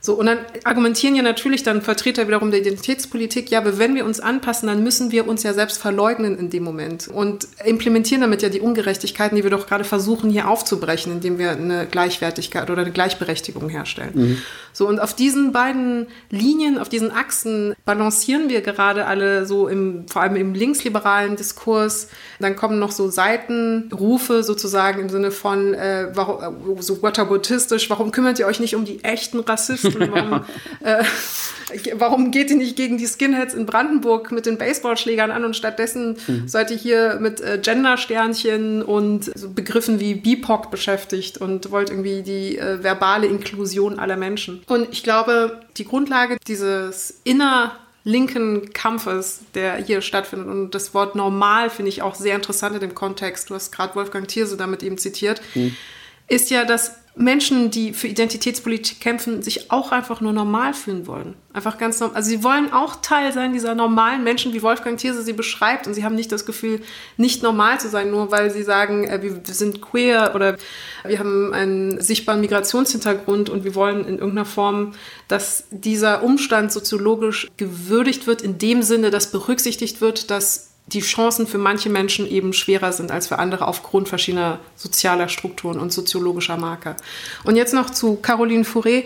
So, 0.00 0.14
und 0.14 0.26
dann 0.26 0.38
argumentieren 0.62 1.16
ja 1.16 1.22
natürlich 1.22 1.64
dann 1.64 1.82
Vertreter 1.82 2.28
wiederum 2.28 2.50
der 2.50 2.60
Identitätspolitik, 2.60 3.50
ja, 3.50 3.58
aber 3.58 3.78
wenn 3.78 3.96
wir 3.96 4.04
uns 4.04 4.20
anpassen, 4.20 4.68
dann 4.68 4.84
müssen 4.84 5.10
wir 5.10 5.26
uns 5.26 5.42
ja 5.42 5.52
selbst 5.52 5.78
verleugnen 5.78 6.38
in 6.38 6.50
dem 6.50 6.62
Moment 6.62 7.08
und 7.08 7.48
implementieren 7.64 8.20
damit 8.20 8.42
ja 8.42 8.48
die 8.48 8.60
Ungerechtigkeiten, 8.60 9.36
die 9.36 9.42
wir 9.42 9.50
doch 9.50 9.66
gerade 9.66 9.84
versuchen 9.84 10.30
hier 10.30 10.48
aufzubrechen, 10.48 11.12
indem 11.12 11.38
wir 11.38 11.50
eine 11.50 11.86
Gleichwertigkeit 11.86 12.70
oder 12.70 12.82
eine 12.82 12.92
Gleichberechtigung 12.92 13.68
herstellen. 13.68 14.12
Mhm. 14.14 14.42
So, 14.78 14.86
und 14.86 15.00
auf 15.00 15.12
diesen 15.12 15.50
beiden 15.50 16.06
Linien, 16.30 16.78
auf 16.78 16.88
diesen 16.88 17.10
Achsen 17.10 17.74
balancieren 17.84 18.48
wir 18.48 18.60
gerade 18.60 19.06
alle 19.06 19.44
so 19.44 19.66
im, 19.66 20.06
vor 20.06 20.22
allem 20.22 20.36
im 20.36 20.54
linksliberalen 20.54 21.34
Diskurs. 21.34 22.06
Dann 22.38 22.54
kommen 22.54 22.78
noch 22.78 22.92
so 22.92 23.10
Seitenrufe 23.10 24.44
sozusagen 24.44 25.00
im 25.00 25.08
Sinne 25.08 25.32
von, 25.32 25.74
äh, 25.74 26.10
warum, 26.14 26.76
äh, 26.78 26.80
so 26.80 27.02
whataboutistic, 27.02 27.90
warum 27.90 28.12
kümmert 28.12 28.38
ihr 28.38 28.46
euch 28.46 28.60
nicht 28.60 28.76
um 28.76 28.84
die 28.84 29.02
echten 29.02 29.40
Rassisten? 29.40 30.12
Warum, 30.12 30.44
äh, 30.78 31.02
warum 31.94 32.30
geht 32.30 32.50
ihr 32.50 32.56
nicht 32.56 32.76
gegen 32.76 32.98
die 32.98 33.06
Skinheads 33.06 33.54
in 33.54 33.66
Brandenburg 33.66 34.30
mit 34.30 34.46
den 34.46 34.58
Baseballschlägern 34.58 35.32
an 35.32 35.44
und 35.44 35.56
stattdessen 35.56 36.16
mhm. 36.26 36.46
seid 36.46 36.70
ihr 36.70 36.76
hier 36.76 37.18
mit 37.20 37.40
äh, 37.40 37.58
Gendersternchen 37.60 38.82
und 38.82 39.24
so 39.36 39.50
Begriffen 39.50 39.98
wie 39.98 40.14
BIPOC 40.14 40.70
beschäftigt 40.70 41.38
und 41.38 41.72
wollt 41.72 41.90
irgendwie 41.90 42.22
die 42.22 42.58
äh, 42.58 42.82
verbale 42.84 43.26
Inklusion 43.26 43.98
aller 43.98 44.16
Menschen? 44.16 44.62
Und 44.68 44.88
ich 44.92 45.02
glaube, 45.02 45.60
die 45.76 45.84
Grundlage 45.84 46.36
dieses 46.46 47.20
innerlinken 47.24 48.72
Kampfes, 48.72 49.40
der 49.54 49.76
hier 49.76 50.02
stattfindet, 50.02 50.48
und 50.48 50.74
das 50.74 50.94
Wort 50.94 51.16
normal 51.16 51.70
finde 51.70 51.88
ich 51.88 52.02
auch 52.02 52.14
sehr 52.14 52.36
interessant 52.36 52.74
in 52.74 52.80
dem 52.80 52.94
Kontext, 52.94 53.50
du 53.50 53.54
hast 53.54 53.72
gerade 53.72 53.94
Wolfgang 53.94 54.28
Thierse 54.28 54.56
damit 54.56 54.82
eben 54.82 54.98
zitiert, 54.98 55.40
mhm. 55.54 55.74
ist 56.28 56.50
ja, 56.50 56.64
dass 56.64 56.96
Menschen, 57.18 57.70
die 57.70 57.92
für 57.92 58.06
Identitätspolitik 58.06 59.00
kämpfen, 59.00 59.42
sich 59.42 59.72
auch 59.72 59.90
einfach 59.90 60.20
nur 60.20 60.32
normal 60.32 60.72
fühlen 60.72 61.06
wollen. 61.08 61.34
Einfach 61.52 61.76
ganz 61.76 61.98
normal. 61.98 62.16
Also 62.16 62.30
sie 62.30 62.44
wollen 62.44 62.72
auch 62.72 62.96
Teil 63.02 63.32
sein 63.32 63.52
dieser 63.52 63.74
normalen 63.74 64.22
Menschen, 64.22 64.52
wie 64.52 64.62
Wolfgang 64.62 64.98
Thierse 64.98 65.22
sie 65.22 65.32
beschreibt. 65.32 65.88
Und 65.88 65.94
sie 65.94 66.04
haben 66.04 66.14
nicht 66.14 66.30
das 66.30 66.46
Gefühl, 66.46 66.80
nicht 67.16 67.42
normal 67.42 67.80
zu 67.80 67.88
sein, 67.88 68.10
nur 68.10 68.30
weil 68.30 68.50
sie 68.50 68.62
sagen, 68.62 69.04
äh, 69.04 69.20
wir 69.20 69.40
sind 69.44 69.82
queer 69.82 70.32
oder 70.34 70.56
wir 71.04 71.18
haben 71.18 71.52
einen 71.52 72.00
sichtbaren 72.00 72.40
Migrationshintergrund 72.40 73.50
und 73.50 73.64
wir 73.64 73.74
wollen 73.74 74.04
in 74.04 74.18
irgendeiner 74.18 74.44
Form, 74.44 74.92
dass 75.26 75.64
dieser 75.70 76.22
Umstand 76.22 76.70
soziologisch 76.72 77.48
gewürdigt 77.56 78.28
wird, 78.28 78.42
in 78.42 78.58
dem 78.58 78.82
Sinne, 78.82 79.10
dass 79.10 79.32
berücksichtigt 79.32 80.00
wird, 80.00 80.30
dass 80.30 80.67
die 80.92 81.00
Chancen 81.00 81.46
für 81.46 81.58
manche 81.58 81.90
Menschen 81.90 82.26
eben 82.26 82.52
schwerer 82.52 82.92
sind 82.92 83.10
als 83.10 83.28
für 83.28 83.38
andere 83.38 83.66
aufgrund 83.66 84.08
verschiedener 84.08 84.58
sozialer 84.76 85.28
Strukturen 85.28 85.78
und 85.78 85.92
soziologischer 85.92 86.56
Marker. 86.56 86.96
Und 87.44 87.56
jetzt 87.56 87.74
noch 87.74 87.90
zu 87.90 88.16
Caroline 88.16 88.64
Fouré. 88.64 89.04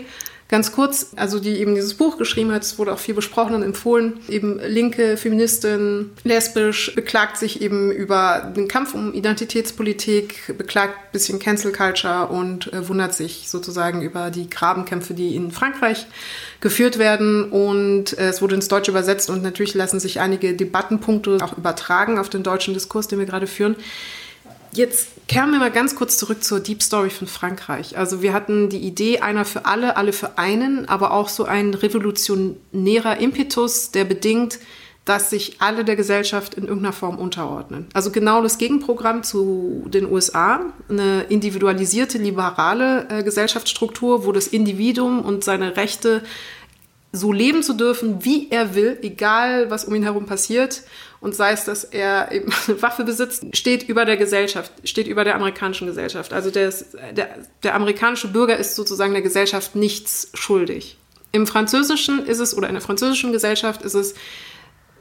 Ganz 0.49 0.71
kurz, 0.71 1.13
also 1.15 1.39
die 1.39 1.57
eben 1.57 1.73
dieses 1.73 1.93
Buch 1.95 2.17
geschrieben 2.17 2.51
hat, 2.51 2.63
es 2.63 2.77
wurde 2.77 2.93
auch 2.93 2.99
viel 2.99 3.15
besprochen 3.15 3.55
und 3.55 3.63
empfohlen, 3.63 4.19
eben 4.27 4.59
linke 4.59 5.17
Feministin, 5.17 6.11
lesbisch, 6.23 6.93
beklagt 6.95 7.37
sich 7.37 7.61
eben 7.61 7.91
über 7.91 8.51
den 8.55 8.67
Kampf 8.67 8.93
um 8.93 9.13
Identitätspolitik, 9.13 10.55
beklagt 10.57 10.95
ein 10.95 11.11
bisschen 11.11 11.39
Cancel 11.39 11.71
Culture 11.71 12.27
und 12.27 12.71
äh, 12.73 12.87
wundert 12.87 13.15
sich 13.15 13.49
sozusagen 13.49 14.01
über 14.01 14.29
die 14.31 14.49
Grabenkämpfe, 14.49 15.13
die 15.13 15.35
in 15.35 15.49
Frankreich 15.51 16.05
geführt 16.59 16.99
werden 16.99 17.49
und 17.49 18.17
äh, 18.19 18.27
es 18.27 18.41
wurde 18.41 18.55
ins 18.55 18.67
Deutsche 18.67 18.91
übersetzt 18.91 19.29
und 19.29 19.43
natürlich 19.43 19.73
lassen 19.73 19.99
sich 19.99 20.19
einige 20.19 20.53
Debattenpunkte 20.53 21.37
auch 21.41 21.57
übertragen 21.57 22.19
auf 22.19 22.29
den 22.29 22.43
deutschen 22.43 22.73
Diskurs, 22.73 23.07
den 23.07 23.17
wir 23.17 23.25
gerade 23.25 23.47
führen. 23.47 23.75
Jetzt 24.75 25.09
kehren 25.27 25.51
wir 25.51 25.59
mal 25.59 25.71
ganz 25.71 25.95
kurz 25.95 26.17
zurück 26.17 26.43
zur 26.43 26.59
Deep 26.59 26.81
Story 26.81 27.11
von 27.11 27.27
Frankreich. 27.27 27.97
Also 27.97 28.21
wir 28.23 28.33
hatten 28.33 28.69
die 28.69 28.79
Idee 28.79 29.19
einer 29.19 29.45
für 29.45 29.65
alle, 29.65 29.97
alle 29.97 30.13
für 30.13 30.37
einen, 30.39 30.89
aber 30.89 31.11
auch 31.11 31.29
so 31.29 31.45
ein 31.45 31.75
revolutionärer 31.75 33.17
Impetus, 33.17 33.91
der 33.91 34.05
bedingt, 34.05 34.59
dass 35.05 35.29
sich 35.29 35.57
alle 35.59 35.83
der 35.83 35.95
Gesellschaft 35.95 36.55
in 36.55 36.63
irgendeiner 36.63 36.93
Form 36.93 37.19
unterordnen. 37.19 37.87
Also 37.93 38.09
genau 38.09 38.41
das 38.41 38.57
Gegenprogramm 38.57 39.23
zu 39.23 39.85
den 39.87 40.09
USA, 40.09 40.61
eine 40.89 41.23
individualisierte, 41.23 42.17
liberale 42.17 43.07
äh, 43.09 43.23
Gesellschaftsstruktur, 43.23 44.25
wo 44.25 44.31
das 44.31 44.47
Individuum 44.47 45.19
und 45.19 45.43
seine 45.43 45.75
Rechte 45.75 46.23
so 47.15 47.31
leben 47.31 47.61
zu 47.61 47.73
dürfen, 47.73 48.25
wie 48.25 48.49
er 48.49 48.73
will, 48.73 48.97
egal 49.03 49.69
was 49.69 49.85
um 49.85 49.93
ihn 49.93 50.03
herum 50.03 50.25
passiert 50.25 50.81
und 51.21 51.35
sei 51.35 51.51
es, 51.51 51.63
dass 51.63 51.85
er 51.85 52.31
eben 52.31 52.51
eine 52.67 52.81
Waffe 52.81 53.05
besitzt, 53.05 53.45
steht 53.55 53.87
über 53.87 54.03
der 54.03 54.17
Gesellschaft, 54.17 54.73
steht 54.83 55.07
über 55.07 55.23
der 55.23 55.35
amerikanischen 55.35 55.87
Gesellschaft. 55.87 56.33
Also 56.33 56.49
der, 56.49 56.73
der, 57.11 57.37
der 57.61 57.75
amerikanische 57.75 58.27
Bürger 58.27 58.57
ist 58.57 58.75
sozusagen 58.75 59.13
der 59.13 59.21
Gesellschaft 59.21 59.75
nichts 59.75 60.31
schuldig. 60.33 60.97
Im 61.31 61.47
Französischen 61.47 62.25
ist 62.25 62.39
es, 62.39 62.57
oder 62.57 62.67
in 62.67 62.73
der 62.73 62.81
französischen 62.81 63.31
Gesellschaft 63.31 63.83
ist 63.83 63.93
es, 63.93 64.15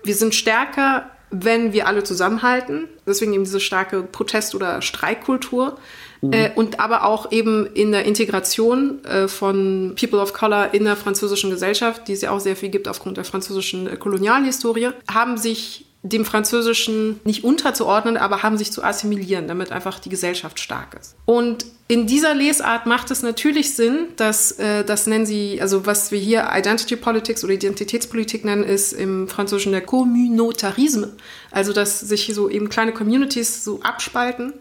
wir 0.04 0.14
sind 0.14 0.34
stärker, 0.34 1.10
wenn 1.30 1.72
wir 1.72 1.86
alle 1.86 2.04
zusammenhalten. 2.04 2.88
Deswegen 3.06 3.32
eben 3.32 3.44
diese 3.44 3.60
starke 3.60 4.02
Protest- 4.02 4.54
oder 4.54 4.82
Streikkultur. 4.82 5.78
Mhm. 6.22 6.32
Äh, 6.32 6.50
und 6.54 6.80
aber 6.80 7.04
auch 7.04 7.30
eben 7.32 7.66
in 7.66 7.92
der 7.92 8.04
Integration 8.04 9.04
äh, 9.04 9.28
von 9.28 9.94
People 9.98 10.20
of 10.20 10.32
Color 10.32 10.72
in 10.72 10.84
der 10.84 10.96
französischen 10.96 11.50
Gesellschaft, 11.50 12.08
die 12.08 12.12
es 12.12 12.22
ja 12.22 12.30
auch 12.30 12.40
sehr 12.40 12.56
viel 12.56 12.70
gibt 12.70 12.88
aufgrund 12.88 13.16
der 13.16 13.24
französischen 13.24 13.88
äh, 13.88 13.96
Kolonialhistorie, 13.96 14.90
haben 15.12 15.36
sich 15.36 15.86
dem 16.04 16.24
Französischen 16.24 17.20
nicht 17.24 17.44
unterzuordnen, 17.44 18.16
aber 18.16 18.42
haben 18.42 18.58
sich 18.58 18.72
zu 18.72 18.82
assimilieren, 18.82 19.46
damit 19.46 19.70
einfach 19.70 20.00
die 20.00 20.08
Gesellschaft 20.08 20.58
stark 20.58 20.96
ist. 21.00 21.14
Und 21.26 21.64
in 21.86 22.08
dieser 22.08 22.34
Lesart 22.34 22.86
macht 22.86 23.10
es 23.12 23.22
natürlich 23.22 23.74
Sinn, 23.76 24.08
dass 24.16 24.52
äh, 24.52 24.84
das 24.84 25.06
nennen 25.06 25.26
sie, 25.26 25.60
also 25.60 25.86
was 25.86 26.10
wir 26.10 26.18
hier 26.18 26.48
Identity 26.52 26.96
Politics 26.96 27.44
oder 27.44 27.52
Identitätspolitik 27.52 28.44
nennen, 28.44 28.64
ist 28.64 28.92
im 28.92 29.28
Französischen 29.28 29.72
der 29.72 29.82
Communautarisme, 29.82 31.12
also 31.52 31.72
dass 31.72 32.00
sich 32.00 32.32
so 32.34 32.48
eben 32.48 32.68
kleine 32.68 32.92
Communities 32.92 33.62
so 33.62 33.80
abspalten, 33.82 34.54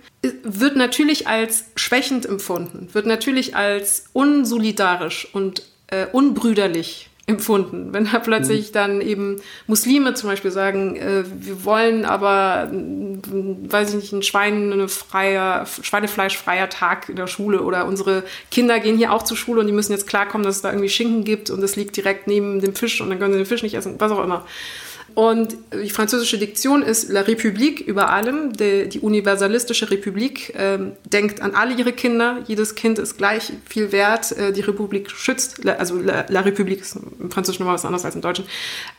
wird 0.43 0.76
natürlich 0.76 1.28
als 1.28 1.65
schwächend 1.76 2.26
empfunden, 2.26 2.89
wird 2.93 3.05
natürlich 3.05 3.55
als 3.55 4.05
unsolidarisch 4.13 5.28
und 5.34 5.63
äh, 5.88 6.05
unbrüderlich 6.11 7.09
empfunden. 7.28 7.93
Wenn 7.93 8.05
da 8.05 8.19
plötzlich 8.19 8.69
mhm. 8.69 8.74
dann 8.74 9.01
eben 9.01 9.41
Muslime 9.67 10.13
zum 10.13 10.30
Beispiel 10.30 10.51
sagen, 10.51 10.95
äh, 10.95 11.24
wir 11.26 11.63
wollen 11.65 12.05
aber, 12.05 12.69
weiß 12.72 13.89
ich 13.89 13.95
nicht, 13.95 14.13
ein 14.13 14.24
Schwein, 14.24 14.72
eine 14.72 14.88
freier, 14.88 15.65
schweinefleischfreier 15.65 16.69
Tag 16.69 17.09
in 17.09 17.15
der 17.15 17.28
Schule 17.28 17.61
oder 17.61 17.86
unsere 17.86 18.24
Kinder 18.49 18.80
gehen 18.80 18.97
hier 18.97 19.13
auch 19.13 19.24
zur 19.24 19.38
Schule 19.38 19.61
und 19.61 19.67
die 19.67 19.74
müssen 19.74 19.91
jetzt 19.91 20.07
klarkommen, 20.07 20.45
dass 20.45 20.57
es 20.57 20.61
da 20.61 20.69
irgendwie 20.69 20.89
Schinken 20.89 21.24
gibt 21.24 21.49
und 21.49 21.63
es 21.63 21.76
liegt 21.76 21.95
direkt 21.95 22.28
neben 22.28 22.59
dem 22.59 22.76
Fisch 22.76 23.01
und 23.01 23.09
dann 23.09 23.19
können 23.19 23.34
sie 23.34 23.39
den 23.39 23.45
Fisch 23.47 23.63
nicht 23.63 23.76
essen, 23.76 23.95
was 23.97 24.11
auch 24.11 24.24
immer. 24.24 24.45
Und 25.14 25.57
die 25.74 25.89
französische 25.89 26.38
Diktion 26.38 26.84
ist 26.84 27.09
La 27.09 27.22
République 27.22 27.84
über 27.84 28.09
allem. 28.09 28.53
Die, 28.53 28.88
die 28.88 28.99
universalistische 28.99 29.91
Republik 29.91 30.53
ähm, 30.55 30.93
denkt 31.05 31.41
an 31.41 31.53
alle 31.53 31.74
ihre 31.74 31.91
Kinder. 31.91 32.39
Jedes 32.47 32.76
Kind 32.76 32.97
ist 32.97 33.18
gleich 33.18 33.51
viel 33.68 33.91
wert. 33.91 34.32
Äh, 34.32 34.53
die 34.53 34.62
Republik 34.62 35.12
schützt, 35.12 35.68
also 35.68 35.99
La, 35.99 36.26
La 36.30 36.41
République 36.41 36.82
ist 36.82 36.95
im 36.95 37.30
Französischen 37.30 37.64
nochmal 37.64 37.76
was 37.76 37.86
anderes 37.86 38.05
als 38.05 38.16
im 38.16 38.22
Deutschen, 38.22 38.45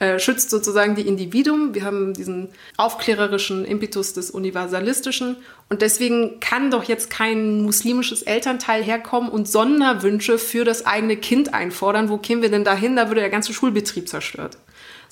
äh, 0.01 0.19
schützt 0.19 0.51
sozusagen 0.51 0.95
die 0.95 1.07
Individuen. 1.07 1.75
Wir 1.75 1.85
haben 1.85 2.13
diesen 2.13 2.49
aufklärerischen 2.77 3.65
Impetus 3.65 4.13
des 4.13 4.31
Universalistischen. 4.31 5.37
Und 5.71 5.81
deswegen 5.81 6.41
kann 6.41 6.71
doch 6.71 6.85
jetzt 6.85 7.09
kein 7.09 7.63
muslimisches 7.63 8.23
Elternteil 8.23 8.83
herkommen 8.83 9.31
und 9.31 9.49
Sonderwünsche 9.49 10.37
für 10.39 10.65
das 10.65 10.85
eigene 10.85 11.17
Kind 11.17 11.55
einfordern. 11.55 12.11
Wo 12.11 12.19
kämen 12.19 12.43
wir 12.43 12.51
denn 12.51 12.65
dahin? 12.65 12.97
Da 12.97 13.09
würde 13.09 13.23
der 13.23 13.31
ganze 13.31 13.55
Schulbetrieb 13.55 14.09
zerstört. 14.09 14.59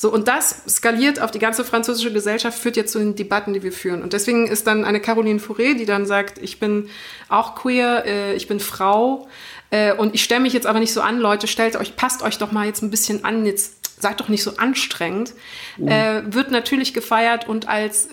So, 0.01 0.11
und 0.11 0.29
das 0.29 0.63
skaliert 0.67 1.21
auf 1.21 1.31
die 1.31 1.39
ganze 1.39 1.63
französische 1.63 2.11
Gesellschaft, 2.11 2.59
führt 2.59 2.79
jetzt 2.79 2.93
zu 2.93 2.99
den 2.99 3.17
Debatten, 3.17 3.53
die 3.53 3.63
wir 3.63 3.71
führen. 3.71 4.03
Und 4.03 4.15
deswegen 4.15 4.47
ist 4.47 4.67
dann 4.67 4.87
eine 4.87 4.99
Caroline 4.99 5.41
Fourré, 5.41 5.77
die 5.77 5.85
dann 5.85 6.07
sagt, 6.07 6.39
ich 6.39 6.59
bin 6.59 6.89
auch 7.29 7.55
queer, 7.55 8.07
äh, 8.07 8.33
ich 8.33 8.49
bin 8.49 8.61
Frau 8.61 9.29
äh, 9.69 9.93
und 9.93 10.15
ich 10.15 10.25
stelle 10.25 10.41
mich 10.41 10.55
jetzt 10.55 10.67
aber 10.67 10.81
nicht 10.81 10.95
so 10.95 11.03
an, 11.03 11.19
Leute, 11.19 11.47
stellt 11.47 11.77
euch, 11.77 11.97
passt 11.97 12.23
euch 12.23 12.39
doch 12.39 12.51
mal 12.51 12.65
jetzt 12.65 12.81
ein 12.81 12.89
bisschen 12.89 13.27
an, 13.27 13.45
jetzt 13.45 14.01
seid 14.01 14.19
doch 14.21 14.29
nicht 14.29 14.43
so 14.43 14.57
anstrengend, 14.57 15.35
mhm. 15.77 15.89
äh, 15.89 16.35
wird 16.35 16.51
natürlich 16.51 16.95
gefeiert 16.95 17.47
und 17.47 17.69
als, 17.69 18.09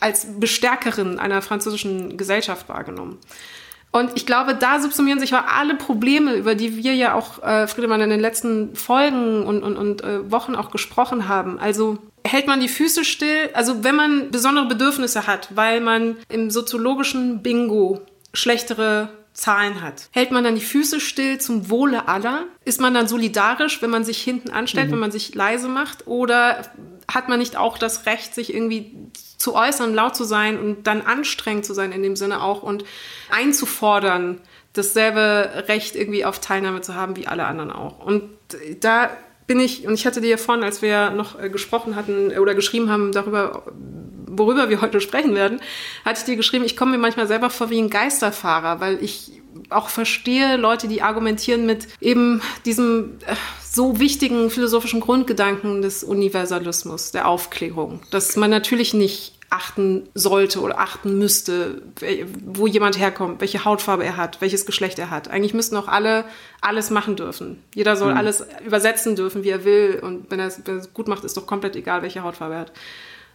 als 0.00 0.26
Bestärkerin 0.40 1.20
einer 1.20 1.42
französischen 1.42 2.18
Gesellschaft 2.18 2.68
wahrgenommen. 2.68 3.18
Und 3.92 4.12
ich 4.14 4.24
glaube, 4.24 4.54
da 4.54 4.80
subsumieren 4.80 5.18
sich 5.18 5.34
auch 5.34 5.44
alle 5.46 5.74
Probleme, 5.74 6.34
über 6.34 6.54
die 6.54 6.76
wir 6.76 6.94
ja 6.94 7.14
auch, 7.14 7.42
äh, 7.42 7.66
Friedemann, 7.66 8.00
in 8.00 8.10
den 8.10 8.20
letzten 8.20 8.76
Folgen 8.76 9.44
und, 9.44 9.62
und, 9.62 9.76
und 9.76 10.04
äh, 10.04 10.30
Wochen 10.30 10.54
auch 10.54 10.70
gesprochen 10.70 11.26
haben. 11.26 11.58
Also 11.58 11.98
hält 12.24 12.46
man 12.46 12.60
die 12.60 12.68
Füße 12.68 13.04
still? 13.04 13.50
Also 13.52 13.82
wenn 13.82 13.96
man 13.96 14.30
besondere 14.30 14.66
Bedürfnisse 14.66 15.26
hat, 15.26 15.48
weil 15.56 15.80
man 15.80 16.16
im 16.28 16.50
soziologischen 16.50 17.42
Bingo 17.42 18.00
schlechtere 18.32 19.08
Zahlen 19.32 19.80
hat. 19.80 20.08
Hält 20.12 20.32
man 20.32 20.44
dann 20.44 20.54
die 20.54 20.60
Füße 20.60 21.00
still 21.00 21.38
zum 21.38 21.70
Wohle 21.70 22.08
aller? 22.08 22.44
Ist 22.64 22.80
man 22.80 22.94
dann 22.94 23.08
solidarisch, 23.08 23.80
wenn 23.80 23.90
man 23.90 24.04
sich 24.04 24.20
hinten 24.20 24.50
anstellt, 24.50 24.88
mhm. 24.88 24.92
wenn 24.92 24.98
man 24.98 25.12
sich 25.12 25.34
leise 25.34 25.68
macht? 25.68 26.06
Oder 26.06 26.62
hat 27.08 27.28
man 27.28 27.38
nicht 27.38 27.56
auch 27.56 27.78
das 27.78 28.06
Recht, 28.06 28.34
sich 28.34 28.52
irgendwie 28.52 28.94
zu 29.40 29.54
äußern, 29.54 29.94
laut 29.94 30.14
zu 30.14 30.24
sein 30.24 30.58
und 30.58 30.86
dann 30.86 31.00
anstrengend 31.00 31.64
zu 31.64 31.72
sein 31.72 31.92
in 31.92 32.02
dem 32.02 32.14
Sinne 32.14 32.42
auch 32.42 32.62
und 32.62 32.84
einzufordern, 33.30 34.38
dasselbe 34.74 35.64
Recht 35.66 35.96
irgendwie 35.96 36.26
auf 36.26 36.40
Teilnahme 36.40 36.82
zu 36.82 36.94
haben 36.94 37.16
wie 37.16 37.26
alle 37.26 37.46
anderen 37.46 37.72
auch. 37.72 38.04
Und 38.04 38.30
da 38.80 39.10
bin 39.46 39.58
ich, 39.58 39.86
und 39.86 39.94
ich 39.94 40.06
hatte 40.06 40.20
dir 40.20 40.36
vorhin, 40.36 40.62
als 40.62 40.82
wir 40.82 41.10
noch 41.10 41.40
äh, 41.40 41.48
gesprochen 41.48 41.96
hatten 41.96 42.30
oder 42.38 42.54
geschrieben 42.54 42.90
haben 42.90 43.12
darüber, 43.12 43.62
worüber 44.26 44.68
wir 44.68 44.82
heute 44.82 45.00
sprechen 45.00 45.34
werden, 45.34 45.60
hatte 46.04 46.20
ich 46.20 46.26
dir 46.26 46.36
geschrieben, 46.36 46.64
ich 46.64 46.76
komme 46.76 46.92
mir 46.92 46.98
manchmal 46.98 47.26
selber 47.26 47.48
vor 47.48 47.70
wie 47.70 47.80
ein 47.80 47.90
Geisterfahrer, 47.90 48.80
weil 48.80 49.02
ich 49.02 49.40
auch 49.70 49.88
verstehe 49.88 50.56
Leute, 50.56 50.86
die 50.86 51.02
argumentieren 51.02 51.66
mit 51.66 51.88
eben 52.00 52.42
diesem 52.64 53.18
äh, 53.26 53.34
so 53.72 54.00
wichtigen 54.00 54.50
philosophischen 54.50 55.00
Grundgedanken 55.00 55.80
des 55.80 56.02
Universalismus, 56.02 57.12
der 57.12 57.28
Aufklärung, 57.28 58.00
dass 58.10 58.34
man 58.36 58.50
natürlich 58.50 58.94
nicht 58.94 59.34
achten 59.48 60.08
sollte 60.14 60.60
oder 60.60 60.78
achten 60.78 61.18
müsste, 61.18 61.82
wo 62.46 62.66
jemand 62.66 62.98
herkommt, 62.98 63.40
welche 63.40 63.64
Hautfarbe 63.64 64.04
er 64.04 64.16
hat, 64.16 64.40
welches 64.40 64.64
Geschlecht 64.64 64.98
er 64.98 65.10
hat. 65.10 65.28
Eigentlich 65.28 65.54
müssten 65.54 65.76
auch 65.76 65.88
alle 65.88 66.24
alles 66.60 66.90
machen 66.90 67.16
dürfen. 67.16 67.62
Jeder 67.74 67.96
soll 67.96 68.12
mhm. 68.12 68.18
alles 68.18 68.44
übersetzen 68.64 69.16
dürfen, 69.16 69.42
wie 69.42 69.50
er 69.50 69.64
will. 69.64 69.98
Und 70.02 70.30
wenn 70.30 70.38
er, 70.38 70.46
es, 70.46 70.60
wenn 70.64 70.78
es 70.78 70.94
gut 70.94 71.08
macht, 71.08 71.24
ist 71.24 71.36
doch 71.36 71.46
komplett 71.46 71.74
egal, 71.74 72.02
welche 72.02 72.22
Hautfarbe 72.22 72.54
er 72.54 72.60
hat. 72.60 72.72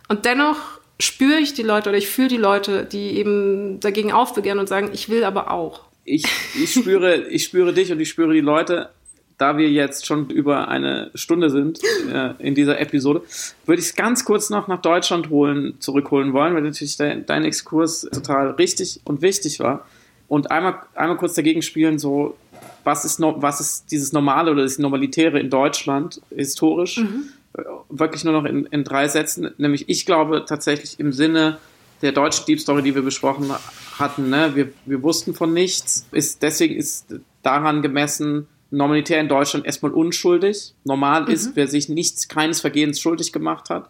Und 0.07 0.25
dennoch 0.25 0.57
spüre 0.99 1.39
ich 1.39 1.53
die 1.53 1.63
Leute 1.63 1.89
oder 1.89 1.97
ich 1.97 2.07
fühle 2.07 2.29
die 2.29 2.37
Leute, 2.37 2.85
die 2.85 3.17
eben 3.17 3.81
dagegen 3.81 4.13
aufbegehren 4.13 4.59
und 4.59 4.67
sagen, 4.67 4.91
ich 4.93 5.09
will 5.09 5.25
aber 5.25 5.51
auch. 5.51 5.81
Ich, 6.05 6.23
ich, 6.61 6.73
spüre, 6.73 7.27
ich 7.27 7.43
spüre 7.43 7.73
dich 7.73 7.91
und 7.91 7.99
ich 7.99 8.09
spüre 8.09 8.33
die 8.33 8.41
Leute, 8.41 8.89
da 9.37 9.57
wir 9.57 9.69
jetzt 9.69 10.05
schon 10.05 10.29
über 10.29 10.67
eine 10.67 11.11
Stunde 11.15 11.49
sind 11.49 11.79
äh, 12.11 12.33
in 12.39 12.55
dieser 12.55 12.79
Episode, 12.79 13.21
würde 13.65 13.81
ich 13.81 13.89
es 13.89 13.95
ganz 13.95 14.25
kurz 14.25 14.49
noch 14.49 14.67
nach 14.67 14.81
Deutschland 14.81 15.29
holen, 15.29 15.75
zurückholen 15.79 16.33
wollen, 16.33 16.53
weil 16.55 16.61
natürlich 16.61 16.97
de 16.97 17.23
dein 17.25 17.45
Exkurs 17.45 18.01
total 18.11 18.51
richtig 18.51 19.01
und 19.03 19.21
wichtig 19.21 19.59
war. 19.59 19.85
Und 20.27 20.51
einmal, 20.51 20.79
einmal 20.95 21.17
kurz 21.17 21.35
dagegen 21.35 21.61
spielen, 21.61 21.99
so, 21.99 22.35
was 22.83 23.05
ist, 23.05 23.19
no, 23.19 23.35
was 23.41 23.59
ist 23.59 23.91
dieses 23.91 24.11
Normale 24.11 24.51
oder 24.51 24.63
das 24.63 24.79
Normalitäre 24.79 25.39
in 25.39 25.49
Deutschland 25.49 26.21
historisch? 26.35 26.97
Mhm. 26.97 27.25
Äh, 27.53 27.63
wirklich 27.89 28.23
nur 28.23 28.33
noch 28.33 28.45
in, 28.45 28.65
in 28.67 28.83
drei 28.83 29.07
Sätzen. 29.07 29.51
Nämlich, 29.57 29.87
ich 29.87 30.05
glaube 30.05 30.45
tatsächlich 30.47 30.99
im 30.99 31.11
Sinne 31.11 31.57
der 32.01 32.11
deutschen 32.11 32.45
Deep 32.45 32.59
Story, 32.59 32.81
die 32.81 32.95
wir 32.95 33.01
besprochen 33.01 33.51
hatten, 33.97 34.29
ne? 34.29 34.51
wir, 34.53 34.69
wir 34.85 35.01
wussten 35.01 35.33
von 35.33 35.53
nichts. 35.53 36.05
Ist, 36.11 36.41
deswegen 36.43 36.75
ist 36.75 37.15
daran 37.41 37.81
gemessen, 37.81 38.47
Normalitär 38.71 39.19
in 39.19 39.27
Deutschland 39.27 39.65
erstmal 39.65 39.91
unschuldig. 39.91 40.73
Normal 40.83 41.23
mhm. 41.23 41.29
ist, 41.29 41.55
wer 41.55 41.67
sich 41.67 41.89
nichts, 41.89 42.27
keines 42.27 42.61
Vergehens 42.61 42.99
schuldig 42.99 43.31
gemacht 43.31 43.69
hat. 43.69 43.89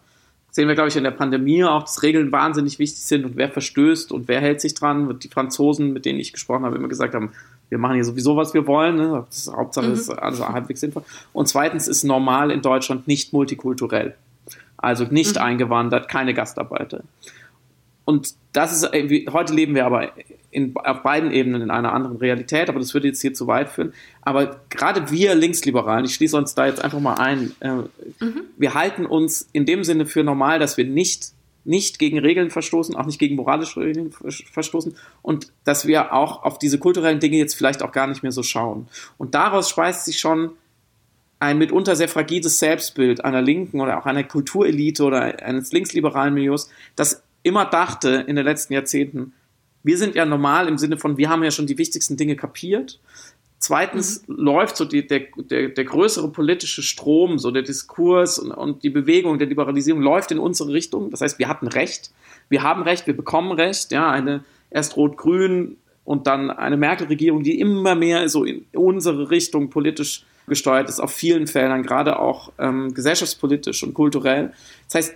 sehen 0.50 0.68
wir, 0.68 0.74
glaube 0.74 0.88
ich, 0.88 0.96
in 0.96 1.04
der 1.04 1.10
Pandemie 1.10 1.64
auch, 1.64 1.82
dass 1.82 2.02
Regeln 2.02 2.32
wahnsinnig 2.32 2.78
wichtig 2.78 3.02
sind 3.02 3.24
und 3.24 3.36
wer 3.36 3.50
verstößt 3.50 4.12
und 4.12 4.28
wer 4.28 4.40
hält 4.40 4.60
sich 4.60 4.74
dran. 4.74 5.18
Die 5.18 5.28
Franzosen, 5.28 5.92
mit 5.92 6.04
denen 6.04 6.20
ich 6.20 6.32
gesprochen 6.32 6.64
habe, 6.64 6.76
immer 6.76 6.88
gesagt 6.88 7.14
haben, 7.14 7.32
wir 7.68 7.78
machen 7.78 7.94
hier 7.94 8.04
sowieso, 8.04 8.36
was 8.36 8.54
wir 8.54 8.66
wollen. 8.66 8.96
Ne? 8.96 9.24
Das 9.28 9.38
ist, 9.38 9.52
Hauptsache 9.52 9.88
mhm. 9.88 9.94
ist 9.94 10.10
alles 10.10 10.40
halbwegs 10.40 10.80
sinnvoll. 10.80 11.02
Und 11.32 11.48
zweitens 11.48 11.88
ist 11.88 12.04
normal 12.04 12.50
in 12.50 12.62
Deutschland 12.62 13.08
nicht 13.08 13.32
multikulturell. 13.32 14.14
Also 14.76 15.04
nicht 15.04 15.36
mhm. 15.36 15.42
eingewandert, 15.42 16.08
keine 16.08 16.34
Gastarbeiter. 16.34 17.02
Und 18.04 18.34
das 18.52 18.72
ist, 18.72 18.92
heute 19.32 19.52
leben 19.52 19.74
wir 19.74 19.84
aber 19.84 20.12
in, 20.56 20.74
auf 20.74 21.02
beiden 21.02 21.32
Ebenen 21.32 21.60
in 21.60 21.70
einer 21.70 21.92
anderen 21.92 22.16
Realität, 22.16 22.70
aber 22.70 22.78
das 22.78 22.94
würde 22.94 23.08
jetzt 23.08 23.20
hier 23.20 23.34
zu 23.34 23.46
weit 23.46 23.68
führen. 23.68 23.92
Aber 24.22 24.62
gerade 24.70 25.10
wir 25.10 25.34
Linksliberalen, 25.34 26.06
ich 26.06 26.14
schließe 26.14 26.34
uns 26.34 26.54
da 26.54 26.64
jetzt 26.64 26.82
einfach 26.82 26.98
mal 26.98 27.16
ein, 27.16 27.52
äh, 27.60 27.72
mhm. 28.24 28.44
wir 28.56 28.72
halten 28.72 29.04
uns 29.04 29.50
in 29.52 29.66
dem 29.66 29.84
Sinne 29.84 30.06
für 30.06 30.24
normal, 30.24 30.58
dass 30.58 30.78
wir 30.78 30.86
nicht, 30.86 31.32
nicht 31.64 31.98
gegen 31.98 32.18
Regeln 32.18 32.48
verstoßen, 32.48 32.96
auch 32.96 33.04
nicht 33.04 33.18
gegen 33.18 33.36
moralische 33.36 33.80
Regeln 33.80 34.10
verstoßen 34.10 34.96
und 35.20 35.52
dass 35.64 35.86
wir 35.86 36.14
auch 36.14 36.42
auf 36.42 36.58
diese 36.58 36.78
kulturellen 36.78 37.20
Dinge 37.20 37.36
jetzt 37.36 37.54
vielleicht 37.54 37.82
auch 37.82 37.92
gar 37.92 38.06
nicht 38.06 38.22
mehr 38.22 38.32
so 38.32 38.42
schauen. 38.42 38.88
Und 39.18 39.34
daraus 39.34 39.68
speist 39.68 40.06
sich 40.06 40.18
schon 40.18 40.52
ein 41.38 41.58
mitunter 41.58 41.96
sehr 41.96 42.08
fragiles 42.08 42.58
Selbstbild 42.58 43.26
einer 43.26 43.42
Linken 43.42 43.82
oder 43.82 43.98
auch 43.98 44.06
einer 44.06 44.24
Kulturelite 44.24 45.04
oder 45.04 45.20
eines 45.42 45.70
linksliberalen 45.70 46.32
Milieus, 46.32 46.70
das 46.94 47.22
immer 47.42 47.66
dachte 47.66 48.24
in 48.26 48.36
den 48.36 48.46
letzten 48.46 48.72
Jahrzehnten, 48.72 49.34
wir 49.86 49.96
sind 49.96 50.16
ja 50.16 50.26
normal 50.26 50.66
im 50.68 50.78
Sinne 50.78 50.98
von, 50.98 51.16
wir 51.16 51.28
haben 51.28 51.44
ja 51.44 51.50
schon 51.50 51.66
die 51.66 51.78
wichtigsten 51.78 52.16
Dinge 52.16 52.34
kapiert. 52.34 52.98
Zweitens 53.58 54.26
mhm. 54.26 54.34
läuft 54.36 54.76
so 54.76 54.84
die, 54.84 55.06
der, 55.06 55.22
der, 55.36 55.68
der 55.68 55.84
größere 55.84 56.28
politische 56.28 56.82
Strom, 56.82 57.38
so 57.38 57.52
der 57.52 57.62
Diskurs 57.62 58.38
und, 58.38 58.50
und 58.50 58.82
die 58.82 58.90
Bewegung 58.90 59.38
der 59.38 59.46
Liberalisierung 59.46 60.02
läuft 60.02 60.32
in 60.32 60.40
unsere 60.40 60.72
Richtung. 60.72 61.10
Das 61.10 61.20
heißt, 61.20 61.38
wir 61.38 61.48
hatten 61.48 61.68
Recht, 61.68 62.10
wir 62.48 62.62
haben 62.62 62.82
Recht, 62.82 63.06
wir 63.06 63.16
bekommen 63.16 63.52
Recht. 63.52 63.92
Ja, 63.92 64.10
eine 64.10 64.44
erst 64.70 64.96
Rot-Grün 64.96 65.76
und 66.04 66.26
dann 66.26 66.50
eine 66.50 66.76
Merkel-Regierung, 66.76 67.44
die 67.44 67.58
immer 67.60 67.94
mehr 67.94 68.28
so 68.28 68.44
in 68.44 68.66
unsere 68.72 69.30
Richtung 69.30 69.70
politisch 69.70 70.24
gesteuert 70.48 70.88
ist, 70.88 71.00
auf 71.00 71.12
vielen 71.12 71.46
Feldern, 71.46 71.84
gerade 71.84 72.18
auch 72.18 72.52
ähm, 72.58 72.92
gesellschaftspolitisch 72.92 73.82
und 73.84 73.94
kulturell. 73.94 74.52
Das 74.86 74.94
heißt, 74.96 75.14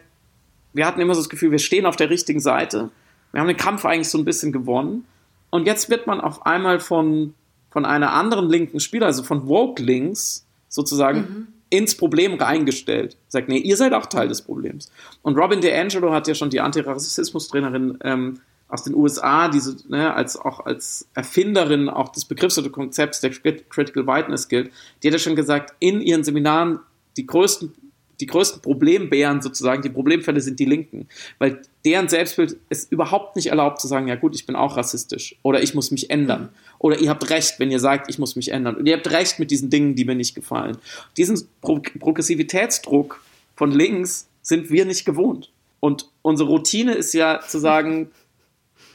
wir 0.72 0.86
hatten 0.86 1.00
immer 1.00 1.14
so 1.14 1.20
das 1.20 1.28
Gefühl, 1.28 1.50
wir 1.50 1.58
stehen 1.58 1.86
auf 1.86 1.96
der 1.96 2.10
richtigen 2.10 2.40
Seite. 2.40 2.90
Wir 3.32 3.40
haben 3.40 3.48
den 3.48 3.56
Kampf 3.56 3.84
eigentlich 3.84 4.08
so 4.08 4.18
ein 4.18 4.24
bisschen 4.24 4.52
gewonnen. 4.52 5.06
Und 5.50 5.66
jetzt 5.66 5.90
wird 5.90 6.06
man 6.06 6.20
auf 6.20 6.46
einmal 6.46 6.80
von, 6.80 7.34
von 7.70 7.84
einer 7.84 8.12
anderen 8.12 8.48
linken 8.48 8.80
Spieler, 8.80 9.06
also 9.06 9.22
von 9.22 9.48
Woke 9.48 9.82
Links, 9.82 10.46
sozusagen 10.68 11.18
mhm. 11.18 11.46
ins 11.70 11.96
Problem 11.96 12.34
reingestellt. 12.34 13.16
Sagt, 13.28 13.48
nee, 13.48 13.58
ihr 13.58 13.76
seid 13.76 13.92
auch 13.92 14.06
Teil 14.06 14.28
des 14.28 14.42
Problems. 14.42 14.90
Und 15.22 15.36
Robin 15.36 15.60
DeAngelo 15.60 16.12
hat 16.12 16.28
ja 16.28 16.34
schon 16.34 16.50
die 16.50 16.60
Antirassismus-Trainerin 16.60 17.98
ähm, 18.02 18.40
aus 18.68 18.84
den 18.84 18.94
USA, 18.94 19.48
diese, 19.48 19.76
ne, 19.88 20.14
als 20.14 20.36
auch 20.36 20.60
als 20.60 21.08
Erfinderin 21.14 21.88
auch 21.88 22.10
des 22.10 22.24
Begriffs 22.24 22.56
oder 22.58 22.70
Konzepts 22.70 23.20
der 23.20 23.30
Critical 23.30 24.06
Whiteness 24.06 24.48
gilt, 24.48 24.70
die 25.02 25.08
hat 25.08 25.14
ja 25.14 25.18
schon 25.18 25.34
gesagt, 25.34 25.74
in 25.80 26.00
ihren 26.00 26.22
Seminaren 26.22 26.78
die 27.16 27.26
größten 27.26 27.74
die 28.20 28.26
größten 28.26 28.62
Problembären 28.62 29.42
sozusagen, 29.42 29.82
die 29.82 29.88
Problemfälle 29.88 30.40
sind 30.40 30.58
die 30.60 30.64
Linken, 30.64 31.08
weil 31.38 31.62
deren 31.84 32.08
Selbstbild 32.08 32.56
es 32.68 32.84
überhaupt 32.84 33.36
nicht 33.36 33.46
erlaubt 33.46 33.80
zu 33.80 33.88
sagen, 33.88 34.08
ja 34.08 34.16
gut, 34.16 34.34
ich 34.34 34.46
bin 34.46 34.56
auch 34.56 34.76
rassistisch 34.76 35.36
oder 35.42 35.62
ich 35.62 35.74
muss 35.74 35.90
mich 35.90 36.10
ändern 36.10 36.50
oder 36.78 36.98
ihr 36.98 37.10
habt 37.10 37.28
recht, 37.30 37.58
wenn 37.58 37.70
ihr 37.70 37.80
sagt, 37.80 38.10
ich 38.10 38.18
muss 38.18 38.36
mich 38.36 38.52
ändern 38.52 38.76
und 38.76 38.86
ihr 38.86 38.96
habt 38.96 39.10
recht 39.10 39.38
mit 39.38 39.50
diesen 39.50 39.70
Dingen, 39.70 39.94
die 39.94 40.04
mir 40.04 40.14
nicht 40.14 40.34
gefallen. 40.34 40.76
Diesen 41.16 41.48
Pro 41.60 41.80
Progressivitätsdruck 41.98 43.22
von 43.56 43.70
links 43.70 44.28
sind 44.42 44.70
wir 44.70 44.84
nicht 44.84 45.04
gewohnt 45.04 45.50
und 45.80 46.08
unsere 46.22 46.48
Routine 46.50 46.92
ist 46.92 47.14
ja 47.14 47.40
zu 47.40 47.58
sagen, 47.58 48.10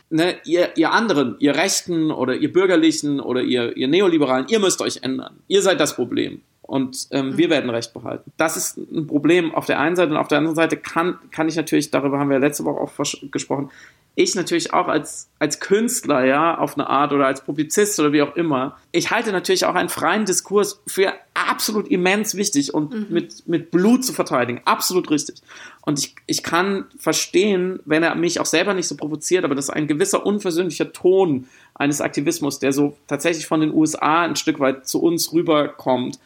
ne, 0.10 0.36
ihr, 0.46 0.78
ihr 0.78 0.92
anderen, 0.92 1.36
ihr 1.40 1.56
Rechten 1.56 2.12
oder 2.12 2.36
ihr 2.36 2.52
Bürgerlichen 2.52 3.20
oder 3.20 3.42
ihr, 3.42 3.76
ihr 3.76 3.88
Neoliberalen, 3.88 4.48
ihr 4.50 4.60
müsst 4.60 4.82
euch 4.82 5.00
ändern. 5.02 5.40
Ihr 5.48 5.62
seid 5.62 5.80
das 5.80 5.96
Problem. 5.96 6.42
Und 6.68 7.08
ähm, 7.12 7.38
wir 7.38 7.50
werden 7.50 7.70
Recht 7.70 7.94
behalten. 7.94 8.32
Das 8.38 8.58
ist 8.58 8.78
ein 8.78 9.06
Problem 9.06 9.54
auf 9.54 9.66
der 9.66 9.80
einen 9.80 9.96
Seite 9.96 10.12
und 10.12 10.18
auf 10.18 10.28
der 10.28 10.40
anderen 10.40 10.56
Seite 10.56 10.78
kann, 10.78 11.20
kann 11.32 11.48
ich 11.48 11.56
natürlich, 11.56 11.92
darüber 11.92 12.20
haben 12.20 12.30
wir 12.30 12.40
letzte 12.40 12.66
Woche 12.66 12.80
auch 12.80 12.92
gesprochen, 13.32 13.70
ich 14.16 14.34
natürlich 14.34 14.74
auch 14.74 14.88
als, 14.88 15.30
als 15.40 15.60
Künstler, 15.60 16.24
ja, 16.24 16.58
auf 16.58 16.78
eine 16.78 16.90
Art 16.90 17.12
oder 17.12 17.28
als 17.28 17.42
Publizist 17.42 18.00
oder 18.00 18.14
wie 18.14 18.22
auch 18.22 18.36
immer, 18.36 18.78
ich 18.94 19.12
halte 19.12 19.32
natürlich 19.32 19.66
auch 19.66 19.76
einen 19.76 19.90
freien 19.90 20.26
Diskurs 20.26 20.82
für 20.88 21.14
absolut 21.34 21.90
immens 21.90 22.36
wichtig 22.36 22.74
und 22.74 22.94
mhm. 22.94 23.08
mit, 23.10 23.48
mit 23.48 23.72
Blut 23.72 24.06
zu 24.06 24.14
verteidigen. 24.14 24.62
Absolut 24.64 25.12
richtig. 25.12 25.36
Und 25.82 26.00
ich, 26.00 26.16
ich 26.28 26.44
kann 26.44 26.86
verstehen, 26.98 27.80
wenn 27.86 28.04
er 28.04 28.16
mich 28.16 28.40
auch 28.40 28.46
selber 28.46 28.74
nicht 28.74 28.88
so 28.88 28.96
provoziert, 28.96 29.44
aber 29.44 29.54
das 29.54 29.66
ist 29.66 29.72
ein 29.72 29.86
gewisser 29.86 30.26
unversöhnlicher 30.26 30.94
Ton 30.94 31.48
eines 31.76 32.00
Aktivismus, 32.00 32.60
der 32.60 32.72
so 32.72 32.96
tatsächlich 33.08 33.46
von 33.46 33.60
den 33.60 33.74
USA 33.74 34.24
ein 34.24 34.38
Stück 34.38 34.62
weit 34.62 34.88
zu 34.88 35.02
uns 35.04 35.34
rüberkommt 35.34 36.20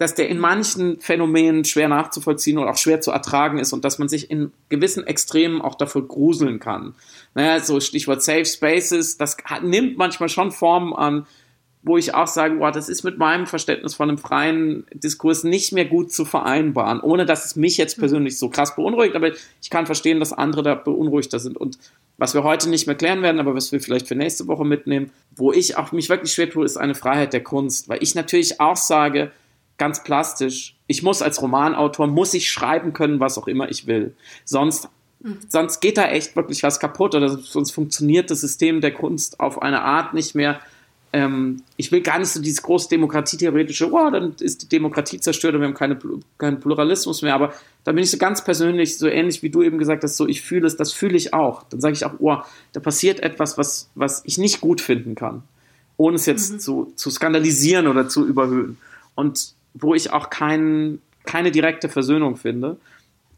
dass 0.00 0.14
der 0.14 0.30
in 0.30 0.38
manchen 0.38 0.98
Phänomenen 0.98 1.66
schwer 1.66 1.86
nachzuvollziehen 1.86 2.56
und 2.56 2.66
auch 2.66 2.78
schwer 2.78 3.02
zu 3.02 3.10
ertragen 3.10 3.58
ist 3.58 3.74
und 3.74 3.84
dass 3.84 3.98
man 3.98 4.08
sich 4.08 4.30
in 4.30 4.50
gewissen 4.70 5.06
Extremen 5.06 5.60
auch 5.60 5.74
dafür 5.74 6.08
gruseln 6.08 6.58
kann. 6.58 6.94
Naja, 7.34 7.60
so 7.60 7.80
Stichwort 7.80 8.22
Safe 8.22 8.46
Spaces, 8.46 9.18
das 9.18 9.36
nimmt 9.60 9.98
manchmal 9.98 10.30
schon 10.30 10.52
Formen 10.52 10.94
an, 10.94 11.26
wo 11.82 11.98
ich 11.98 12.14
auch 12.14 12.28
sage, 12.28 12.56
boah, 12.56 12.72
das 12.72 12.88
ist 12.88 13.04
mit 13.04 13.18
meinem 13.18 13.46
Verständnis 13.46 13.94
von 13.94 14.08
einem 14.08 14.16
freien 14.16 14.86
Diskurs 14.94 15.44
nicht 15.44 15.72
mehr 15.72 15.84
gut 15.84 16.10
zu 16.10 16.24
vereinbaren, 16.24 17.00
ohne 17.00 17.26
dass 17.26 17.44
es 17.44 17.56
mich 17.56 17.76
jetzt 17.76 17.98
persönlich 17.98 18.38
so 18.38 18.48
krass 18.48 18.76
beunruhigt, 18.76 19.16
aber 19.16 19.32
ich 19.60 19.68
kann 19.68 19.84
verstehen, 19.84 20.18
dass 20.18 20.32
andere 20.32 20.62
da 20.62 20.76
beunruhigter 20.76 21.40
sind. 21.40 21.58
Und 21.58 21.78
was 22.16 22.32
wir 22.32 22.42
heute 22.42 22.70
nicht 22.70 22.86
mehr 22.86 22.96
klären 22.96 23.20
werden, 23.20 23.38
aber 23.38 23.54
was 23.54 23.70
wir 23.70 23.82
vielleicht 23.82 24.08
für 24.08 24.14
nächste 24.14 24.46
Woche 24.46 24.64
mitnehmen, 24.64 25.10
wo 25.36 25.52
ich 25.52 25.76
auch 25.76 25.92
mich 25.92 26.08
wirklich 26.08 26.32
schwer 26.32 26.48
tue, 26.48 26.64
ist 26.64 26.78
eine 26.78 26.94
Freiheit 26.94 27.34
der 27.34 27.42
Kunst, 27.42 27.90
weil 27.90 28.02
ich 28.02 28.14
natürlich 28.14 28.62
auch 28.62 28.76
sage, 28.76 29.30
ganz 29.80 30.04
plastisch. 30.04 30.76
Ich 30.86 31.02
muss 31.02 31.22
als 31.22 31.40
Romanautor, 31.40 32.06
muss 32.06 32.34
ich 32.34 32.52
schreiben 32.52 32.92
können, 32.92 33.18
was 33.18 33.38
auch 33.38 33.48
immer 33.48 33.70
ich 33.70 33.86
will. 33.86 34.14
Sonst, 34.44 34.88
mhm. 35.20 35.38
sonst 35.48 35.80
geht 35.80 35.96
da 35.96 36.04
echt 36.04 36.36
wirklich 36.36 36.62
was 36.62 36.78
kaputt 36.78 37.14
oder 37.14 37.30
sonst 37.30 37.72
funktioniert 37.72 38.30
das 38.30 38.42
System 38.42 38.82
der 38.82 38.92
Kunst 38.92 39.40
auf 39.40 39.62
eine 39.62 39.80
Art 39.82 40.12
nicht 40.12 40.34
mehr. 40.34 40.60
Ähm, 41.14 41.62
ich 41.78 41.90
will 41.90 42.02
gar 42.02 42.18
nicht 42.18 42.28
so 42.28 42.42
dieses 42.42 42.62
große 42.62 42.90
Demokratietheoretische, 42.90 43.90
oh, 43.90 44.10
dann 44.10 44.34
ist 44.38 44.62
die 44.62 44.68
Demokratie 44.68 45.18
zerstört 45.18 45.54
und 45.54 45.62
wir 45.62 45.68
haben 45.68 45.74
keine, 45.74 45.98
keinen 46.36 46.60
Pluralismus 46.60 47.22
mehr, 47.22 47.34
aber 47.34 47.52
da 47.82 47.92
bin 47.92 48.04
ich 48.04 48.10
so 48.10 48.18
ganz 48.18 48.44
persönlich, 48.44 48.98
so 48.98 49.08
ähnlich 49.08 49.42
wie 49.42 49.50
du 49.50 49.62
eben 49.62 49.78
gesagt 49.78 50.04
hast, 50.04 50.16
so 50.16 50.28
ich 50.28 50.42
fühle 50.42 50.66
es, 50.66 50.76
das 50.76 50.92
fühle 50.92 51.16
ich 51.16 51.32
auch. 51.34 51.64
Dann 51.70 51.80
sage 51.80 51.94
ich 51.94 52.04
auch, 52.04 52.12
oh, 52.20 52.36
da 52.74 52.80
passiert 52.80 53.20
etwas, 53.20 53.58
was, 53.58 53.88
was 53.94 54.22
ich 54.24 54.36
nicht 54.38 54.60
gut 54.60 54.80
finden 54.80 55.16
kann, 55.16 55.42
ohne 55.96 56.16
es 56.16 56.26
jetzt 56.26 56.52
mhm. 56.52 56.58
zu, 56.60 56.92
zu 56.94 57.10
skandalisieren 57.10 57.88
oder 57.88 58.08
zu 58.08 58.24
überhöhen. 58.24 58.76
Und 59.16 59.54
wo 59.74 59.94
ich 59.94 60.12
auch 60.12 60.30
kein, 60.30 61.00
keine 61.24 61.50
direkte 61.50 61.88
Versöhnung 61.88 62.36
finde, 62.36 62.76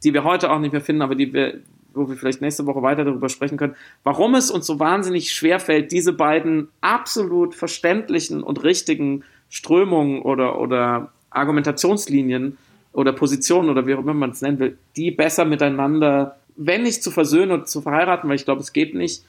die 0.04 0.14
wir 0.14 0.24
heute 0.24 0.50
auch 0.50 0.58
nicht 0.58 0.72
mehr 0.72 0.80
finden, 0.80 1.02
aber 1.02 1.14
die 1.14 1.32
wir, 1.32 1.60
wo 1.94 2.08
wir 2.08 2.16
vielleicht 2.16 2.40
nächste 2.40 2.66
Woche 2.66 2.82
weiter 2.82 3.04
darüber 3.04 3.28
sprechen 3.28 3.56
können, 3.56 3.76
warum 4.02 4.34
es 4.34 4.50
uns 4.50 4.66
so 4.66 4.78
wahnsinnig 4.78 5.32
schwer 5.32 5.60
fällt, 5.60 5.92
diese 5.92 6.12
beiden 6.12 6.68
absolut 6.80 7.54
verständlichen 7.54 8.42
und 8.42 8.62
richtigen 8.62 9.24
Strömungen 9.48 10.22
oder, 10.22 10.58
oder 10.58 11.12
Argumentationslinien 11.30 12.56
oder 12.92 13.12
Positionen 13.12 13.70
oder 13.70 13.86
wie 13.86 13.94
auch 13.94 14.00
immer 14.00 14.14
man 14.14 14.30
es 14.30 14.42
nennen 14.42 14.58
will, 14.58 14.78
die 14.96 15.10
besser 15.10 15.44
miteinander, 15.44 16.36
wenn 16.56 16.82
nicht 16.82 17.02
zu 17.02 17.10
versöhnen 17.10 17.52
oder 17.52 17.64
zu 17.64 17.80
verheiraten, 17.80 18.28
weil 18.28 18.36
ich 18.36 18.44
glaube, 18.44 18.60
es 18.60 18.72
geht 18.72 18.94
nicht, 18.94 19.24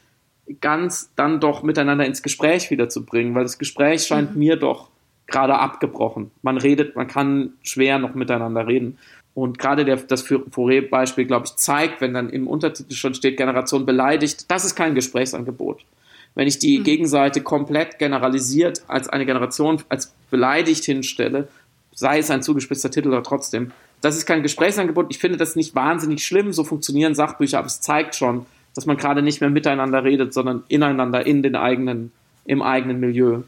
ganz 0.60 1.12
dann 1.16 1.40
doch 1.40 1.64
miteinander 1.64 2.06
ins 2.06 2.22
Gespräch 2.22 2.70
wiederzubringen, 2.70 3.34
weil 3.34 3.44
das 3.44 3.58
Gespräch 3.58 4.04
scheint 4.04 4.34
mhm. 4.34 4.40
mir 4.40 4.56
doch 4.58 4.90
gerade 5.28 5.58
abgebrochen. 5.58 6.32
Man 6.42 6.58
redet, 6.58 6.96
man 6.96 7.08
kann 7.08 7.54
schwer 7.64 8.00
noch 8.00 8.14
miteinander 8.14 8.68
reden. 8.68 8.98
Und 9.34 9.58
gerade 9.58 9.84
der, 9.84 9.96
das 9.98 10.22
Fourier-Beispiel, 10.22 11.26
glaube 11.26 11.46
ich, 11.48 11.56
zeigt, 11.56 12.02
wenn 12.02 12.14
dann 12.14 12.30
im 12.30 12.48
Untertitel 12.48 12.94
schon 12.94 13.16
steht, 13.16 13.38
Generation 13.38 13.86
beleidigt, 13.86 14.52
das 14.52 14.64
ist 14.64 14.76
kein 14.76 14.94
Gesprächsangebot. 14.94 15.84
Wenn 16.36 16.48
ich 16.48 16.60
die 16.60 16.80
mhm. 16.80 16.84
Gegenseite 16.84 17.42
komplett 17.42 18.00
generalisiert 18.00 18.84
als 18.88 19.10
eine 19.10 19.26
Generation, 19.26 19.82
als 19.90 20.14
beleidigt 20.30 20.84
hinstelle, 20.84 21.48
sei 21.96 22.20
es 22.20 22.30
ein 22.30 22.44
zugespitzter 22.44 22.92
Titel 22.92 23.10
oder 23.10 23.24
trotzdem, 23.24 23.72
das 24.02 24.18
ist 24.18 24.26
kein 24.26 24.44
Gesprächsangebot. 24.44 25.08
Ich 25.10 25.20
finde 25.20 25.38
das 25.38 25.56
nicht 25.56 25.76
wahnsinnig 25.76 26.26
schlimm, 26.26 26.52
so 26.52 26.64
funktionieren 26.64 27.16
Sachbücher, 27.16 27.60
aber 27.60 27.68
es 27.68 27.82
zeigt 27.82 28.16
schon, 28.16 28.46
dass 28.76 28.86
man 28.86 28.98
gerade 28.98 29.22
nicht 29.22 29.42
mehr 29.42 29.50
miteinander 29.50 30.04
redet, 30.04 30.34
sondern 30.34 30.64
ineinander 30.68 31.26
in 31.26 31.44
den 31.44 31.56
eigenen, 31.56 32.12
im 32.46 32.62
eigenen 32.62 33.00
Milieu. 33.00 33.44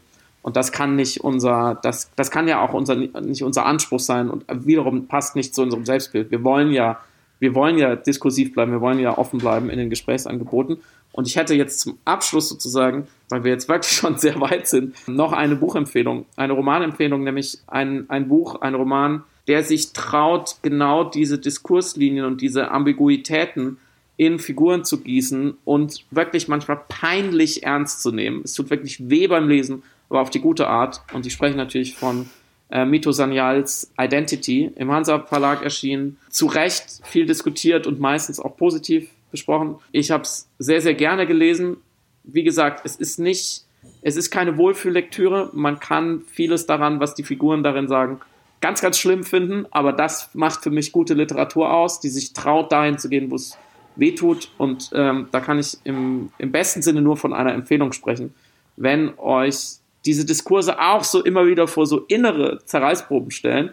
Und 0.46 0.54
das 0.54 0.70
kann 0.70 0.94
nicht 0.94 1.24
unser, 1.24 1.76
das, 1.82 2.12
das 2.14 2.30
kann 2.30 2.46
ja 2.46 2.60
auch 2.60 2.72
unser, 2.72 2.94
nicht 2.94 3.42
unser 3.42 3.66
Anspruch 3.66 3.98
sein 3.98 4.30
und 4.30 4.44
wiederum 4.48 5.08
passt 5.08 5.34
nicht 5.34 5.56
zu 5.56 5.62
unserem 5.62 5.84
Selbstbild. 5.84 6.30
Wir 6.30 6.44
wollen 6.44 6.70
ja, 6.70 7.00
wir 7.40 7.56
wollen 7.56 7.78
ja 7.78 7.96
diskursiv 7.96 8.54
bleiben, 8.54 8.70
wir 8.70 8.80
wollen 8.80 9.00
ja 9.00 9.18
offen 9.18 9.40
bleiben 9.40 9.70
in 9.70 9.76
den 9.80 9.90
Gesprächsangeboten. 9.90 10.76
Und 11.10 11.26
ich 11.26 11.34
hätte 11.34 11.54
jetzt 11.54 11.80
zum 11.80 11.98
Abschluss 12.04 12.48
sozusagen, 12.48 13.08
weil 13.28 13.42
wir 13.42 13.50
jetzt 13.50 13.68
wirklich 13.68 13.90
schon 13.96 14.18
sehr 14.18 14.40
weit 14.40 14.68
sind, 14.68 14.94
noch 15.08 15.32
eine 15.32 15.56
Buchempfehlung, 15.56 16.26
eine 16.36 16.52
Romanempfehlung, 16.52 17.24
nämlich 17.24 17.58
ein, 17.66 18.08
ein 18.08 18.28
Buch, 18.28 18.60
ein 18.60 18.76
Roman, 18.76 19.24
der 19.48 19.64
sich 19.64 19.94
traut, 19.94 20.58
genau 20.62 21.02
diese 21.02 21.40
Diskurslinien 21.40 22.24
und 22.24 22.40
diese 22.40 22.70
Ambiguitäten 22.70 23.78
in 24.16 24.38
Figuren 24.38 24.84
zu 24.84 25.00
gießen 25.00 25.54
und 25.64 26.06
wirklich 26.12 26.46
manchmal 26.46 26.82
peinlich 26.88 27.64
ernst 27.64 28.00
zu 28.00 28.12
nehmen. 28.12 28.42
Es 28.44 28.52
tut 28.54 28.70
wirklich 28.70 29.10
weh 29.10 29.26
beim 29.26 29.48
Lesen 29.48 29.82
aber 30.08 30.20
auf 30.20 30.30
die 30.30 30.40
gute 30.40 30.68
Art. 30.68 31.02
Und 31.12 31.26
ich 31.26 31.32
spreche 31.32 31.56
natürlich 31.56 31.94
von 31.94 32.28
äh, 32.70 32.84
Mito 32.84 33.12
Sanyals 33.12 33.92
Identity, 33.98 34.70
im 34.76 34.90
Hansa 34.90 35.20
Verlag 35.20 35.62
erschienen. 35.62 36.18
Zu 36.30 36.46
Recht 36.46 37.00
viel 37.04 37.26
diskutiert 37.26 37.86
und 37.86 38.00
meistens 38.00 38.40
auch 38.40 38.56
positiv 38.56 39.08
besprochen. 39.30 39.76
Ich 39.92 40.10
habe 40.10 40.22
es 40.22 40.48
sehr, 40.58 40.80
sehr 40.80 40.94
gerne 40.94 41.26
gelesen. 41.26 41.78
Wie 42.24 42.42
gesagt, 42.42 42.84
es 42.84 42.96
ist 42.96 43.18
nicht, 43.18 43.64
es 44.02 44.16
ist 44.16 44.30
keine 44.30 44.56
Wohlfühllektüre. 44.56 45.50
Man 45.52 45.78
kann 45.78 46.22
vieles 46.32 46.66
daran, 46.66 47.00
was 47.00 47.14
die 47.14 47.22
Figuren 47.22 47.62
darin 47.62 47.88
sagen, 47.88 48.20
ganz, 48.60 48.80
ganz 48.80 48.98
schlimm 48.98 49.24
finden. 49.24 49.66
Aber 49.70 49.92
das 49.92 50.30
macht 50.34 50.62
für 50.62 50.70
mich 50.70 50.92
gute 50.92 51.14
Literatur 51.14 51.72
aus, 51.72 52.00
die 52.00 52.08
sich 52.08 52.32
traut, 52.32 52.72
dahin 52.72 52.98
zu 52.98 53.08
gehen, 53.08 53.30
wo 53.30 53.36
es 53.36 53.56
weh 53.94 54.12
tut. 54.12 54.50
Und 54.58 54.90
ähm, 54.92 55.28
da 55.30 55.40
kann 55.40 55.58
ich 55.58 55.78
im, 55.84 56.30
im 56.38 56.52
besten 56.52 56.82
Sinne 56.82 57.00
nur 57.00 57.16
von 57.16 57.32
einer 57.32 57.54
Empfehlung 57.54 57.92
sprechen. 57.92 58.34
Wenn 58.76 59.18
euch 59.18 59.78
diese 60.06 60.24
Diskurse 60.24 60.78
auch 60.80 61.04
so 61.04 61.22
immer 61.22 61.46
wieder 61.46 61.68
vor 61.68 61.86
so 61.86 62.04
innere 62.08 62.60
Zerreißproben 62.64 63.30
stellen, 63.30 63.72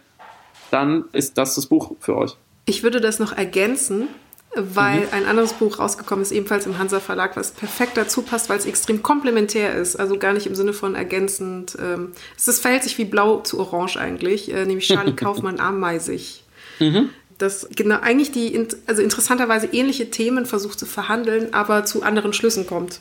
dann 0.71 1.05
ist 1.13 1.37
das 1.37 1.55
das 1.55 1.67
Buch 1.67 1.95
für 1.99 2.17
euch. 2.17 2.35
Ich 2.65 2.83
würde 2.83 2.99
das 2.99 3.19
noch 3.19 3.31
ergänzen, 3.31 4.07
weil 4.55 5.01
mhm. 5.01 5.07
ein 5.11 5.25
anderes 5.25 5.53
Buch 5.53 5.79
rausgekommen 5.79 6.23
ist, 6.23 6.31
ebenfalls 6.31 6.65
im 6.65 6.77
Hansa 6.77 6.99
Verlag, 6.99 7.35
was 7.35 7.51
perfekt 7.51 7.97
dazu 7.97 8.21
passt, 8.21 8.49
weil 8.49 8.57
es 8.57 8.65
extrem 8.65 9.03
komplementär 9.03 9.75
ist, 9.75 9.95
also 9.95 10.17
gar 10.17 10.33
nicht 10.33 10.47
im 10.47 10.55
Sinne 10.55 10.73
von 10.73 10.95
ergänzend. 10.95 11.77
Ähm, 11.79 12.11
es 12.37 12.47
ist, 12.47 12.61
verhält 12.61 12.83
sich 12.83 12.97
wie 12.97 13.05
blau 13.05 13.41
zu 13.41 13.59
orange 13.59 13.97
eigentlich, 13.97 14.51
äh, 14.53 14.65
nämlich 14.65 14.87
Charlie 14.87 15.13
Kaufmann 15.15 15.59
Ameisig. 15.59 16.43
Mhm. 16.79 17.09
Das 17.37 17.67
genau 17.75 17.99
eigentlich 17.99 18.31
die, 18.31 18.67
also 18.85 19.01
interessanterweise 19.01 19.67
ähnliche 19.67 20.11
Themen 20.11 20.45
versucht 20.45 20.79
zu 20.79 20.85
verhandeln, 20.85 21.53
aber 21.53 21.83
zu 21.83 22.03
anderen 22.03 22.31
Schlüssen 22.33 22.67
kommt. 22.67 22.99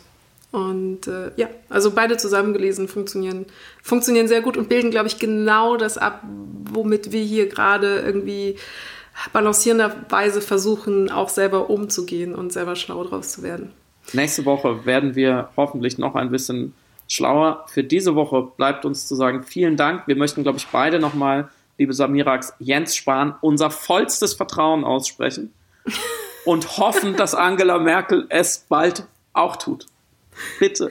Und 0.53 1.07
äh, 1.09 1.31
ja, 1.37 1.49
also 1.71 1.93
beide 1.93 2.19
zusammengelesen 2.19 2.87
funktionieren, 2.87 3.47
funktionieren 3.83 4.29
sehr 4.29 4.43
gut 4.43 4.59
und 4.59 4.69
bilden, 4.69 4.91
glaube 4.91 5.09
ich, 5.09 5.19
genau 5.19 5.79
das 5.79 5.97
ab, 5.97 6.23
womit 6.71 7.11
wir 7.11 7.23
hier 7.23 7.49
gerade 7.49 8.01
irgendwie 8.01 8.57
balancierenderweise 9.33 10.43
versuchen, 10.43 11.11
auch 11.11 11.31
selber 11.31 11.71
umzugehen 11.71 12.35
und 12.35 12.53
selber 12.53 12.77
schlau 12.77 13.03
draus 13.05 13.33
zu 13.33 13.43
werden. 13.43 13.73
Nächste 14.13 14.45
Woche 14.45 14.85
werden 14.85 15.15
wir 15.15 15.49
hoffentlich 15.57 15.97
noch 15.97 16.15
ein 16.15 16.31
bisschen 16.31 16.75
schlauer. 17.09 17.65
Für 17.69 17.83
diese 17.83 18.15
Woche 18.15 18.43
bleibt 18.57 18.85
uns 18.85 19.07
zu 19.07 19.15
sagen, 19.15 19.45
vielen 19.45 19.77
Dank. 19.77 20.07
Wir 20.07 20.17
möchten, 20.17 20.43
glaube 20.43 20.59
ich, 20.59 20.67
beide 20.67 20.99
nochmal, 20.99 21.49
liebe 21.79 21.95
Samirax, 21.95 22.53
Jens 22.59 22.95
Spahn, 22.95 23.35
unser 23.41 23.71
vollstes 23.71 24.35
Vertrauen 24.35 24.85
aussprechen 24.85 25.53
und 26.45 26.77
hoffen, 26.77 27.17
dass 27.17 27.35
Angela 27.35 27.79
Merkel 27.79 28.27
es 28.29 28.67
bald 28.69 29.07
auch 29.33 29.57
tut. 29.57 29.87
Bitte, 30.59 30.91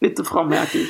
bitte, 0.00 0.24
Frau 0.24 0.44
Merkel, 0.44 0.88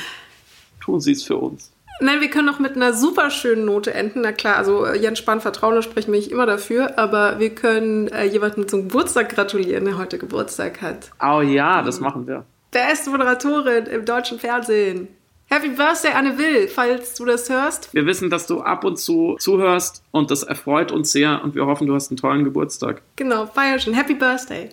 tun 0.81 0.99
Sie 1.01 1.11
es 1.11 1.23
für 1.23 1.37
uns. 1.37 1.71
Nein, 2.01 2.19
wir 2.19 2.29
können 2.29 2.45
noch 2.45 2.59
mit 2.59 2.75
einer 2.75 2.93
super 2.93 3.29
schönen 3.29 3.65
Note 3.65 3.93
enden. 3.93 4.21
Na 4.21 4.33
klar, 4.33 4.57
also 4.57 4.85
äh, 4.85 4.97
Jens 4.97 5.19
Spahn 5.19 5.39
Vertrauen, 5.39 5.75
da 5.75 5.81
sprechen 5.81 6.11
wir 6.11 6.19
nicht 6.19 6.31
immer 6.31 6.45
dafür, 6.45 6.99
aber 6.99 7.39
wir 7.39 7.55
können 7.55 8.09
äh, 8.09 8.25
jemandem 8.25 8.67
zum 8.67 8.89
Geburtstag 8.89 9.29
gratulieren, 9.29 9.85
der 9.85 9.97
heute 9.97 10.17
Geburtstag 10.17 10.81
hat. 10.81 11.11
Oh 11.21 11.41
ja, 11.41 11.81
das 11.81 12.01
machen 12.01 12.27
wir. 12.27 12.45
Beste 12.71 13.09
Moderatorin 13.09 13.85
im 13.85 14.03
deutschen 14.03 14.39
Fernsehen. 14.39 15.07
Happy 15.47 15.69
Birthday, 15.69 16.11
Anne 16.11 16.37
Will, 16.37 16.67
falls 16.67 17.13
du 17.13 17.23
das 17.23 17.49
hörst. 17.49 17.93
Wir 17.93 18.05
wissen, 18.05 18.29
dass 18.29 18.47
du 18.47 18.61
ab 18.61 18.83
und 18.83 18.97
zu 18.97 19.37
zuhörst 19.39 20.03
und 20.11 20.31
das 20.31 20.43
erfreut 20.43 20.91
uns 20.91 21.11
sehr 21.11 21.43
und 21.43 21.55
wir 21.55 21.65
hoffen, 21.65 21.87
du 21.87 21.93
hast 21.93 22.09
einen 22.09 22.17
tollen 22.17 22.43
Geburtstag. 22.43 23.03
Genau, 23.15 23.45
feier 23.45 23.79
schon. 23.79 23.93
Happy 23.93 24.15
Birthday. 24.15 24.69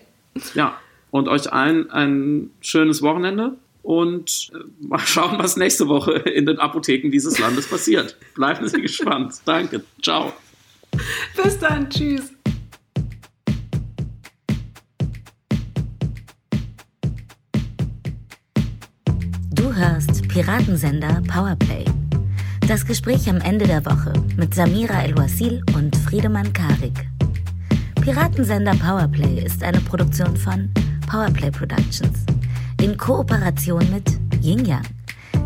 Ja, 0.55 0.77
und 1.13 1.29
euch 1.29 1.53
allen 1.53 1.91
ein 1.91 2.51
schönes 2.61 3.03
Wochenende. 3.03 3.53
und 3.83 4.51
äh, 4.55 4.87
mal 4.87 4.99
schauen, 5.07 5.39
was 5.39 5.57
nächste 5.57 5.89
Woche 5.89 6.13
in 6.13 6.47
den 6.47 6.59
Apotheken 6.59 7.11
dieses 7.11 7.39
Landes 7.39 7.69
passiert. 7.69 8.17
Bleiben 8.35 8.67
Sie 8.69 8.81
gespannt. 8.81 9.35
Danke. 9.45 9.85
Ciao. 10.03 10.33
Bis 11.43 11.59
dann. 11.59 11.91
Tschüss. 11.91 12.33
Du 19.55 19.75
hörst 19.75 20.29
Piratensender 20.29 21.23
Powerplay. 21.29 21.85
Das 22.69 22.87
Gespräch 22.87 23.29
am 23.29 23.41
Ende 23.41 23.67
der 23.67 23.85
Woche 23.85 24.13
mit 24.37 24.55
Samira 24.55 25.03
El-Wasil 25.03 25.63
und 25.75 25.95
Friedemann 25.97 26.53
Karik. 26.53 27.07
Piratensender 28.01 28.77
Powerplay 28.77 29.45
ist 29.45 29.63
eine 29.65 29.81
Produktion 29.81 30.37
von 30.37 30.73
Powerplay 31.13 31.51
Productions 31.51 32.25
in 32.81 32.97
Kooperation 32.97 33.87
mit 33.91 34.19
Yin 34.43 34.65
Yang, 34.65 34.87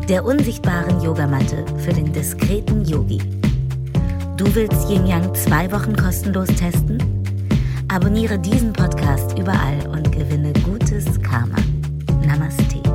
der 0.09 0.24
unsichtbaren 0.24 1.02
Yogamatte 1.02 1.64
für 1.78 1.93
den 1.93 2.12
diskreten 2.12 2.84
Yogi. 2.84 3.18
Du 4.36 4.47
willst 4.55 4.88
Yin 4.88 5.09
Yang 5.09 5.34
zwei 5.34 5.68
Wochen 5.72 5.97
kostenlos 5.97 6.47
testen? 6.55 7.02
Abonniere 7.88 8.38
diesen 8.38 8.72
Podcast 8.72 9.36
überall 9.36 9.84
und 9.88 10.12
gewinne 10.12 10.52
gutes 10.62 11.20
Karma. 11.20 11.56
Namaste. 12.24 12.86